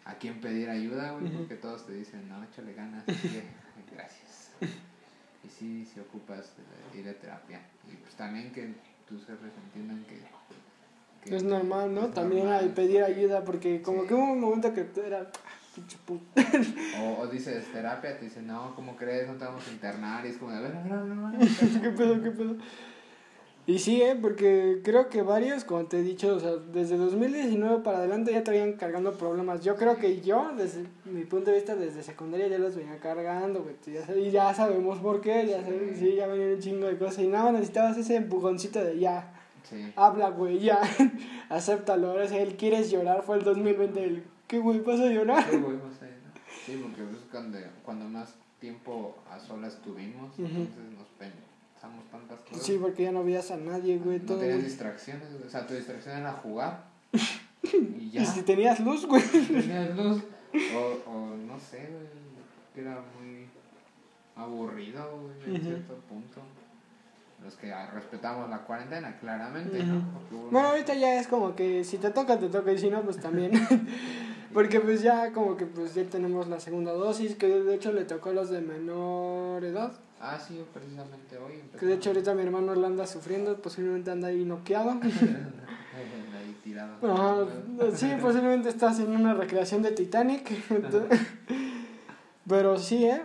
a 0.04 0.14
quién 0.14 0.40
pedir 0.40 0.68
ayuda, 0.70 1.12
güey, 1.12 1.30
porque 1.32 1.54
todos 1.56 1.86
te 1.86 1.92
dicen, 1.92 2.28
no, 2.28 2.42
échale 2.44 2.72
ganas, 2.74 3.04
así 3.08 3.28
que, 3.28 3.42
gracias. 3.94 4.50
Y 5.44 5.48
sí, 5.48 5.84
si 5.86 6.00
ocupas 6.00 6.52
de 6.92 7.00
ir 7.00 7.08
a 7.08 7.14
terapia. 7.14 7.60
Y 7.90 7.96
pues 7.96 8.14
también 8.14 8.52
que 8.52 8.72
tus 9.08 9.20
jefes 9.26 9.52
entiendan 9.66 10.04
que 10.04 10.20
que- 11.24 11.36
Es 11.36 11.42
normal, 11.42 11.94
¿no? 11.94 12.06
es 12.06 12.14
También 12.14 12.44
normal. 12.44 12.64
al 12.64 12.70
pedir 12.70 13.02
ayuda, 13.02 13.44
porque 13.44 13.82
como 13.82 14.02
Sí. 14.02 14.08
que 14.08 14.14
hubo 14.14 14.32
un 14.32 14.40
momento 14.40 14.72
que 14.72 14.86
era... 15.04 15.20
"Ah, 15.20 15.50
pinche 15.74 15.98
puto". 16.06 16.24
O, 16.98 17.18
o 17.20 17.26
dices 17.26 17.64
terapia, 17.72 18.18
te 18.18 18.24
dicen, 18.24 18.46
no, 18.46 18.74
¿cómo 18.74 18.96
crees? 18.96 19.28
No 19.28 19.34
te 19.34 19.44
vamos 19.44 19.66
a 19.68 19.70
internar. 19.70 20.24
Y 20.24 20.30
es 20.30 20.38
como 20.38 20.50
a 20.52 20.60
ver, 20.60 20.74
a 20.74 20.82
ver, 20.82 20.92
a 20.92 21.02
ver, 21.02 21.12
a 21.12 21.30
ver. 21.38 21.48
¿Qué 21.82 21.90
pedo, 21.90 22.22
qué 22.22 22.30
pedo? 22.30 22.56
Y 23.70 23.78
sí, 23.78 24.02
¿eh? 24.02 24.18
Porque 24.20 24.80
creo 24.82 25.08
que 25.08 25.22
varios, 25.22 25.62
como 25.64 25.84
te 25.84 26.00
he 26.00 26.02
dicho, 26.02 26.34
o 26.34 26.40
sea, 26.40 26.56
desde 26.72 26.96
2019 26.96 27.84
para 27.84 27.98
adelante 27.98 28.32
ya 28.32 28.42
traían 28.42 28.72
cargando 28.72 29.12
problemas. 29.16 29.62
Yo 29.62 29.76
creo 29.76 29.96
que 29.96 30.20
yo, 30.22 30.50
desde 30.56 30.86
mi 31.04 31.22
punto 31.24 31.50
de 31.50 31.56
vista, 31.58 31.76
desde 31.76 32.02
secundaria 32.02 32.48
ya 32.48 32.58
los 32.58 32.74
venía 32.74 32.98
cargando, 32.98 33.62
güey. 33.62 33.76
Y 34.26 34.30
ya 34.32 34.52
sabemos 34.54 34.98
por 34.98 35.20
qué, 35.20 35.46
ya 35.46 35.62
sabemos, 35.62 35.96
sí, 35.98 36.16
ya 36.16 36.26
venían 36.26 36.54
un 36.54 36.58
chingo 36.58 36.86
de 36.88 36.98
cosas. 36.98 37.20
Y 37.20 37.28
nada, 37.28 37.52
necesitabas 37.52 37.96
ese 37.96 38.16
empujoncito 38.16 38.82
de 38.82 38.98
ya, 38.98 39.34
Sí. 39.62 39.92
habla, 39.94 40.30
güey, 40.30 40.58
ya, 40.58 40.80
acéptalo. 41.48 42.10
Ahora 42.10 42.26
si 42.26 42.36
él 42.38 42.56
quieres 42.56 42.90
llorar, 42.90 43.22
fue 43.22 43.36
el 43.36 43.44
2020, 43.44 44.02
el, 44.02 44.24
¿qué 44.48 44.58
güey, 44.58 44.80
vas 44.80 44.98
a 44.98 45.06
llorar? 45.06 45.44
Sí, 45.48 45.58
güey, 45.58 45.76
o 45.76 45.92
sea, 45.96 46.08
¿no? 46.08 46.32
Sí, 46.66 46.80
porque 46.82 47.02
pues, 47.04 47.22
cuando, 47.30 47.58
cuando 47.84 48.06
más 48.06 48.34
tiempo 48.58 49.16
a 49.30 49.38
solas 49.38 49.80
tuvimos, 49.80 50.32
Ujú. 50.38 50.46
entonces 50.46 50.98
nos 51.88 52.04
pensamos 52.04 52.04
tantas 52.10 52.40
cosas. 52.40 52.62
Sí, 52.64 52.78
porque 52.80 53.04
ya 53.04 53.12
no 53.12 53.24
veías 53.24 53.50
a 53.50 53.56
nadie, 53.56 53.98
güey, 53.98 54.18
no 54.20 54.26
todo. 54.26 54.38
tenías 54.38 54.64
distracciones, 54.64 55.32
güey, 55.32 55.44
o 55.44 55.50
sea, 55.50 55.66
tu 55.66 55.74
distracción 55.74 56.18
era 56.18 56.32
jugar. 56.32 56.84
Y 57.62 58.10
ya. 58.10 58.22
Y 58.22 58.26
si 58.26 58.40
tenías 58.42 58.80
luz, 58.80 59.04
güey. 59.06 59.22
tenías 59.22 59.94
luz. 59.94 60.22
O, 60.74 61.10
o 61.10 61.36
no 61.36 61.60
sé, 61.60 61.90
güey, 61.90 62.86
era 62.86 63.02
muy 63.20 63.46
aburrido, 64.34 65.20
güey, 65.20 65.56
en 65.56 65.62
cierto 65.62 65.94
punto. 66.08 66.40
Los 67.44 67.56
que 67.56 67.72
respetamos 67.92 68.48
la 68.50 68.58
cuarentena, 68.58 69.18
claramente, 69.18 69.82
Bueno, 70.50 70.68
ahorita 70.68 70.94
ya 70.94 71.20
es 71.20 71.26
como 71.28 71.54
que 71.54 71.84
si 71.84 71.98
te 71.98 72.10
toca, 72.10 72.38
te 72.38 72.48
toca, 72.48 72.72
y 72.72 72.78
si 72.78 72.90
no, 72.90 73.02
pues 73.02 73.18
también. 73.18 73.52
Porque 74.52 74.80
pues 74.80 75.02
ya 75.02 75.32
como 75.32 75.56
que 75.56 75.66
pues 75.66 75.94
ya 75.94 76.04
tenemos 76.04 76.48
la 76.48 76.60
segunda 76.60 76.92
dosis, 76.92 77.36
que 77.36 77.46
de 77.46 77.74
hecho 77.74 77.92
le 77.92 78.04
tocó 78.04 78.30
a 78.30 78.32
los 78.32 78.50
de 78.50 78.60
menor 78.60 79.64
edad. 79.64 79.92
Ah, 80.20 80.38
sí, 80.38 80.62
precisamente 80.74 81.38
hoy. 81.38 81.62
Que 81.78 81.86
de 81.86 81.94
hecho 81.94 82.10
ahorita 82.10 82.34
mi 82.34 82.42
hermano 82.42 82.74
la 82.74 82.88
anda 82.88 83.06
sufriendo, 83.06 83.56
posiblemente 83.56 84.10
anda 84.10 84.28
ahí 84.28 84.44
noqueado. 84.44 84.90
Ahí 85.92 86.56
tirado. 86.62 86.94
Ajá, 87.02 87.46
sí, 87.94 88.12
posiblemente 88.20 88.68
está 88.68 88.90
haciendo 88.90 89.18
una 89.18 89.34
recreación 89.34 89.82
de 89.82 89.90
Titanic. 89.90 90.50
Pero 92.48 92.78
sí, 92.78 93.04
¿eh? 93.06 93.22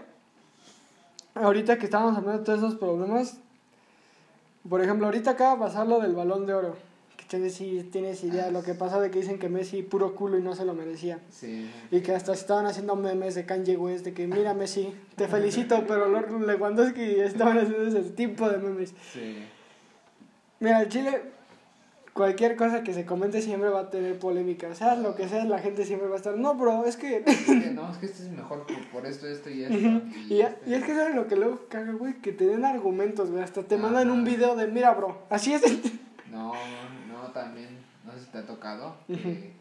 Ahorita 1.36 1.78
que 1.78 1.86
estábamos 1.86 2.18
hablando 2.18 2.40
de 2.40 2.46
todos 2.46 2.60
esos 2.60 2.76
problemas, 2.76 3.38
por 4.68 4.82
ejemplo, 4.82 5.06
ahorita 5.06 5.32
acaba 5.32 5.54
de 5.54 5.60
pasar 5.60 5.88
lo 5.88 6.00
del 6.00 6.16
balón 6.16 6.46
de 6.46 6.54
oro. 6.54 6.76
Que 7.28 7.38
tienes, 7.38 7.54
si 7.56 7.82
tienes 7.92 8.24
idea 8.24 8.46
de 8.46 8.52
lo 8.52 8.62
que 8.62 8.74
pasa 8.76 9.00
de 9.02 9.10
que 9.10 9.20
dicen 9.20 9.40
que 9.40 9.50
Messi 9.50 9.82
puro 9.82 10.14
culo 10.16 10.38
y 10.38 10.44
no 10.44 10.54
se 10.56 10.64
lo 10.64 10.74
merecía. 10.76 11.20
Sí. 11.32 11.70
Y 11.90 12.02
que 12.02 12.14
hasta 12.14 12.34
estaban 12.34 12.66
haciendo 12.68 12.96
memes 12.96 13.34
de 13.36 13.46
Kanye 13.46 13.78
West, 13.78 14.06
de 14.06 14.14
que 14.14 14.28
mira 14.28 14.54
Messi, 14.54 14.94
te 15.16 15.28
felicito, 15.28 15.84
pero 15.88 16.08
Lord 16.08 16.32
Lewandowski 16.46 17.20
estaban 17.22 17.58
haciendo 17.58 17.88
ese 18.00 18.12
tipo 18.12 18.48
de 18.50 18.58
memes. 18.60 18.94
Sí. 19.12 19.38
Mira, 20.60 20.82
el 20.82 20.90
Chile, 20.90 21.22
cualquier 22.14 22.56
cosa 22.56 22.84
que 22.84 22.94
se 22.94 23.06
comente 23.06 23.42
siempre 23.42 23.70
va 23.70 23.82
a 23.82 23.90
tener 23.90 24.18
polémica. 24.20 24.68
O 24.68 24.76
sea, 24.76 24.96
lo 24.96 25.16
que 25.16 25.28
sea, 25.28 25.44
la 25.46 25.60
gente 25.60 25.84
siempre 25.84 26.08
va 26.08 26.14
a 26.16 26.18
estar, 26.18 26.38
no, 26.38 26.54
bro, 26.56 26.86
es 26.86 26.96
que... 26.96 27.24
Es 27.26 27.46
que 27.46 27.72
no, 27.72 27.92
es 27.92 27.98
que 27.98 28.06
este 28.06 28.24
es 28.24 28.30
mejor 28.30 28.66
por, 28.68 28.88
por 28.90 29.06
esto, 29.08 29.28
esto 29.28 29.50
y 29.50 29.64
esto. 29.64 29.76
y, 30.30 30.42
este- 30.42 30.70
y 30.70 30.74
es 30.76 30.84
que 30.84 30.94
sabes 30.94 31.16
lo 31.16 31.28
que 31.28 31.36
luego 31.36 31.62
caga, 31.70 31.92
güey, 31.94 32.22
que 32.22 32.32
te 32.32 32.46
den 32.46 32.64
argumentos, 32.66 33.32
güey. 33.32 33.44
Hasta 33.44 33.64
te 33.64 33.78
mandan 33.78 34.08
Ajá. 34.10 34.14
un 34.18 34.24
video 34.24 34.56
de, 34.56 34.68
mira, 34.68 34.94
bro, 34.94 35.24
así 35.30 35.54
es. 35.54 35.62
No, 36.32 36.54
no, 36.54 37.05
también, 37.36 37.78
no 38.06 38.14
sé 38.14 38.22
si 38.22 38.26
te 38.32 38.38
ha 38.40 38.46
tocado 38.46 38.96
que, 39.08 39.52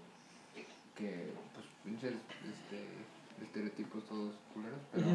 que 0.95 1.35
pues, 1.53 1.67
pinches 1.85 2.13
este, 2.13 3.45
estereotipos 3.45 4.07
todos 4.07 4.33
culeros, 4.55 4.79
pero 4.93 5.07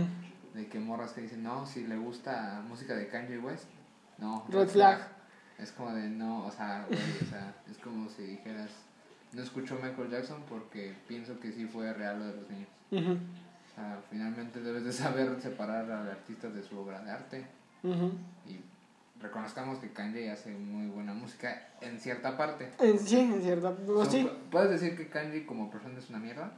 de 0.53 0.67
que 0.67 0.79
morras 0.79 1.13
que 1.13 1.21
dicen, 1.21 1.41
no, 1.41 1.65
si 1.65 1.87
le 1.87 1.97
gusta 1.97 2.61
música 2.67 2.95
de 2.95 3.07
Kanye 3.07 3.37
West, 3.37 3.69
no. 4.17 4.45
Red 4.49 4.67
flag. 4.67 5.07
Es 5.57 5.71
como 5.71 5.93
de, 5.93 6.09
no, 6.09 6.45
o 6.45 6.51
sea, 6.51 6.85
güey, 6.87 6.99
o 6.99 7.29
sea, 7.29 7.55
es 7.71 7.77
como 7.77 8.09
si 8.09 8.23
dijeras, 8.23 8.71
no 9.31 9.41
escucho 9.41 9.75
Michael 9.81 10.09
Jackson 10.09 10.43
porque 10.49 10.93
pienso 11.07 11.39
que 11.39 11.51
sí 11.51 11.65
fue 11.65 11.93
real 11.93 12.19
lo 12.19 12.25
de 12.27 12.35
los 12.35 12.49
niños. 12.49 12.69
O 12.91 13.75
sea, 13.75 14.01
finalmente 14.09 14.59
debes 14.59 14.83
de 14.83 14.91
saber 14.91 15.39
separar 15.41 15.89
al 15.89 16.09
artista 16.09 16.49
de 16.49 16.61
su 16.63 16.77
obra 16.77 17.01
de 17.01 17.11
arte 17.11 17.47
y 18.47 18.59
reconozcamos 19.21 19.79
que 19.79 19.91
Kanye 19.91 20.31
hace 20.31 20.51
muy 20.51 20.87
buena 20.87 21.13
música 21.13 21.67
en 21.81 21.99
cierta 21.99 22.37
parte. 22.37 22.71
Eh, 22.79 22.97
Sí, 23.03 23.19
en. 23.19 23.75
O 23.87 24.03
sea, 24.03 24.11
sí. 24.11 24.23
pu- 24.25 24.31
Puedes 24.51 24.69
decir 24.71 24.95
que 24.97 25.07
Kanye 25.09 25.45
como 25.45 25.69
persona 25.69 25.99
es 25.99 26.09
una 26.09 26.19
mierda, 26.19 26.51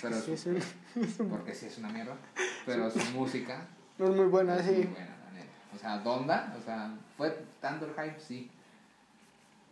pero 0.00 0.16
Sí, 0.20 0.36
su- 0.36 0.58
sí, 0.60 1.22
porque 1.30 1.54
sí 1.54 1.66
es 1.66 1.78
una 1.78 1.88
mierda, 1.90 2.16
pero 2.66 2.90
su 2.90 2.98
música 3.16 3.66
no 3.98 4.06
es 4.10 4.16
muy 4.16 4.26
buena, 4.26 4.56
es 4.56 4.66
muy 4.66 4.74
sí. 4.74 4.88
buena, 4.88 5.16
la 5.26 5.30
neta. 5.32 5.52
O 5.74 5.78
sea, 5.78 5.98
Donda, 5.98 6.54
o 6.58 6.62
sea, 6.64 6.92
fue 7.16 7.30
tanto 7.60 7.86
el 7.86 7.92
hype, 7.92 8.18
sí, 8.20 8.50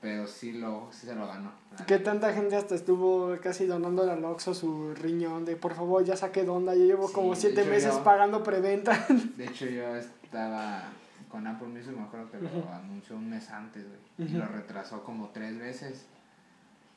pero 0.01 0.26
sí, 0.26 0.53
lo, 0.53 0.89
sí 0.93 1.07
se 1.07 1.14
lo 1.14 1.26
ganó. 1.26 1.53
Que 1.87 1.99
tanta 1.99 2.33
gente 2.33 2.57
hasta 2.57 2.74
estuvo 2.74 3.37
casi 3.43 3.66
donando 3.66 4.11
al 4.11 4.24
Oxxo 4.24 4.55
su 4.55 4.95
riñón 4.95 5.45
de 5.45 5.57
por 5.57 5.74
favor 5.74 6.03
ya 6.05 6.16
saqué 6.16 6.45
donda, 6.45 6.74
yo 6.74 6.85
llevo 6.85 7.09
Sí, 7.09 7.14
como 7.14 7.35
siete 7.37 7.61
hecho, 7.62 7.70
meses 7.70 7.95
yo- 7.95 8.05
pagando 8.05 8.43
preventa. 8.43 9.07
De 9.37 9.45
hecho, 9.47 9.66
yo 9.66 9.95
estaba 9.97 10.85
con 11.31 11.47
Apple 11.47 11.68
Music, 11.68 11.93
me 11.97 12.03
acuerdo 12.03 12.31
que 12.31 12.39
lo 12.39 12.49
anunció 12.72 13.16
un 13.16 13.31
mes 13.31 13.49
antes, 13.51 13.85
güey, 13.87 14.28
y 14.28 14.31
Ujú. 14.37 14.39
lo 14.39 14.47
retrasó 14.47 15.03
como 15.05 15.28
tres 15.28 15.59
veces. 15.59 16.07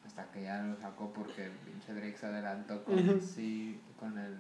Hasta 0.06 0.26
que 0.32 0.44
ya 0.44 0.62
lo 0.62 0.76
sacó 0.76 1.14
porque 1.14 1.46
el 1.46 1.52
pinche 1.52 1.94
Drake 1.94 2.18
se 2.18 2.26
adelantó 2.26 2.84
con, 2.84 2.96
Ujú. 3.00 3.22
sí, 3.22 3.80
con 3.98 4.18
el 4.18 4.36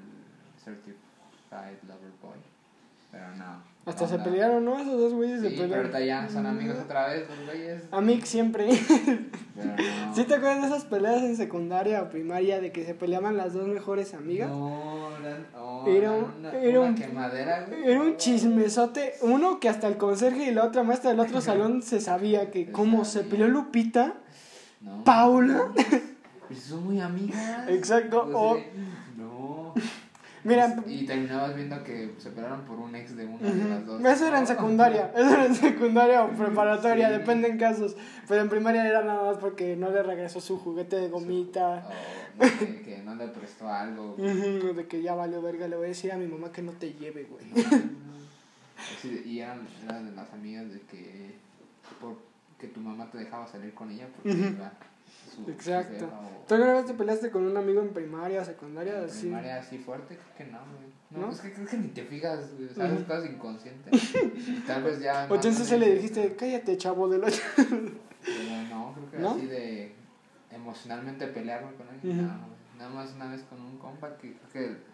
Certified 0.61 1.81
Lover 1.87 2.11
Boy. 2.21 2.37
Pero 3.11 3.29
no. 3.35 3.61
Hasta 3.85 4.07
se 4.07 4.15
Onda. 4.15 4.25
pelearon, 4.25 4.65
¿no? 4.65 4.79
Esos 4.79 4.97
dos 4.99 5.13
güeyes 5.13 5.41
se 5.41 5.49
Sí, 5.49 5.55
pero 5.55 5.69
pelearon. 5.69 5.85
ahorita 5.93 6.05
ya 6.05 6.27
son 6.29 6.45
amigos 6.47 6.77
otra 6.83 7.07
vez, 7.09 7.29
los 7.29 7.45
güeyes. 7.45 7.83
A 7.91 8.01
Mick 8.01 8.25
siempre. 8.25 8.69
Pero 9.55 9.75
no. 9.77 10.15
¿Sí 10.15 10.23
te 10.25 10.33
acuerdas 10.35 10.61
de 10.61 10.67
esas 10.67 10.85
peleas 10.85 11.21
en 11.21 11.35
secundaria 11.37 12.01
o 12.01 12.09
primaria 12.09 12.59
de 12.59 12.71
que 12.71 12.83
se 12.85 12.95
peleaban 12.95 13.37
las 13.37 13.53
dos 13.53 13.67
mejores 13.67 14.13
amigas? 14.15 14.49
No, 14.49 15.02
no, 15.53 15.87
Era 15.87 16.11
un- 16.11 16.33
una, 16.39 16.51
era 16.51 16.79
una 16.79 16.89
un- 16.89 16.95
quemadera, 16.95 17.65
güey. 17.67 17.83
Era 17.91 18.01
un 18.01 18.17
chismesote. 18.17 19.15
Uno 19.21 19.59
que 19.59 19.69
hasta 19.69 19.87
el 19.87 19.97
conserje 19.97 20.45
y 20.45 20.51
la 20.53 20.63
otra 20.65 20.83
maestra 20.83 21.11
del 21.11 21.19
otro 21.19 21.41
salón 21.41 21.81
se 21.81 21.99
sabía 22.01 22.51
que 22.51 22.71
como 22.71 23.05
se 23.05 23.23
peleó 23.23 23.47
Lupita, 23.47 24.15
No. 24.81 25.03
Paula. 25.03 25.71
Pues 26.47 26.59
son 26.61 26.83
muy 26.85 26.99
amigas. 26.99 27.39
Exacto, 27.69 28.29
o-. 28.33 28.57
Mira, 30.43 30.75
Y 30.87 31.05
terminabas 31.05 31.55
viendo 31.55 31.81
que 31.83 32.13
se 32.17 32.29
pelearon 32.31 32.61
por 32.65 32.77
un 32.79 32.93
ex 32.95 33.15
de 33.15 33.25
una 33.25 33.49
de 33.49 33.69
las 33.69 33.85
dos. 33.85 34.03
Eso 34.03 34.27
era 34.27 34.39
en 34.39 34.47
secundaria, 34.47 35.11
eso 35.15 35.33
era 35.33 35.45
en 35.45 35.55
secundaria 35.55 36.23
o 36.23 36.29
preparatoria, 36.31 37.07
Sí. 37.07 37.13
depende 37.13 37.47
en 37.47 37.57
casos. 37.57 37.95
Pero 38.27 38.41
en 38.41 38.49
primaria 38.49 38.85
era 38.87 39.03
nada 39.03 39.23
más 39.31 39.37
porque 39.37 39.75
no 39.77 39.89
le 39.89 40.03
regresó 40.03 40.41
su 40.41 40.57
juguete 40.59 40.97
de 40.97 41.07
gomita. 41.09 41.87
O 41.87 42.43
no 42.43 42.49
sé, 42.49 42.81
que 42.85 43.01
no 43.05 43.15
le 43.15 43.27
prestó 43.29 43.69
algo. 43.69 44.15
De 44.17 44.85
que 44.87 45.01
ya 45.01 45.15
valió 45.15 45.41
verga, 45.41 45.67
le 45.67 45.75
voy 45.77 45.85
a 45.85 45.89
decir 45.89 46.11
a 46.11 46.17
mi 46.17 46.27
mamá 46.27 46.51
que 46.51 46.61
no 46.61 46.73
te 46.73 46.93
lleve, 46.93 47.23
güey. 47.23 47.45
De- 47.51 49.21
y 49.25 49.39
eran, 49.39 49.61
eran 49.85 50.15
las 50.15 50.31
amigas 50.33 50.71
de 50.73 50.81
que, 50.81 51.35
por, 52.01 52.17
que 52.59 52.67
tu 52.67 52.79
mamá 52.81 53.09
te 53.11 53.17
dejaba 53.17 53.47
salir 53.47 53.73
con 53.73 53.89
ella 53.91 54.07
porque 54.15 54.31
Ujú. 54.31 54.39
iba 54.55 54.71
su, 55.23 55.49
Exacto. 55.49 56.05
o- 56.05 56.33
¿Tú 56.47 56.55
alguna 56.55 56.73
vez 56.73 56.85
te 56.85 56.93
peleaste 56.93 57.31
con 57.31 57.43
un 57.45 57.55
amigo 57.55 57.81
en 57.81 57.93
primaria 57.93 58.43
secundaria? 58.43 58.97
En 58.99 59.05
Así? 59.05 59.21
primaria 59.21 59.57
así 59.59 59.77
fuerte, 59.77 60.17
creo 60.17 60.35
que 60.37 60.51
no, 60.53 60.59
güey. 60.59 60.93
No, 61.11 61.27
¿No? 61.27 61.31
es 61.31 61.39
que 61.41 61.53
creo 61.53 61.67
que 61.67 61.77
ni 61.77 61.87
te 61.89 62.03
fijas, 62.03 62.53
güey. 62.57 62.69
Sabes, 62.69 62.91
Ujú. 62.93 63.01
estás 63.01 63.25
inconsciente. 63.25 63.91
Tal 64.67 64.83
vez 64.83 64.99
ya. 64.99 65.27
O 65.29 65.35
entonces 65.35 65.67
se 65.67 65.77
le 65.77 65.95
dijiste, 65.95 66.35
cállate, 66.35 66.75
chavo 66.77 67.07
del 67.07 67.23
ocho. 67.23 67.41
Pero 67.55 68.61
no, 68.69 68.93
creo 68.93 69.11
que 69.11 69.17
¿No? 69.19 69.31
así 69.31 69.45
de 69.47 69.95
emocionalmente 70.51 71.27
pelearme 71.27 71.73
con 71.75 71.87
alguien. 71.87 72.19
Ujú. 72.19 72.27
no, 72.27 72.37
güey. 72.39 72.53
Nada 72.77 72.89
más 72.89 73.13
una 73.13 73.31
vez 73.31 73.43
con 73.43 73.61
un 73.61 73.77
compa 73.77 74.17
que 74.17 74.33
creo 74.51 74.51
que. 74.51 74.93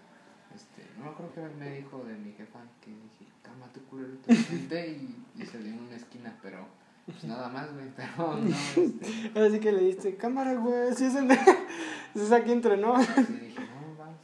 Este, 0.56 0.84
no 1.00 1.12
acuerdo 1.12 1.32
que 1.34 1.42
me 1.60 1.76
dijo 1.78 2.04
de 2.04 2.14
mi 2.16 2.32
jefa 2.34 2.60
que 2.82 2.90
dije, 2.90 3.32
cálmate 3.44 3.80
culero, 3.82 4.14
te 4.26 4.36
senté 4.36 4.88
y, 4.90 5.24
y 5.38 5.46
se 5.46 5.60
dio 5.60 5.72
en 5.74 5.80
una 5.80 5.96
esquina, 5.96 6.36
pero 6.42 6.66
pues 7.12 7.24
nada 7.26 7.50
más, 7.50 7.74
güey. 7.74 7.90
Pero 7.96 8.38
no, 8.38 8.48
este. 8.76 9.40
Así 9.40 9.60
que 9.60 9.72
le 9.72 9.84
diste, 9.84 10.16
cámara, 10.16 10.54
güey, 10.56 10.94
si 10.96 11.06
es, 11.06 11.16
en... 11.16 11.30
es 12.16 12.32
aquí 12.32 12.52
entre 12.52 12.78
no. 12.78 13.02
Sí 13.04 13.24
dije, 13.34 13.60
no, 13.62 13.96
vas 13.98 14.16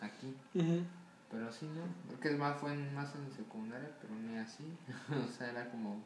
aquí. 0.00 0.34
Pero 1.30 1.52
sí, 1.52 1.66
¿no? 1.66 1.82
Creo 2.08 2.20
que 2.20 2.28
es 2.30 2.38
más, 2.38 2.58
fue 2.60 2.72
en- 2.72 2.94
más 2.94 3.14
en 3.14 3.30
secundaria, 3.32 3.90
pero 4.00 4.14
ni 4.14 4.38
así. 4.38 4.64
o 5.10 5.28
sea, 5.30 5.50
era 5.50 5.70
como. 5.70 6.00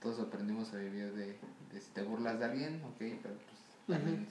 Todos 0.00 0.20
aprendimos 0.20 0.72
a 0.72 0.76
vivir 0.76 1.12
de, 1.14 1.38
de 1.72 1.80
si 1.80 1.90
te 1.90 2.02
burlas 2.02 2.38
de 2.38 2.44
alguien, 2.44 2.80
ok, 2.84 2.98
pero 3.22 3.34
pues 3.34 3.98
también 3.98 4.26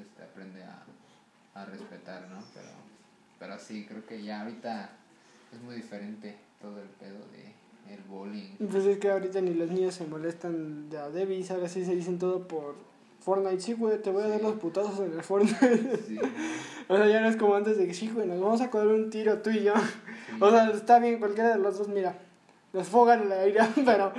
este, 0.00 0.22
aprende 0.22 0.64
a, 0.64 0.82
a 1.54 1.64
respetar, 1.66 2.26
¿no? 2.28 2.42
Pero, 2.54 2.68
pero 3.38 3.58
sí, 3.58 3.84
creo 3.86 4.04
que 4.06 4.22
ya 4.22 4.40
ahorita 4.42 4.90
es 5.52 5.60
muy 5.62 5.76
diferente 5.76 6.36
todo 6.60 6.80
el 6.80 6.88
pedo 6.88 7.18
de 7.28 7.52
el 7.90 8.02
bullying. 8.02 8.68
Pues 8.70 8.84
es 8.84 8.98
que 8.98 9.10
ahorita 9.10 9.40
ni 9.40 9.54
los 9.54 9.70
niños 9.70 9.94
se 9.94 10.06
molestan 10.06 10.88
ya 10.90 11.08
Davis, 11.08 11.50
ahora 11.50 11.68
sí 11.68 11.84
se 11.84 11.94
dicen 11.94 12.18
todo 12.18 12.46
por 12.46 12.74
Fortnite. 13.20 13.60
Sí, 13.60 13.74
güey, 13.74 14.00
te 14.00 14.10
voy 14.10 14.22
a 14.22 14.28
dar 14.28 14.42
los 14.42 14.54
putazos 14.54 14.98
en 15.00 15.12
el 15.12 15.22
Fortnite. 15.22 15.96
Sí, 16.06 16.18
o 16.88 16.96
sea, 16.96 17.06
ya 17.08 17.20
no 17.20 17.28
es 17.28 17.36
como 17.36 17.54
antes 17.54 17.76
de 17.78 17.86
que 17.86 17.94
sí, 17.94 18.08
güey, 18.08 18.26
nos 18.26 18.40
vamos 18.40 18.60
a 18.60 18.70
coger 18.70 18.88
un 18.88 19.10
tiro 19.10 19.38
tú 19.38 19.50
y 19.50 19.62
yo. 19.62 19.74
sí. 19.76 20.36
O 20.40 20.50
sea, 20.50 20.70
está 20.70 20.98
bien, 20.98 21.18
cualquiera 21.18 21.50
de 21.50 21.58
los 21.58 21.78
dos, 21.78 21.88
mira, 21.88 22.18
nos 22.72 22.88
fogan 22.88 23.22
en 23.22 23.32
el 23.32 23.38
aire, 23.38 23.60
pero 23.84 24.12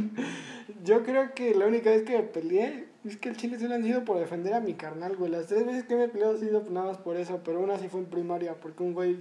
yo 0.84 1.02
creo 1.02 1.34
que 1.34 1.54
la 1.54 1.66
única 1.66 1.90
vez 1.90 2.02
que 2.02 2.16
me 2.16 2.22
peleé 2.22 2.88
es 3.04 3.16
que 3.16 3.28
el 3.28 3.36
chile 3.36 3.58
solo 3.58 3.74
han 3.74 3.84
sido 3.84 4.04
por 4.04 4.18
defender 4.18 4.54
a 4.54 4.60
mi 4.60 4.74
carnal, 4.74 5.16
güey. 5.16 5.30
Las 5.30 5.46
tres 5.46 5.64
veces 5.64 5.84
que 5.84 5.94
me 5.94 6.04
he 6.04 6.08
peleado 6.08 6.34
ha 6.34 6.38
sido 6.38 6.64
nada 6.70 6.86
más 6.86 6.98
por 6.98 7.16
eso, 7.16 7.40
pero 7.44 7.60
una 7.60 7.78
sí 7.78 7.88
fue 7.88 8.00
en 8.00 8.06
primaria, 8.06 8.54
porque 8.54 8.82
un 8.82 8.94
güey, 8.94 9.18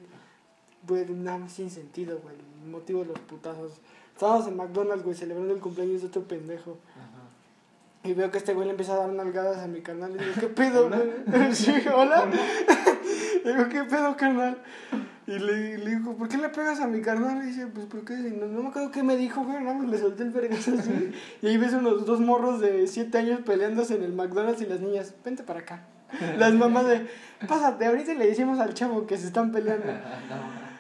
güey, 0.88 1.06
nada 1.06 1.38
más 1.38 1.54
sin 1.54 1.70
sentido, 1.70 2.20
güey, 2.22 2.36
el 2.64 2.70
motivo 2.70 3.02
de 3.02 3.08
los 3.08 3.20
putazos. 3.20 3.74
Estábamos 4.14 4.48
en 4.48 4.56
McDonald's, 4.56 5.04
güey, 5.04 5.16
celebrando 5.16 5.54
el 5.54 5.60
cumpleaños 5.60 6.02
de 6.02 6.08
otro 6.08 6.24
pendejo. 6.24 6.78
Ajá. 6.94 7.26
Y 8.06 8.14
veo 8.14 8.30
que 8.30 8.38
este 8.38 8.54
güey 8.54 8.66
le 8.66 8.72
empieza 8.72 8.94
a 8.94 8.98
dar 8.98 9.10
nalgadas 9.10 9.58
a 9.58 9.68
mi 9.68 9.82
carnal. 9.82 10.12
Y 10.12 10.20
digo, 10.20 10.32
¿qué 10.40 10.48
pedo? 10.48 10.90
güey?" 10.90 11.54
Sí, 11.54 11.74
hola. 11.94 12.30
Y 13.44 13.48
digo, 13.48 13.68
¿qué 13.68 13.84
pedo, 13.84 14.16
carnal? 14.16 14.60
Y 15.28 15.40
le, 15.40 15.80
le 15.80 15.90
digo, 15.90 16.16
¿por 16.16 16.30
qué 16.30 16.38
le 16.38 16.50
pegas 16.50 16.80
a 16.82 16.88
mi 16.88 17.02
carnal? 17.02 17.42
Y 17.44 17.48
dice, 17.48 17.66
pues, 17.66 17.88
¿por 17.88 18.06
qué? 18.06 18.14
Y 18.14 18.32
no, 18.32 18.46
no 18.46 18.62
me 18.62 18.70
acuerdo 18.70 18.92
qué 18.92 19.02
me 19.02 19.18
dijo, 19.18 19.44
güey. 19.44 19.62
Nada 19.64 19.76
más 19.76 19.90
le 19.90 19.98
solté 19.98 20.22
el 20.22 20.30
vergazo 20.30 20.76
así. 20.78 21.12
Y 21.42 21.48
ahí 21.48 21.58
ves 21.58 21.74
unos 21.74 22.06
dos 22.06 22.20
morros 22.20 22.62
de 22.62 22.86
7 22.88 23.18
años 23.18 23.40
peleándose 23.44 23.96
en 23.96 24.04
el 24.04 24.14
McDonald's 24.14 24.62
y 24.62 24.68
las 24.68 24.82
niñas, 24.82 25.16
vente 25.24 25.42
para 25.42 25.62
acá. 25.62 25.88
Las 26.38 26.54
mamás 26.54 26.86
de, 26.86 27.08
pásate, 27.48 27.88
ahorita 27.88 28.14
le 28.14 28.28
decimos 28.28 28.60
al 28.60 28.76
chavo 28.76 29.08
que 29.08 29.18
se 29.18 29.26
están 29.26 29.52
peleando. 29.52 29.92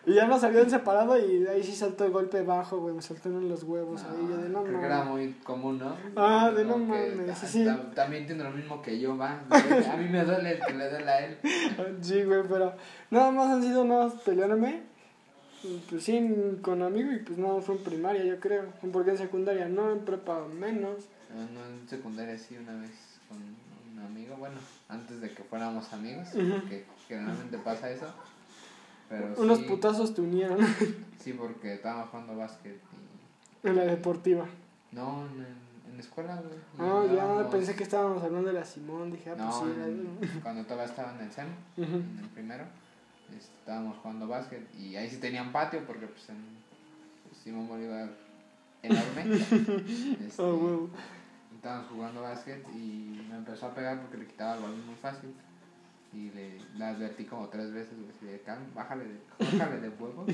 Y 0.07 0.13
ya 0.13 0.27
nos 0.27 0.43
habían 0.43 0.69
separado 0.69 1.17
y 1.17 1.47
ahí 1.47 1.63
sí 1.63 1.71
saltó 1.75 2.05
el 2.05 2.11
golpe 2.11 2.43
bajo, 2.43 2.77
güey. 2.77 2.93
Me 2.93 3.01
saltaron 3.01 3.49
los 3.49 3.63
huevos 3.63 4.03
ahí. 4.03 4.27
Yo 4.29 4.37
de 4.37 4.49
no, 4.49 4.61
creo 4.63 4.65
que 4.65 4.71
mames". 4.73 4.85
era 4.85 5.03
muy 5.03 5.31
común, 5.43 5.79
¿no? 5.79 5.95
Ah, 6.15 6.51
de 6.55 6.63
no 6.63 6.73
Como 6.73 6.85
mames, 6.85 7.29
ah, 7.43 7.47
sí. 7.47 7.63
tam- 7.65 7.91
También 7.95 8.27
tiene 8.27 8.43
lo 8.43 8.51
mismo 8.51 8.81
que 8.83 8.99
yo, 8.99 9.17
va. 9.17 9.39
A 9.49 9.97
mí 9.97 10.07
me 10.09 10.23
duele 10.23 10.51
el 10.51 10.59
que 10.65 10.73
le 10.73 10.89
duele 10.91 11.11
a 11.11 11.25
él. 11.25 11.37
Sí, 12.01 12.23
güey, 12.23 12.43
pero 12.47 12.73
nada 13.09 13.31
más 13.31 13.47
han 13.47 13.63
sido 13.63 13.83
nada 13.83 14.05
más 14.05 14.13
peleándome. 14.21 14.83
y, 15.63 15.83
Pues 15.89 16.03
sí, 16.03 16.21
con 16.61 16.83
amigo 16.83 17.11
y 17.11 17.19
pues 17.19 17.39
nada 17.39 17.55
más 17.55 17.65
fue 17.65 17.75
en 17.75 17.83
primaria, 17.83 18.23
yo 18.23 18.39
creo. 18.39 18.65
Porque 18.93 19.11
en 19.11 19.17
secundaria 19.17 19.67
no, 19.67 19.91
en 19.91 20.05
prepa 20.05 20.45
menos. 20.47 21.05
No, 21.33 21.65
en 21.65 21.89
secundaria 21.89 22.37
sí, 22.37 22.55
una 22.57 22.79
vez 22.79 22.91
con 23.27 23.37
un 23.39 23.99
amigo, 24.05 24.35
bueno, 24.37 24.57
antes 24.87 25.19
de 25.19 25.31
que 25.31 25.41
fuéramos 25.43 25.91
amigos, 25.93 26.27
Ujú. 26.35 26.69
que 26.69 26.85
generalmente 27.07 27.57
pasa 27.57 27.89
eso. 27.89 28.05
Pero 29.09 29.33
Unos 29.37 29.59
sí, 29.59 29.65
putazos 29.65 30.13
te 30.15 30.21
unieron 30.21 30.59
Sí, 31.19 31.33
porque 31.33 31.75
estábamos 31.75 32.09
jugando 32.09 32.35
básquet 32.37 32.79
y... 33.63 33.67
en 33.67 33.75
la 33.75 33.83
deportiva. 33.83 34.45
No, 34.91 35.25
en, 35.27 35.45
en 35.89 35.93
la 35.95 35.99
escuela, 35.99 36.35
güey. 36.41 36.55
Ah, 36.79 37.03
ya 37.13 37.49
pensé 37.49 37.75
que 37.75 37.83
estábamos 37.83 38.23
hablando 38.23 38.47
de 38.49 38.53
la 38.53 38.65
Simón. 38.65 39.11
Dije, 39.11 39.31
ah, 39.31 39.35
pues 39.37 39.55
sí. 39.55 39.79
era- 39.79 40.39
cuando 40.43 40.63
todavía 40.63 40.85
estaba 40.85 41.13
en 41.15 41.25
el 41.25 41.31
SEM, 41.31 41.47
en 41.77 42.19
el 42.23 42.29
primero, 42.33 42.65
estábamos 43.37 43.97
jugando 43.97 44.27
básquet 44.27 44.67
y 44.75 44.95
ahí 44.95 45.09
sí 45.09 45.17
tenían 45.17 45.51
patio 45.51 45.83
porque 45.85 46.07
pues 46.07 46.29
en 46.29 46.37
pues, 47.27 47.37
Simón 47.43 47.67
Bolívar 47.67 48.09
enorme. 48.83 49.35
este, 50.25 50.41
Ah, 50.41 50.45
huevo. 50.45 50.89
Estábamos 51.55 51.89
jugando 51.91 52.21
básquet 52.21 52.63
y 52.75 53.25
me 53.29 53.37
empezó 53.37 53.65
a 53.67 53.73
pegar 53.73 53.99
porque 54.01 54.17
le 54.17 54.27
quitaba 54.27 54.55
el 54.55 54.61
balón 54.61 54.85
muy 54.85 54.95
fácil. 54.95 55.33
Y 56.15 56.31
le, 56.31 56.57
le 56.77 56.85
advertí 56.85 57.25
como 57.25 57.49
tres 57.49 57.73
veces, 57.73 57.93
güey, 57.97 58.09
así 58.09 58.25
de, 58.25 58.39
"Calma, 58.41 58.65
bájale 58.73 59.03
de, 59.05 59.19
bájale 59.59 59.81
de 59.81 59.89
huevos. 59.89 60.29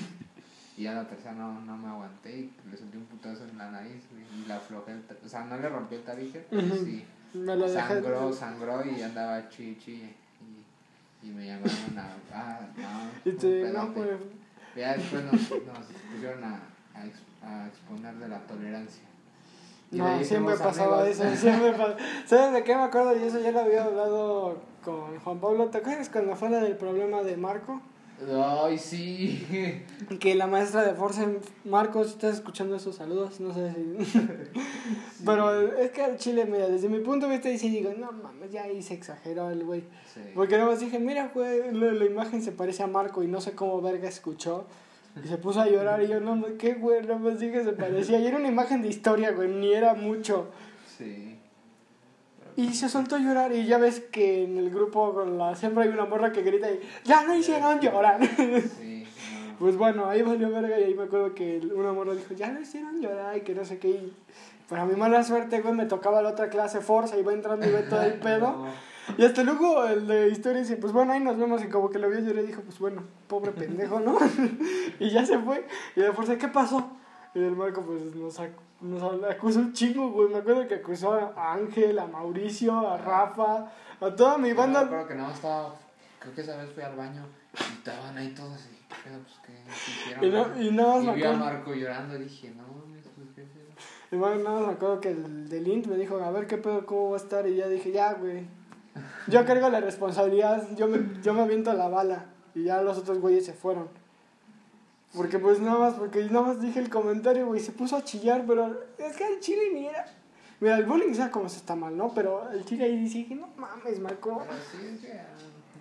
Y 0.77 0.83
ya 0.83 0.93
la 0.93 1.07
tercera 1.07 1.33
no, 1.33 1.59
no 1.61 1.75
me 1.75 1.87
aguanté 1.89 2.31
y 2.37 2.53
le 2.69 2.77
solté 2.77 2.97
un 2.97 3.05
putazo 3.05 3.43
en 3.45 3.57
la 3.57 3.71
nariz 3.71 4.03
güey, 4.11 4.23
y 4.43 4.47
la 4.47 4.57
aflojé. 4.57 4.91
el 4.91 5.03
o 5.25 5.27
sea, 5.27 5.43
no 5.45 5.57
le 5.57 5.67
rompí 5.69 5.95
el 5.95 6.03
tabique, 6.03 6.45
pero 6.49 6.75
sí. 6.75 7.03
Dejé. 7.33 7.69
Sangró, 7.73 8.31
sangró 8.33 8.85
y 8.85 9.01
andaba 9.01 9.49
chi, 9.49 9.75
chi. 9.83 10.13
Y, 11.23 11.27
y 11.27 11.31
me 11.31 11.47
llamaron 11.47 11.97
a. 11.97 12.07
Ah, 12.33 12.59
no. 12.77 13.31
Y 13.31 13.35
te, 13.35 13.63
un 13.65 13.73
no, 13.73 13.93
pedote. 13.93 14.15
pues. 14.17 14.31
Ya 14.75 14.93
después 14.95 15.23
nos, 15.25 15.33
nos 15.33 15.85
pusieron 16.13 16.43
a, 16.43 16.59
a, 16.95 17.05
ex- 17.05 17.43
a 17.43 17.67
exponer 17.67 18.15
de 18.15 18.27
la 18.27 18.39
tolerancia. 18.41 19.03
Y 19.91 19.97
No, 19.97 20.23
siempre 20.23 20.55
pasaba 20.55 21.01
amigos. 21.01 21.19
eso, 21.19 21.35
siempre 21.41 21.71
pasaba. 21.71 21.97
¿Sabes 22.25 22.53
de 22.53 22.63
qué 22.63 22.75
me 22.75 22.83
acuerdo? 22.83 23.17
Y 23.17 23.23
eso 23.27 23.39
ya 23.39 23.51
lo 23.51 23.59
había 23.61 23.83
hablado 23.83 24.61
con 24.83 25.19
Juan 25.19 25.39
Pablo. 25.39 25.67
¿Te 25.67 25.79
acuerdas 25.79 26.09
cuando 26.09 26.35
fue 26.35 26.49
la 26.49 26.59
del 26.59 26.75
problema 26.75 27.23
de 27.23 27.37
Marco? 27.37 27.81
Ay, 28.29 28.77
sí. 28.77 29.83
Que 30.19 30.35
la 30.35 30.47
maestra 30.47 30.83
de 30.83 30.93
Force, 30.93 31.39
Marcos, 31.65 32.09
estás 32.09 32.35
escuchando 32.35 32.75
esos 32.75 32.95
saludos, 32.95 33.39
no 33.39 33.53
sé 33.53 33.73
si... 33.73 34.29
Pero 35.25 35.75
es 35.77 35.91
que 35.91 36.03
al 36.03 36.17
chile, 36.17 36.45
mira, 36.45 36.67
desde 36.67 36.89
mi 36.89 36.99
punto 36.99 37.27
de 37.27 37.33
vista, 37.33 37.49
y 37.49 37.57
sí 37.57 37.69
digo, 37.69 37.91
no 37.97 38.11
mames, 38.11 38.51
ya 38.51 38.63
ahí 38.63 38.81
se 38.81 38.93
exageró 38.93 39.49
el 39.49 39.63
güey. 39.63 39.83
Sí. 40.13 40.21
Porque 40.35 40.57
nada 40.57 40.69
más 40.69 40.79
dije, 40.79 40.99
mira, 40.99 41.31
güey, 41.33 41.73
la, 41.73 41.93
la 41.93 42.05
imagen 42.05 42.41
se 42.41 42.51
parece 42.51 42.83
a 42.83 42.87
Marco 42.87 43.23
y 43.23 43.27
no 43.27 43.41
sé 43.41 43.53
cómo 43.53 43.81
verga 43.81 44.07
escuchó. 44.07 44.65
Y 45.23 45.27
se 45.27 45.37
puso 45.37 45.61
a 45.61 45.67
llorar 45.67 46.01
y 46.03 46.07
yo, 46.07 46.19
no, 46.19 46.35
mames, 46.35 46.57
qué 46.57 46.73
güey, 46.73 47.01
nada 47.01 47.17
más 47.17 47.39
dije 47.39 47.63
se 47.63 47.73
parecía. 47.73 48.19
Y 48.19 48.27
era 48.27 48.37
una 48.37 48.47
imagen 48.47 48.81
de 48.81 48.89
historia, 48.89 49.31
güey, 49.31 49.49
ni 49.49 49.73
era 49.73 49.93
mucho. 49.93 50.49
Sí. 50.97 51.30
Y 52.55 52.73
se 52.73 52.89
soltó 52.89 53.15
a 53.15 53.19
llorar 53.19 53.53
y 53.53 53.65
ya 53.65 53.77
ves 53.77 53.99
que 53.99 54.43
en 54.43 54.57
el 54.57 54.69
grupo 54.69 55.13
con 55.13 55.37
la 55.37 55.55
siempre 55.55 55.83
hay 55.83 55.89
una 55.89 56.05
morra 56.05 56.31
que 56.31 56.41
grita 56.41 56.69
y 56.71 56.79
ya 57.03 57.23
no 57.23 57.35
hicieron 57.35 57.79
llorar. 57.79 58.19
Sí. 58.77 59.05
no. 59.49 59.57
Pues 59.59 59.77
bueno, 59.77 60.05
ahí 60.09 60.21
valió 60.23 60.49
verga 60.49 60.79
y 60.79 60.83
ahí 60.83 60.93
me 60.95 61.03
acuerdo 61.03 61.33
que 61.35 61.61
una 61.75 61.93
morra 61.93 62.13
dijo, 62.15 62.33
ya 62.33 62.51
no 62.51 62.59
hicieron 62.59 62.99
llorar 63.01 63.37
y 63.37 63.41
que 63.41 63.53
no 63.53 63.63
sé 63.63 63.77
qué. 63.77 63.89
Y 63.89 64.13
para 64.67 64.85
mi 64.85 64.95
mala 64.95 65.23
suerte, 65.23 65.61
güey, 65.61 65.73
me 65.75 65.85
tocaba 65.85 66.21
la 66.21 66.29
otra 66.29 66.49
clase 66.49 66.81
Forza 66.81 67.17
y 67.17 67.23
va 67.23 67.33
entrando 67.33 67.67
y 67.67 67.71
ve 67.71 67.83
todo 67.83 68.01
el 68.01 68.13
pedo. 68.19 68.65
Y 69.17 69.23
hasta 69.25 69.43
luego 69.43 69.85
el 69.85 70.07
de 70.07 70.29
historia 70.29 70.61
dice, 70.61 70.77
pues 70.77 70.93
bueno, 70.93 71.13
ahí 71.13 71.19
nos 71.19 71.37
vemos 71.37 71.63
y 71.63 71.67
como 71.69 71.89
que 71.89 71.99
lo 71.99 72.09
vio 72.09 72.19
llorar 72.19 72.43
y 72.43 72.47
dijo, 72.47 72.61
pues 72.61 72.79
bueno, 72.79 73.03
pobre 73.27 73.51
pendejo, 73.51 73.99
¿no? 73.99 74.17
y 74.99 75.09
ya 75.09 75.25
se 75.25 75.37
fue. 75.39 75.65
Y 75.95 76.01
de 76.01 76.11
Forza, 76.13 76.37
¿qué 76.37 76.47
pasó? 76.47 76.89
Y 77.35 77.39
el 77.39 77.55
Marco 77.55 77.81
pues 77.83 78.15
nos, 78.15 78.39
ac- 78.39 78.51
nos 78.81 79.23
acusó 79.23 79.59
un 79.59 79.73
chingo, 79.73 80.09
güey. 80.11 80.29
Me 80.29 80.37
acuerdo 80.39 80.67
que 80.67 80.75
acusó 80.75 81.13
a 81.13 81.53
Ángel, 81.53 81.97
a 81.99 82.07
Mauricio, 82.07 82.87
a 82.87 82.97
Rafa, 82.97 83.71
a 83.99 84.15
toda 84.15 84.37
mi 84.37 84.49
Yo 84.49 84.55
me 84.55 84.61
banda. 84.61 84.81
acuerdo 84.81 85.07
que 85.07 85.15
no 85.15 85.31
estaba. 85.31 85.75
Creo 86.19 86.33
que 86.35 86.41
esa 86.41 86.57
vez 86.57 86.69
fui 86.71 86.83
al 86.83 86.95
baño 86.95 87.25
y 87.53 87.73
estaban 87.77 88.17
ahí 88.17 88.33
todos 88.33 88.67
y. 88.71 88.81
¿qué 88.87 89.09
pedo? 89.09 89.19
Pues, 89.19 89.39
¿qué, 89.45 89.53
qué 89.53 89.91
hicieron? 89.91 90.25
Y, 90.25 90.29
no, 90.29 90.61
y 90.61 90.71
nada 90.71 90.95
más 90.95 91.03
Y 91.03 91.07
me 91.07 91.15
vi 91.15 91.23
a. 91.23 91.33
Marco 91.33 91.73
llorando 91.73 92.15
y 92.15 92.23
dije, 92.23 92.51
no, 92.51 92.63
mames, 92.63 93.05
pues 93.15 93.27
qué. 93.35 93.47
Y 94.11 94.17
bueno, 94.17 94.43
nada 94.43 94.57
más 94.59 94.67
me 94.67 94.73
acuerdo 94.73 94.99
que 94.99 95.11
el 95.11 95.47
del 95.49 95.67
Int 95.67 95.87
me 95.87 95.95
dijo, 95.95 96.17
a 96.21 96.31
ver 96.31 96.45
qué 96.47 96.57
pedo, 96.57 96.85
cómo 96.85 97.11
va 97.11 97.17
a 97.17 97.21
estar. 97.21 97.47
Y 97.47 97.55
ya 97.55 97.67
dije, 97.67 97.91
ya, 97.91 98.13
güey. 98.13 98.45
Yo 99.27 99.45
cargo 99.45 99.69
la 99.69 99.79
responsabilidad, 99.79 100.67
yo 100.75 100.87
me, 100.87 101.21
yo 101.21 101.33
me 101.33 101.41
aviento 101.43 101.71
la 101.73 101.87
bala. 101.87 102.25
Y 102.53 102.65
ya 102.65 102.81
los 102.81 102.97
otros 102.97 103.19
güeyes 103.19 103.45
se 103.45 103.53
fueron. 103.53 103.87
Porque 105.15 105.39
pues 105.39 105.59
nada 105.59 105.77
más, 105.77 105.93
porque 105.95 106.23
nada 106.25 106.41
más 106.47 106.61
dije 106.61 106.79
el 106.79 106.89
comentario, 106.89 107.45
güey, 107.47 107.59
se 107.59 107.71
puso 107.73 107.97
a 107.97 108.03
chillar, 108.03 108.45
pero 108.47 108.81
es 108.97 109.17
que 109.17 109.27
el 109.27 109.39
chile 109.41 109.61
ni 109.73 109.88
era. 109.88 110.05
Mira, 110.61 110.77
el 110.77 110.85
bullying 110.85 111.13
sea 111.13 111.31
como 111.31 111.49
se 111.49 111.57
está 111.57 111.75
mal, 111.75 111.97
¿no? 111.97 112.13
Pero 112.13 112.49
el 112.51 112.63
chile 112.63 112.85
ahí 112.85 112.97
dije, 113.03 113.35
no 113.35 113.47
mames, 113.57 113.99
Marco, 113.99 114.41
Pero 114.47 114.53
sí, 114.71 114.95
es 114.95 115.01
que. 115.01 115.11
ah, 115.19 115.25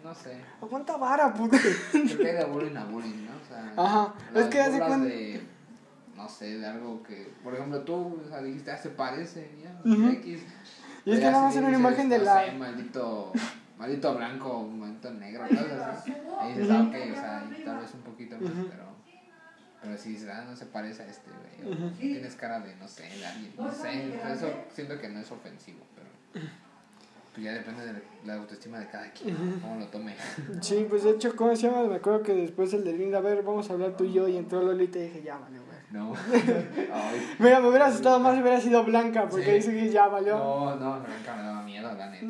No 0.02 0.14
sé. 0.14 0.40
aguanta 0.60 0.96
vara, 0.96 1.32
puta. 1.34 1.58
Creo 1.92 2.18
que 2.18 2.28
hay 2.30 2.36
de 2.36 2.44
bullying 2.44 2.76
a 2.76 2.84
bullying, 2.86 3.26
¿no? 3.26 3.32
O 3.36 3.46
sea, 3.46 3.72
Ajá, 3.76 4.14
es 4.34 4.46
que 4.46 4.60
hace 4.60 4.78
cuando- 4.78 5.06
de, 5.06 5.40
no 6.16 6.28
sé, 6.28 6.58
de 6.58 6.66
algo 6.66 7.02
que, 7.02 7.32
por 7.44 7.54
ejemplo, 7.54 7.82
tú 7.82 8.18
o 8.24 8.28
sea, 8.28 8.42
dijiste, 8.42 8.70
ah, 8.72 8.78
se 8.78 8.88
parece, 8.90 9.50
ya, 9.62 9.80
Ujú. 9.90 10.08
X. 10.08 10.42
Y 11.04 11.12
es 11.12 11.18
que 11.20 11.24
nada 11.26 11.44
más 11.44 11.56
era 11.56 11.68
una 11.68 11.78
imagen 11.78 12.08
de 12.08 12.18
no 12.18 12.24
la- 12.24 12.44
sé, 12.46 12.52
maldito, 12.52 13.32
maldito 13.78 14.14
blanco, 14.16 14.62
maldito 14.64 15.10
negro, 15.12 15.46
cosas 15.48 15.98
así. 15.98 16.12
Ahí 16.40 16.54
dices, 16.54 16.70
ah, 16.70 16.82
ok, 16.88 16.94
o 16.94 17.14
sea, 17.14 17.50
tal 17.64 17.78
vez 17.78 17.94
un 17.94 18.00
poquito 18.00 18.36
más, 18.40 18.50
Ujú. 18.52 18.66
pero, 18.70 18.89
pero 19.82 19.96
si 19.96 20.10
dices, 20.10 20.28
ah, 20.28 20.44
no 20.48 20.56
se 20.56 20.66
parece 20.66 21.02
a 21.02 21.06
este, 21.06 21.30
güey, 21.30 21.92
tienes 21.92 22.34
cara 22.34 22.60
de, 22.60 22.74
no 22.76 22.86
sé, 22.88 23.04
de 23.04 23.26
alguien, 23.26 23.52
no 23.56 23.72
sé, 23.72 24.14
eso 24.32 24.52
siento 24.74 24.98
que 24.98 25.08
no 25.08 25.20
es 25.20 25.30
ofensivo, 25.30 25.80
pero 25.94 26.44
pues 27.32 27.44
ya 27.44 27.52
depende 27.52 27.86
de 27.86 28.02
la 28.24 28.34
autoestima 28.34 28.80
de 28.80 28.88
cada 28.88 29.10
quien, 29.12 29.36
cómo 29.60 29.78
lo 29.78 29.86
tome. 29.86 30.16
Sí, 30.60 30.84
pues 30.90 31.04
de 31.04 31.10
hecho, 31.10 31.34
¿cómo 31.36 31.54
se 31.54 31.68
llama? 31.68 31.84
Me 31.84 31.96
acuerdo 31.96 32.24
que 32.24 32.34
después 32.34 32.74
el 32.74 32.82
del 32.82 33.00
Int, 33.00 33.14
a 33.14 33.20
ver, 33.20 33.44
vamos 33.44 33.70
a 33.70 33.74
hablar 33.74 33.96
tú 33.96 34.02
y 34.02 34.12
yo. 34.12 34.26
Y 34.26 34.36
entró 34.36 34.60
Lolita 34.60 34.98
y 34.98 35.02
dije, 35.02 35.22
ya 35.22 35.38
valió, 35.38 35.62
güey. 35.64 35.78
No. 35.92 36.12
Ay. 36.92 37.36
Mira, 37.38 37.60
me 37.60 37.68
hubiera 37.68 37.86
asustado 37.86 38.18
más 38.18 38.34
si 38.34 38.42
hubiera 38.42 38.60
sido 38.60 38.82
Blanca, 38.84 39.28
porque 39.28 39.52
ahí 39.52 39.62
sí 39.62 39.70
que 39.70 39.90
ya 39.90 40.08
valió. 40.08 40.36
No, 40.36 40.76
no, 40.76 41.00
Blanca 41.00 41.36
me 41.36 41.42
daba 41.42 41.62
miedo, 41.62 41.92
la 41.94 42.10
neta. 42.10 42.26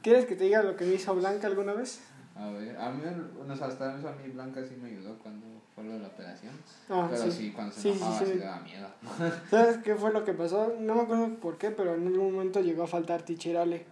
¿Quieres 0.00 0.24
que 0.24 0.34
te 0.34 0.44
diga 0.44 0.62
lo 0.62 0.76
que 0.76 0.86
me 0.86 0.94
hizo 0.94 1.14
Blanca 1.14 1.46
alguna 1.46 1.74
vez? 1.74 2.00
A 2.34 2.48
ver, 2.48 2.74
a 2.78 2.90
mí, 2.90 3.02
bueno, 3.36 3.52
hasta 3.52 3.98
eso 3.98 4.08
a 4.08 4.12
mí 4.12 4.30
Blanca 4.32 4.62
sí 4.64 4.76
me 4.80 4.88
ayudó 4.88 5.18
cuando 5.18 5.57
lo 5.84 5.92
de 5.94 5.98
la 6.00 6.08
operación. 6.08 6.52
Ah, 6.88 7.06
pero 7.10 7.22
sí. 7.24 7.32
sí, 7.32 7.52
cuando 7.52 7.74
se 7.74 7.80
Sí, 7.80 7.88
enojaba 7.90 8.18
sí. 8.18 8.24
sí, 8.32 8.38
daba 8.38 8.60
miedo. 8.60 8.88
¿Sabes 9.50 9.78
qué 9.78 9.94
fue 9.94 10.12
lo 10.12 10.24
que 10.24 10.32
pasó? 10.34 10.74
No 10.78 10.94
me 10.94 11.02
acuerdo 11.02 11.28
por 11.40 11.58
qué, 11.58 11.70
pero 11.70 11.94
en 11.94 12.06
algún 12.06 12.32
momento 12.32 12.60
llegó 12.60 12.84
a 12.84 12.86
faltar 12.86 13.22
Ticherale. 13.22 13.86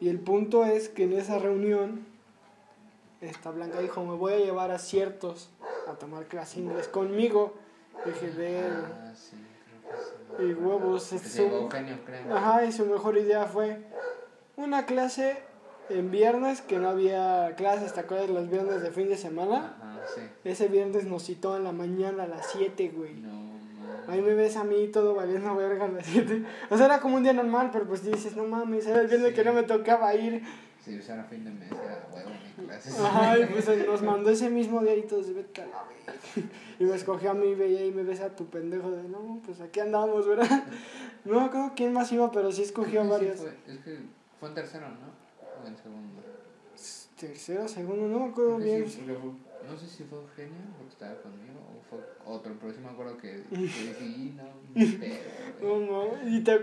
Y 0.00 0.08
el 0.08 0.20
punto 0.20 0.64
es 0.64 0.88
que 0.88 1.04
en 1.04 1.12
esa 1.14 1.38
reunión, 1.38 2.06
esta 3.20 3.50
Blanca 3.50 3.80
dijo, 3.80 4.04
me 4.04 4.14
voy 4.14 4.34
a 4.34 4.38
llevar 4.38 4.70
a 4.70 4.78
ciertos 4.78 5.50
a 5.88 5.92
tomar 5.94 6.26
clase 6.26 6.60
inglés 6.60 6.86
conmigo. 6.88 7.54
Ah, 7.96 8.00
creo 8.04 8.14
que 8.20 9.16
sí. 9.16 9.36
y 10.38 10.52
huevos. 10.54 11.10
Llevó 11.10 11.24
su- 11.28 11.42
Eugenio, 11.42 11.98
creo. 12.04 12.36
Ajá, 12.36 12.64
y 12.64 12.70
su 12.72 12.86
mejor 12.86 13.16
idea 13.16 13.46
fue 13.46 13.82
una 14.56 14.86
clase 14.86 15.42
en 15.88 16.10
viernes 16.12 16.60
que 16.60 16.78
no 16.78 16.90
había 16.90 17.54
clases, 17.56 17.92
¿te 17.94 18.00
acuerdas? 18.00 18.28
Los 18.30 18.48
viernes 18.50 18.82
de 18.82 18.90
fin 18.92 19.08
de 19.08 19.16
semana. 19.16 19.76
Ajá, 19.80 19.87
sí. 20.14 20.20
Ese 20.44 20.68
viernes 20.68 21.04
nos 21.04 21.24
citó 21.24 21.56
en 21.56 21.64
la 21.64 21.72
mañana 21.72 22.24
a 22.24 22.26
las 22.26 22.46
7, 22.52 22.92
güey. 22.94 23.14
No, 23.14 23.28
mames. 23.28 24.08
Ahí 24.08 24.20
me 24.22 24.34
ves 24.34 24.56
a 24.56 24.64
mí 24.64 24.88
todo 24.88 25.14
valiendo 25.14 25.54
verga 25.56 25.84
a 25.86 25.88
las 25.88 26.06
7. 26.06 26.44
O 26.70 26.76
sea, 26.76 26.86
era 26.86 27.00
como 27.00 27.16
un 27.16 27.22
día 27.22 27.32
normal, 27.32 27.70
pero 27.72 27.86
pues 27.86 28.04
dices, 28.04 28.36
no 28.36 28.44
mames, 28.44 28.86
era 28.86 29.00
el 29.00 29.08
viernes 29.08 29.30
Sí. 29.30 29.34
que 29.36 29.44
no 29.44 29.52
me 29.52 29.62
tocaba 29.64 30.14
ir. 30.14 30.42
Sí, 30.84 30.96
o 30.98 31.02
sea, 31.02 31.16
era 31.16 31.24
fin 31.24 31.44
de 31.44 31.50
mes, 31.50 31.70
era 31.70 32.06
huevo 32.14 32.30
mi 32.56 32.64
clase. 32.66 32.90
Ajá, 32.98 33.38
y 33.38 33.44
pues 33.52 33.86
nos 33.86 34.02
mandó 34.02 34.30
ese 34.30 34.48
mismo 34.48 34.80
día 34.80 34.94
y 34.96 35.02
todos, 35.02 35.34
vete 35.34 35.62
a 35.62 35.66
la 35.66 35.84
verga. 35.84 36.20
Y 36.80 36.84
me 36.84 36.94
escogió 36.94 37.32
a 37.32 37.34
mí, 37.34 37.54
veía 37.56 37.84
y 37.84 37.90
me 37.90 38.04
ves 38.04 38.20
a 38.20 38.34
tu 38.36 38.46
pendejo 38.46 38.90
de, 38.92 39.02
no, 39.08 39.40
pues 39.44 39.60
aquí 39.60 39.80
andamos, 39.80 40.26
¿verdad? 40.26 40.64
No 41.24 41.40
me 41.40 41.46
acuerdo 41.46 41.72
quién 41.76 41.92
más 41.92 42.10
iba, 42.12 42.30
pero 42.30 42.50
sí 42.52 42.62
escogió 42.62 43.00
a 43.00 43.04
Sí, 43.04 43.10
varios. 43.10 43.36
fue- 43.40 43.54
es 43.66 43.78
que 43.80 43.98
fue 44.40 44.48
en 44.48 44.54
tercero, 44.54 44.86
¿no? 44.88 45.62
O 45.62 45.66
en 45.66 45.76
segundo. 45.76 46.22
Tercero, 47.18 47.66
segundo, 47.66 48.06
no 48.06 48.20
me 48.26 48.30
acuerdo 48.30 48.56
bien. 48.58 48.88
sí, 48.88 49.02
no 49.70 49.76
sé 49.78 49.86
si 49.86 50.04
fue 50.04 50.18
Eugenio 50.18 50.58
lo 50.78 50.84
que 50.86 50.92
estaba 50.92 51.14
conmigo 51.22 51.58
o 51.60 51.80
fue 51.88 51.98
otro, 52.26 52.54
pero 52.60 52.72
sí 52.72 52.80
me 52.80 52.88
acuerdo 52.88 53.16
que, 53.16 53.44
que 53.50 53.56
dije, 53.56 54.04
"Y 54.04 54.34
no, 54.36 54.42
ni 54.74 54.86
pedo, 54.86 55.14
No, 55.62 55.68
güey". 55.68 55.86
no, 55.88 56.36
y 56.36 56.40
te... 56.44 56.58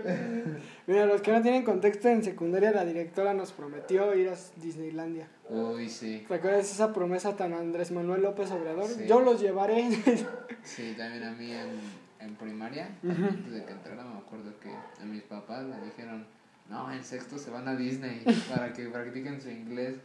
Mira, 0.86 1.06
los 1.06 1.20
que 1.22 1.32
no 1.32 1.42
tienen 1.42 1.64
contexto, 1.64 2.08
en 2.08 2.22
secundaria 2.24 2.70
la 2.72 2.84
directora 2.84 3.34
nos 3.34 3.52
prometió 3.52 4.14
ir 4.14 4.28
a 4.30 4.34
Disneylandia. 4.56 5.28
Uy, 5.48 5.88
sí. 5.88 6.24
¿Recuerdas 6.28 6.70
esa 6.70 6.92
promesa 6.92 7.36
tan 7.36 7.52
Andrés 7.52 7.90
Manuel 7.92 8.22
López 8.22 8.50
Obrador? 8.50 8.86
Sí. 8.86 9.06
Yo 9.08 9.20
los 9.20 9.40
llevaré. 9.40 9.88
Sí, 10.62 10.94
también 10.98 11.22
a 11.22 11.30
mí 11.30 11.52
en, 11.52 11.78
en 12.18 12.34
primaria, 12.34 12.88
antes 13.04 13.52
de 13.52 13.64
que 13.64 13.70
entrara, 13.72 14.02
me 14.04 14.18
acuerdo 14.18 14.52
que 14.58 14.68
a 14.68 15.04
mis 15.04 15.22
papás 15.22 15.64
me 15.64 15.80
dijeron, 15.84 16.26
no, 16.68 16.92
en 16.92 17.04
sexto 17.04 17.38
se 17.38 17.50
van 17.50 17.68
a 17.68 17.76
Disney 17.76 18.24
para 18.48 18.72
que 18.72 18.88
practiquen 18.88 19.40
su 19.40 19.50
inglés. 19.50 19.96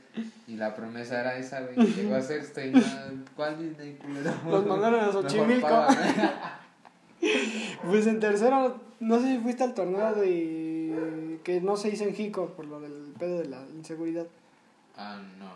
Y 0.48 0.56
la 0.56 0.76
promesa 0.76 1.22
era 1.22 1.38
esa, 1.38 1.62
güey. 1.62 1.88
Llegó 1.88 2.16
a 2.16 2.22
sexto 2.22 2.62
y 2.62 2.72
no, 2.72 2.82
¿cuál 3.36 3.58
Disney, 3.58 3.96
culero? 3.96 4.32
Los 4.50 4.66
mandaron 4.66 5.00
a 5.00 5.12
Xochimilco. 5.12 5.68
paga, 5.68 6.60
Pues 7.86 8.08
en 8.08 8.20
tercero, 8.20 8.80
no 9.00 9.20
sé 9.20 9.36
si 9.36 9.38
fuiste 9.40 9.64
al 9.64 9.74
torneo 9.74 10.14
de... 10.14 11.40
que 11.44 11.62
no 11.62 11.78
se 11.78 11.90
hizo 11.90 12.04
en 12.04 12.14
Jico 12.14 12.48
por 12.50 12.66
lo 12.66 12.80
del 12.80 13.14
pedo 13.18 13.40
de 13.40 13.48
la 13.48 13.64
inseguridad. 13.76 14.28
Ah, 14.98 15.20
no, 15.40 15.46
no. 15.46 15.52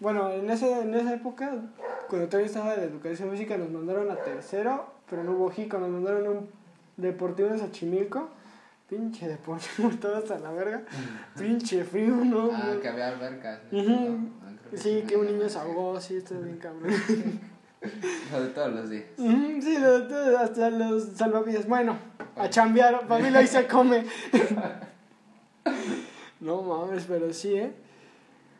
Bueno, 0.00 0.30
en, 0.30 0.48
ese, 0.50 0.80
en 0.80 0.94
esa 0.94 1.14
época, 1.14 1.56
cuando 2.08 2.28
todavía 2.28 2.46
estaba 2.46 2.76
de 2.76 2.84
educación 2.84 3.30
física, 3.30 3.56
nos 3.56 3.70
mandaron 3.70 4.10
a 4.10 4.16
tercero, 4.16 4.86
pero 5.10 5.24
no 5.24 5.32
hubo 5.32 5.50
Jico, 5.50 5.78
nos 5.78 5.90
mandaron 5.90 6.26
a 6.26 6.30
un 6.30 6.48
deportivo 6.96 7.48
en 7.48 7.58
Xochimilco. 7.58 8.28
Pinche 8.88 9.28
deportivo, 9.28 9.90
todo 10.00 10.16
hasta 10.16 10.38
la 10.38 10.50
verga. 10.52 10.82
Pinche 11.38 11.84
frío, 11.84 12.14
¿no? 12.16 12.50
Ah, 12.52 12.74
que 12.80 12.88
había 12.88 13.08
albercas. 13.08 13.60
Sí, 14.74 15.02
que 15.06 15.16
un 15.16 15.26
niño 15.26 15.48
se 15.48 15.58
ahogó, 15.58 16.00
sí, 16.00 16.16
está 16.16 16.34
bien 16.38 16.56
cabrón. 16.62 16.92
Lo 18.32 18.40
de 18.42 18.48
todos 18.48 18.72
los 18.72 18.90
días. 18.90 19.04
Sí, 19.16 19.78
lo- 19.78 20.06
todo, 20.08 20.38
hasta 20.38 20.70
los 20.70 21.04
salvavidas. 21.14 21.66
Bueno, 21.68 21.96
a 22.36 22.48
chambear, 22.50 23.06
familia 23.06 23.40
ahí 23.40 23.46
se 23.46 23.66
come. 23.66 24.04
No 26.40 26.62
mames, 26.62 27.04
pero 27.06 27.32
sí, 27.32 27.54
¿eh? 27.54 27.72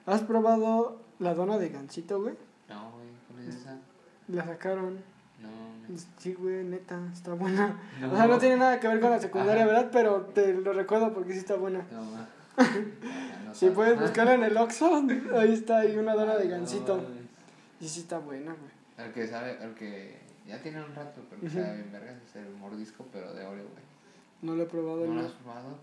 ¿Has 0.07 0.23
probado 0.23 1.01
la 1.19 1.35
dona 1.35 1.59
de 1.59 1.69
gansito, 1.69 2.21
güey? 2.21 2.35
No, 2.69 2.91
güey, 2.93 3.07
¿cuál 3.31 3.49
es 3.49 3.55
esa? 3.57 3.77
La 4.29 4.45
sacaron. 4.45 4.99
Sí, 6.19 6.35
güey, 6.35 6.65
neta, 6.65 6.99
está 7.13 7.33
buena. 7.35 7.81
No. 8.01 8.13
O 8.13 8.17
sea, 8.17 8.27
no 8.27 8.39
tiene 8.39 8.57
nada 8.57 8.79
que 8.81 8.89
ver 8.89 9.01
con 9.01 9.11
la 9.11 9.19
secundaria, 9.21 9.65
Ajá. 9.65 9.73
¿verdad? 9.73 9.91
Pero 9.93 10.21
te 10.35 10.53
lo 10.55 10.73
recuerdo 10.73 11.13
porque 11.15 11.33
sí 11.33 11.39
está 11.39 11.55
buena. 11.57 11.85
no, 11.91 12.03
no 12.05 13.55
Si 13.55 13.71
puedes 13.71 13.99
buscarla 14.01 14.35
en 14.35 14.43
el 14.45 14.57
Oxxo, 14.57 15.03
ahí 15.39 15.53
está, 15.53 15.79
hay 15.81 15.97
una 15.97 16.15
dona 16.15 16.37
de 16.37 16.49
gansito. 16.49 17.01
Y 17.81 17.89
sí 17.89 18.01
está 18.01 18.19
buena, 18.19 18.53
güey. 18.55 19.07
El 19.07 19.13
que 19.15 19.27
sabe, 19.29 19.57
el 19.63 19.75
que 19.75 20.19
ya 20.47 20.61
tiene 20.61 20.83
un 20.83 20.95
rato, 20.95 21.23
pero 21.31 21.41
que 21.41 21.47
Ujú. 21.47 21.59
sabe 21.61 21.75
bien 21.77 21.93
vergas, 21.93 22.17
es 22.29 22.37
el 22.37 22.51
mordisco, 22.57 23.07
pero 23.13 23.33
de 23.33 23.45
Oreo, 23.47 23.65
güey. 23.65 23.85
No 24.43 24.55
lo 24.57 24.63
he 24.65 24.67
probado. 24.67 25.07
¿No 25.07 25.15
lo 25.15 25.21
el- 25.21 25.27
has 25.27 25.33
probado? 25.33 25.79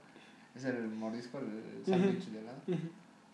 Es 0.56 0.66
el 0.66 0.88
mordisco, 0.90 1.40
el 1.40 1.84
sándwich 1.86 2.26
de 2.28 2.40
helado, 2.40 2.58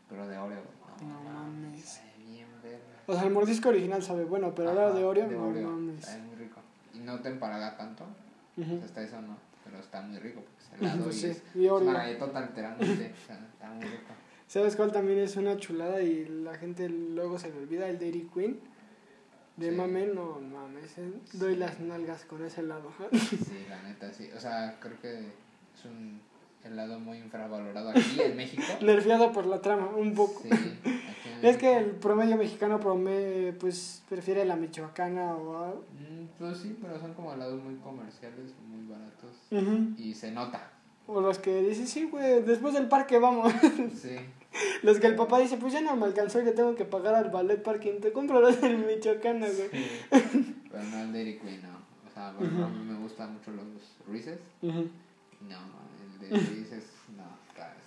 pero 0.10 0.28
de 0.28 0.38
Oreo, 0.38 0.62
güey. 0.62 1.10
No 1.12 1.20
mames. 1.22 1.84
Sabe 1.84 2.12
bien 2.28 2.48
verga. 2.64 2.78
O 3.08 3.14
sea, 3.14 3.24
el 3.24 3.32
mordisco 3.34 3.70
original 3.70 4.04
sabe 4.04 4.24
bueno, 4.26 4.54
pero 4.56 4.70
ahora 4.70 4.92
de 4.92 5.04
Oreo, 5.04 5.28
de 5.28 5.36
no 5.36 5.48
Oreo, 5.48 5.68
mames. 5.70 6.06
Sabe 6.06 6.22
muy 6.22 6.36
rico. 6.36 6.60
Y 6.86 6.90
no 7.04 7.20
te 7.20 7.30
empalaga 7.30 7.78
tanto, 7.78 8.04
Ujú. 8.58 8.70
pues 8.72 8.84
hasta 8.84 9.02
eso 9.04 9.22
no, 9.22 9.38
pero 9.64 9.80
está 9.80 10.02
muy 10.02 10.18
rico 10.20 10.42
porque 10.42 10.64
es 10.64 10.82
helado 10.82 11.04
Pues 11.06 11.16
y 11.18 11.20
sí, 11.20 11.28
es, 11.28 11.44
y 11.56 11.66
es 11.66 11.72
una 11.72 12.06
literalmente, 12.08 13.14
o 13.14 13.28
sea, 13.28 13.40
está 13.54 13.70
muy 13.70 13.86
rico. 13.86 14.14
¿Sabes 14.48 14.76
cuál 14.76 14.92
también 14.92 15.20
es 15.20 15.36
una 15.38 15.56
chulada 15.58 16.02
y 16.02 16.26
la 16.26 16.56
gente 16.56 16.90
luego 16.90 17.40
se 17.40 17.50
le 17.52 17.58
olvida? 17.60 17.88
El 17.88 18.00
Dairy 18.00 18.30
Queen. 18.34 18.60
De 19.58 19.70
Sí. 19.70 19.76
mame, 19.76 20.08
no 20.08 20.40
mames. 20.40 20.98
eh, 20.98 21.12
Doy 21.34 21.56
las 21.56 21.80
nalgas 21.80 22.26
con 22.26 22.44
ese 22.44 22.62
helado. 22.62 22.92
Sí, 23.12 23.66
la 23.70 23.82
neta, 23.84 24.12
sí. 24.14 24.30
O 24.36 24.40
sea, 24.40 24.78
creo 24.80 25.00
que 25.00 25.20
es 25.20 25.86
un 25.86 26.22
helado 26.64 27.00
muy 27.00 27.18
infravalorado 27.20 27.90
aquí 27.92 28.22
en 28.22 28.36
México. 28.36 28.64
Nerviado 28.82 29.32
por 29.32 29.46
la 29.46 29.62
trama, 29.62 29.88
un 29.96 30.14
poco. 30.16 30.42
Sí, 30.42 30.50
Es 31.44 31.58
que 31.58 31.78
el 31.78 31.86
promedio 31.92 32.38
mexicano 32.38 32.80
prome, 32.80 33.54
pues 33.60 34.04
prefiere 34.10 34.46
la 34.46 34.56
michoacana 34.56 35.36
o... 35.36 35.58
a- 35.64 35.72
Mm, 35.72 36.28
Pues 36.40 36.58
sí, 36.58 36.78
pero 36.82 37.00
son 37.00 37.14
como 37.14 37.34
helados 37.34 37.62
muy 37.64 37.76
comerciales, 37.76 38.54
muy 38.68 38.86
baratos. 38.88 39.36
Y 39.98 40.14
se 40.14 40.32
nota. 40.32 40.70
O 41.08 41.20
los 41.22 41.40
que 41.40 41.62
dicen, 41.64 41.88
sí, 41.88 42.08
güey, 42.10 42.42
después 42.44 42.74
del 42.74 42.88
parque 42.88 43.18
vamos. 43.20 43.52
Sí. 43.96 44.16
los 44.84 45.00
que 45.00 45.08
el 45.08 45.16
papá 45.16 45.40
dice, 45.40 45.58
pues 45.58 45.72
ya 45.74 45.82
no 45.82 45.96
me 45.96 46.06
alcanzó 46.06 46.42
y 46.42 46.46
le 46.46 46.52
tengo 46.52 46.76
que 46.76 46.86
pagar 46.86 47.16
al 47.16 47.30
ballet 47.32 47.62
parking. 47.64 48.00
Te 48.02 48.12
compro 48.12 48.40
los 48.42 48.60
del 48.62 48.78
michoacana, 48.86 49.48
güey. 49.48 49.70
Pero 50.72 50.84
no 50.84 51.00
el 51.02 51.14
Dairy 51.14 51.38
Queen, 51.40 51.62
no. 51.64 51.70
O 52.10 52.14
sea, 52.14 52.32
por 52.34 52.44
ejemplo, 52.44 52.66
a 52.66 52.70
mí 52.70 52.84
me 52.86 53.00
gustan 53.00 53.34
mucho 53.34 53.52
los 53.52 53.66
Reese's. 54.08 54.40
No, 54.62 55.58
el 56.22 56.30
de 56.30 56.38
Reese's, 56.38 56.86
no. 57.18 57.24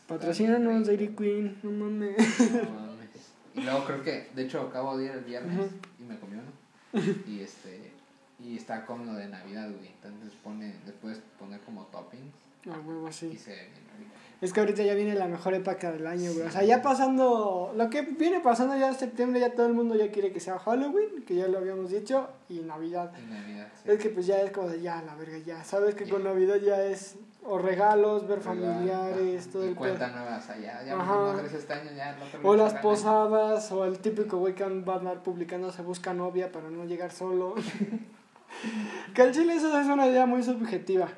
Patrocínanos, 0.06 0.86
Dairy. 0.86 1.08
Queen, 1.08 1.58
no 1.62 1.70
mames. 1.70 2.16
No 2.18 2.70
mames. 2.70 2.93
Y 3.54 3.60
luego 3.60 3.84
creo 3.84 4.02
que, 4.02 4.30
de 4.34 4.44
hecho, 4.44 4.60
acabo 4.62 4.96
de 4.98 5.06
ir 5.06 5.10
el 5.12 5.24
viernes 5.24 5.70
y 5.98 6.02
me 6.02 6.18
comió 6.18 6.40
uno. 6.40 6.52
Y 7.26 7.40
este, 7.40 7.92
y 8.38 8.56
está 8.56 8.84
con 8.84 9.06
lo 9.06 9.14
de 9.14 9.28
Navidad, 9.28 9.70
güey. 9.70 9.88
Entonces 9.88 10.32
pone, 10.42 10.74
puedes 11.00 11.18
poner 11.38 11.60
como 11.60 11.84
toppings 11.86 12.34
A 12.66 12.78
huevo, 12.78 13.08
y 13.08 13.12
sí. 13.12 13.36
se 13.36 13.50
ve 13.50 13.56
bien 13.56 13.86
rico. 13.98 14.14
Es 14.44 14.52
que 14.52 14.60
ahorita 14.60 14.82
ya 14.82 14.92
viene 14.92 15.14
la 15.14 15.26
mejor 15.26 15.54
época 15.54 15.90
del 15.90 16.06
año, 16.06 16.30
güey. 16.34 16.46
O 16.46 16.50
sea, 16.50 16.62
ya 16.64 16.82
pasando. 16.82 17.72
Lo 17.74 17.88
que 17.88 18.02
viene 18.02 18.40
pasando 18.40 18.76
ya 18.76 18.88
en 18.88 18.94
septiembre, 18.94 19.40
ya 19.40 19.54
todo 19.54 19.66
el 19.66 19.72
mundo 19.72 19.94
ya 19.94 20.10
quiere 20.12 20.32
que 20.32 20.38
sea 20.40 20.58
Halloween, 20.58 21.24
que 21.26 21.34
ya 21.34 21.48
lo 21.48 21.56
habíamos 21.56 21.90
dicho, 21.90 22.28
y 22.50 22.58
Navidad. 22.60 23.10
Y 23.18 23.32
Navidad, 23.32 23.68
sí. 23.82 23.90
Es 23.90 23.98
que 23.98 24.10
pues 24.10 24.26
ya 24.26 24.42
es 24.42 24.50
como 24.50 24.68
de 24.68 24.82
ya, 24.82 25.00
la 25.00 25.14
verga, 25.14 25.38
ya. 25.38 25.64
Sabes 25.64 25.94
que 25.94 26.06
con 26.06 26.24
Navidad 26.24 26.56
ya 26.56 26.82
es. 26.84 27.16
O 27.46 27.58
regalos, 27.58 28.26
ver 28.28 28.38
Regal, 28.38 28.54
familiares, 28.56 29.50
todo 29.50 29.64
y 29.64 29.68
el 29.68 29.74
cuenta 29.74 30.06
pedo. 30.06 30.16
nueva, 30.18 30.38
o 30.38 30.40
sea, 30.40 30.58
ya, 30.58 30.94
Ajá. 30.94 31.42
este 31.56 31.72
año, 31.74 31.90
ya 31.94 32.16
no 32.16 32.48
O 32.48 32.54
le 32.54 32.62
las 32.62 32.74
posadas, 32.74 33.70
o 33.72 33.84
el 33.84 33.98
típico 33.98 34.38
güey 34.38 34.54
que 34.54 34.64
va 34.64 34.94
a 34.94 34.98
andar 34.98 35.22
publicando 35.22 35.70
se 35.70 35.82
busca 35.82 36.14
novia 36.14 36.50
para 36.52 36.70
no 36.70 36.84
llegar 36.86 37.12
solo. 37.12 37.54
que 39.14 39.22
al 39.22 39.32
chile 39.32 39.54
eso 39.56 39.78
es 39.78 39.86
una 39.86 40.06
idea 40.06 40.26
muy 40.26 40.42
subjetiva, 40.42 41.08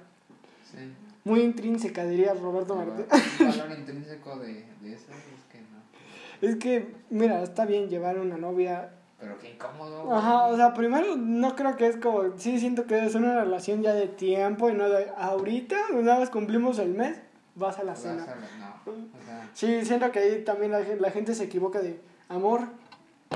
Sí. 0.71 0.93
Muy 1.27 1.41
intrínseca, 1.41 2.05
diría 2.05 2.35
Roberto 2.35 2.75
Martínez. 2.77 3.09
un 3.41 3.49
valor 3.49 3.71
intrínseco 3.79 4.37
de, 4.39 4.65
de 4.81 4.95
eso 4.95 5.07
es 5.13 5.45
que 5.53 5.59
no. 5.61 6.49
Es 6.49 6.57
que, 6.57 6.95
mira, 7.11 7.43
está 7.43 7.65
bien 7.67 7.89
llevar 7.89 8.19
una 8.19 8.37
novia 8.37 8.91
Pero 9.21 9.39
qué 9.39 9.53
incómodo. 9.55 10.05
güey. 10.05 10.17
Ajá, 10.19 10.47
o 10.47 10.57
sea, 10.57 10.73
primero 10.73 11.17
no 11.17 11.57
creo 11.57 11.77
que 11.77 11.87
es 11.89 11.97
como, 11.97 12.39
sí 12.39 12.59
siento 12.61 12.87
que 12.87 13.05
es 13.05 13.15
una 13.15 13.41
relación 13.43 13.83
ya 13.83 13.93
de 13.93 14.07
tiempo 14.09 14.71
y 14.71 14.75
no 14.75 14.89
de 14.89 15.09
ahorita, 15.17 15.77
una 15.95 16.19
vez 16.19 16.31
cumplimos 16.31 16.79
el 16.79 16.95
mes, 16.95 17.19
vas 17.55 17.79
a 17.79 17.83
la 17.85 17.93
Vas 17.93 18.01
cena. 18.03 18.23
a 18.25 18.27
la- 18.27 18.35
no, 18.35 18.93
o 18.93 19.25
sea, 19.25 19.51
Sí, 19.55 19.85
siento 19.85 20.13
que 20.13 20.19
ahí 20.21 20.45
también 20.45 20.71
la, 20.73 20.85
gen- 20.85 21.01
la 21.03 21.11
gente 21.11 21.35
se 21.35 21.45
equivoca 21.45 21.81
de, 21.81 21.99
amor, 22.29 22.61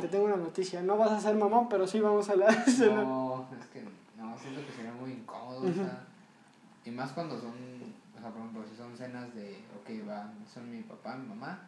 te 0.01 0.07
tengo 0.09 0.27
una 0.27 0.37
noticia, 0.37 0.81
no 0.83 0.97
vas 0.97 1.11
a 1.11 1.21
ser 1.21 1.35
mamá, 1.35 1.69
pero 1.69 1.87
sí 1.89 1.99
vamos 2.01 2.29
a 2.31 2.37
la 2.37 2.53
cena. 2.65 3.03
no, 3.03 3.49
es 3.59 3.67
que 3.69 3.83
no, 4.17 4.39
siento 4.39 4.61
que 4.65 4.73
sería 4.73 4.93
muy 4.93 5.11
incómodo, 5.13 5.69
o 5.69 5.73
sea, 5.73 6.05
y 6.85 6.91
más 6.91 7.13
cuando 7.13 7.39
son, 7.39 7.53
o 8.17 8.21
sea, 8.21 8.31
por 8.31 8.41
ejemplo, 8.41 8.65
si 8.71 8.77
son 8.77 8.97
cenas 8.97 9.35
de, 9.35 9.59
ok, 9.81 10.07
van, 10.07 10.33
son 10.53 10.71
mi 10.71 10.83
papá, 10.83 11.17
mi 11.17 11.29
mamá, 11.29 11.67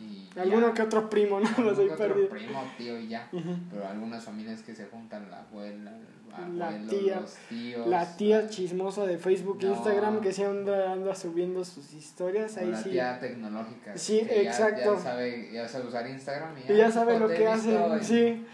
y 0.00 0.28
ya. 0.34 0.42
Alguno 0.42 0.74
que 0.74 0.82
otro 0.82 1.08
primo, 1.08 1.38
no 1.40 1.46
Alguno 1.48 1.74
que 1.76 1.90
otro 1.92 2.28
primo, 2.28 2.64
tío, 2.76 2.98
y 2.98 3.08
ya, 3.08 3.28
pero 3.70 3.86
algunas 3.88 4.24
familias 4.24 4.62
que 4.62 4.74
se 4.74 4.86
juntan, 4.86 5.30
la 5.30 5.40
abuela, 5.40 5.92
el 5.96 6.58
La 6.58 6.70
tía, 6.88 7.20
los 7.20 7.34
tíos. 7.48 7.86
La 7.86 8.16
tía 8.16 8.48
chismosa 8.48 9.06
de 9.06 9.18
Facebook, 9.18 9.58
No. 9.62 9.68
Instagram, 9.74 10.20
que 10.20 10.32
siempre 10.32 10.84
anda 10.88 11.14
subiendo 11.14 11.64
sus 11.64 11.92
historias, 11.94 12.56
o 12.56 12.60
ahí 12.60 12.70
la 12.72 12.82
sí. 12.82 12.90
tía 12.90 13.20
tecnológica. 13.20 13.96
Sí, 13.96 14.20
ya- 14.26 14.42
exacto. 14.42 14.94
Ya, 14.96 15.00
sabe, 15.00 15.52
ya 15.52 15.68
sabe 15.68 15.86
usar 15.86 16.08
Instagram 16.08 16.58
y 16.58 16.66
ya, 16.68 16.74
Y 16.74 16.76
ya 16.78 16.90
sabe 16.90 17.20
lo 17.20 17.28
que 17.28 17.46
hace, 17.46 17.78
sí. 18.02 18.44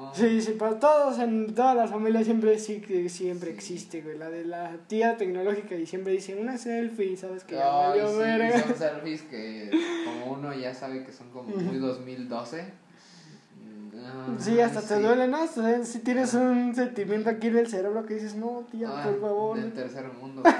No, 0.00 0.06
No. 0.06 0.14
Sí, 0.14 0.40
sí, 0.40 0.52
para 0.52 0.78
todos, 0.78 1.18
en 1.18 1.54
todas 1.54 1.76
las 1.76 1.90
familias 1.90 2.24
siempre 2.24 2.58
sí 2.58 2.80
que 2.80 3.08
siempre 3.08 3.50
Sí. 3.50 3.56
existe, 3.56 4.00
güey. 4.00 4.16
La 4.18 4.30
de 4.30 4.44
la 4.44 4.76
tía 4.88 5.16
tecnológica 5.16 5.74
y 5.74 5.86
siempre 5.86 6.12
dice 6.12 6.34
una 6.34 6.56
selfie, 6.56 7.16
¿sabes? 7.16 7.44
Que 7.44 7.56
ya 7.56 7.90
Ay, 7.92 8.00
valió 8.00 8.08
sí, 8.08 8.60
son 8.62 8.76
selfies 8.78 9.22
que 9.22 9.70
como 10.06 10.32
uno 10.32 10.54
ya 10.54 10.72
sabe 10.74 11.04
que 11.04 11.12
son 11.12 11.28
como 11.30 11.48
muy 11.54 11.76
2012. 11.78 12.62
Mm, 12.62 14.38
Sí, 14.38 14.60
hasta 14.60 14.80
te 14.82 15.00
duele, 15.00 15.28
¿no? 15.28 15.46
Si 15.84 15.98
tienes 15.98 16.32
un 16.34 16.74
sentimiento 16.74 17.28
aquí 17.30 17.48
en 17.48 17.58
el 17.58 17.66
cerebro 17.68 18.06
que 18.06 18.14
dices, 18.14 18.34
no, 18.36 18.66
tía, 18.70 18.88
Ah, 18.90 19.02
por 19.04 19.20
favor. 19.20 19.60
Del 19.60 19.72
tercer 19.72 20.06
mundo. 20.20 20.42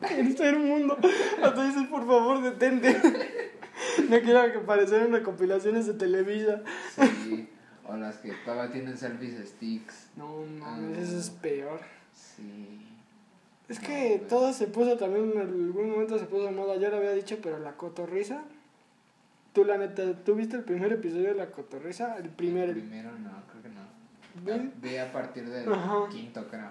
El 0.00 0.58
mundo. 0.58 0.96
Hasta 1.42 1.64
dices, 1.66 1.86
por 1.88 2.06
favor, 2.06 2.42
detente. 2.42 2.96
No 4.08 4.20
quiero 4.20 4.52
que 4.52 4.58
parecieran 4.60 5.10
recopilaciones 5.12 5.86
de 5.86 5.94
Televisa. 5.94 6.62
Sí. 6.96 7.48
O 7.92 7.96
las 7.96 8.18
que 8.18 8.32
todavía 8.44 8.72
tienen 8.72 8.96
selfies 8.96 9.48
sticks. 9.48 10.10
No 10.16 10.44
mames, 10.60 10.98
eso 11.08 11.18
es 11.18 11.30
peor. 11.30 11.80
Sí. 12.14 12.86
Es 13.68 13.80
No, 13.80 13.86
que 13.88 14.16
güey. 14.16 14.28
todo 14.28 14.52
se 14.52 14.66
puso 14.68 14.96
también, 14.96 15.32
en 15.32 15.38
algún 15.40 15.90
momento 15.90 16.18
se 16.18 16.26
puso 16.26 16.44
de 16.44 16.50
moda, 16.52 16.76
yo 16.76 16.88
lo 16.90 16.96
había 16.98 17.12
dicho, 17.12 17.38
pero 17.42 17.58
la 17.58 17.72
cotorriza. 17.76 18.42
Tú, 19.52 19.64
la 19.64 19.78
neta, 19.78 20.14
¿tú 20.24 20.36
viste 20.36 20.56
el 20.56 20.62
primer 20.62 20.92
episodio 20.92 21.28
de 21.28 21.34
la 21.34 21.50
cotorriza? 21.50 22.16
El 22.16 22.28
primero. 22.28 22.72
Primero 22.72 23.10
no, 23.18 23.30
creo 23.50 23.62
que 23.62 23.68
no. 23.68 24.70
Vi 24.80 24.96
a 24.96 25.10
partir 25.12 25.48
del 25.48 25.72
Ajá. 25.72 26.08
quinto, 26.10 26.46
creo. 26.48 26.70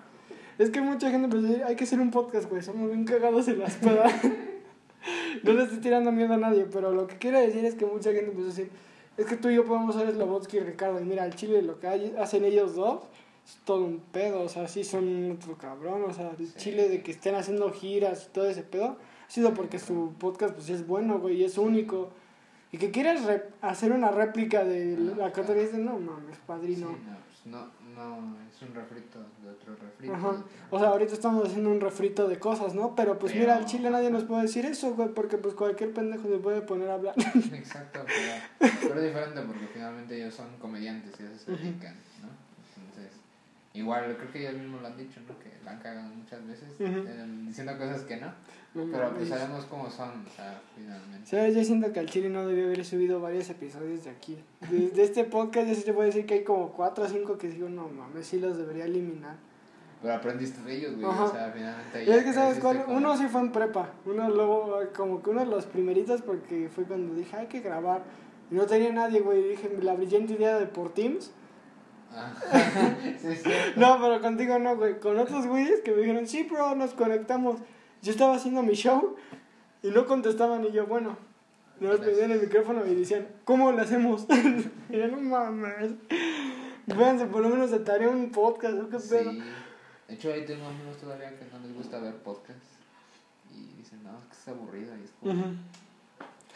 Es 0.57 0.69
que 0.69 0.79
mucha 0.81 1.09
gente 1.09 1.25
empezó 1.25 1.45
a 1.45 1.49
decir, 1.49 1.63
hay 1.65 1.75
que 1.75 1.83
hacer 1.83 1.99
un 1.99 2.11
podcast, 2.11 2.49
güey, 2.49 2.61
somos 2.61 2.89
bien 2.89 3.03
cagados 3.05 3.47
en 3.49 3.59
las 3.59 3.75
pedas. 3.75 4.13
no 5.43 5.53
le 5.53 5.63
estoy 5.63 5.79
tirando 5.79 6.11
miedo 6.11 6.33
a 6.33 6.37
nadie, 6.37 6.65
pero 6.71 6.91
lo 6.93 7.07
que 7.07 7.17
quiero 7.17 7.39
decir 7.39 7.65
es 7.65 7.75
que 7.75 7.85
mucha 7.85 8.11
gente 8.11 8.27
empezó 8.31 8.45
a 8.45 8.49
decir, 8.49 8.69
es 9.19 9.25
que 9.27 9.35
tú 9.37 9.49
y 9.49 9.55
yo 9.55 9.65
podemos 9.65 9.95
ser 9.95 10.11
Slobotsky 10.11 10.57
y 10.57 10.59
Ricardo, 10.61 10.99
y 10.99 11.05
mira, 11.05 11.23
al 11.23 11.35
Chile 11.35 11.61
lo 11.61 11.79
que 11.79 11.87
hay- 11.87 12.15
hacen 12.19 12.43
ellos 12.45 12.75
dos 12.75 13.03
es 13.45 13.57
todo 13.65 13.83
un 13.85 13.99
pedo, 13.99 14.41
o 14.43 14.49
sea, 14.49 14.67
sí 14.67 14.83
son 14.83 15.31
otro 15.31 15.57
cabrón, 15.57 16.03
o 16.07 16.13
sea, 16.13 16.31
el 16.37 16.47
Sí. 16.47 16.53
Chile 16.57 16.87
de 16.89 17.01
que 17.03 17.11
estén 17.11 17.35
haciendo 17.35 17.71
giras 17.71 18.27
y 18.29 18.33
todo 18.33 18.47
ese 18.49 18.63
pedo, 18.63 18.97
ha 19.27 19.31
sido 19.31 19.53
porque 19.53 19.79
su 19.79 20.13
podcast 20.19 20.53
pues 20.55 20.69
es 20.69 20.85
bueno, 20.87 21.19
güey, 21.19 21.37
y 21.37 21.43
es 21.43 21.57
único. 21.57 22.09
Y 22.71 22.77
que 22.77 22.91
quieras 22.91 23.21
hacer 23.61 23.91
una 23.91 24.11
réplica 24.11 24.63
de 24.63 24.95
la 25.17 25.31
cotorriza, 25.31 25.77
no 25.77 25.97
mames, 25.99 26.37
padrino. 26.45 26.89
Sí, 26.89 27.49
no, 27.49 27.67
pues 27.71 27.95
no, 27.95 28.19
no, 28.19 28.35
es 28.61 28.67
un 28.69 28.75
refrito 28.75 29.19
de 29.41 29.49
otro 29.49 29.75
refrito. 29.75 30.13
Ajá. 30.13 30.43
O 30.69 30.79
sea, 30.79 30.89
ahorita 30.89 31.13
estamos 31.13 31.45
haciendo 31.47 31.69
un 31.69 31.79
refrito 31.79 32.27
de 32.27 32.37
cosas, 32.39 32.73
¿no? 32.75 32.93
Pero 32.95 33.17
pues 33.17 33.31
Pero- 33.31 33.43
mira, 33.45 33.55
al 33.55 33.65
chile 33.65 33.89
nadie 33.89 34.09
nos 34.09 34.23
puede 34.25 34.41
decir 34.43 34.65
eso, 34.65 34.93
güey, 34.95 35.09
porque 35.09 35.37
pues 35.37 35.53
cualquier 35.55 35.93
pendejo 35.93 36.27
se 36.27 36.37
puede 36.39 36.61
poner 36.61 36.89
a 36.89 36.95
hablar. 36.95 37.15
Exacto, 37.53 38.01
pero, 38.05 38.71
pero 38.81 38.95
es 38.99 39.05
diferente 39.07 39.41
porque 39.41 39.67
finalmente 39.73 40.17
ellos 40.17 40.33
son 40.33 40.47
comediantes 40.59 41.17
y 41.19 41.23
a 41.23 41.31
eso 41.31 41.45
se 41.45 41.51
dedican, 41.51 41.95
igual 43.79 44.15
creo 44.17 44.31
que 44.31 44.39
ellos 44.47 44.53
mismos 44.61 44.81
lo 44.81 44.87
han 44.87 44.97
dicho, 44.97 45.19
¿no? 45.27 45.37
Que 45.39 45.51
la 45.63 45.71
han 45.71 45.79
cagado 45.79 46.09
muchas 46.13 46.45
veces 46.47 46.69
Ujú. 46.79 47.07
eh, 47.07 47.25
diciendo 47.47 47.77
cosas 47.77 48.01
que 48.03 48.17
no, 48.17 48.27
No 48.73 48.91
pero 48.91 49.13
pues 49.13 49.29
sabemos 49.29 49.65
cómo 49.65 49.89
son, 49.89 50.25
o 50.25 50.29
sea, 50.35 50.61
finalmente. 50.75 51.27
¿Sabes? 51.29 51.55
Yo 51.55 51.63
siento 51.63 51.91
que 51.91 51.99
al 51.99 52.05
chile 52.07 52.29
no 52.29 52.45
debió 52.47 52.65
haber 52.65 52.85
subido 52.85 53.19
varios 53.19 53.49
episodios 53.49 54.03
de 54.03 54.11
aquí. 54.11 54.37
De, 54.69 54.89
de 54.89 55.03
este 55.03 55.23
podcast 55.23 55.67
yo 55.67 55.75
sí 55.75 55.83
te 55.83 55.93
puedo 55.93 56.05
decir 56.07 56.25
que 56.25 56.35
hay 56.35 56.43
como 56.43 56.71
cuatro 56.73 57.03
o 57.05 57.07
cinco 57.07 57.37
que 57.37 57.47
digo, 57.49 57.69
no 57.69 57.87
mames, 57.89 58.27
sí 58.27 58.39
los 58.39 58.57
debería 58.57 58.85
eliminar. 58.85 59.35
Pero 60.01 60.13
aprendiste 60.13 60.61
de 60.61 60.77
ellos, 60.77 60.95
güey, 60.95 61.05
Ajá. 61.11 61.23
o 61.25 61.31
sea, 61.31 61.51
finalmente 61.53 62.05
Y 62.05 62.09
es 62.09 62.23
que, 62.23 62.31
¿sabes 62.33 62.59
cuál? 62.59 62.85
con- 62.85 62.95
Uno 62.95 63.17
sí 63.17 63.27
fue 63.27 63.41
en 63.41 63.51
prepa. 63.51 63.89
Uno 64.05 64.29
luego, 64.29 64.79
como 64.95 65.21
que 65.21 65.29
uno 65.29 65.41
de 65.41 65.47
los 65.47 65.65
primeritos, 65.65 66.21
porque 66.21 66.69
fue 66.73 66.85
cuando 66.85 67.13
dije, 67.15 67.35
hay 67.35 67.47
que 67.47 67.59
grabar. 67.59 68.03
Y 68.49 68.55
no 68.55 68.65
tenía 68.65 68.93
nadie, 68.93 69.19
güey. 69.19 69.49
Dije, 69.49 69.69
la 69.81 69.93
brillante 69.95 70.33
idea 70.33 70.57
de 70.57 70.67
por 70.67 70.93
Teams. 70.93 71.31
Sí, 73.21 73.35
sí. 73.35 73.49
No, 73.75 73.97
pero 73.99 74.21
contigo 74.21 74.57
no, 74.59 74.75
güey. 74.77 74.99
Con 74.99 75.19
otros 75.19 75.45
güeyes 75.45 75.81
que 75.81 75.91
me 75.91 75.97
dijeron, 75.97 76.27
sí, 76.27 76.43
bro, 76.43 76.75
nos 76.75 76.91
conectamos. 76.91 77.59
Yo 78.01 78.11
estaba 78.11 78.35
haciendo 78.35 78.63
mi 78.63 78.73
show 78.73 79.15
y 79.83 79.89
no 79.89 80.05
contestaban. 80.05 80.65
Y 80.65 80.71
yo, 80.71 80.87
bueno, 80.87 81.17
nos 81.79 81.99
pedían 81.99 82.31
el 82.31 82.41
micrófono 82.41 82.85
y 82.85 82.95
decían, 82.95 83.27
¿cómo 83.43 83.71
lo 83.71 83.81
hacemos? 83.81 84.25
y 84.89 84.97
yo, 84.97 85.07
no 85.07 85.17
mames. 85.21 85.91
Véanse, 86.85 87.25
por 87.27 87.41
lo 87.41 87.49
menos 87.49 87.71
tarea 87.83 88.09
un 88.09 88.31
podcast, 88.31 88.75
¿no? 88.75 88.89
¿Qué 88.89 88.97
pedo? 88.97 89.31
Sí. 89.31 89.41
De 90.07 90.15
hecho, 90.15 90.33
ahí 90.33 90.45
tengo 90.45 90.65
amigos 90.65 90.97
todavía 90.97 91.37
que 91.37 91.45
no 91.45 91.59
les 91.59 91.75
gusta 91.75 91.99
ver 91.99 92.15
podcast. 92.15 92.59
Y 93.53 93.77
dicen, 93.77 94.01
no, 94.03 94.17
es 94.17 94.25
que 94.25 94.33
es 94.33 94.47
aburrido. 94.47 94.97
Y 94.97 95.03
es 95.03 95.11
como. 95.19 95.55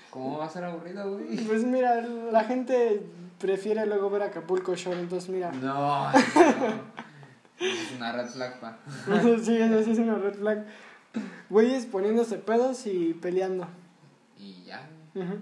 ¿cómo 0.09 0.37
va 0.37 0.45
a 0.45 0.49
ser 0.49 0.63
aburrido, 0.63 1.11
güey? 1.11 1.37
Pues 1.45 1.63
mira, 1.63 2.01
la 2.01 2.43
gente 2.43 3.01
prefiere 3.43 3.85
luego 3.85 4.09
ver 4.09 4.23
Acapulco 4.23 4.73
Shore, 4.73 5.01
entonces 5.01 5.29
mira. 5.29 5.51
No, 5.51 6.09
no. 6.09 6.17
Es 7.59 7.91
una 7.97 8.13
red 8.13 8.27
flag, 8.27 8.59
pa. 8.61 8.77
sí, 9.43 9.57
eso 9.57 9.83
sí 9.83 9.91
es 9.91 9.99
una 9.99 10.15
red 10.15 10.35
flag. 10.35 10.65
Güeyes 11.49 11.85
poniéndose 11.87 12.37
pedos 12.37 12.87
y 12.87 13.13
peleando. 13.13 13.67
Y 14.37 14.63
ya, 14.63 14.87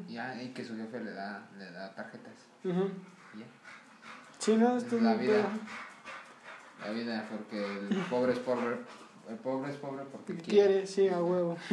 ya, 0.09 0.41
y 0.41 0.49
que 0.49 0.65
su 0.65 0.75
jefe 0.75 0.99
le 0.99 1.11
da, 1.11 1.47
le 1.59 1.71
da 1.71 1.93
tarjetas. 1.93 2.33
Y 2.63 2.69
ya. 2.69 3.45
Sí, 4.39 4.55
no, 4.55 4.75
Es 4.77 4.83
esto 4.83 4.99
la 4.99 5.13
es 5.13 5.19
vida. 5.19 5.33
pedo. 5.33 5.49
La 6.83 6.91
vida, 6.91 7.27
porque 7.29 7.63
el 7.63 7.97
pobre 8.09 8.33
es 8.33 8.39
pobre. 8.39 8.77
El 9.29 9.35
pobre 9.37 9.69
es 9.71 9.77
pobre 9.77 10.03
porque 10.11 10.33
quiere. 10.37 10.49
Quiere, 10.71 10.87
sí, 10.87 11.07
a 11.07 11.21
huevo. 11.21 11.55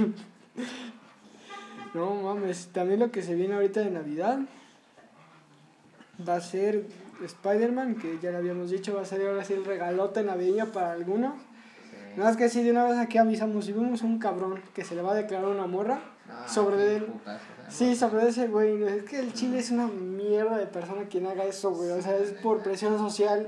No 1.94 2.14
mames, 2.16 2.68
también 2.72 3.00
lo 3.00 3.10
que 3.10 3.22
se 3.22 3.34
viene 3.34 3.54
ahorita 3.54 3.80
de 3.80 3.90
Navidad 3.90 4.40
va 6.26 6.36
a 6.36 6.40
ser 6.40 6.86
Spider-Man, 7.24 7.96
que 7.96 8.18
ya 8.22 8.30
lo 8.30 8.38
habíamos 8.38 8.70
dicho, 8.70 8.94
va 8.94 9.02
a 9.02 9.04
ser 9.04 9.26
ahora 9.26 9.44
sí 9.44 9.52
el 9.54 9.64
regalote 9.64 10.22
navideño 10.22 10.66
para 10.66 10.92
algunos. 10.92 11.34
Sí. 11.90 11.96
Nada 12.16 12.30
más 12.30 12.36
que 12.36 12.48
sí, 12.48 12.62
de 12.62 12.70
una 12.70 12.84
vez 12.84 12.98
aquí 12.98 13.18
avisamos, 13.18 13.64
si 13.64 13.72
vemos 13.72 14.02
un 14.02 14.18
cabrón 14.18 14.60
que 14.74 14.84
se 14.84 14.94
le 14.94 15.02
va 15.02 15.12
a 15.12 15.16
declarar 15.16 15.48
una 15.48 15.66
morra, 15.66 16.00
Ah, 16.30 16.46
sobre 16.46 16.96
él. 16.96 17.06
sea, 17.24 17.40
sí, 17.70 17.96
sobre 17.96 18.28
ese 18.28 18.48
güey, 18.48 18.82
es 18.82 19.04
que 19.04 19.18
el 19.18 19.32
chile 19.32 19.60
es 19.60 19.70
una 19.70 19.86
mierda 19.86 20.58
de 20.58 20.66
persona 20.66 21.04
quien 21.08 21.26
haga 21.26 21.44
eso, 21.44 21.70
güey, 21.70 21.90
o 21.90 22.02
sea, 22.02 22.16
es 22.18 22.32
por 22.32 22.62
presión 22.62 22.98
social. 22.98 23.46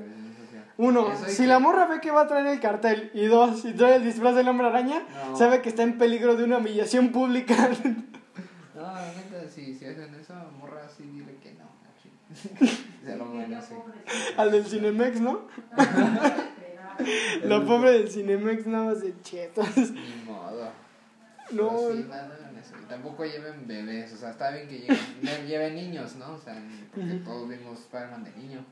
Uno, 0.79 1.09
si 1.27 1.45
la 1.47 1.59
morra 1.59 1.85
ve 1.87 2.01
que 2.01 2.11
va 2.11 2.23
a 2.23 2.27
traer 2.27 2.47
el 2.47 2.59
cartel, 2.59 3.11
y 3.13 3.27
dos, 3.27 3.61
si 3.61 3.75
trae 3.75 3.97
el 3.97 4.05
disfraz 4.05 4.35
del 4.35 4.49
hombre 4.49 4.69
araña, 4.69 5.03
No. 5.29 5.37
sabe 5.37 5.61
que 5.61 5.69
está 5.69 5.83
en 5.83 5.99
peligro 5.99 6.37
de 6.37 6.45
una 6.45 6.57
humillación 6.57 7.13
pública. 7.13 7.55
No, 8.75 8.81
la 8.83 9.13
neta, 9.13 9.47
si, 9.47 9.75
si 9.75 9.85
hacen 9.85 10.15
eso, 10.15 10.33
morra, 10.59 10.89
sí, 10.89 11.03
dile 11.13 11.37
que 11.43 11.53
no. 11.53 11.65
no. 13.19 13.31
Al 14.37 14.51
del 14.51 14.65
Cinemex, 14.65 15.21
¿no? 15.21 15.49
La 17.45 17.65
pobre 17.65 17.93
del 17.93 18.11
Cinemex 18.11 18.67
nada 18.67 18.87
más 18.87 19.01
de 19.01 19.15
chetos. 19.23 19.69
Ni 19.77 20.25
modo. 20.27 20.71
No, 21.53 21.79
sí, 21.93 22.07
eso. 22.61 22.75
Tampoco 22.89 23.25
lleven 23.25 23.67
bebés, 23.67 24.13
o 24.13 24.17
sea, 24.17 24.31
está 24.31 24.51
bien 24.51 24.69
que 24.69 24.81
lleven, 24.81 25.47
lleven 25.47 25.75
niños, 25.75 26.17
¿no? 26.17 26.35
O 26.35 26.39
sea, 26.39 26.63
porque 26.95 27.15
todos 27.25 27.49
vimos 27.49 27.81
Spider-Man 27.81 28.25
de 28.25 28.33
niño. 28.33 28.65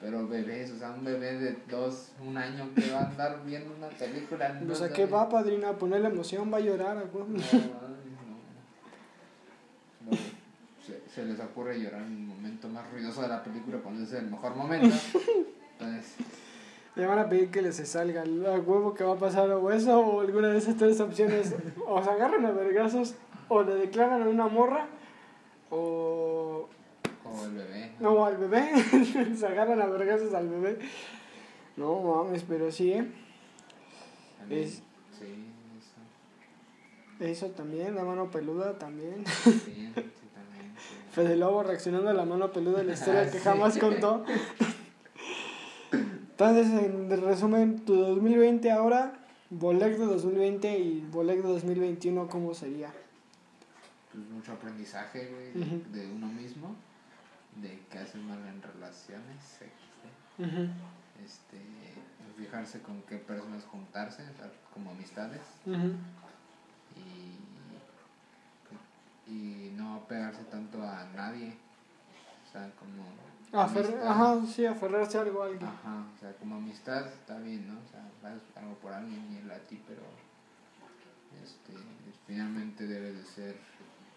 Pero 0.00 0.28
bebés, 0.28 0.70
o 0.72 0.78
sea, 0.78 0.90
un 0.90 1.04
bebé 1.04 1.38
de 1.38 1.56
dos, 1.70 2.12
un 2.20 2.36
año 2.36 2.68
que 2.74 2.90
va 2.90 3.00
a 3.00 3.06
andar 3.08 3.42
viendo 3.44 3.74
una 3.74 3.88
película. 3.88 4.50
no 4.50 4.66
pues 4.66 4.82
a 4.82 4.88
sé. 4.88 4.94
qué 4.94 5.06
va, 5.06 5.28
padrina, 5.28 5.70
a 5.70 5.72
ponerle 5.78 6.08
emoción, 6.08 6.52
va 6.52 6.58
a 6.58 6.60
llorar, 6.60 7.08
güey. 7.10 7.26
No, 7.28 7.42
ay, 7.42 7.72
no. 10.04 10.10
No, 10.10 10.18
Se, 11.16 11.24
les 11.24 11.40
ocurre 11.40 11.80
llorar 11.80 12.02
en 12.02 12.12
el 12.12 12.18
momento 12.26 12.68
más 12.68 12.90
ruidoso 12.92 13.22
de 13.22 13.28
la 13.28 13.42
película 13.42 13.78
cuando 13.78 14.02
es 14.04 14.12
el 14.12 14.26
mejor 14.30 14.54
momento. 14.54 14.94
Entonces, 15.78 16.14
Le 16.94 17.06
van 17.06 17.18
a 17.18 17.26
pedir 17.28 17.50
que 17.50 17.62
les 17.62 17.76
salga 17.88 18.22
el 18.22 18.40
huevo 18.42 18.92
que 18.92 19.02
va 19.02 19.14
a 19.14 19.18
pasar 19.18 19.50
o 19.50 19.70
eso 19.72 19.98
o 19.98 20.20
alguna 20.20 20.48
de 20.48 20.58
esas 20.58 20.76
tres 20.76 21.00
opciones. 21.00 21.54
O 21.86 22.04
se 22.04 22.10
agarran 22.10 22.44
a 22.44 22.50
vergazos 22.50 23.14
o 23.48 23.62
le 23.62 23.76
declaran 23.76 24.22
a 24.24 24.28
una 24.28 24.46
morra 24.48 24.88
o 25.70 26.68
o 27.24 27.44
el 27.46 27.52
bebé. 27.52 27.92
no 27.98 28.24
al 28.26 28.36
bebé. 28.36 28.70
se 29.36 29.46
agarran 29.46 29.80
a 29.80 29.86
vergazos 29.86 30.34
al 30.34 30.48
bebé. 30.50 30.78
No 31.78 31.98
mames, 32.02 32.42
pero 32.46 32.70
sí, 32.70 32.92
¿eh? 32.92 33.10
También, 34.38 34.62
Es- 34.64 34.82
Sí, 35.18 35.50
eso. 35.78 37.24
Eso 37.24 37.46
también, 37.52 37.94
la 37.94 38.04
mano 38.04 38.30
peluda 38.30 38.76
también. 38.78 39.24
sí. 39.26 39.90
Fede 41.16 41.34
Lobo 41.34 41.62
reaccionando 41.62 42.10
a 42.10 42.12
la 42.12 42.26
mano 42.26 42.52
peluda 42.52 42.80
de 42.80 42.84
la 42.84 42.92
historia 42.92 43.22
Ah, 43.26 43.30
que 43.30 43.38
sí. 43.38 43.44
jamás 43.44 43.78
contó. 43.78 44.22
Entonces, 45.90 46.66
en 46.84 47.08
resumen, 47.22 47.86
tu 47.86 47.96
2020 47.96 48.70
ahora, 48.70 49.18
Bolek 49.48 49.96
de 49.96 50.04
2020 50.04 50.78
y 50.78 51.00
Bolek 51.10 51.38
de 51.38 51.48
2021, 51.48 52.28
¿cómo 52.28 52.52
sería? 52.52 52.92
Pues 54.12 54.26
mucho 54.26 54.52
aprendizaje, 54.52 55.30
güey, 55.32 55.52
de, 55.90 56.06
uno 56.12 56.26
mismo, 56.26 56.76
de 57.62 57.80
qué 57.90 57.98
hacer 57.98 58.20
mal 58.20 58.38
en 58.46 58.60
relaciones. 58.60 59.60
Ujú, 60.38 60.68
este, 61.24 61.58
fijarse 62.36 62.82
con 62.82 63.00
qué 63.08 63.16
personas 63.16 63.64
juntarse, 63.64 64.22
como 64.74 64.90
amistades, 64.90 65.40
y, 66.94 67.38
y 69.26 69.72
no 69.76 69.96
apegarse 69.96 70.44
tanto 70.44 70.82
a 70.82 71.04
nadie. 71.14 71.56
O 72.46 72.52
sea, 72.52 72.70
como... 72.78 73.04
Afer-. 73.52 74.00
Ajá, 74.02 74.40
sí, 74.46 74.66
aferrarse 74.66 75.18
a 75.18 75.22
algo 75.22 75.42
a 75.42 75.46
alguien. 75.46 75.64
Ajá, 75.64 76.04
o 76.14 76.20
sea, 76.20 76.32
como 76.34 76.56
amistad 76.56 77.06
está 77.06 77.38
bien, 77.38 77.68
¿no? 77.68 77.74
O 77.74 77.90
sea, 77.90 78.08
vas 78.22 78.40
algo 78.56 78.74
por 78.76 78.92
alguien 78.92 79.32
y 79.32 79.38
él 79.38 79.50
a 79.50 79.58
ti, 79.58 79.80
pero 79.86 80.02
este, 81.42 81.72
finalmente 82.26 82.86
debes 82.86 83.16
de 83.16 83.24
ser 83.24 83.56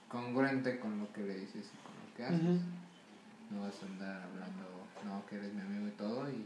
congruente 0.07 0.79
con 0.79 0.99
lo 0.99 1.13
que 1.13 1.21
le 1.21 1.39
dices 1.39 1.69
y 1.73 1.77
con 1.85 1.93
lo 1.95 2.15
que 2.15 2.25
haces. 2.25 2.61
No 3.51 3.61
vas 3.61 3.81
a 3.81 3.85
andar 3.85 4.21
hablando, 4.23 4.65
no, 5.05 5.25
que 5.25 5.35
eres 5.35 5.53
mi 5.53 5.61
amigo 5.61 5.87
y 5.87 5.91
todo, 5.91 6.29
y 6.29 6.45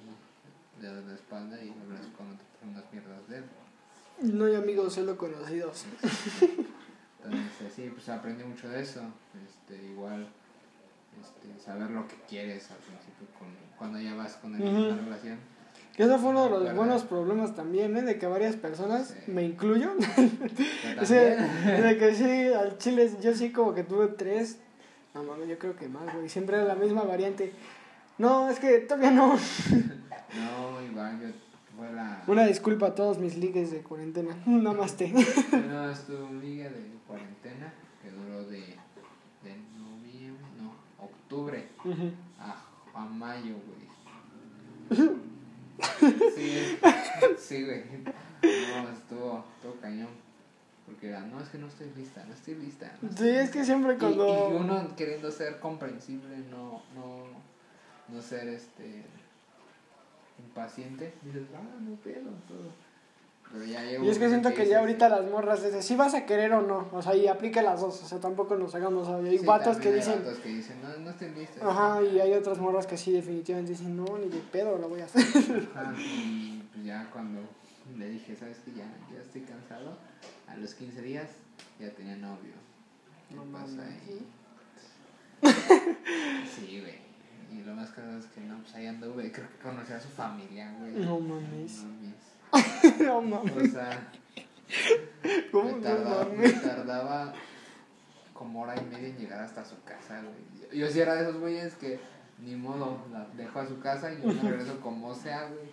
le 0.81 0.87
das 0.87 1.05
la 1.05 1.15
espalda 1.15 1.63
y 1.63 1.69
hablas 1.69 2.07
con 2.17 2.27
otras 2.31 2.47
personas 2.59 2.83
mierdas 2.91 3.27
de 3.27 3.37
él. 3.37 3.45
No 4.21 4.45
hay 4.45 4.55
amigos, 4.55 4.93
solo 4.93 5.17
conocidos. 5.17 5.85
Entonces, 7.25 7.73
sí, 7.75 7.89
pues 7.93 8.09
aprendí 8.09 8.43
mucho 8.43 8.69
de 8.69 8.81
eso. 8.81 9.01
Este, 9.47 9.81
igual, 9.85 10.27
este, 11.21 11.59
saber 11.63 11.89
lo 11.91 12.07
que 12.07 12.15
quieres 12.27 12.69
al 12.71 12.77
principio, 12.77 13.27
con, 13.39 13.47
cuando 13.77 13.99
ya 13.99 14.13
vas 14.15 14.33
con 14.37 14.55
Ujú. 14.55 14.65
una 14.65 14.95
relación. 14.97 15.37
Que 15.95 16.03
eso 16.03 16.17
fue 16.17 16.31
uno 16.31 16.45
de 16.45 16.49
los 16.49 16.59
Verdad. 16.63 16.75
buenos 16.75 17.03
problemas 17.03 17.55
también, 17.55 17.95
¿eh? 17.97 18.01
De 18.01 18.17
que 18.17 18.25
varias 18.25 18.55
personas, 18.55 19.09
Sí. 19.25 19.31
me 19.31 19.43
incluyo, 19.43 19.91
Yo 19.99 20.05
Sí, 21.05 21.13
también. 21.15 21.81
de 21.83 21.97
que 21.99 22.15
sí, 22.15 22.53
al 22.53 22.77
chile 22.79 23.11
yo 23.21 23.33
sí 23.35 23.51
como 23.51 23.73
que 23.75 23.83
tuve 23.83 24.07
tres, 24.07 24.57
no 25.13 25.23
mames, 25.23 25.47
yo 25.49 25.59
creo 25.59 25.75
que 25.75 25.87
más, 25.87 26.11
güey, 26.15 26.29
siempre 26.29 26.55
era 26.57 26.65
la 26.65 26.75
misma 26.75 27.03
variante. 27.03 27.53
No, 28.17 28.49
es 28.49 28.59
que 28.59 28.79
todavía 28.79 29.11
no. 29.11 29.37
No, 30.33 30.81
igual 30.83 31.19
yo 31.21 31.27
fue 31.85 31.95
la. 31.95 32.23
Una 32.27 32.45
disculpa 32.45 32.87
a 32.87 32.95
todos 32.95 33.17
mis 33.19 33.37
ligues 33.37 33.71
de 33.71 33.81
cuarentena, 33.81 34.35
namaste. 34.45 35.09
No, 35.11 35.89
estuvo 35.89 36.25
un 36.25 36.41
liga 36.41 36.69
de 36.69 36.91
cuarentena 37.07 37.73
que 38.01 38.09
duró 38.11 38.43
de, 38.45 38.59
de 38.59 39.55
noviembre, 39.77 40.45
no, 40.61 40.73
octubre 41.03 41.67
a, 42.39 42.65
a 42.93 43.05
mayo, 43.05 43.55
güey. 43.67 45.09
Sí, 46.35 46.77
sí, 47.37 47.63
güey. 47.65 47.83
No, 48.03 48.89
estuvo, 48.89 49.45
estuvo 49.55 49.75
cañón. 49.81 50.09
Porque 50.85 51.09
era, 51.09 51.21
no, 51.21 51.39
es 51.41 51.49
que 51.49 51.57
no 51.57 51.67
estoy 51.67 51.91
lista, 51.95 52.23
no 52.25 52.33
estoy 52.33 52.55
lista. 52.55 52.95
no 53.01 53.09
Sí, 53.17 53.29
es 53.29 53.49
que 53.49 53.63
siempre 53.63 53.93
Y, 53.93 53.97
cuando... 53.97 54.51
y 54.51 54.55
uno 54.55 54.95
queriendo 54.95 55.31
ser 55.31 55.59
comprensible, 55.59 56.37
no, 56.51 56.83
no, 56.93 57.25
no 58.09 58.21
ser 58.21 58.49
este 58.49 59.03
impaciente, 60.39 61.13
dices, 61.23 61.43
ah, 61.55 61.79
no 61.81 61.95
pedo, 61.97 62.31
todo. 62.47 62.83
Pero 63.51 63.65
ya 63.65 63.83
llega 63.83 64.03
Y 64.03 64.09
es 64.09 64.17
que 64.17 64.29
siento 64.29 64.51
que 64.53 64.67
ya 64.67 64.79
ahorita 64.79 65.09
las 65.09 65.25
morras 65.29 65.63
dicen, 65.63 65.83
si 65.83 65.95
vas 65.95 66.15
a 66.15 66.25
querer 66.25 66.53
o 66.53 66.61
no, 66.61 66.87
o 66.91 67.01
sea, 67.03 67.15
y 67.15 67.27
aplica 67.27 67.61
las 67.61 67.81
dos, 67.81 68.01
o 68.01 68.05
sea, 68.07 68.19
tampoco 68.19 68.55
nos 68.55 68.73
hagamos, 68.73 69.07
o 69.07 69.21
sea, 69.21 69.29
hay 69.29 69.37
sí, 69.37 69.45
vatos 69.45 69.77
que 69.77 69.89
hay 69.89 69.95
dicen, 69.95 70.23
vatos 70.23 70.39
que 70.39 70.49
dicen, 70.49 70.81
no, 70.81 70.97
no 70.97 71.09
estoy 71.11 71.29
lista. 71.29 71.69
ajá, 71.69 72.01
y 72.01 72.19
hay 72.19 72.33
otras 72.33 72.57
morras 72.57 72.87
que 72.87 72.97
sí 72.97 73.11
definitivamente 73.11 73.71
dicen, 73.73 73.95
no, 73.95 74.17
ni 74.17 74.27
de 74.29 74.39
pedo 74.39 74.77
lo 74.79 74.89
voy 74.89 75.01
a 75.01 75.05
hacer. 75.05 75.23
Ajá, 75.75 75.93
y 75.99 76.63
pues 76.73 76.83
ya 76.85 77.07
cuando 77.11 77.41
le 77.95 78.09
dije, 78.09 78.35
¿sabes 78.35 78.57
que 78.59 78.71
Ya, 78.71 78.85
ya 79.13 79.21
estoy 79.21 79.41
cansado, 79.41 79.97
a 80.47 80.55
los 80.55 80.73
15 80.73 81.01
días 81.03 81.29
ya 81.79 81.91
tenía 81.91 82.15
novio. 82.15 82.53
¿Qué 83.29 83.35
No 83.35 83.43
pasa 83.43 83.83
ahí? 83.83 84.25
Sí, 86.55 86.79
güey. 86.79 87.03
Y 87.53 87.61
lo 87.63 87.73
más 87.75 87.91
caro 87.91 88.17
es 88.17 88.25
que 88.27 88.41
no, 88.41 88.57
pues 88.59 88.73
ahí 88.75 88.87
anduve, 88.87 89.31
creo 89.31 89.47
que 89.47 89.57
conocí 89.57 89.93
a 89.93 89.99
su 89.99 90.09
familia, 90.09 90.73
güey. 90.79 90.93
No 90.93 91.19
mames. 91.19 91.83
mames. 91.83 92.99
no 92.99 93.17
O 93.17 93.21
mames, 93.21 93.71
sea, 93.71 94.07
¿cómo 95.51 95.65
me 95.65 95.71
no 95.73 95.77
tardaba, 95.81 96.25
me 96.25 96.35
mames? 96.37 96.61
tardaba 96.63 97.33
como 98.33 98.61
hora 98.63 98.75
y 98.81 98.85
media 98.85 99.07
en 99.09 99.17
llegar 99.17 99.41
hasta 99.41 99.63
su 99.63 99.81
casa, 99.83 100.21
güey. 100.21 100.79
Yo 100.79 100.87
sí 100.89 100.99
era 100.99 101.13
de 101.15 101.21
esos 101.23 101.39
güeyes 101.39 101.75
que 101.75 101.99
ni 102.39 102.55
modo, 102.55 102.97
la 103.11 103.27
dejo 103.37 103.59
a 103.59 103.67
su 103.67 103.79
casa 103.79 104.11
y 104.11 104.21
yo 104.21 104.27
me 104.33 104.49
regreso 104.49 104.81
como 104.81 105.13
sea, 105.13 105.47
güey. 105.47 105.69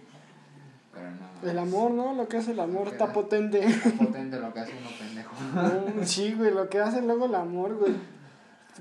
Pero 0.92 1.10
no. 1.12 1.50
El 1.50 1.58
amor, 1.58 1.90
¿no? 1.92 2.14
Lo 2.14 2.28
que 2.28 2.36
hace 2.36 2.50
el 2.52 2.60
amor 2.60 2.88
está 2.88 3.12
potente. 3.12 3.64
Es 3.64 3.92
potente 3.92 4.38
lo 4.38 4.52
que 4.52 4.60
hace 4.60 4.72
uno 4.78 4.90
pendejo. 4.98 5.34
No, 5.96 6.04
sí, 6.06 6.34
güey, 6.34 6.52
lo 6.52 6.68
que 6.68 6.78
hace 6.80 7.00
luego 7.00 7.26
el 7.26 7.34
amor, 7.34 7.76
güey. 7.76 7.94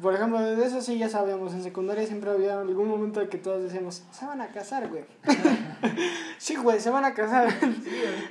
Por 0.02 0.14
ejemplo, 0.14 0.40
de 0.40 0.66
eso 0.66 0.82
sí 0.82 0.98
ya 0.98 1.10
sabíamos. 1.10 1.54
En 1.54 1.64
secundaria 1.64 2.06
siempre 2.06 2.30
había 2.30 2.60
algún 2.60 2.88
momento 2.88 3.22
en 3.22 3.30
que 3.30 3.38
todos 3.38 3.64
decíamos, 3.64 4.04
se 4.12 4.26
van 4.26 4.40
a 4.42 4.48
casar, 4.48 4.88
güey. 4.88 5.04
sí, 6.38 6.56
güey, 6.56 6.80
se 6.80 6.90
van 6.90 7.06
a 7.06 7.14
casar. 7.14 7.50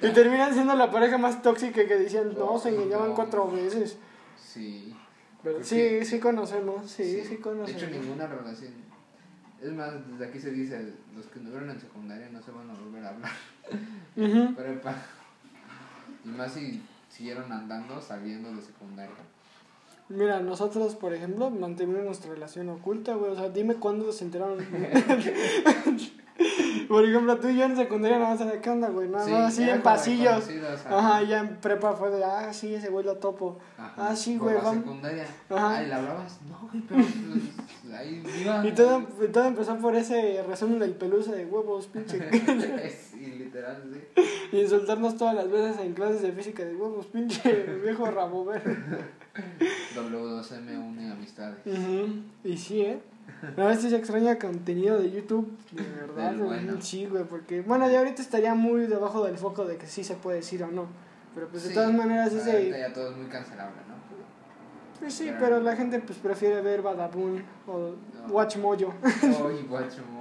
y 0.02 0.08
terminan 0.12 0.52
siendo 0.54 0.74
la 0.74 0.90
pareja 0.90 1.18
más 1.18 1.42
tóxica 1.42 1.86
que 1.86 1.96
decían, 1.96 2.34
no, 2.38 2.58
se 2.58 2.70
engañaban 2.70 3.14
cuatro 3.14 3.50
veces. 3.50 3.98
Sí. 4.36 4.94
Pero 5.42 5.62
sí, 5.62 6.04
sí 6.04 6.18
conocemos, 6.18 6.90
sí, 6.90 7.22
sí, 7.22 7.36
De 7.36 7.40
conocemos. 7.40 7.82
hecho, 7.82 7.90
ninguna 7.90 8.26
relación. 8.26 8.72
Es 9.60 9.72
más, 9.72 9.92
desde 10.10 10.26
aquí 10.26 10.38
se 10.38 10.50
dice: 10.50 10.94
los 11.14 11.26
que 11.26 11.38
anduvieron 11.38 11.70
en 11.70 11.80
secundaria 11.80 12.28
no 12.30 12.42
se 12.42 12.50
van 12.50 12.70
a 12.70 12.74
volver 12.74 13.04
a 13.04 13.08
hablar. 13.10 13.32
Ujú. 14.16 14.54
Prepa. 14.54 14.94
Y 16.24 16.28
más 16.28 16.52
si 16.52 16.82
siguieron 17.08 17.50
andando 17.52 18.00
saliendo 18.00 18.52
de 18.54 18.62
secundaria. 18.62 19.14
Mira, 20.10 20.40
nosotros, 20.40 20.94
por 20.96 21.12
ejemplo, 21.12 21.50
mantuvimos 21.50 22.02
nuestra 22.04 22.32
relación 22.32 22.68
oculta, 22.70 23.14
güey. 23.14 23.32
O 23.32 23.36
sea, 23.36 23.50
dime 23.50 23.74
cuándo 23.74 24.10
se 24.12 24.24
enteraron. 24.24 24.58
por 26.88 27.04
ejemplo, 27.04 27.36
tú 27.38 27.48
y 27.48 27.56
yo 27.58 27.64
en 27.64 27.76
secundaria 27.76 28.18
nada 28.18 28.30
más 28.34 28.40
era, 28.40 28.60
¿qué 28.60 28.70
onda, 28.70 28.88
güey? 28.88 29.08
Nada 29.08 29.24
Sí, 29.26 29.30
más 29.32 29.52
así 29.52 29.68
en 29.68 29.82
pasillos. 29.82 30.48
ajá. 30.88 31.22
Y 31.22 31.28
ya 31.28 31.40
en 31.40 31.56
prepa 31.56 31.92
fue 31.94 32.10
de, 32.10 32.24
ah, 32.24 32.52
sí, 32.52 32.74
ese 32.74 32.88
güey 32.88 33.04
lo 33.04 33.16
topo. 33.16 33.58
Ajá. 33.76 34.08
Ah, 34.10 34.16
sí, 34.16 34.34
Por 34.38 34.44
güey, 34.44 34.56
la 34.56 34.62
vamos. 34.62 34.84
secundaria. 34.84 35.26
Ajá. 35.50 35.76
Ay, 35.76 35.86
¿la 35.88 35.96
hablabas? 35.96 36.38
No, 36.48 36.68
güey, 36.70 36.82
pero 36.88 37.02
pues, 37.02 37.94
ahí 37.94 38.22
iba. 38.40 38.66
Y 38.66 38.72
todo, 38.72 39.02
y 39.22 39.28
todo 39.28 39.44
empezó 39.44 39.76
por 39.78 39.94
ese 39.94 40.42
resumen 40.48 40.78
del 40.78 40.92
peluche 40.92 41.32
de 41.32 41.44
huevos, 41.44 41.86
pinche. 41.88 42.18
sí, 42.90 43.37
literal, 43.58 43.82
sí. 43.92 44.22
y 44.56 44.60
insultarnos 44.60 45.16
todas 45.16 45.34
las 45.34 45.50
veces 45.50 45.78
en 45.80 45.92
clases 45.94 46.22
de 46.22 46.32
física 46.32 46.64
de 46.64 46.74
huevos, 46.74 47.06
pinche 47.06 47.52
viejo 47.84 48.06
rabo 48.10 48.44
verde. 48.44 48.76
W2M 49.94 50.78
une 50.78 51.10
amistades. 51.12 51.58
Ujú, 51.66 52.22
Y 52.44 52.56
sí, 52.56 52.80
¿eh? 52.82 53.00
A 53.56 53.64
veces 53.66 53.90
se 53.90 53.96
extraña 53.96 54.38
contenido 54.38 54.98
de 54.98 55.10
YouTube, 55.10 55.48
de 55.72 55.82
verdad. 56.00 56.30
Del 56.32 56.40
bueno. 56.42 56.76
Sí, 56.80 57.06
güey, 57.06 57.24
porque, 57.24 57.60
bueno, 57.60 57.88
ya 57.90 57.98
ahorita 57.98 58.22
estaría 58.22 58.54
muy 58.54 58.86
debajo 58.86 59.24
del 59.24 59.36
foco 59.38 59.64
de 59.64 59.76
que 59.76 59.86
sí 59.86 60.02
se 60.02 60.14
puede 60.14 60.38
decir 60.38 60.62
o 60.62 60.68
no. 60.68 60.86
Pero 61.34 61.48
pues 61.48 61.62
de 61.64 61.68
Sí, 61.68 61.74
todas 61.74 61.92
maneras 61.94 62.32
ese... 62.32 62.70
ya 62.70 62.92
todo 62.92 63.10
es 63.10 63.16
muy 63.16 63.26
cancelable, 63.26 63.76
¿no? 63.86 63.94
Pues 64.98 65.14
sí, 65.14 65.26
pero- 65.26 65.38
pero 65.40 65.60
la 65.60 65.76
gente 65.76 66.00
pues 66.00 66.18
prefiere 66.18 66.60
ver 66.62 66.82
Badabun 66.82 67.44
o 67.68 67.94
No. 68.26 68.32
Watch 68.34 68.56
Mojo. 68.56 68.92
Oye, 69.44 69.62
guacho, 69.68 70.02
moño. 70.10 70.17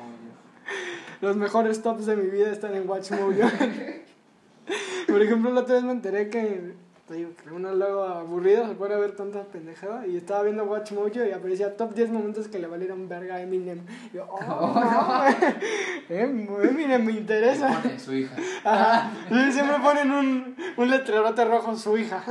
Los 1.22 1.36
mejores 1.36 1.82
tops 1.82 2.06
de 2.06 2.16
mi 2.16 2.30
vida 2.30 2.52
están 2.52 2.76
en 2.76 2.88
Watch 2.88 3.12
Mojo. 3.12 3.34
Por 5.08 5.22
ejemplo, 5.22 5.52
la 5.52 5.62
otra 5.62 5.76
vez 5.76 5.84
me 5.84 5.94
enteré 5.94 6.30
que, 6.30 6.74
te 7.08 7.14
digo, 7.14 7.32
que 7.42 7.50
uno 7.52 7.74
luego 7.74 8.04
aburrido 8.04 8.68
se 8.68 8.94
a 8.94 8.98
ver 8.98 9.16
tanta 9.16 9.44
pendejada 9.46 10.06
y 10.06 10.18
estaba 10.18 10.44
viendo 10.44 10.66
Watch 10.66 10.92
Mojo 10.92 11.26
y 11.26 11.32
aparecía 11.32 11.76
top 11.76 11.94
10 11.96 12.10
momentos 12.12 12.48
que 12.50 12.60
le 12.60 12.68
valieron 12.68 13.08
verga 13.08 13.36
a 13.36 13.42
Eminem. 13.42 13.80
Y 14.12 14.18
yo, 14.18 14.28
oh, 14.30 14.38
Oh, 14.48 14.80
no. 14.80 15.24
Em- 16.10 16.48
Eminem 16.64 17.06
me 17.06 17.14
interesa. 17.14 17.80
Pone 17.82 18.00
su 18.00 18.14
hija. 18.14 18.36
Ajá. 18.64 19.12
Y 19.32 19.52
siempre 19.52 19.78
ponen 19.82 20.12
un, 20.12 20.56
un 20.76 20.90
letrerote 20.90 21.46
rojo, 21.46 21.76
su 21.78 21.98
hija. 21.98 22.24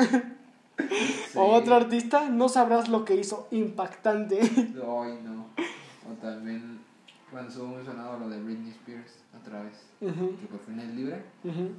Sí. 0.78 1.38
O 1.38 1.46
otro 1.54 1.74
artista, 1.74 2.28
no 2.28 2.48
sabrás 2.48 2.88
lo 2.88 3.04
que 3.04 3.14
hizo, 3.16 3.48
impactante. 3.50 4.38
Ay, 4.40 5.18
no. 5.24 5.46
O 6.08 6.14
también, 6.20 6.75
cuando 7.30 7.48
estuvo 7.50 7.66
muy 7.68 7.84
sonado 7.84 8.18
lo 8.18 8.28
de 8.28 8.40
Britney 8.42 8.70
Spears, 8.70 9.12
otra 9.38 9.62
vez. 9.62 9.74
Ujú, 10.00 10.36
Que 10.38 10.46
por 10.46 10.60
fin 10.60 10.78
es 10.80 10.94
libre. 10.94 11.22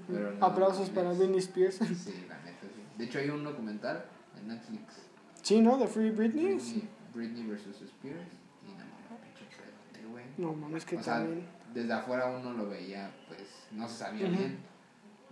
Pero 0.07 0.33
no, 0.33 0.45
Aplausos 0.45 0.89
para 0.89 1.11
Britney 1.13 1.39
Spears. 1.39 1.75
Sí, 1.77 2.25
la 2.27 2.37
neta, 2.39 2.61
sí. 2.75 2.83
De 2.97 3.05
hecho, 3.05 3.19
hay 3.19 3.29
un 3.29 3.43
documental 3.43 4.05
en 4.39 4.47
Netflix. 4.49 5.03
Sí, 5.41 5.61
¿no? 5.61 5.77
De 5.77 5.87
Free 5.87 6.09
Britney. 6.11 6.55
Britney, 6.55 6.89
Britney 7.13 7.43
versus 7.47 7.81
Spears. 7.81 8.27
Y 8.67 8.71
no 8.71 8.85
mames, 8.85 9.33
pinche 9.37 9.55
pedote, 9.55 10.07
güey. 10.11 10.25
No 10.37 10.53
mames, 10.53 10.85
que 10.85 10.97
O 10.97 11.03
sea, 11.03 11.19
también. 11.19 11.47
desde 11.73 11.93
afuera 11.93 12.25
uno 12.27 12.51
lo 12.53 12.67
veía, 12.69 13.09
pues 13.27 13.67
no 13.71 13.87
se 13.87 13.95
sabía 13.97 14.27
bien. 14.27 14.57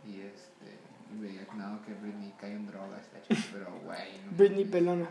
Y 0.05 0.21
este, 0.21 0.77
y 1.13 1.19
veía 1.19 1.45
que 1.45 1.55
no, 1.55 1.81
que 1.81 1.93
Britney 1.95 2.33
cayó 2.39 2.55
en 2.55 2.67
drogas, 2.67 3.01
pero 3.51 3.71
güey. 3.83 4.21
no 4.25 4.31
Britney 4.37 4.65
pelona. 4.65 5.09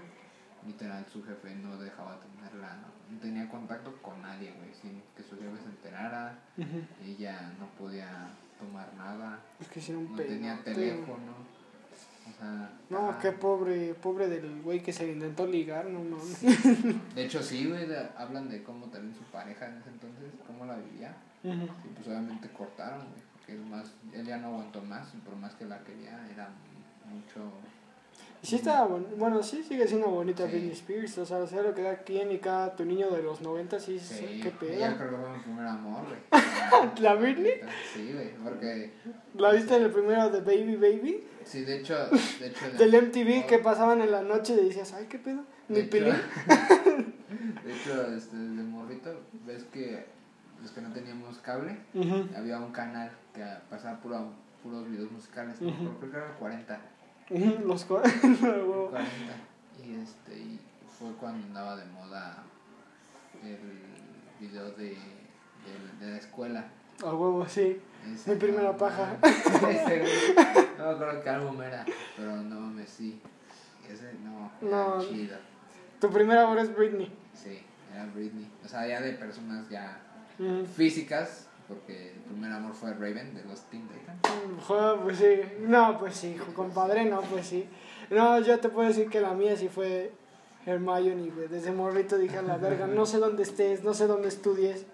Literal, 0.66 1.04
su 1.12 1.22
jefe 1.22 1.54
no 1.56 1.76
dejaba 1.76 2.18
tenerla, 2.20 2.76
no, 2.76 2.86
no 3.10 3.18
tenía 3.18 3.48
contacto 3.48 3.94
con 4.02 4.20
nadie, 4.22 4.52
güey, 4.56 4.72
sin 4.74 5.02
que 5.16 5.22
su 5.22 5.36
jefe 5.36 5.56
se 5.62 5.68
enterara. 5.68 6.38
Ella 7.04 7.52
no 7.58 7.66
podía 7.78 8.28
tomar 8.58 8.92
nada, 8.94 9.40
Es 9.60 9.68
que 9.68 9.80
hicieron 9.80 10.10
no 10.10 10.16
tenía 10.16 10.62
teléfono. 10.62 11.32
O 12.26 12.38
sea, 12.38 12.70
No, 12.88 13.10
ah, 13.10 13.18
qué 13.20 13.32
pobre, 13.32 13.94
pobre 13.94 14.28
del 14.28 14.62
güey 14.62 14.82
que 14.82 14.92
se 14.92 15.12
intentó 15.12 15.46
ligar, 15.46 15.86
no 15.86 16.00
mames. 16.00 16.40
De 17.14 17.24
hecho, 17.24 17.42
sí, 17.42 17.66
güey, 17.68 17.86
hablan 18.16 18.48
de 18.48 18.62
cómo 18.62 18.86
también 18.86 19.14
su 19.14 19.24
pareja 19.24 19.66
en 19.66 19.78
ese 19.78 19.90
entonces, 19.90 20.32
cómo 20.46 20.64
la 20.64 20.76
vivía. 20.76 21.14
Y 21.42 21.88
pues 21.94 22.06
obviamente 22.08 22.48
cortaron, 22.48 23.00
güey, 23.10 23.22
porque 23.34 23.52
él, 23.52 23.66
más, 23.66 23.92
él 24.14 24.26
ya 24.26 24.38
no 24.38 24.48
aguantó 24.48 24.80
más, 24.80 25.08
por 25.24 25.36
más 25.36 25.54
que 25.54 25.66
la 25.66 25.78
quería, 25.84 26.26
era 26.32 26.48
mucho. 27.06 27.52
Sí 28.44 28.56
estaba 28.56 28.86
bon- 28.86 29.06
bueno, 29.16 29.42
sí 29.42 29.62
sigue 29.62 29.86
siendo 29.88 30.08
bonita 30.08 30.44
Sí. 30.44 30.50
Britney 30.52 30.72
Spears, 30.72 31.16
o 31.18 31.24
sea, 31.26 31.46
sea 31.46 31.62
lo 31.62 31.74
que 31.74 31.82
da 31.82 31.96
quien 32.02 32.30
y 32.30 32.38
cada 32.38 32.76
tu 32.76 32.84
niño 32.84 33.10
de 33.10 33.22
los 33.22 33.40
90 33.40 33.80
sí, 33.80 33.98
sí, 33.98 34.40
qué 34.42 34.50
pedo. 34.50 34.72
ella 34.72 34.96
creo 34.98 35.10
que 35.10 35.16
fue 35.16 35.30
mi 35.36 35.42
primer 35.42 35.66
amor, 35.66 36.02
güey. 36.06 36.20
¿La 37.00 37.14
Britney? 37.14 37.52
Sí, 37.94 38.12
güey, 38.12 38.34
porque... 38.44 38.92
¿La 39.38 39.52
viste 39.52 39.74
en 39.76 39.84
el 39.84 39.90
primero 39.90 40.28
de 40.30 40.40
Baby 40.40 40.76
Baby? 40.76 41.24
Sí, 41.44 41.64
de 41.64 41.80
hecho... 41.80 41.96
De 42.40 42.48
hecho 42.48 42.70
Del 42.78 42.94
MTV 43.06 43.46
que 43.46 43.58
pasaban 43.60 44.02
en 44.02 44.10
la 44.10 44.22
noche 44.22 44.52
y 44.52 44.66
decías, 44.66 44.92
ay, 44.92 45.06
qué 45.08 45.18
pedo, 45.18 45.42
mi 45.68 45.76
De 45.76 45.84
pilín. 45.84 46.14
de 47.64 47.72
hecho, 47.72 48.06
este, 48.14 48.36
de 48.36 48.62
morrito, 48.62 49.10
ves 49.46 49.64
que 49.72 50.04
los 50.60 50.70
que 50.70 50.80
no 50.80 50.92
teníamos 50.92 51.38
cable, 51.38 51.78
Ujú. 51.94 52.28
había 52.36 52.58
un 52.58 52.72
canal 52.72 53.10
que 53.34 53.42
pasaba 53.70 53.98
puro, 54.00 54.32
puros 54.62 54.88
videos 54.90 55.10
musicales, 55.10 55.60
¿no? 55.60 55.68
Ujú. 55.68 55.98
creo 55.98 56.10
que 56.10 56.16
era 56.18 56.26
el 56.26 56.32
40, 56.34 56.74
Ujú, 56.74 56.82
Los 57.66 57.84
co- 57.84 58.00
40. 58.00 58.46
Huevo. 58.46 58.92
Y, 59.82 59.94
este, 60.02 60.36
y 60.38 60.60
fue 60.98 61.12
cuando 61.20 61.46
andaba 61.46 61.76
de 61.76 61.84
moda 61.86 62.42
el 63.42 63.58
video 64.40 64.70
de, 64.72 64.90
de, 64.90 66.04
de 66.06 66.10
la 66.12 66.16
escuela. 66.18 66.66
A 67.02 67.06
huevo, 67.14 67.46
sí. 67.48 67.80
Ese, 68.12 68.32
Mi 68.34 68.36
primera 68.38 68.64
no, 68.72 68.76
paja. 68.76 69.16
no, 69.22 69.68
ese, 69.68 70.04
no 70.78 70.84
me 70.86 70.90
acuerdo 70.92 71.22
qué 71.22 71.30
álbum 71.30 71.62
era, 71.62 71.84
pero 72.16 72.36
no 72.36 72.60
mames, 72.60 72.90
sí. 72.90 73.20
Ese 73.88 74.12
no, 74.22 74.50
era 74.62 74.70
No. 74.96 75.00
chido. 75.00 75.36
Tu 76.00 76.10
primer 76.10 76.38
amor 76.38 76.58
es 76.58 76.74
Britney. 76.74 77.10
Sí, 77.34 77.60
era 77.92 78.04
Britney. 78.06 78.50
O 78.64 78.68
sea, 78.68 78.86
ya 78.86 79.00
de 79.00 79.12
personas 79.14 79.68
ya 79.70 79.98
Ujú. 80.38 80.66
físicas, 80.66 81.48
porque 81.68 82.12
el 82.12 82.20
primer 82.20 82.52
amor 82.52 82.74
fue 82.74 82.92
Raven 82.92 83.34
de 83.34 83.44
los 83.44 83.62
Teen 83.62 83.88
Titans. 83.88 84.20
Joder, 84.66 85.00
pues 85.00 85.18
sí. 85.18 85.40
No, 85.60 85.98
pues 85.98 86.14
sí, 86.16 86.28
hijo, 86.28 86.52
compadre, 86.54 87.04
no, 87.04 87.20
pues 87.22 87.46
sí. 87.46 87.66
No, 88.10 88.38
yo 88.40 88.60
te 88.60 88.68
puedo 88.68 88.88
decir 88.88 89.08
que 89.08 89.20
la 89.20 89.32
mía 89.32 89.56
sí 89.56 89.68
fue 89.68 90.12
Hermione, 90.66 91.30
güey. 91.30 91.48
Desde 91.48 91.72
morrito 91.72 92.18
dije 92.18 92.38
a 92.38 92.42
la 92.42 92.56
verga, 92.56 92.86
no 92.86 93.06
sé 93.06 93.18
dónde 93.18 93.42
estés, 93.42 93.82
no 93.82 93.94
sé 93.94 94.06
dónde 94.06 94.28
estudies, 94.28 94.84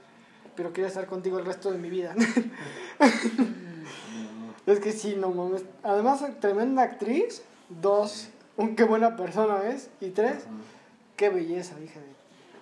pero 0.56 0.72
quiero 0.72 0.88
estar 0.88 1.06
contigo 1.06 1.38
el 1.38 1.46
resto 1.46 1.70
de 1.70 1.78
mi 1.78 1.90
vida. 1.90 2.14
es 4.66 4.80
que 4.80 4.92
sí, 4.92 5.16
no 5.16 5.30
mames. 5.30 5.64
Además, 5.82 6.24
tremenda 6.40 6.82
actriz. 6.82 7.42
Dos, 7.68 8.28
un 8.56 8.74
qué 8.74 8.84
buena 8.84 9.16
persona 9.16 9.68
es. 9.68 9.90
Y 10.00 10.10
tres, 10.10 10.44
qué 11.16 11.30
belleza, 11.30 11.78
hija 11.80 12.00
de... 12.00 12.06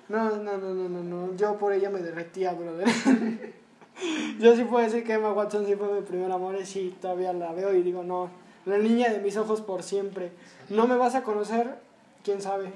No, 0.08 0.36
no, 0.36 0.56
no, 0.56 0.74
no, 0.74 0.88
no, 0.88 1.02
no. 1.02 1.36
Yo 1.36 1.58
por 1.58 1.72
ella 1.72 1.90
me 1.90 2.00
derretía, 2.00 2.52
brother. 2.52 2.88
Yo 4.38 4.56
sí 4.56 4.64
puedo 4.64 4.84
decir 4.84 5.04
que 5.04 5.14
Emma 5.14 5.32
Watson 5.32 5.66
sí 5.66 5.74
fue 5.74 5.92
mi 5.92 6.00
primer 6.02 6.30
amor 6.30 6.56
y 6.60 6.66
sí, 6.66 6.94
todavía 7.00 7.32
la 7.32 7.52
veo 7.52 7.74
y 7.74 7.82
digo, 7.82 8.02
no, 8.02 8.30
la 8.64 8.78
niña 8.78 9.10
de 9.10 9.20
mis 9.20 9.36
ojos 9.36 9.60
por 9.60 9.82
siempre. 9.82 10.32
No 10.68 10.86
me 10.86 10.96
vas 10.96 11.14
a 11.14 11.22
conocer, 11.22 11.78
quién 12.22 12.40
sabe. 12.40 12.72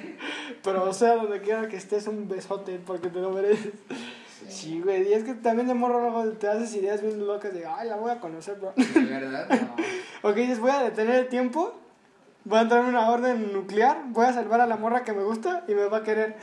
Pero 0.62 0.88
o 0.88 0.92
sea, 0.92 1.16
donde 1.16 1.40
quiera 1.40 1.68
que 1.68 1.76
estés, 1.76 2.06
un 2.06 2.28
besote 2.28 2.80
porque 2.84 3.08
te 3.08 3.20
lo 3.20 3.30
mereces. 3.30 3.72
Sí, 4.48 4.80
güey, 4.80 5.08
y 5.08 5.12
es 5.14 5.24
que 5.24 5.34
también 5.34 5.68
de 5.68 5.74
morro 5.74 6.00
luego 6.00 6.30
te 6.32 6.48
haces 6.48 6.74
ideas 6.74 7.00
bien 7.00 7.26
locas 7.26 7.54
de, 7.54 7.66
ay, 7.66 7.88
la 7.88 7.96
voy 7.96 8.10
a 8.10 8.20
conocer, 8.20 8.56
bro. 8.56 8.72
¿De 8.76 9.00
verdad? 9.00 9.48
No. 9.48 9.76
Ok, 10.30 10.36
dices, 10.36 10.58
voy 10.58 10.70
a 10.70 10.82
detener 10.82 11.16
el 11.16 11.28
tiempo, 11.28 11.74
voy 12.44 12.58
a 12.58 12.62
entrar 12.62 12.82
en 12.82 12.88
una 12.88 13.10
orden 13.10 13.52
nuclear, 13.52 14.04
voy 14.06 14.24
a 14.24 14.32
salvar 14.32 14.62
a 14.62 14.66
la 14.66 14.78
morra 14.78 15.04
que 15.04 15.12
me 15.12 15.22
gusta 15.22 15.64
y 15.68 15.74
me 15.74 15.84
va 15.86 15.98
a 15.98 16.02
querer. 16.02 16.36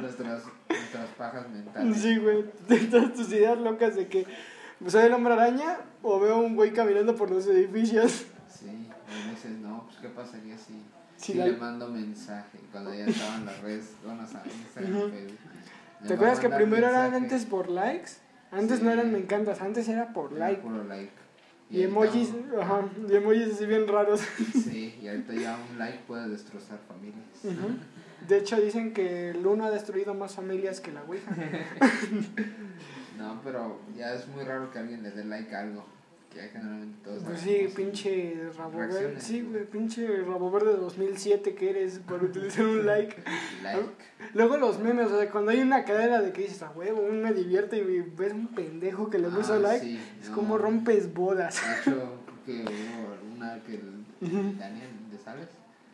Nuestras, 0.00 0.44
nuestras 0.78 1.08
pajas 1.16 1.48
mentales. 1.48 1.96
Sí, 1.96 2.16
güey, 2.18 2.44
todas 2.90 3.12
tus 3.14 3.28
ideas 3.32 3.58
locas 3.58 3.96
de 3.96 4.08
que 4.08 4.26
soy 4.86 5.04
el 5.04 5.12
hombre 5.12 5.34
araña 5.34 5.78
o 6.02 6.18
veo 6.20 6.38
un 6.38 6.54
güey 6.56 6.72
caminando 6.72 7.14
por 7.14 7.30
los 7.30 7.46
edificios. 7.46 8.26
Sí, 8.48 8.66
y 8.66 9.30
dices, 9.30 9.52
no, 9.60 9.84
pues 9.86 9.98
qué 10.00 10.08
pasaría 10.08 10.56
si, 10.58 10.82
Si 11.16 11.32
si 11.32 11.34
la- 11.38 11.46
le 11.46 11.56
mando 11.56 11.88
mensaje 11.88 12.58
cuando 12.72 12.92
ya 12.94 13.06
estaban 13.06 13.46
las 13.46 13.60
redes, 13.60 13.92
bueno, 14.04 14.22
o 14.24 14.26
sea, 14.26 14.42
Instagram, 14.44 14.96
Ujú. 14.96 15.08
Facebook. 15.10 15.38
Le 16.02 16.06
¿Te 16.08 16.12
a 16.12 16.16
acuerdas 16.16 16.40
que 16.40 16.48
primero 16.50 16.86
eran 16.88 17.10
mensaje. 17.12 17.24
antes 17.24 17.44
por 17.46 17.68
likes? 17.70 18.10
Antes 18.52 18.78
Sí. 18.78 18.84
no 18.84 18.90
eran 18.90 19.10
me 19.10 19.18
encantas, 19.18 19.60
antes 19.62 19.88
era 19.88 20.12
por 20.12 20.32
Era 20.32 20.48
like. 20.48 20.62
puro 20.62 20.84
like. 20.84 21.10
Y 21.70 21.82
emojis, 21.82 22.30
ahorita 22.30 22.62
ajá, 22.62 22.82
y 23.08 23.16
emojis 23.16 23.54
así 23.54 23.66
bien 23.66 23.88
raros. 23.88 24.20
Sí, 24.52 24.94
y 25.02 25.08
ahorita 25.08 25.32
ya 25.34 25.58
un 25.70 25.78
like 25.78 26.00
puede 26.06 26.28
destrozar 26.28 26.78
familias. 26.86 27.24
Ujú. 27.42 27.78
De 28.28 28.38
hecho 28.38 28.60
dicen 28.60 28.92
que 28.94 29.30
el 29.30 29.46
uno 29.46 29.64
ha 29.66 29.70
destruido 29.70 30.14
más 30.14 30.34
familias 30.34 30.80
que 30.80 30.92
la 30.92 31.02
Ouija. 31.04 31.30
No, 33.18 33.40
pero 33.44 33.78
ya 33.96 34.12
es 34.12 34.26
muy 34.28 34.44
raro 34.44 34.70
que 34.70 34.78
alguien 34.80 35.02
le 35.02 35.10
dé 35.10 35.24
like 35.24 35.54
a 35.54 35.60
algo. 35.60 35.84
Que 36.30 36.38
ya 36.38 36.48
generalmente 36.48 36.98
todos 37.04 37.22
Pues 37.22 37.40
sí, 37.40 37.68
pinche 37.74 38.50
rabo 38.58 38.76
verde. 38.78 39.14
Sí, 39.20 39.40
güey, 39.42 39.64
pinche 39.64 40.06
rabo 40.22 40.50
verde 40.50 40.72
de 40.72 40.78
2007 40.78 41.54
que 41.54 41.70
eres 41.70 42.00
por 42.00 42.22
utilizar 42.24 42.66
un 42.66 42.84
like. 42.86 43.16
Like. 43.62 43.88
Luego 44.34 44.56
los 44.56 44.80
memes, 44.80 45.10
o 45.12 45.18
sea, 45.20 45.30
cuando 45.30 45.52
hay 45.52 45.60
una 45.60 45.84
cadena 45.84 46.20
de 46.20 46.32
que 46.32 46.42
dices, 46.42 46.60
a 46.62 46.70
huevo, 46.72 47.02
un 47.02 47.22
me 47.22 47.32
divierte 47.32 47.78
y 47.78 48.00
ves 48.00 48.32
un 48.32 48.48
pendejo 48.48 49.08
que 49.08 49.18
le 49.18 49.28
puso 49.28 49.54
Ah, 49.54 49.58
like, 49.58 49.84
sí, 49.86 50.00
es 50.20 50.28
no. 50.30 50.34
como 50.34 50.58
rompes 50.58 51.14
bolas. 51.14 51.54
De 51.84 51.92
hecho, 51.92 52.08
que 52.44 52.62
hubo 52.62 53.36
una 53.36 53.62
que 53.62 53.74
el. 53.76 54.58
Daniel 54.58 54.90
de 55.10 55.18
Sales 55.18 55.48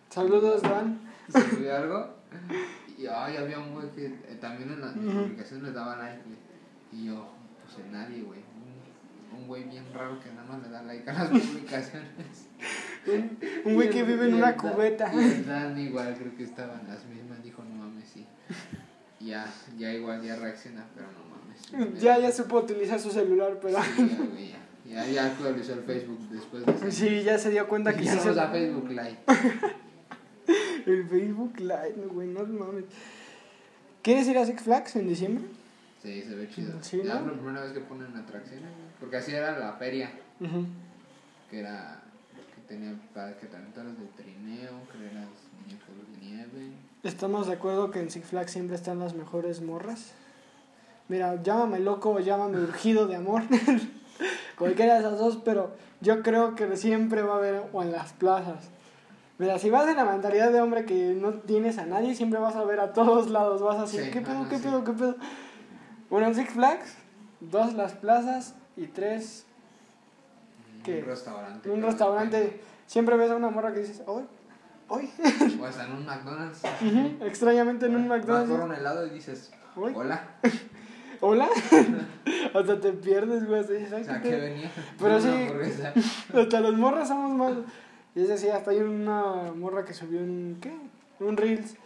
Saludos, 0.09 0.63
Dan. 0.63 1.01
subió 1.33 1.77
algo 1.77 2.15
y 2.99 3.07
ay, 3.07 3.37
había 3.37 3.59
un 3.59 3.73
güey 3.73 3.91
que 3.93 4.07
eh, 4.07 4.39
también 4.41 4.71
en 4.71 4.81
las 4.81 4.93
publicaciones 4.93 5.65
le 5.65 5.73
daba 5.73 5.97
like 5.97 6.23
güey. 6.25 6.39
y 6.93 7.07
yo 7.07 7.33
puse 7.65 7.83
nadie 7.91 8.23
güey 8.23 8.41
un, 9.33 9.39
un 9.39 9.47
güey 9.47 9.65
bien 9.65 9.85
raro 9.95 10.21
que 10.21 10.31
nada 10.33 10.47
más 10.47 10.63
le 10.63 10.69
da 10.69 10.83
like 10.83 11.09
a 11.09 11.13
las 11.13 11.29
publicaciones 11.31 12.49
Un, 13.65 13.75
güey 13.75 13.89
que 13.89 14.03
vive 14.03 14.29
en 14.29 14.35
una 14.35 14.55
cubeta. 14.57 15.11
y 15.15 15.19
el 15.19 15.47
Dan 15.47 15.79
igual 15.79 16.15
creo 16.19 16.37
que 16.37 16.45
estaban 16.45 16.87
las 16.87 17.05
mismas 17.07 17.43
dijo 17.43 17.63
no 17.65 17.75
mames 17.75 18.09
sí 18.09 18.27
ya 19.21 19.47
ya 19.79 19.93
igual 19.93 20.23
ya 20.23 20.37
reacciona 20.37 20.85
pero 20.95 21.07
no 21.13 21.25
mames 21.25 21.41
Ya, 22.03 22.19
ya 22.19 22.33
supo 22.33 22.59
utilizar 22.61 22.99
su 22.99 23.11
celular, 23.11 23.59
pero... 23.61 23.83
Sí, 23.83 24.09
ya, 24.09 24.17
güey, 24.25 24.49
ya. 24.49 24.57
Ya, 24.87 25.07
ya 25.07 25.27
actualizó 25.27 25.75
el 25.75 25.83
Facebook 25.83 26.19
después 26.31 26.67
de 26.67 26.73
eso. 26.73 26.91
Sí, 26.91 27.23
ya 27.23 27.39
se 27.39 27.51
dio 27.51 27.69
cuenta 27.69 27.95
que 27.95 28.03
ya 28.05 28.15
no 28.17 28.23
se... 28.23 28.31
usa 28.31 28.49
Facebook 28.49 28.89
Live. 28.89 29.19
El 30.87 31.07
Facebook 31.09 31.59
Live, 31.59 32.07
güey, 32.13 32.29
no 32.29 32.45
mames. 32.45 32.85
¿Quieres 34.03 34.27
ir 34.29 34.39
a 34.39 34.47
Six 34.47 34.63
Flags 34.63 34.97
en 34.97 35.09
diciembre? 35.09 35.45
Sí, 36.03 36.23
se 36.23 36.35
ve 36.35 36.49
chido. 36.49 36.73
Sí, 36.83 37.03
ya 37.05 37.15
¿no? 37.15 37.21
es 37.21 37.27
la 37.27 37.33
primera 37.33 37.63
vez 37.63 37.73
que 37.73 37.81
ponen 37.81 38.17
atracciones. 38.17 38.71
Porque 38.99 39.19
así 39.19 39.33
era 39.33 39.59
la 39.59 39.75
feria, 39.75 40.11
que 41.51 41.61
era. 41.61 42.03
que 42.35 42.63
tenía 42.67 42.95
para 43.15 43.37
que 43.37 43.47
las 43.47 43.99
del 43.99 44.09
trineo, 44.17 44.73
que 44.91 45.07
eran 45.11 45.29
muñecos 45.61 45.89
de 46.15 46.27
nieve. 46.27 46.73
Estamos 47.03 47.47
de 47.47 47.55
acuerdo 47.55 47.91
que 47.91 48.01
en 48.01 48.11
Six 48.11 48.27
Flags 48.29 48.53
siempre 48.53 48.77
están 48.77 48.99
las 48.99 49.15
mejores 49.15 49.61
morras. 49.61 50.13
Mira, 51.09 51.43
llámame 51.43 51.81
loco 51.81 52.11
o 52.11 52.21
llámame 52.21 52.59
urgido 52.59 53.07
de 53.07 53.17
amor. 53.17 53.43
Cualquiera 54.57 54.95
de 54.95 55.01
esas 55.01 55.19
dos, 55.19 55.39
pero 55.45 55.75
yo 56.01 56.23
creo 56.23 56.55
que 56.55 56.77
siempre 56.77 57.23
va 57.23 57.35
a 57.35 57.39
haber 57.39 57.63
o 57.73 57.83
en 57.83 57.93
las 57.93 58.13
plazas. 58.13 58.69
Mira, 59.41 59.59
si 59.59 59.71
vas 59.71 59.89
en 59.89 59.97
la 59.97 60.05
mentalidad 60.05 60.53
de 60.53 60.61
hombre 60.61 60.85
que 60.85 61.15
no 61.15 61.33
tienes 61.33 61.79
a 61.79 61.87
nadie, 61.87 62.15
siempre 62.15 62.39
vas 62.39 62.57
a 62.57 62.65
ver 62.65 62.79
a 62.79 62.93
todos 62.93 63.31
lados. 63.31 63.63
Vas 63.63 63.79
así, 63.79 63.97
Sí, 63.99 64.11
¿qué 64.11 64.21
pedo, 64.21 64.41
ajá, 64.41 64.51
qué 64.51 64.59
sí. 64.59 64.63
pedo, 64.65 64.85
qué 64.85 64.93
pedo? 64.93 65.17
Bueno, 66.11 66.27
en 66.27 66.35
Six 66.35 66.51
Flags, 66.53 66.95
dos 67.41 67.73
las 67.73 67.95
plazas 67.95 68.55
y 68.77 68.87
tres 68.89 69.47
¿Qué? 70.85 70.99
Un 70.99 71.07
restaurante. 71.07 71.71
un 71.71 71.83
restaurante. 71.83 72.61
Siempre 72.87 73.17
ves 73.17 73.31
a 73.31 73.37
una 73.37 73.49
morra 73.49 73.73
que 73.73 73.81
dices, 73.81 74.03
hoy, 74.07 74.25
hoy. 74.89 75.09
O 75.59 75.65
hasta 75.65 75.87
en 75.87 75.93
un 75.93 76.05
McDonald's. 76.05 76.61
Extrañamente 77.23 77.87
en 77.87 77.97
un 77.97 78.09
Vas 78.11 78.21
por 78.21 78.29
McDonald's. 78.35 78.65
un 78.67 78.75
helado 78.75 79.07
y 79.07 79.11
dices, 79.11 79.51
Hoy. 79.75 79.93
hola. 79.97 80.21
¿Hola? 81.23 81.49
Hasta 82.55 82.79
te 82.81 82.93
pierdes, 82.93 83.47
güey. 83.47 83.61
hasta 83.61 83.73
dices, 83.75 83.93
O 83.93 83.97
"Ay, 83.97 84.05
sea, 84.05 84.21
qué 84.23 84.29
que 84.31 84.37
pedo". 84.37 84.43
venía. 84.43 84.71
Pero 84.99 85.21
sí. 85.21 85.49
Hasta 86.35 86.61
los 86.61 86.77
morras 86.77 87.09
somos 87.09 87.33
más. 87.33 87.53
Y 88.15 88.23
es 88.23 88.31
así, 88.31 88.49
hasta 88.49 88.73
hay 88.73 88.81
una 88.81 89.53
morra 89.55 89.85
que 89.85 89.95
subió 89.95 90.21
un. 90.21 90.59
¿Qué? 90.61 90.73
Un 91.21 91.37
Reels. 91.37 91.77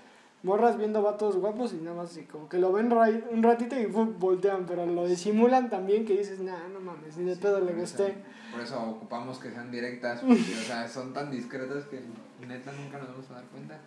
Morras 0.42 0.76
viendo 0.76 1.00
vatos 1.00 1.36
guapos 1.36 1.72
y 1.72 1.76
nada 1.76 1.96
más 1.96 2.10
así, 2.10 2.24
como 2.24 2.50
que 2.50 2.58
lo 2.58 2.70
ven 2.70 2.92
un 2.92 3.42
ratito 3.42 3.76
y 3.80 3.86
voltean, 3.86 4.66
pero 4.66 4.84
lo 4.84 5.06
disimulan 5.06 5.70
también 5.70 6.04
que 6.04 6.18
dices, 6.18 6.38
nah, 6.40 6.68
no 6.70 6.80
mames, 6.80 7.16
ni 7.16 7.24
de 7.24 7.36
pedo 7.36 7.60
le 7.60 7.72
gusté. 7.72 8.14
Por 8.52 8.60
eso 8.60 8.78
ocupamos 8.78 9.38
que 9.38 9.50
sean 9.50 9.70
directas, 9.70 10.20
porque, 10.26 10.34
o 10.34 10.66
sea, 10.66 10.86
son 10.86 11.14
tan 11.14 11.30
discretas 11.30 11.86
que 11.86 12.02
neta 12.46 12.72
nunca 12.72 12.98
nos 12.98 13.08
vamos 13.08 13.30
a 13.30 13.34
dar 13.34 13.44
cuenta. 13.44 13.78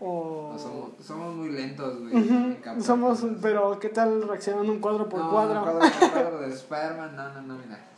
O. 0.00 0.48
No, 0.54 0.58
somos, 0.58 0.90
somos 0.98 1.36
muy 1.36 1.50
lentos, 1.50 2.00
güey. 2.00 2.58
Somos, 2.80 3.22
pero 3.42 3.78
¿qué 3.78 3.90
tal 3.90 4.26
reaccionando 4.26 4.72
un 4.72 4.80
cuadro 4.80 5.10
por 5.10 5.20
no, 5.20 5.30
cuadro? 5.30 5.60
Cuadro 5.60 5.80
por 5.80 6.10
cuadro 6.10 6.38
de 6.40 6.48
Spider-Man, 6.54 7.14
no, 7.14 7.34
no, 7.34 7.42
no, 7.42 7.58
mira. 7.58 7.89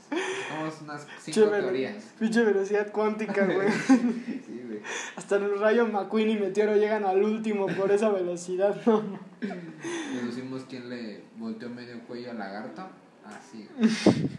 Somos 0.48 0.82
unas 0.82 1.06
cinco 1.20 1.40
Pinche 1.40 1.60
teorías. 1.60 2.04
Pinche 2.18 2.42
velocidad 2.42 2.92
cuántica, 2.92 3.44
güey. 3.52 3.70
Sí, 3.70 4.62
güey. 4.66 4.80
Hasta 5.16 5.36
el 5.36 5.58
rayo 5.58 5.86
McQueen 5.86 6.30
y 6.30 6.36
Meteoro 6.38 6.76
llegan 6.76 7.04
al 7.04 7.22
último 7.22 7.66
por 7.68 7.90
esa 7.92 8.10
velocidad, 8.10 8.76
no, 8.86 9.02
no. 9.02 9.18
Deducimos 10.14 10.64
quién 10.68 10.88
le 10.90 11.22
volteó 11.36 11.68
medio 11.70 12.00
cuello 12.00 12.30
al 12.32 12.38
lagarto. 12.38 12.88
Así. 13.24 13.68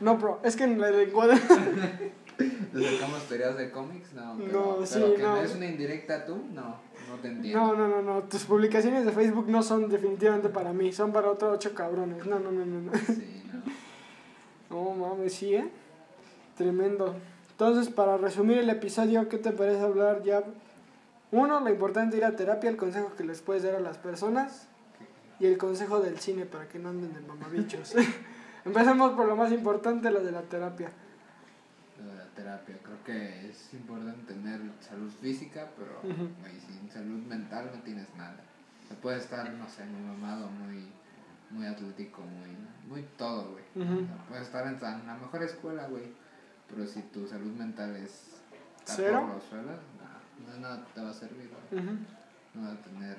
No, 0.00 0.16
bro, 0.16 0.40
es 0.42 0.56
que 0.56 0.64
en 0.64 0.82
el 0.82 1.00
encuadre. 1.00 1.36
¿Le 2.72 2.96
sacamos 2.96 3.28
teorías 3.28 3.56
de 3.56 3.70
cómics? 3.70 4.12
No, 4.12 4.34
pero, 4.36 4.52
No, 4.52 4.74
pero 4.74 4.86
sí, 4.86 5.00
que 5.16 5.22
no. 5.22 5.36
no 5.36 5.42
es 5.42 5.54
una 5.54 5.66
indirecta 5.66 6.24
tú, 6.24 6.36
no, 6.52 6.80
no 7.08 7.14
te 7.20 7.28
entiendo. 7.28 7.60
No, 7.60 7.74
no, 7.76 7.88
no, 7.88 8.02
no. 8.02 8.22
Tus 8.24 8.44
publicaciones 8.44 9.04
de 9.04 9.12
Facebook 9.12 9.48
no 9.48 9.62
son 9.62 9.88
definitivamente 9.88 10.48
para 10.48 10.72
mí, 10.72 10.92
son 10.92 11.12
para 11.12 11.30
otros 11.30 11.54
ocho 11.54 11.74
cabrones. 11.74 12.26
No, 12.26 12.40
no, 12.40 12.50
no, 12.50 12.64
no. 12.66 12.80
no. 12.80 12.92
Sí, 13.06 13.44
no. 13.52 13.62
No 14.72 14.94
mames, 14.94 15.34
sí, 15.34 15.54
¿eh? 15.54 15.68
Tremendo. 16.56 17.14
Entonces, 17.50 17.92
para 17.92 18.16
resumir 18.16 18.58
el 18.58 18.70
episodio, 18.70 19.28
¿qué 19.28 19.36
te 19.36 19.52
parece 19.52 19.80
hablar 19.80 20.22
ya? 20.22 20.42
Uno, 21.30 21.60
lo 21.60 21.70
importante 21.70 22.12
de 22.12 22.18
ir 22.18 22.24
a 22.24 22.36
terapia, 22.36 22.70
el 22.70 22.76
consejo 22.76 23.14
que 23.14 23.24
les 23.24 23.42
puedes 23.42 23.62
dar 23.62 23.74
a 23.74 23.80
las 23.80 23.98
personas 23.98 24.68
y 25.38 25.46
el 25.46 25.58
consejo 25.58 26.00
del 26.00 26.18
cine 26.18 26.46
para 26.46 26.68
que 26.68 26.78
no 26.78 26.88
anden 26.88 27.12
de 27.12 27.20
mamabichos. 27.20 27.94
Empecemos 28.64 29.12
por 29.12 29.26
lo 29.26 29.36
más 29.36 29.52
importante, 29.52 30.10
lo 30.10 30.22
de 30.22 30.32
la 30.32 30.42
terapia. 30.42 30.90
Lo 32.02 32.10
de 32.10 32.16
la 32.16 32.26
terapia, 32.30 32.76
creo 32.82 33.04
que 33.04 33.48
es 33.50 33.74
importante 33.74 34.32
tener 34.32 34.60
salud 34.80 35.10
física, 35.20 35.68
pero 35.76 36.00
güey, 36.02 36.60
sin 36.60 36.90
salud 36.90 37.22
mental 37.26 37.70
no 37.74 37.82
tienes 37.82 38.06
nada. 38.16 38.36
Se 38.88 38.94
puede 38.94 39.18
estar, 39.18 39.50
no 39.52 39.68
sé, 39.68 39.84
muy 39.84 40.00
mamado, 40.00 40.48
muy, 40.48 40.86
muy 41.52 41.66
atlético, 41.66 42.22
muy, 42.22 42.56
muy 42.88 43.06
todo, 43.16 43.52
güey. 43.52 43.64
O 43.86 44.06
sea, 44.06 44.24
puedes 44.28 44.44
estar 44.46 44.66
en 44.66 44.80
la- 44.80 45.14
mejor 45.14 45.42
escuela, 45.42 45.86
güey, 45.88 46.04
pero 46.68 46.86
si 46.86 47.02
tu 47.02 47.26
salud 47.26 47.52
mental 47.52 47.94
es 47.96 48.40
¿Cero? 48.84 49.20
por 49.20 49.34
los 49.36 49.44
suelos, 49.44 49.78
no, 50.60 50.68
no 50.68 50.82
te 50.94 51.00
va 51.00 51.10
a 51.10 51.14
servir, 51.14 51.50
güey. 51.70 51.84
No 52.54 52.62
vas 52.62 52.72
a 52.78 52.82
tener 52.82 53.16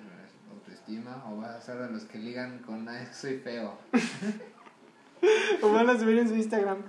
autoestima 0.52 1.24
o 1.28 1.38
vas 1.38 1.52
a 1.56 1.62
ser 1.62 1.78
de 1.78 1.90
los 1.90 2.04
que 2.04 2.20
ligan 2.20 2.60
con, 2.60 2.86
que 2.86 3.14
soy 3.14 3.38
feo. 3.40 3.78
O 5.62 5.72
van 5.72 5.90
a 5.90 5.98
subir 5.98 6.18
en 6.18 6.28
su 6.28 6.36
Instagram. 6.36 6.80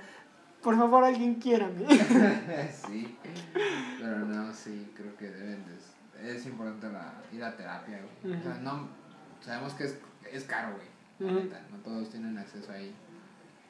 Por 0.60 0.76
favor, 0.76 1.04
alguien 1.04 1.36
quiérame. 1.36 1.86
sí, 2.88 3.16
pero 4.00 4.18
no, 4.20 4.52
sí, 4.52 4.90
creo 4.96 5.16
que 5.16 5.30
deben 5.30 5.62
de, 5.66 6.34
es 6.34 6.44
importante 6.46 6.90
la, 6.90 7.12
ir 7.32 7.44
a 7.44 7.56
terapia, 7.56 8.00
güey. 8.22 8.36
O 8.36 8.42
sea, 8.42 8.54
no, 8.54 8.88
sabemos 9.40 9.74
que 9.74 9.84
es, 9.84 9.98
es 10.32 10.44
caro, 10.44 10.74
güey, 10.74 10.86
la 11.18 11.26
Ujú. 11.30 11.40
neta, 11.40 11.60
no 11.70 11.78
todos 11.78 12.10
tienen 12.10 12.36
acceso 12.38 12.70
ahí, 12.72 12.94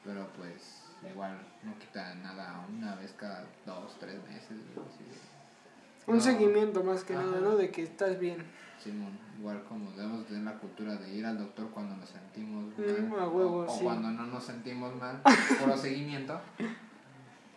pero 0.04 0.26
pues 0.36 0.82
igual 1.10 1.38
no 1.62 1.78
quita 1.78 2.14
nada 2.16 2.66
una 2.68 2.94
vez 2.96 3.12
cada 3.16 3.44
dos, 3.66 3.96
tres 3.98 4.16
meses. 4.28 4.58
Un 6.06 6.16
No, 6.16 6.20
seguimiento 6.20 6.84
más 6.84 7.02
que 7.04 7.14
Ajá. 7.14 7.22
nada, 7.24 7.40
¿no? 7.40 7.56
De 7.56 7.70
que 7.70 7.82
estás 7.82 8.18
bien. 8.18 8.44
Simón, 8.82 9.18
igual 9.38 9.62
como 9.64 9.90
debemos 9.92 10.26
tener 10.26 10.42
la 10.42 10.58
cultura 10.58 10.96
de 10.96 11.14
ir 11.14 11.24
al 11.24 11.38
doctor 11.38 11.70
cuando 11.70 11.96
nos 11.96 12.08
sentimos 12.10 12.64
Mm, 12.76 13.08
mal 13.10 13.20
a 13.20 13.28
huevo, 13.28 13.60
o, 13.60 13.64
o 13.64 13.68
sí. 13.68 13.84
cuando 13.84 14.10
no 14.10 14.26
nos 14.26 14.44
sentimos 14.44 14.94
mal, 14.96 15.22
por 15.60 15.78
seguimiento, 15.78 16.38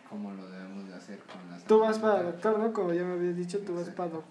como 0.08 0.32
lo 0.32 0.48
debemos 0.48 0.88
de 0.88 0.94
hacer 0.94 1.18
con 1.24 1.50
las 1.50 1.64
Tú 1.64 1.80
vas 1.80 1.98
para 1.98 2.22
doctor, 2.22 2.58
¿no? 2.58 2.72
Como 2.72 2.94
ya 2.94 3.04
me 3.04 3.12
habías 3.14 3.36
dicho, 3.36 3.58
tú 3.60 3.74
vas 3.74 3.90
para 3.90 4.08
doc. 4.10 4.24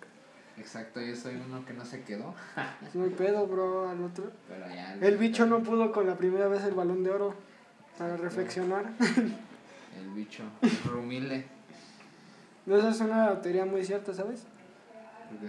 Exacto, 0.57 0.99
yo 0.99 1.15
soy 1.15 1.35
uno 1.35 1.63
que 1.65 1.73
no 1.73 1.85
se 1.85 2.01
quedó, 2.01 2.33
Es 2.85 2.95
muy 2.95 3.09
pedo, 3.09 3.45
bro, 3.47 3.89
al 3.89 4.03
otro. 4.03 4.31
pero 4.47 4.67
ya... 4.67 4.95
El 4.95 5.17
bicho 5.17 5.45
no 5.45 5.61
pudo 5.61 5.91
con 5.91 6.07
la 6.07 6.15
primera 6.17 6.47
vez 6.47 6.63
el 6.63 6.73
balón 6.73 7.03
de 7.03 7.11
oro 7.11 7.35
para 7.97 8.17
reflexionar. 8.17 8.85
El 9.97 10.09
bicho, 10.13 10.43
el 10.61 10.83
rumile. 10.83 11.45
Esa 12.67 12.89
es 12.89 12.99
una 13.01 13.41
teoría 13.41 13.65
muy 13.65 13.83
cierta, 13.83 14.13
¿sabes? 14.13 14.45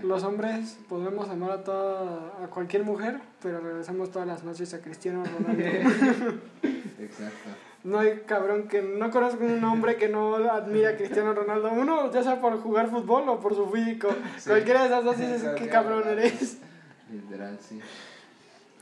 Los 0.02 0.22
hombres 0.24 0.78
podemos 0.88 1.28
amar 1.28 1.50
a 1.50 1.64
toda, 1.64 2.42
a 2.42 2.46
cualquier 2.48 2.82
mujer, 2.82 3.20
pero 3.42 3.60
regresamos 3.60 4.10
todas 4.10 4.26
las 4.26 4.44
noches 4.44 4.72
a 4.72 4.80
Cristiano 4.80 5.22
Ronaldo. 5.22 5.62
Exacto. 6.98 7.50
No 7.84 7.98
hay 8.00 8.20
cabrón 8.26 8.68
que 8.68 8.82
no 8.82 9.10
conozco 9.10 9.44
un 9.44 9.62
hombre 9.64 9.96
que 9.96 10.08
no 10.08 10.34
admire 10.36 10.88
a 10.88 10.96
Cristiano 10.96 11.32
Ronaldo. 11.32 11.70
Uno, 11.72 12.10
ya 12.12 12.22
sea 12.22 12.40
por 12.40 12.58
jugar 12.60 12.88
fútbol 12.88 13.28
o 13.28 13.40
por 13.40 13.54
su 13.54 13.66
físico. 13.70 14.08
Sí. 14.38 14.50
Cualquiera 14.50 14.80
de 14.82 14.86
esas 14.88 15.04
dos 15.04 15.18
dices 15.18 15.42
qué 15.56 15.68
cabrón 15.68 16.02
eres. 16.08 16.58
Literal, 17.10 17.58
sí. 17.60 17.80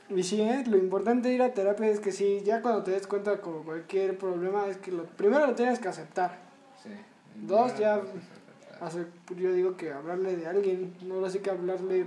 Y 0.08 0.22
sí, 0.22 0.40
¿eh? 0.40 0.62
lo 0.68 0.76
importante 0.76 1.28
de 1.28 1.34
ir 1.34 1.42
a 1.42 1.52
terapia 1.52 1.88
es 1.88 1.98
que 2.00 2.12
sí, 2.12 2.40
ya 2.44 2.62
cuando 2.62 2.82
te 2.84 2.92
des 2.92 3.06
cuenta 3.06 3.40
con 3.40 3.64
cualquier 3.64 4.16
problema, 4.16 4.66
es 4.68 4.76
que 4.76 4.92
lo 4.92 5.04
primero 5.04 5.46
lo 5.46 5.54
tienes 5.54 5.78
que 5.78 5.88
aceptar. 5.88 6.38
sí. 6.82 6.90
Dos, 7.34 7.76
ya- 7.78 8.00
Hacer, 8.80 9.06
yo 9.36 9.52
digo 9.52 9.76
que 9.76 9.90
hablarle 9.90 10.36
de 10.36 10.46
alguien, 10.46 10.94
no 11.02 11.14
ahora 11.14 11.30
sí 11.30 11.38
que 11.38 11.48
hablarle 11.50 12.04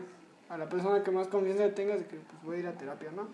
a 0.50 0.58
la 0.58 0.70
persona 0.70 1.04
que 1.04 1.10
más 1.12 1.28
confianza 1.28 1.68
tengas 1.74 1.98
de 2.00 2.06
que 2.06 2.18
pues, 2.18 2.44
voy 2.44 2.58
a 2.58 2.60
ir 2.60 2.68
a 2.68 2.74
terapia, 2.74 3.10
¿no? 3.16 3.28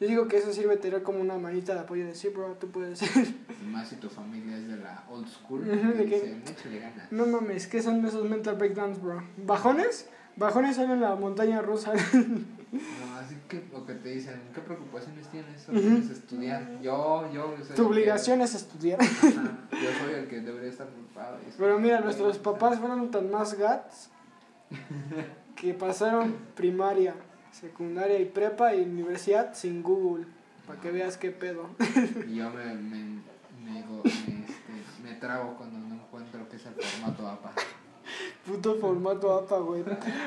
Yo 0.00 0.08
digo 0.08 0.26
que 0.28 0.38
eso 0.38 0.52
sirve 0.52 0.76
tener 0.76 1.02
como 1.02 1.20
una 1.20 1.38
manita 1.38 1.72
de 1.74 1.80
apoyo 1.80 2.04
de 2.06 2.14
sí, 2.14 2.28
bro, 2.28 2.56
tú 2.60 2.68
puedes 2.70 2.98
ser. 2.98 3.26
Más 3.70 3.88
si 3.88 3.96
tu 3.96 4.08
familia 4.08 4.56
es 4.56 4.66
de 4.68 4.76
la 4.76 5.04
old 5.08 5.28
school, 5.28 5.62
que 5.64 5.76
de 5.76 6.04
que- 6.06 6.78
ganas. 6.80 7.12
No 7.12 7.26
mames, 7.26 7.66
¿qué 7.68 7.80
son 7.80 8.04
esos 8.04 8.28
mental 8.28 8.56
breakdowns, 8.56 9.00
bro? 9.00 9.22
¿Bajones? 9.36 10.08
Bajones 10.36 10.74
son 10.76 10.90
en 10.90 11.00
la 11.00 11.14
montaña 11.14 11.62
rusa. 11.62 11.92
No, 11.94 13.16
así 13.20 13.36
que 13.48 13.62
lo 13.72 13.86
que 13.86 13.94
te 13.94 14.08
dicen, 14.08 14.34
¿qué 14.52 14.60
preocupaciones 14.60 15.28
tienes? 15.28 15.62
Solo 15.62 15.78
Ujú. 15.78 15.88
quieres 15.90 16.10
estudiar. 16.10 16.80
Yo, 16.82 17.30
yo. 17.32 17.54
soy 17.64 17.76
tu 17.76 17.86
obligación 17.86 18.40
es 18.40 18.52
estudiar. 18.56 18.98
que- 18.98 19.06
Ajá, 19.28 19.58
yo 19.70 19.90
soy 20.04 20.14
el 20.18 20.26
que 20.26 20.40
debería 20.40 20.70
estar 20.70 20.88
preocupado. 20.88 21.38
Pero 21.56 21.78
mira, 21.78 22.00
nuestros 22.00 22.38
papás 22.38 22.80
fueron 22.80 23.12
tan 23.12 23.30
más 23.30 23.54
gats 23.54 24.10
que 25.54 25.72
pasaron 25.72 26.34
primaria, 26.56 27.14
secundaria 27.54 28.18
y 28.20 28.24
prepa 28.26 28.74
y 28.74 28.82
universidad 28.82 29.54
sin 29.54 29.82
Google. 29.82 30.26
Para 30.66 30.80
que 30.80 30.90
veas 30.90 31.16
qué 31.16 31.30
pedo. 31.30 31.68
Y 32.28 32.36
yo 32.36 32.50
me, 32.50 32.64
me, 32.74 33.22
me, 33.64 33.80
este, 34.04 34.32
me 35.02 35.14
trago 35.20 35.54
cuando 35.56 35.78
no 35.78 35.94
encuentro 35.94 36.48
que 36.48 36.56
es 36.56 36.66
el 36.66 36.74
formato 36.74 37.28
APA. 37.28 37.52
Puto 38.46 38.74
formato 38.76 39.32
APA, 39.34 39.58
güey. 39.58 39.84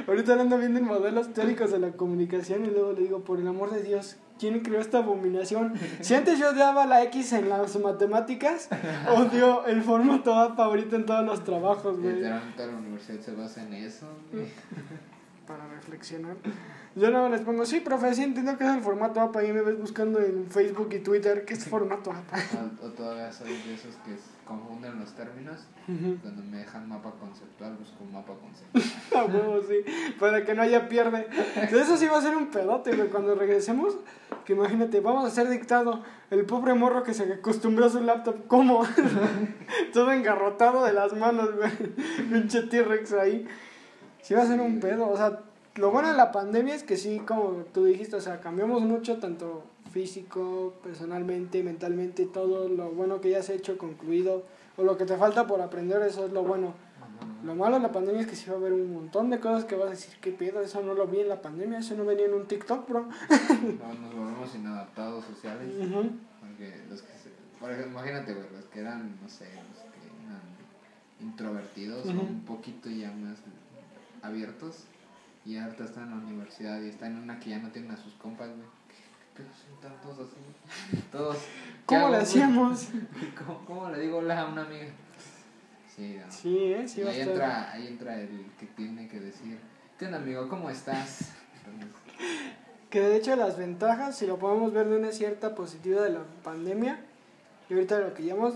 Ahorita 0.08 0.40
ando 0.40 0.58
viendo 0.58 0.80
en 0.80 0.86
modelos 0.86 1.34
teóricos 1.34 1.72
de 1.72 1.80
la 1.80 1.92
comunicación 1.92 2.66
y 2.66 2.70
luego 2.70 2.94
le 2.94 3.02
digo, 3.02 3.22
por 3.24 3.40
el 3.40 3.48
amor 3.48 3.72
de 3.72 3.84
Dios, 3.84 4.18
¿quién 4.40 4.60
creó 4.62 4.80
esta 4.80 5.00
abominación? 5.00 5.74
Si 6.02 6.14
antes 6.14 6.40
yo 6.40 6.50
odiaba 6.52 6.86
la 6.86 7.04
X 7.04 7.34
en 7.34 7.50
las 7.50 7.80
matemáticas, 7.80 8.70
odio 9.16 9.66
el 9.66 9.82
formato 9.82 10.36
APA 10.36 10.66
ahorita 10.66 10.96
en 10.96 11.06
todos 11.06 11.26
los 11.26 11.44
trabajos, 11.44 12.00
güey. 12.00 12.16
Literalmente 12.16 12.66
la 12.68 12.78
universidad 12.78 13.20
se 13.22 13.32
basa 13.34 13.64
en 13.64 13.74
eso. 13.74 14.08
güey. 14.32 14.46
Para 15.48 15.66
reflexionar. 15.68 16.36
Yo 16.96 17.10
no 17.10 17.30
les 17.30 17.42
pongo, 17.42 17.66
sí, 17.66 17.80
profe, 17.80 18.14
sí 18.14 18.24
entiendo 18.24 18.58
que 18.58 18.66
es 18.66 18.74
el 18.74 18.82
formato 18.82 19.22
APA 19.22 19.44
y 19.46 19.54
me 19.54 19.62
ves 19.62 19.80
buscando 19.80 20.20
en 20.20 20.50
Facebook 20.50 20.90
y 20.92 21.00
Twitter 21.00 21.46
qué 21.46 21.54
es 21.54 21.66
formato 21.66 22.12
APA. 22.12 22.38
O, 22.82 22.88
o 22.88 22.90
todavía 22.90 23.32
soy 23.32 23.50
de 23.50 23.74
esos 23.76 23.96
que 23.98 24.18
confunden 24.48 25.00
los 25.00 25.14
términos. 25.14 25.68
Cuando 25.86 26.44
me 26.44 26.58
dejan 26.58 26.90
mapa 26.90 27.14
conceptual, 27.20 27.78
busco 27.78 28.04
un 28.04 28.14
mapa 28.14 28.34
conceptual. 28.34 29.32
Huevo, 29.34 29.62
sí. 29.62 30.14
Para 30.20 30.44
que 30.44 30.54
no 30.54 30.64
haya 30.64 30.90
pierde. 30.90 31.28
Eso 31.72 31.98
sí 31.98 32.08
va 32.08 32.18
a 32.18 32.22
ser 32.22 32.36
un 32.36 32.48
pedote, 32.48 32.96
güey. 32.96 33.10
Cuando 33.10 33.36
regresemos, 33.36 33.96
que 34.46 34.54
imagínate, 34.54 35.00
vamos 35.00 35.26
a 35.26 35.28
hacer 35.28 35.50
dictado. 35.50 36.04
El 36.30 36.46
pobre 36.46 36.74
morro 36.74 37.04
que 37.04 37.14
se 37.14 37.32
acostumbró 37.32 37.86
a 37.86 37.90
su 37.90 38.02
laptop, 38.02 38.48
¿cómo? 38.48 38.86
Todo 39.94 40.12
engarrotado 40.12 40.84
de 40.84 40.94
las 40.94 41.14
manos, 41.14 41.56
güey. 41.56 41.72
Pinche 42.30 42.64
T-Rex 42.64 43.14
ahí. 43.14 43.48
Sí 44.28 44.34
va 44.34 44.42
a 44.42 44.46
ser 44.46 44.60
un 44.60 44.82
pedo. 44.82 45.08
O 45.10 45.16
sea, 45.16 45.40
lo 45.76 45.90
bueno 45.90 46.10
de 46.10 46.18
la 46.18 46.34
pandemia 46.34 46.76
es 46.76 46.84
que 46.84 46.98
sí, 46.98 47.20
como 47.20 47.64
tú 47.74 47.86
dijiste, 47.86 48.18
o 48.18 48.20
sea, 48.20 48.42
cambiamos 48.42 48.82
mucho, 48.82 49.20
tanto 49.20 49.64
físico, 49.94 50.74
personalmente, 50.84 51.64
mentalmente, 51.64 52.26
todo 52.26 52.68
lo 52.68 52.92
bueno 52.92 53.22
que 53.22 53.30
ya 53.30 53.40
has 53.40 53.50
hecho, 53.50 53.78
concluido, 53.78 54.44
o 54.76 54.84
lo 54.84 54.98
que 54.98 55.06
te 55.06 55.16
falta 55.16 55.48
por 55.48 55.62
aprender, 55.62 56.02
eso 56.02 56.26
es 56.26 56.34
lo 56.34 56.44
bueno. 56.44 56.74
Lo 57.46 57.56
malo 57.56 57.78
de 57.78 57.84
la 57.84 57.94
pandemia 57.94 58.20
es 58.20 58.28
que 58.28 58.36
sí 58.36 58.50
va 58.50 58.56
a 58.56 58.60
haber 58.60 58.74
un 58.74 58.94
montón 58.94 59.30
de 59.30 59.40
cosas 59.40 59.64
que 59.64 59.78
vas 59.78 59.88
a 59.88 59.92
decir, 59.92 60.14
¿qué 60.20 60.34
pedo? 60.34 60.60
Eso 60.60 60.82
no 60.84 60.94
lo 60.94 61.08
vi 61.08 61.22
en 61.22 61.30
la 61.30 61.42
pandemia, 61.42 61.80
eso 61.80 61.96
no 61.96 62.04
venía 62.04 62.26
en 62.26 62.34
un 62.34 62.48
TikTok, 62.48 62.86
bro. 62.86 63.04
No, 63.04 63.94
nos 63.94 64.14
volvemos 64.14 64.56
inadaptados 64.56 65.24
sociales. 65.24 65.74
Ujú. 65.74 66.10
Porque 66.42 66.82
los 66.90 67.02
que 67.02 67.14
se, 67.14 67.30
por 67.62 67.72
ejemplo, 67.72 67.94
imagínate, 67.94 68.34
güey, 68.34 68.48
los 68.54 68.66
que 68.66 68.82
eran, 68.82 69.18
no 69.22 69.30
sé, 69.30 69.46
los 69.46 69.84
que 69.94 70.00
eran 70.26 70.42
introvertidos 71.22 72.06
o 72.06 72.10
un 72.10 72.44
poquito 72.46 72.90
ya 72.90 73.10
más 73.14 73.38
abiertos 74.22 74.86
y 75.46 75.58
ahorita 75.58 75.86
están 75.86 76.04
en 76.04 76.10
la 76.12 76.16
universidad 76.18 76.82
y 76.82 76.90
están 76.90 77.14
en 77.14 77.20
una 77.20 77.40
que 77.40 77.52
ya 77.52 77.60
no 77.60 77.70
tienen 77.72 77.92
a 77.92 77.98
sus 77.98 78.14
compas, 78.16 78.50
güey. 78.50 78.68
Pero 79.34 79.50
son 79.54 79.80
tantos 79.80 80.28
así, 80.28 81.02
todos. 81.12 81.38
¿qué 81.38 81.46
¿Cómo 81.86 82.02
hago, 82.02 82.12
le 82.12 82.18
hacíamos? 82.18 82.88
¿Cómo, 83.46 83.66
cómo 83.66 83.90
le 83.90 84.00
digo 84.00 84.18
hola 84.18 84.42
a 84.42 84.46
una 84.48 84.64
amiga? 84.64 84.88
Sí, 85.96 86.18
no. 86.20 86.32
Sí, 86.32 86.58
¿eh? 86.74 86.88
Sí 86.88 87.02
a 87.04 87.10
ahí 87.10 87.20
estar. 87.20 87.34
entra, 87.34 87.72
ahí 87.72 87.88
entra 87.88 88.20
el 88.20 88.46
que 88.60 88.66
tiene 88.68 89.08
que 89.08 89.20
decir, 89.20 89.60
¿qué 89.98 90.06
onda 90.06 90.18
amigo? 90.18 90.48
¿Cómo 90.50 90.70
estás? 90.70 91.34
Entonces, 91.58 91.90
Que 92.90 93.02
de 93.02 93.18
hecho 93.18 93.36
las 93.36 93.58
ventajas, 93.58 94.18
si 94.18 94.26
lo 94.26 94.40
podemos 94.40 94.72
ver 94.72 94.88
de 94.88 94.98
una 94.98 95.12
cierta 95.12 95.56
positiva 95.56 96.02
de 96.02 96.12
la 96.12 96.24
pandemia, 96.44 97.02
y 97.70 97.74
ahorita 97.74 98.00
lo 98.00 98.14
que 98.14 98.24
llamamos, 98.24 98.56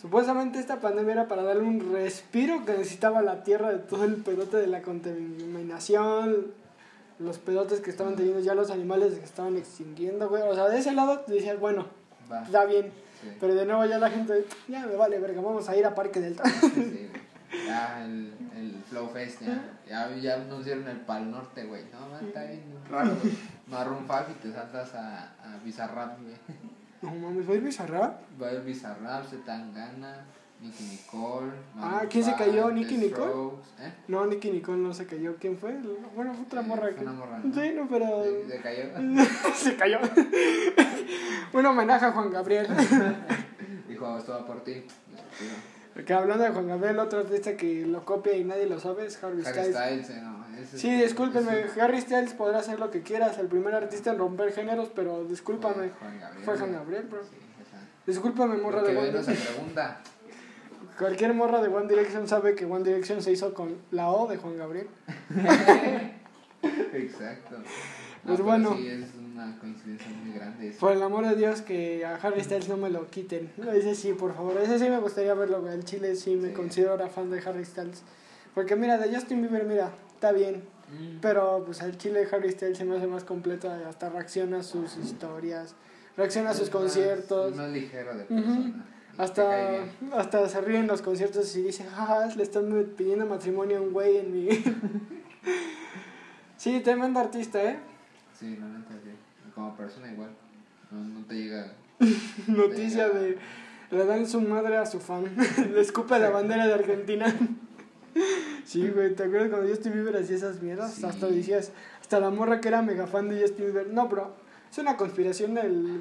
supuestamente 0.00 0.58
esta 0.58 0.80
pandemia 0.80 1.12
era 1.12 1.28
para 1.28 1.42
darle 1.42 1.62
un 1.62 1.92
respiro 1.92 2.64
que 2.64 2.72
necesitaba 2.72 3.22
la 3.22 3.42
Tierra 3.42 3.70
de 3.70 3.78
todo 3.78 4.04
el 4.04 4.16
pedote 4.16 4.56
de 4.56 4.66
la 4.66 4.82
contaminación, 4.82 6.48
los 7.18 7.38
pedotes 7.38 7.80
que 7.80 7.90
estaban 7.90 8.16
teniendo 8.16 8.40
ya 8.40 8.54
los 8.54 8.70
animales 8.70 9.14
que 9.18 9.24
estaban 9.24 9.56
extinguiendo, 9.56 10.28
güey. 10.28 10.42
O 10.42 10.54
sea, 10.54 10.68
de 10.68 10.78
ese 10.78 10.92
lado 10.92 11.24
decías, 11.26 11.58
bueno, 11.58 11.86
Va. 12.30 12.42
da 12.50 12.64
bien. 12.64 12.90
Sí. 13.22 13.28
Pero 13.38 13.54
de 13.54 13.64
nuevo 13.66 13.84
ya 13.84 13.98
la 13.98 14.10
gente, 14.10 14.44
ya 14.66 14.86
me 14.86 14.96
vale 14.96 15.18
verga, 15.20 15.40
vamos 15.40 15.68
a 15.68 15.76
ir 15.76 15.86
a 15.86 15.94
Parque 15.94 16.20
Delta. 16.20 16.42
Sí, 16.48 16.70
güey. 16.74 17.66
Ya 17.66 18.02
el, 18.04 18.32
el 18.56 18.82
Flow 18.88 19.08
Fest, 19.10 19.42
ya, 19.42 19.62
ya, 19.86 20.16
ya 20.16 20.38
nos 20.38 20.64
dieron 20.64 20.88
el 20.88 20.96
Pal 21.00 21.30
Norte, 21.30 21.64
güey. 21.64 21.82
No, 21.92 22.08
man, 22.08 22.26
está 22.26 22.44
bien 22.44 22.62
raro. 22.90 23.12
Marrón 23.66 24.06
y 24.30 24.42
te 24.42 24.52
saltas 24.52 24.94
a, 24.94 25.34
a 25.42 25.58
Bizarrap, 25.62 26.18
güey. 26.22 26.34
No 27.02 27.10
mames, 27.14 27.48
¿va 27.48 27.52
a 27.52 27.56
ir 27.56 27.62
Bizarrap? 27.62 28.20
Va 28.40 28.46
a 28.46 28.50
haber 28.50 28.62
Bizarrap, 28.62 29.26
Zetangana, 29.28 30.24
Nicky 30.60 30.84
Nicole. 30.84 31.50
Ah, 31.76 32.02
¿quién 32.08 32.22
se 32.24 32.34
cayó? 32.36 32.70
¿Nicky 32.70 32.96
Nicole? 32.96 33.56
¿Eh? 33.80 33.92
No, 34.08 34.24
Nicky 34.26 34.50
Nicole 34.52 34.78
no 34.78 34.94
se 34.94 35.06
cayó. 35.06 35.34
¿Quién 35.40 35.58
fue? 35.58 35.72
Bueno, 36.14 36.32
fue 36.34 36.44
otra 36.44 36.60
Eh, 36.60 36.64
morra 36.64 36.82
fue 36.82 36.94
que... 36.94 37.00
una 37.02 37.12
morra, 37.12 37.38
¿no? 37.42 37.52
Sí, 37.54 37.72
no, 37.74 37.88
pero... 37.88 38.22
Se, 38.22 38.48
se 38.56 38.60
cayó. 38.62 38.84
se 39.54 39.76
cayó. 39.76 39.98
Un 41.52 41.66
homenaje 41.66 42.06
a 42.06 42.12
Juan 42.12 42.30
Gabriel. 42.30 42.68
Dijo, 43.88 44.16
esto 44.18 44.32
va 44.32 44.46
por 44.46 44.62
ti. 44.62 44.84
Que 46.06 46.12
hablando 46.14 46.44
de 46.44 46.50
Juan 46.50 46.68
Gabriel, 46.68 46.98
otro 47.00 47.18
artista 47.18 47.56
que 47.56 47.84
lo 47.84 48.04
copia 48.04 48.34
y 48.36 48.44
nadie 48.44 48.66
lo 48.66 48.78
sabe 48.78 49.06
es 49.06 49.22
Harry 49.24 49.42
Harry 49.44 49.72
Styles. 49.72 50.06
Styles, 50.06 50.22
no. 50.22 50.41
Ese 50.62 50.78
Sí, 50.78 50.88
es- 50.90 51.02
discúlpenme, 51.02 51.60
ese 51.62 51.80
Harry 51.80 52.00
Styles 52.00 52.32
podrá 52.34 52.58
hacer 52.58 52.78
lo 52.80 52.90
que 52.90 53.02
quieras, 53.02 53.38
el 53.38 53.46
primer 53.48 53.74
artista 53.74 54.10
en 54.12 54.18
romper 54.18 54.52
géneros, 54.52 54.90
pero 54.94 55.24
discúlpame. 55.24 55.88
Fue 55.90 55.98
Juan 56.00 56.20
Gabriel. 56.20 56.44
Fue 56.44 56.54
Juan 56.56 56.68
güey. 56.70 56.80
Gabriel, 56.80 57.06
bro. 57.10 57.22
Sí, 57.24 57.30
Discúlpame, 58.06 58.56
morra 58.56 58.82
de 58.82 58.96
One 58.96 59.06
Direction. 59.10 59.36
pregunta. 59.36 60.00
Cualquier 60.98 61.34
morra 61.34 61.62
de 61.62 61.68
One 61.68 61.86
Direction 61.88 62.26
sabe 62.28 62.54
que 62.54 62.64
One 62.64 62.84
Direction 62.84 63.22
se 63.22 63.30
hizo 63.32 63.54
con 63.54 63.76
la 63.92 64.08
O 64.10 64.26
de 64.28 64.36
Juan 64.38 64.56
Gabriel. 64.58 64.88
Exacto. 66.92 67.56
No, 67.58 67.62
Pues 67.64 68.36
pero 68.36 68.44
bueno. 68.44 68.76
Sí, 68.76 68.86
es 68.88 69.06
una 69.34 69.58
coincidencia 69.58 70.08
muy 70.24 70.32
grande. 70.34 70.68
eso. 70.68 70.78
Por 70.80 70.92
el 70.92 71.02
amor 71.02 71.26
de 71.26 71.34
Dios, 71.34 71.62
que 71.62 72.04
a 72.04 72.14
Harry 72.16 72.42
Styles 72.44 72.68
no 72.68 72.76
me 72.76 72.90
lo 72.90 73.08
quiten. 73.08 73.50
Ese 73.72 73.94
sí, 73.94 74.12
por 74.12 74.34
favor. 74.34 74.56
Ese 74.62 74.78
sí 74.78 74.88
me 74.88 74.98
gustaría 74.98 75.34
verlo. 75.34 75.68
El 75.70 75.84
Chile 75.84 76.14
sí 76.14 76.36
me 76.36 76.48
Sí. 76.48 76.54
considero 76.54 76.92
ahora 76.92 77.08
fan 77.08 77.30
de 77.30 77.40
Harry 77.40 77.64
Styles. 77.64 78.02
Porque 78.54 78.76
mira, 78.76 78.98
de 78.98 79.12
Justin 79.14 79.40
Bieber, 79.42 79.64
mira, 79.64 79.90
está 80.22 80.32
bien. 80.32 80.62
Mm. 80.88 81.18
Pero 81.20 81.62
pues 81.66 81.80
el 81.82 81.98
Chile 81.98 82.24
de 82.24 82.36
Harry 82.36 82.50
Styles 82.52 82.78
se 82.78 82.84
me 82.84 82.96
hace 82.96 83.06
más 83.08 83.24
completo. 83.24 83.68
Hasta 83.70 84.08
reacciona 84.08 84.58
a 84.58 84.62
sus 84.62 84.96
historias, 84.96 85.74
reacciona 86.16 86.50
a 86.50 86.54
sus 86.54 86.68
más- 86.68 86.70
conciertos. 86.70 87.56
Más 87.56 87.70
ligero 87.70 88.16
de 88.16 88.24
persona. 88.24 88.60
y 88.60 88.72
te 89.16 89.22
Hasta, 89.22 89.84
hasta 90.16 90.48
se 90.48 90.60
ríen 90.60 90.82
en 90.82 90.86
los 90.86 91.02
conciertos 91.02 91.54
y 91.56 91.62
dicen, 91.62 91.88
jaja, 91.88 92.26
le 92.36 92.42
están 92.42 92.70
pidiendo 92.96 93.26
matrimonio 93.26 93.78
a 93.78 93.80
un 93.80 93.92
güey 93.92 94.18
en 94.18 94.32
mi... 94.32 94.48
sí, 96.56 96.80
tremendo 96.80 97.20
artista, 97.20 97.62
¿eh? 97.62 97.78
Sí, 98.38 98.56
la 98.56 98.66
neta, 98.66 98.92
sí. 99.02 99.10
Como 99.54 99.76
persona 99.76 100.10
igual. 100.12 100.30
No, 100.90 101.00
no 101.00 101.24
te 101.26 101.34
llega. 101.34 101.72
Noticia 102.46 103.08
Venga. 103.08 103.20
de... 103.20 103.38
Le 103.90 104.06
dan 104.06 104.26
su 104.26 104.40
madre 104.40 104.78
a 104.78 104.86
su 104.86 105.00
fan. 105.00 105.24
le 105.74 105.80
escupe 105.80 106.18
la 106.18 106.30
bandera 106.30 106.66
de 106.66 106.72
Argentina. 106.74 107.26
Sí, 108.64 108.88
güey, 108.88 109.14
¿te 109.14 109.24
acuerdas 109.24 109.48
cuando 109.50 109.68
Justin 109.68 109.92
Bieber 109.92 110.16
hacía 110.16 110.36
esas 110.36 110.60
mierdas? 110.62 110.94
Sí. 110.94 111.04
Hasta 111.06 111.26
decías, 111.26 111.72
hasta 112.00 112.20
la 112.20 112.30
morra 112.30 112.60
que 112.60 112.68
era 112.68 112.82
mega 112.82 113.06
fan 113.06 113.28
de 113.28 113.40
Justin 113.40 113.66
Bieber. 113.66 113.88
No, 113.88 114.08
bro, 114.08 114.34
es 114.70 114.78
una 114.78 114.96
conspiración 114.96 115.54
del... 115.54 116.00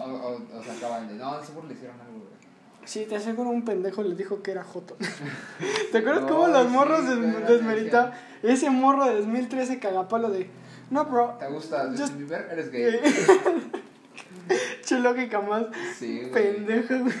O, 0.00 0.04
o, 0.04 0.58
o 0.58 0.62
sacaban 0.64 1.08
de. 1.08 1.14
No, 1.14 1.42
seguro 1.42 1.68
le 1.68 1.74
hicieron 1.74 2.00
algo, 2.00 2.12
güey. 2.18 2.34
Sí, 2.84 3.06
te 3.08 3.16
aseguro 3.16 3.48
un 3.50 3.64
pendejo 3.64 4.02
le 4.02 4.14
dijo 4.14 4.42
que 4.42 4.50
era 4.50 4.62
Joto. 4.62 4.96
¿Te 5.92 5.98
acuerdas 5.98 6.22
No, 6.24 6.28
cómo 6.28 6.48
los 6.48 6.66
sí, 6.66 6.68
morros 6.72 7.08
des- 7.08 7.18
güey, 7.18 7.32
la 7.32 7.40
desmeritaban? 7.50 8.12
Ese 8.42 8.68
morro 8.70 9.06
de 9.06 9.14
2013 9.20 9.78
cagapalo 9.78 10.30
de... 10.30 10.50
No, 10.90 11.04
bro, 11.06 11.36
¿Te 11.40 11.46
gusta 11.48 11.84
Just- 11.88 11.98
Justin 12.00 12.18
Bieber? 12.18 12.48
Eres 12.52 12.70
gay. 12.70 13.00
che 14.84 14.98
lógica 15.00 15.40
más 15.40 15.64
Sí, 15.98 16.20
güey. 16.28 16.30
pendeja, 16.32 16.98
güey. 16.98 17.14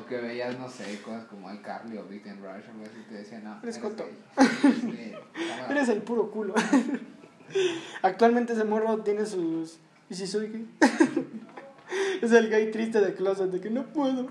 O 0.00 0.06
que 0.06 0.16
veías, 0.16 0.58
no 0.58 0.68
sé, 0.68 1.00
cosas 1.02 1.24
como 1.24 1.52
iCarly 1.52 1.98
o 1.98 2.04
Big 2.04 2.22
Ten 2.22 2.36
Rush 2.36 2.68
o 2.68 2.72
algo 2.72 2.84
así. 2.84 3.04
Te 3.08 3.14
decían, 3.14 3.44
no. 3.44 3.58
Eres. 3.62 3.76
Sí, 3.76 3.80
cámara. 5.48 5.66
Eres 5.70 5.88
el 5.88 6.02
puro 6.02 6.30
culo. 6.30 6.54
Actualmente 8.02 8.52
ese 8.52 8.64
morro 8.64 8.98
tiene 8.98 9.24
sus... 9.26 9.78
¿Y 10.08 10.14
si 10.14 10.26
soy 10.26 10.48
gay? 10.48 10.68
es 12.22 12.32
el 12.32 12.50
gay 12.50 12.70
triste 12.70 13.00
de 13.00 13.14
closet, 13.14 13.50
de 13.50 13.60
que 13.60 13.70
no 13.70 13.86
puedo. 13.86 14.26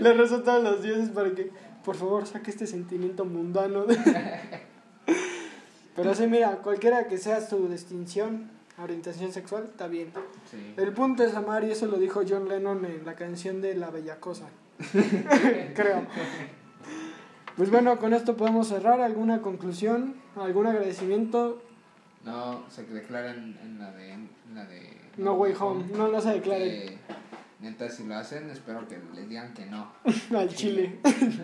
Le 0.00 0.12
rezo 0.12 0.42
todos 0.42 0.62
los 0.62 0.82
dioses 0.82 1.10
para 1.10 1.34
que, 1.34 1.50
por 1.84 1.96
favor, 1.96 2.26
saque 2.26 2.50
este 2.50 2.66
sentimiento 2.66 3.24
mundano. 3.24 3.86
Pero 5.94 6.14
sí, 6.14 6.26
mira, 6.26 6.56
cualquiera 6.58 7.08
que 7.08 7.18
sea 7.18 7.40
su 7.40 7.68
distinción, 7.68 8.50
orientación 8.80 9.32
sexual, 9.32 9.64
está 9.64 9.88
bien. 9.88 10.12
Sí. 10.50 10.74
El 10.76 10.92
punto 10.92 11.24
es 11.24 11.34
amar 11.34 11.64
y 11.64 11.72
eso 11.72 11.86
lo 11.86 11.98
dijo 11.98 12.22
John 12.28 12.48
Lennon 12.48 12.84
en 12.84 13.04
la 13.04 13.14
canción 13.14 13.60
de 13.60 13.74
La 13.74 13.90
Bella 13.90 14.20
Cosa. 14.20 14.48
Creo. 15.74 16.06
Pues 17.56 17.70
bueno, 17.70 17.98
con 17.98 18.12
esto 18.14 18.36
podemos 18.36 18.68
cerrar. 18.68 19.00
¿Alguna 19.00 19.40
conclusión? 19.42 20.14
¿Algún 20.36 20.66
agradecimiento? 20.66 21.60
No, 22.24 22.62
se 22.70 22.84
declaran 22.84 23.58
en 23.62 23.78
la 23.78 23.90
de. 23.92 24.12
En 24.12 24.30
la 24.54 24.64
de 24.64 24.82
No 25.16 25.34
Way 25.34 25.54
Home. 25.58 25.84
No, 25.96 26.08
no 26.08 26.20
se 26.20 26.30
declare 26.34 26.64
Que, 26.64 26.98
neta, 27.60 27.88
si 27.88 28.04
lo 28.04 28.16
hacen, 28.16 28.50
espero 28.50 28.86
que 28.86 28.98
les 29.14 29.28
digan 29.28 29.52
que 29.54 29.66
no. 29.66 29.90
al 30.38 30.48
Chile. 30.54 31.00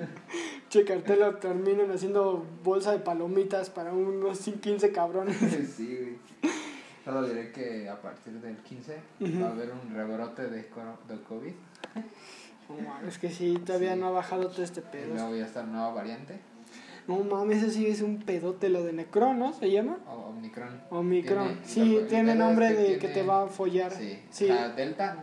che, 0.68 0.84
cartela 0.84 1.38
terminan 1.40 1.90
haciendo 1.90 2.44
bolsa 2.62 2.92
de 2.92 2.98
palomitas 2.98 3.70
para 3.70 3.92
unos 3.92 4.38
15 4.38 4.92
cabrones. 4.92 5.36
sí, 5.76 5.98
güey. 6.00 6.52
Solo 7.04 7.26
diré 7.26 7.52
que 7.52 7.86
a 7.88 8.00
partir 8.00 8.32
del 8.40 8.56
15 8.56 8.96
Ujú. 9.20 9.42
va 9.42 9.48
a 9.48 9.50
haber 9.50 9.70
un 9.72 9.94
rebrote 9.94 10.48
de, 10.48 10.62
de 10.62 11.22
COVID. 11.28 11.52
No 12.68 12.76
mames, 12.88 13.08
es 13.08 13.18
que 13.18 13.30
sí, 13.30 13.58
todavía 13.64 13.94
Sí. 13.94 14.00
no 14.00 14.06
ha 14.08 14.10
bajado 14.10 14.48
todo 14.48 14.62
este 14.62 14.80
Y 14.80 14.82
pedo. 14.92 15.14
luego 15.14 15.34
ya 15.36 15.44
está 15.46 15.60
la 15.62 15.66
nueva 15.68 15.92
variante, 15.92 16.38
No 17.06 17.18
mames, 17.18 17.58
ese 17.62 17.70
sí 17.72 17.86
es 17.86 18.00
un 18.00 18.18
pedote 18.22 18.70
lo 18.70 18.82
de 18.82 18.94
Necron, 18.94 19.38
¿no? 19.38 19.52
¿Se 19.52 19.70
llama? 19.70 19.98
o 20.08 20.30
Omicron. 20.30 20.80
Omicron. 20.90 21.48
Tiene- 21.62 21.66
sí, 21.66 22.00
tiene 22.08 22.34
nombre 22.34 22.68
que 22.68 22.74
de 22.74 22.98
que 22.98 23.08
te 23.08 23.22
va 23.22 23.42
a 23.44 23.46
follar. 23.46 23.92
Sí. 23.92 24.18
Sí. 24.30 24.46
Sea, 24.46 24.70
Delta. 24.70 25.22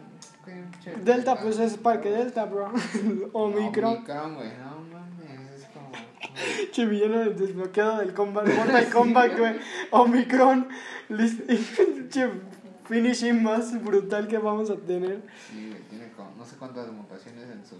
Delta, 1.03 1.39
pues 1.41 1.57
es 1.59 1.77
Parque 1.77 2.09
Delta, 2.11 2.45
bro. 2.45 2.71
Omicron. 3.33 3.95
Omicron, 3.97 4.35
güey. 4.35 4.49
No 4.59 4.81
mames, 4.93 5.51
es 5.61 5.65
como. 5.73 5.89
Che, 6.71 6.85
villano 6.85 7.19
desbloqueado 7.31 7.97
del 7.97 8.13
combat. 8.13 8.45
Mortal 8.55 8.89
Kombat, 8.91 9.37
güey. 9.39 9.55
Omicron. 9.89 10.67
Che, 12.09 12.29
finishing 12.87 13.41
más 13.41 13.81
brutal 13.83 14.27
que 14.27 14.37
vamos 14.37 14.69
a 14.69 14.75
tener. 14.75 15.21
Sí, 15.51 15.73
no 16.41 16.47
sé 16.47 16.55
cuántas 16.55 16.91
mutaciones 16.91 17.47
en 17.51 17.63
sus 17.63 17.77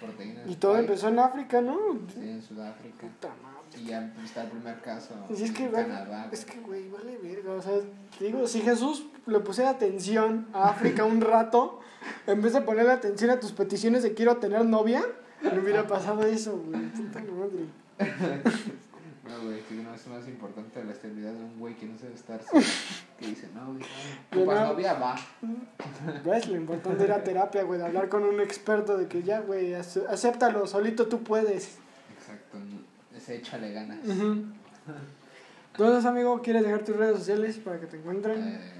proteínas. 0.00 0.48
Y 0.48 0.54
todo 0.54 0.78
empezó 0.78 1.08
en 1.08 1.18
África, 1.18 1.60
¿no? 1.60 1.76
Sí, 2.14 2.20
en 2.20 2.40
Sudáfrica. 2.40 3.08
Puta 3.08 3.28
madre. 3.42 3.82
Y 3.82 3.86
ya 3.86 4.14
está 4.24 4.44
el 4.44 4.50
primer 4.50 4.80
caso 4.82 5.14
es 5.28 5.50
que, 5.50 5.64
en 5.64 5.72
Canadá. 5.72 6.28
es 6.30 6.44
que, 6.44 6.60
güey, 6.60 6.88
vale 6.90 7.18
verga. 7.18 7.54
O 7.54 7.60
sea, 7.60 7.72
te 8.16 8.26
digo, 8.26 8.46
si 8.46 8.60
Jesús 8.60 9.06
le 9.26 9.40
pusiera 9.40 9.70
atención 9.70 10.46
a 10.52 10.68
África 10.68 11.04
un 11.04 11.20
rato, 11.22 11.80
en 12.28 12.40
vez 12.40 12.52
de 12.52 12.60
ponerle 12.60 12.92
atención 12.92 13.30
a 13.30 13.40
tus 13.40 13.50
peticiones 13.50 14.04
de 14.04 14.14
quiero 14.14 14.36
tener 14.36 14.64
novia, 14.64 15.02
no 15.42 15.60
hubiera 15.60 15.84
pasado 15.88 16.22
eso, 16.22 16.56
güey. 16.56 16.82
Puta 16.90 17.20
madre. 17.20 17.66
No, 19.34 19.44
güey, 19.44 19.60
que 19.62 19.74
no 19.74 19.94
es 19.94 20.06
más 20.06 20.26
importante 20.28 20.84
la 20.84 20.92
estabilidad 20.92 21.32
de 21.32 21.44
un 21.44 21.58
güey 21.58 21.74
que 21.74 21.86
no 21.86 21.98
sabe 21.98 22.14
estar. 22.14 22.40
Que 23.18 23.26
dice, 23.28 23.48
no, 23.54 23.66
güey, 23.66 23.78
no, 23.78 23.86
Yo 24.32 24.40
¿ocupas 24.40 24.60
no. 24.60 24.66
novia? 24.72 24.94
Va. 24.94 25.14
¿Ves? 26.24 26.48
Lo 26.48 26.56
importante 26.56 27.04
era 27.04 27.22
terapia, 27.22 27.62
güey, 27.62 27.78
de 27.78 27.86
hablar 27.86 28.08
con 28.08 28.24
un 28.24 28.40
experto 28.40 28.96
de 28.98 29.06
que 29.06 29.22
ya, 29.22 29.40
güey, 29.40 29.72
acéptalo, 29.74 30.66
solito 30.66 31.06
tú 31.06 31.22
puedes. 31.22 31.78
Exacto, 32.18 32.58
ese 33.16 33.36
échale 33.36 33.72
ganas. 33.72 33.98
Ujú. 34.04 34.46
Entonces, 35.72 36.04
amigo, 36.06 36.42
¿quieres 36.42 36.64
dejar 36.64 36.84
tus 36.84 36.96
redes 36.96 37.18
sociales 37.18 37.56
para 37.58 37.78
que 37.78 37.86
te 37.86 37.98
encuentren? 37.98 38.42
Eh, 38.42 38.72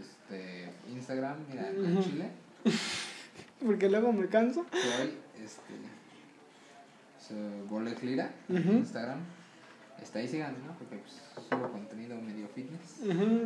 este, 0.00 0.68
Instagram, 0.92 1.36
mira, 1.48 1.68
en 1.70 1.92
Ujú. 1.96 2.02
Chile, 2.02 2.28
Porque 3.64 3.88
luego 3.88 4.12
me 4.12 4.26
canso. 4.26 4.66
soy, 4.72 5.14
este, 5.44 5.74
soy 7.34 7.68
Boleclira, 7.68 8.30
Ujú. 8.48 8.58
en 8.58 8.76
Instagram. 8.78 9.18
Está 10.02 10.18
ahí, 10.18 10.26
síganme, 10.26 10.58
¿no? 10.66 10.72
Porque 10.76 10.96
pues, 10.96 11.22
subo 11.48 11.70
contenido 11.70 12.16
medio 12.20 12.48
fitness. 12.48 12.80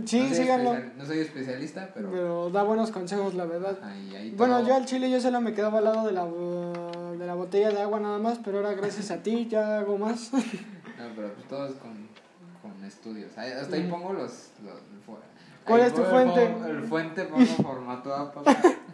Sí, 0.09 0.21
no 0.29 0.35
síganlo. 0.35 0.75
no 0.97 1.05
soy 1.05 1.19
especialista, 1.19 1.91
pero, 1.93 2.11
Pero 2.11 2.51
da 2.51 2.63
buenos 2.63 2.91
consejos, 2.91 3.35
la 3.35 3.45
verdad. 3.45 3.79
ahí, 3.83 4.17
ahí 4.17 4.31
Bueno, 4.31 4.67
yo 4.67 4.75
al 4.75 4.87
chile 4.87 5.11
yo 5.11 5.21
solo 5.21 5.41
me 5.43 5.53
quedaba 5.53 5.79
al 5.79 5.85
lado 5.85 6.07
de 6.07 6.13
la, 6.13 6.25
bo- 6.25 7.15
de 7.19 7.27
la 7.27 7.35
botella 7.35 7.69
de 7.71 7.83
agua 7.83 8.01
nada 8.01 8.19
más, 8.19 8.39
pero 8.43 8.57
ahora 8.59 8.73
gracias 8.73 9.11
a 9.11 9.23
ti 9.23 9.47
ya 9.49 9.79
hago 9.81 9.99
más. 9.99 10.31
No, 10.99 11.05
pero 11.15 11.31
pues 11.35 11.47
todo 11.47 11.67
es 11.67 11.75
con, 11.75 12.09
con 12.63 12.83
estudios. 12.85 13.37
Ahí- 13.37 13.53
hasta 13.53 13.77
ahí 13.77 13.87
pongo 13.91 14.15
los... 14.15 14.51
los 14.65 14.81
¿Cuál 15.67 15.81
es 15.83 15.93
tu 15.95 16.01
pongo- 16.03 16.11
fuente? 16.11 16.71
El 16.71 16.83
fuente 16.85 17.25
pongo 17.25 17.45
formato 17.45 18.15
APA. 18.15 18.43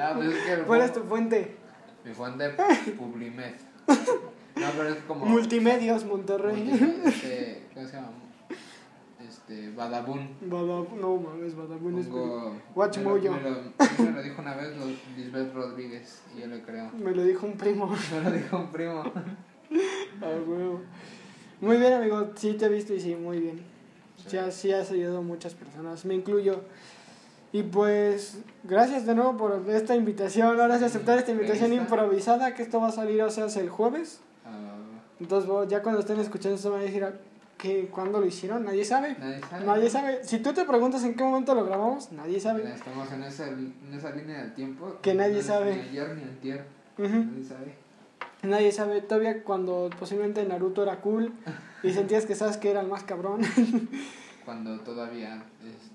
Ah, 0.00 0.12
pues 0.16 0.28
es 0.28 0.44
que 0.44 0.52
el 0.54 0.62
¿Cuál 0.64 0.82
es 0.82 0.92
tu 0.92 1.00
fuente? 1.02 1.56
Mi 2.04 2.12
fuente 2.14 2.50
Publimed. 2.98 3.54
No, 3.88 4.66
pero 4.76 4.88
es 4.88 4.96
como... 5.06 5.24
Multimedios 5.26 6.04
Monterrey. 6.04 6.70
Este, 7.06 7.62
¿Cómo 7.74 7.86
se 7.86 7.92
llama? 7.96 8.08
Este... 9.26 9.70
Badabun. 9.70 10.28
Badab- 10.48 10.92
no 11.00 11.16
mames, 11.16 11.54
Badabun 11.56 11.98
es 11.98 12.08
Watch 12.74 12.98
me 12.98 13.04
lo- 13.04 13.10
Mojo. 13.10 13.30
Me 13.32 13.50
lo, 13.50 14.04
me 14.04 14.12
lo 14.12 14.22
dijo 14.22 14.42
una 14.42 14.54
vez 14.56 14.70
Lisbeth 15.16 15.54
Rodríguez 15.54 16.22
y 16.36 16.40
yo 16.40 16.46
le 16.48 16.62
creo. 16.62 16.90
Me 16.92 17.12
lo 17.14 17.24
dijo 17.24 17.46
un 17.46 17.56
primo. 17.56 17.86
Me 18.12 18.20
lo 18.30 18.30
dijo 18.36 18.56
un 18.58 18.68
primo. 18.72 19.02
Ah, 20.20 20.30
huevo. 20.46 20.80
Muy 21.60 21.76
bien, 21.76 21.92
amigo. 21.92 22.30
Sí 22.36 22.54
te 22.54 22.64
he 22.64 22.68
visto 22.70 22.94
y 22.94 23.00
sí, 23.00 23.14
muy 23.14 23.38
bien. 23.38 23.60
Sí. 24.16 24.28
Ya 24.32 24.50
sí 24.50 24.72
has 24.72 24.90
ayudado 24.90 25.18
a 25.18 25.22
muchas 25.22 25.54
personas. 25.54 26.04
Me 26.06 26.14
incluyo. 26.14 26.62
Y 27.52 27.62
pues, 27.62 28.38
gracias 28.64 29.06
de 29.06 29.14
nuevo 29.14 29.36
por 29.36 29.64
esta 29.70 29.94
invitación. 29.94 30.60
Ahora 30.60 30.78
sí 30.78 30.84
aceptar 30.84 31.18
esta 31.18 31.30
invitación 31.30 31.72
Entrevista. 31.72 31.94
improvisada, 31.94 32.54
que 32.54 32.62
esto 32.62 32.80
va 32.80 32.88
a 32.88 32.92
salir, 32.92 33.22
o 33.22 33.30
sea, 33.30 33.46
es 33.46 33.56
el 33.56 33.70
jueves. 33.70 34.20
Ah, 34.44 34.76
Entonces, 35.18 35.50
ya 35.68 35.82
cuando 35.82 36.00
estén 36.00 36.20
escuchando 36.20 36.56
esto 36.56 36.70
van 36.70 36.80
a 36.80 36.84
decir, 36.84 37.06
¿qué, 37.56 37.88
¿cuándo 37.90 38.20
lo 38.20 38.26
hicieron? 38.26 38.64
Nadie 38.64 38.84
sabe. 38.84 39.16
nadie 39.18 39.40
sabe. 39.40 39.64
Nadie 39.66 39.90
sabe. 39.90 40.24
Si 40.24 40.38
tú 40.40 40.52
te 40.52 40.64
preguntas 40.64 41.02
en 41.04 41.14
qué 41.14 41.24
momento 41.24 41.54
lo 41.54 41.64
grabamos, 41.64 42.12
nadie 42.12 42.38
sabe. 42.38 42.70
Estamos 42.70 43.10
en 43.12 43.22
esa, 43.22 43.48
en 43.48 43.74
esa 43.94 44.10
línea 44.10 44.42
del 44.42 44.54
tiempo. 44.54 44.96
Que 45.00 45.14
nadie 45.14 45.34
no 45.34 45.40
es 45.40 45.46
sabe. 45.46 45.74
Ni 45.74 45.80
ayer 45.82 46.16
ni 46.16 46.22
antier. 46.24 46.64
Ujú. 46.98 47.08
Nadie 47.08 47.44
sabe. 47.44 47.74
Nadie 48.42 48.72
sabe. 48.72 49.00
Todavía 49.00 49.42
cuando 49.42 49.88
posiblemente 49.98 50.44
Naruto 50.44 50.82
era 50.82 51.00
cool 51.00 51.32
y 51.82 51.92
sentías 51.94 52.26
que 52.26 52.34
sabes 52.34 52.58
que 52.58 52.70
era 52.70 52.82
el 52.82 52.88
más 52.88 53.04
cabrón. 53.04 53.40
Cuando 54.44 54.78
todavía 54.80 55.42
este, 55.64 55.87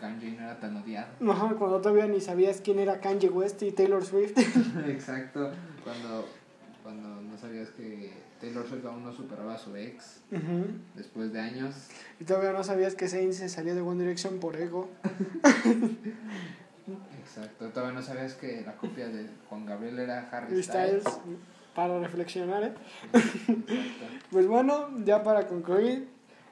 Kanji 0.00 0.30
no 0.32 0.42
era 0.44 0.58
tan 0.60 0.76
odiado. 0.76 1.08
Ajá, 1.30 1.54
cuando 1.56 1.80
todavía 1.80 2.06
ni 2.06 2.20
sabías 2.20 2.60
quién 2.60 2.78
era 2.78 3.00
Kanye 3.00 3.28
West 3.28 3.62
y 3.62 3.72
Taylor 3.72 4.04
Swift. 4.04 4.36
Exacto. 4.86 5.50
Cuando, 5.84 6.28
cuando 6.82 7.22
no 7.22 7.36
sabías 7.38 7.70
que 7.70 8.12
Taylor 8.40 8.66
Swift 8.68 8.84
aún 8.86 9.04
no 9.04 9.12
superaba 9.12 9.54
a 9.54 9.58
su 9.58 9.74
ex 9.76 10.20
Ujú. 10.30 10.66
después 10.94 11.32
de 11.32 11.40
años. 11.40 11.74
Y 12.20 12.24
todavía 12.24 12.52
no 12.52 12.62
sabías 12.62 12.94
que 12.94 13.08
Zayn 13.08 13.32
se 13.34 13.48
salió 13.48 13.74
de 13.74 13.80
One 13.80 14.00
Direction 14.00 14.38
por 14.38 14.56
ego. 14.56 14.88
Exacto. 17.20 17.68
Todavía 17.68 17.94
no 17.94 18.02
sabías 18.02 18.34
que 18.34 18.62
la 18.64 18.76
copia 18.76 19.08
de 19.08 19.26
Juan 19.48 19.66
Gabriel 19.66 19.98
era 19.98 20.28
Harry 20.30 20.52
Harry 20.52 20.62
Styles. 20.62 21.02
Styles, 21.02 21.20
para 21.74 21.98
reflexionar, 22.00 22.62
¿eh? 22.62 22.72
Exacto. 23.12 24.26
Pues 24.30 24.46
bueno, 24.46 24.88
ya 25.04 25.22
para 25.22 25.46
concluir, 25.46 26.08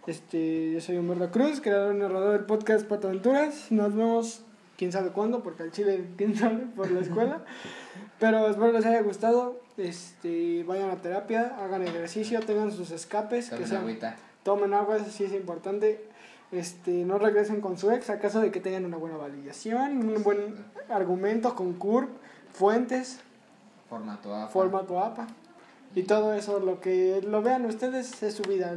este, 0.06 0.72
yo 0.72 0.80
soy 0.80 0.96
Humberto 0.98 1.30
Cruz, 1.30 1.60
creador 1.60 1.94
y 1.94 1.98
narrador 1.98 2.32
del 2.32 2.44
podcast 2.44 2.86
Pato 2.86 3.08
Aventuras. 3.08 3.70
Nos 3.70 3.94
vemos 3.94 4.42
quién 4.76 4.92
sabe 4.92 5.10
cuándo, 5.10 5.42
porque 5.42 5.64
al 5.64 5.72
chile 5.72 6.06
quién 6.16 6.36
sabe 6.36 6.66
por 6.76 6.90
la 6.90 7.00
escuela. 7.00 7.44
Pero 8.20 8.48
espero 8.48 8.72
les 8.72 8.86
haya 8.86 9.02
gustado. 9.02 9.60
Este, 9.76 10.64
vayan 10.64 10.90
a 10.90 10.96
terapia, 11.02 11.54
hagan 11.58 11.82
ejercicio, 11.82 12.40
tengan 12.40 12.72
sus 12.72 12.90
escapes, 12.90 13.50
que 13.50 13.56
Tomen 13.56 13.68
sean, 13.68 13.82
agüita. 13.82 14.16
tomen 14.42 14.74
agua, 14.74 14.96
eso 14.96 15.10
sí 15.10 15.24
es 15.24 15.32
importante. 15.32 16.02
Este, 16.52 17.04
no 17.04 17.18
regresen 17.18 17.60
con 17.60 17.76
su 17.76 17.90
ex 17.90 18.08
a 18.08 18.18
caso 18.18 18.40
de 18.40 18.50
que 18.52 18.60
tengan 18.60 18.84
una 18.86 18.96
buena 18.96 19.16
validación, 19.16 19.98
un 19.98 20.22
buen 20.22 20.54
argumento 20.88 21.54
con 21.54 21.74
CURP, 21.74 22.08
fuentes, 22.52 23.20
Formato 23.90 24.34
APA. 24.34 24.48
formato 24.48 24.98
APA. 25.00 25.26
Y 25.96 26.02
todo 26.04 26.34
eso, 26.34 26.60
lo 26.60 26.78
que 26.80 27.20
lo 27.26 27.40
vean 27.42 27.64
ustedes 27.64 28.22
es 28.22 28.34
su 28.34 28.42
vida. 28.44 28.76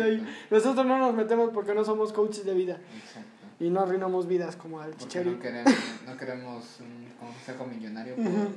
Nosotros 0.50 0.86
no 0.86 0.98
nos 0.98 1.14
metemos 1.14 1.50
porque 1.52 1.74
no 1.74 1.84
somos 1.84 2.12
coaches 2.12 2.44
de 2.46 2.54
vida 2.54 2.78
Exacto. 2.96 3.28
y 3.58 3.68
no 3.70 3.80
arruinamos 3.80 4.26
vidas 4.28 4.54
como 4.56 4.80
al 4.80 4.90
Porque 4.90 5.04
Chicheri. 5.04 5.30
no 5.32 5.40
queremos, 5.40 5.74
no 6.06 6.16
queremos 6.16 6.64
un 6.80 7.08
consejo 7.28 7.66
millonario 7.66 8.14
por, 8.14 8.24
Ujú. 8.24 8.48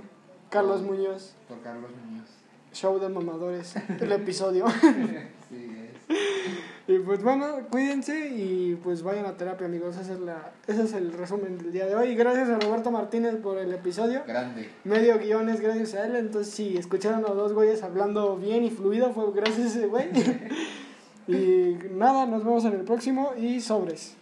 Carlos 0.50 0.82
Muñoz, 0.84 1.34
por 1.48 1.60
Carlos 1.62 1.90
Muñoz. 2.06 2.30
show 2.72 3.00
de 3.00 3.10
mamadores, 3.10 3.76
el 4.00 4.12
episodio. 4.12 4.66
Sí, 5.50 5.70
es. 6.10 6.18
Y 6.86 7.00
pues 7.00 7.24
bueno, 7.24 7.46
cuídense 7.72 8.28
y 8.28 8.78
pues 8.84 9.04
vayan 9.04 9.26
a 9.26 9.38
terapia, 9.38 9.68
amigos. 9.68 9.96
Ese 9.96 10.14
es, 10.14 10.20
la, 10.20 10.52
ese 10.68 10.84
es 10.84 10.94
el 10.94 11.14
resumen 11.14 11.58
del 11.58 11.72
día 11.72 11.86
de 11.86 11.96
hoy. 11.96 12.14
Gracias 12.14 12.50
a 12.50 12.60
Roberto 12.60 12.92
Martínez 12.92 13.38
por 13.38 13.58
el 13.58 13.74
episodio. 13.74 14.24
Grande. 14.28 14.70
Medio 14.84 15.18
guiones 15.18 15.62
gracias 15.62 15.94
a 15.94 16.06
él. 16.06 16.18
Entonces, 16.18 16.54
si 16.54 16.76
escucharon 16.76 17.26
a 17.26 17.30
dos 17.30 17.54
güeyes 17.54 17.84
hablando 17.84 18.36
bien 18.36 18.66
y 18.66 18.70
fluido, 18.70 19.14
fue 19.14 19.32
gracias 19.34 19.60
a 19.60 19.70
ese 19.70 19.88
güey. 19.88 20.10
y 21.28 21.78
nada, 21.94 22.26
nos 22.26 22.44
vemos 22.44 22.66
en 22.66 22.74
el 22.74 22.82
próximo 22.82 23.32
y 23.38 23.62
sobres. 23.62 24.18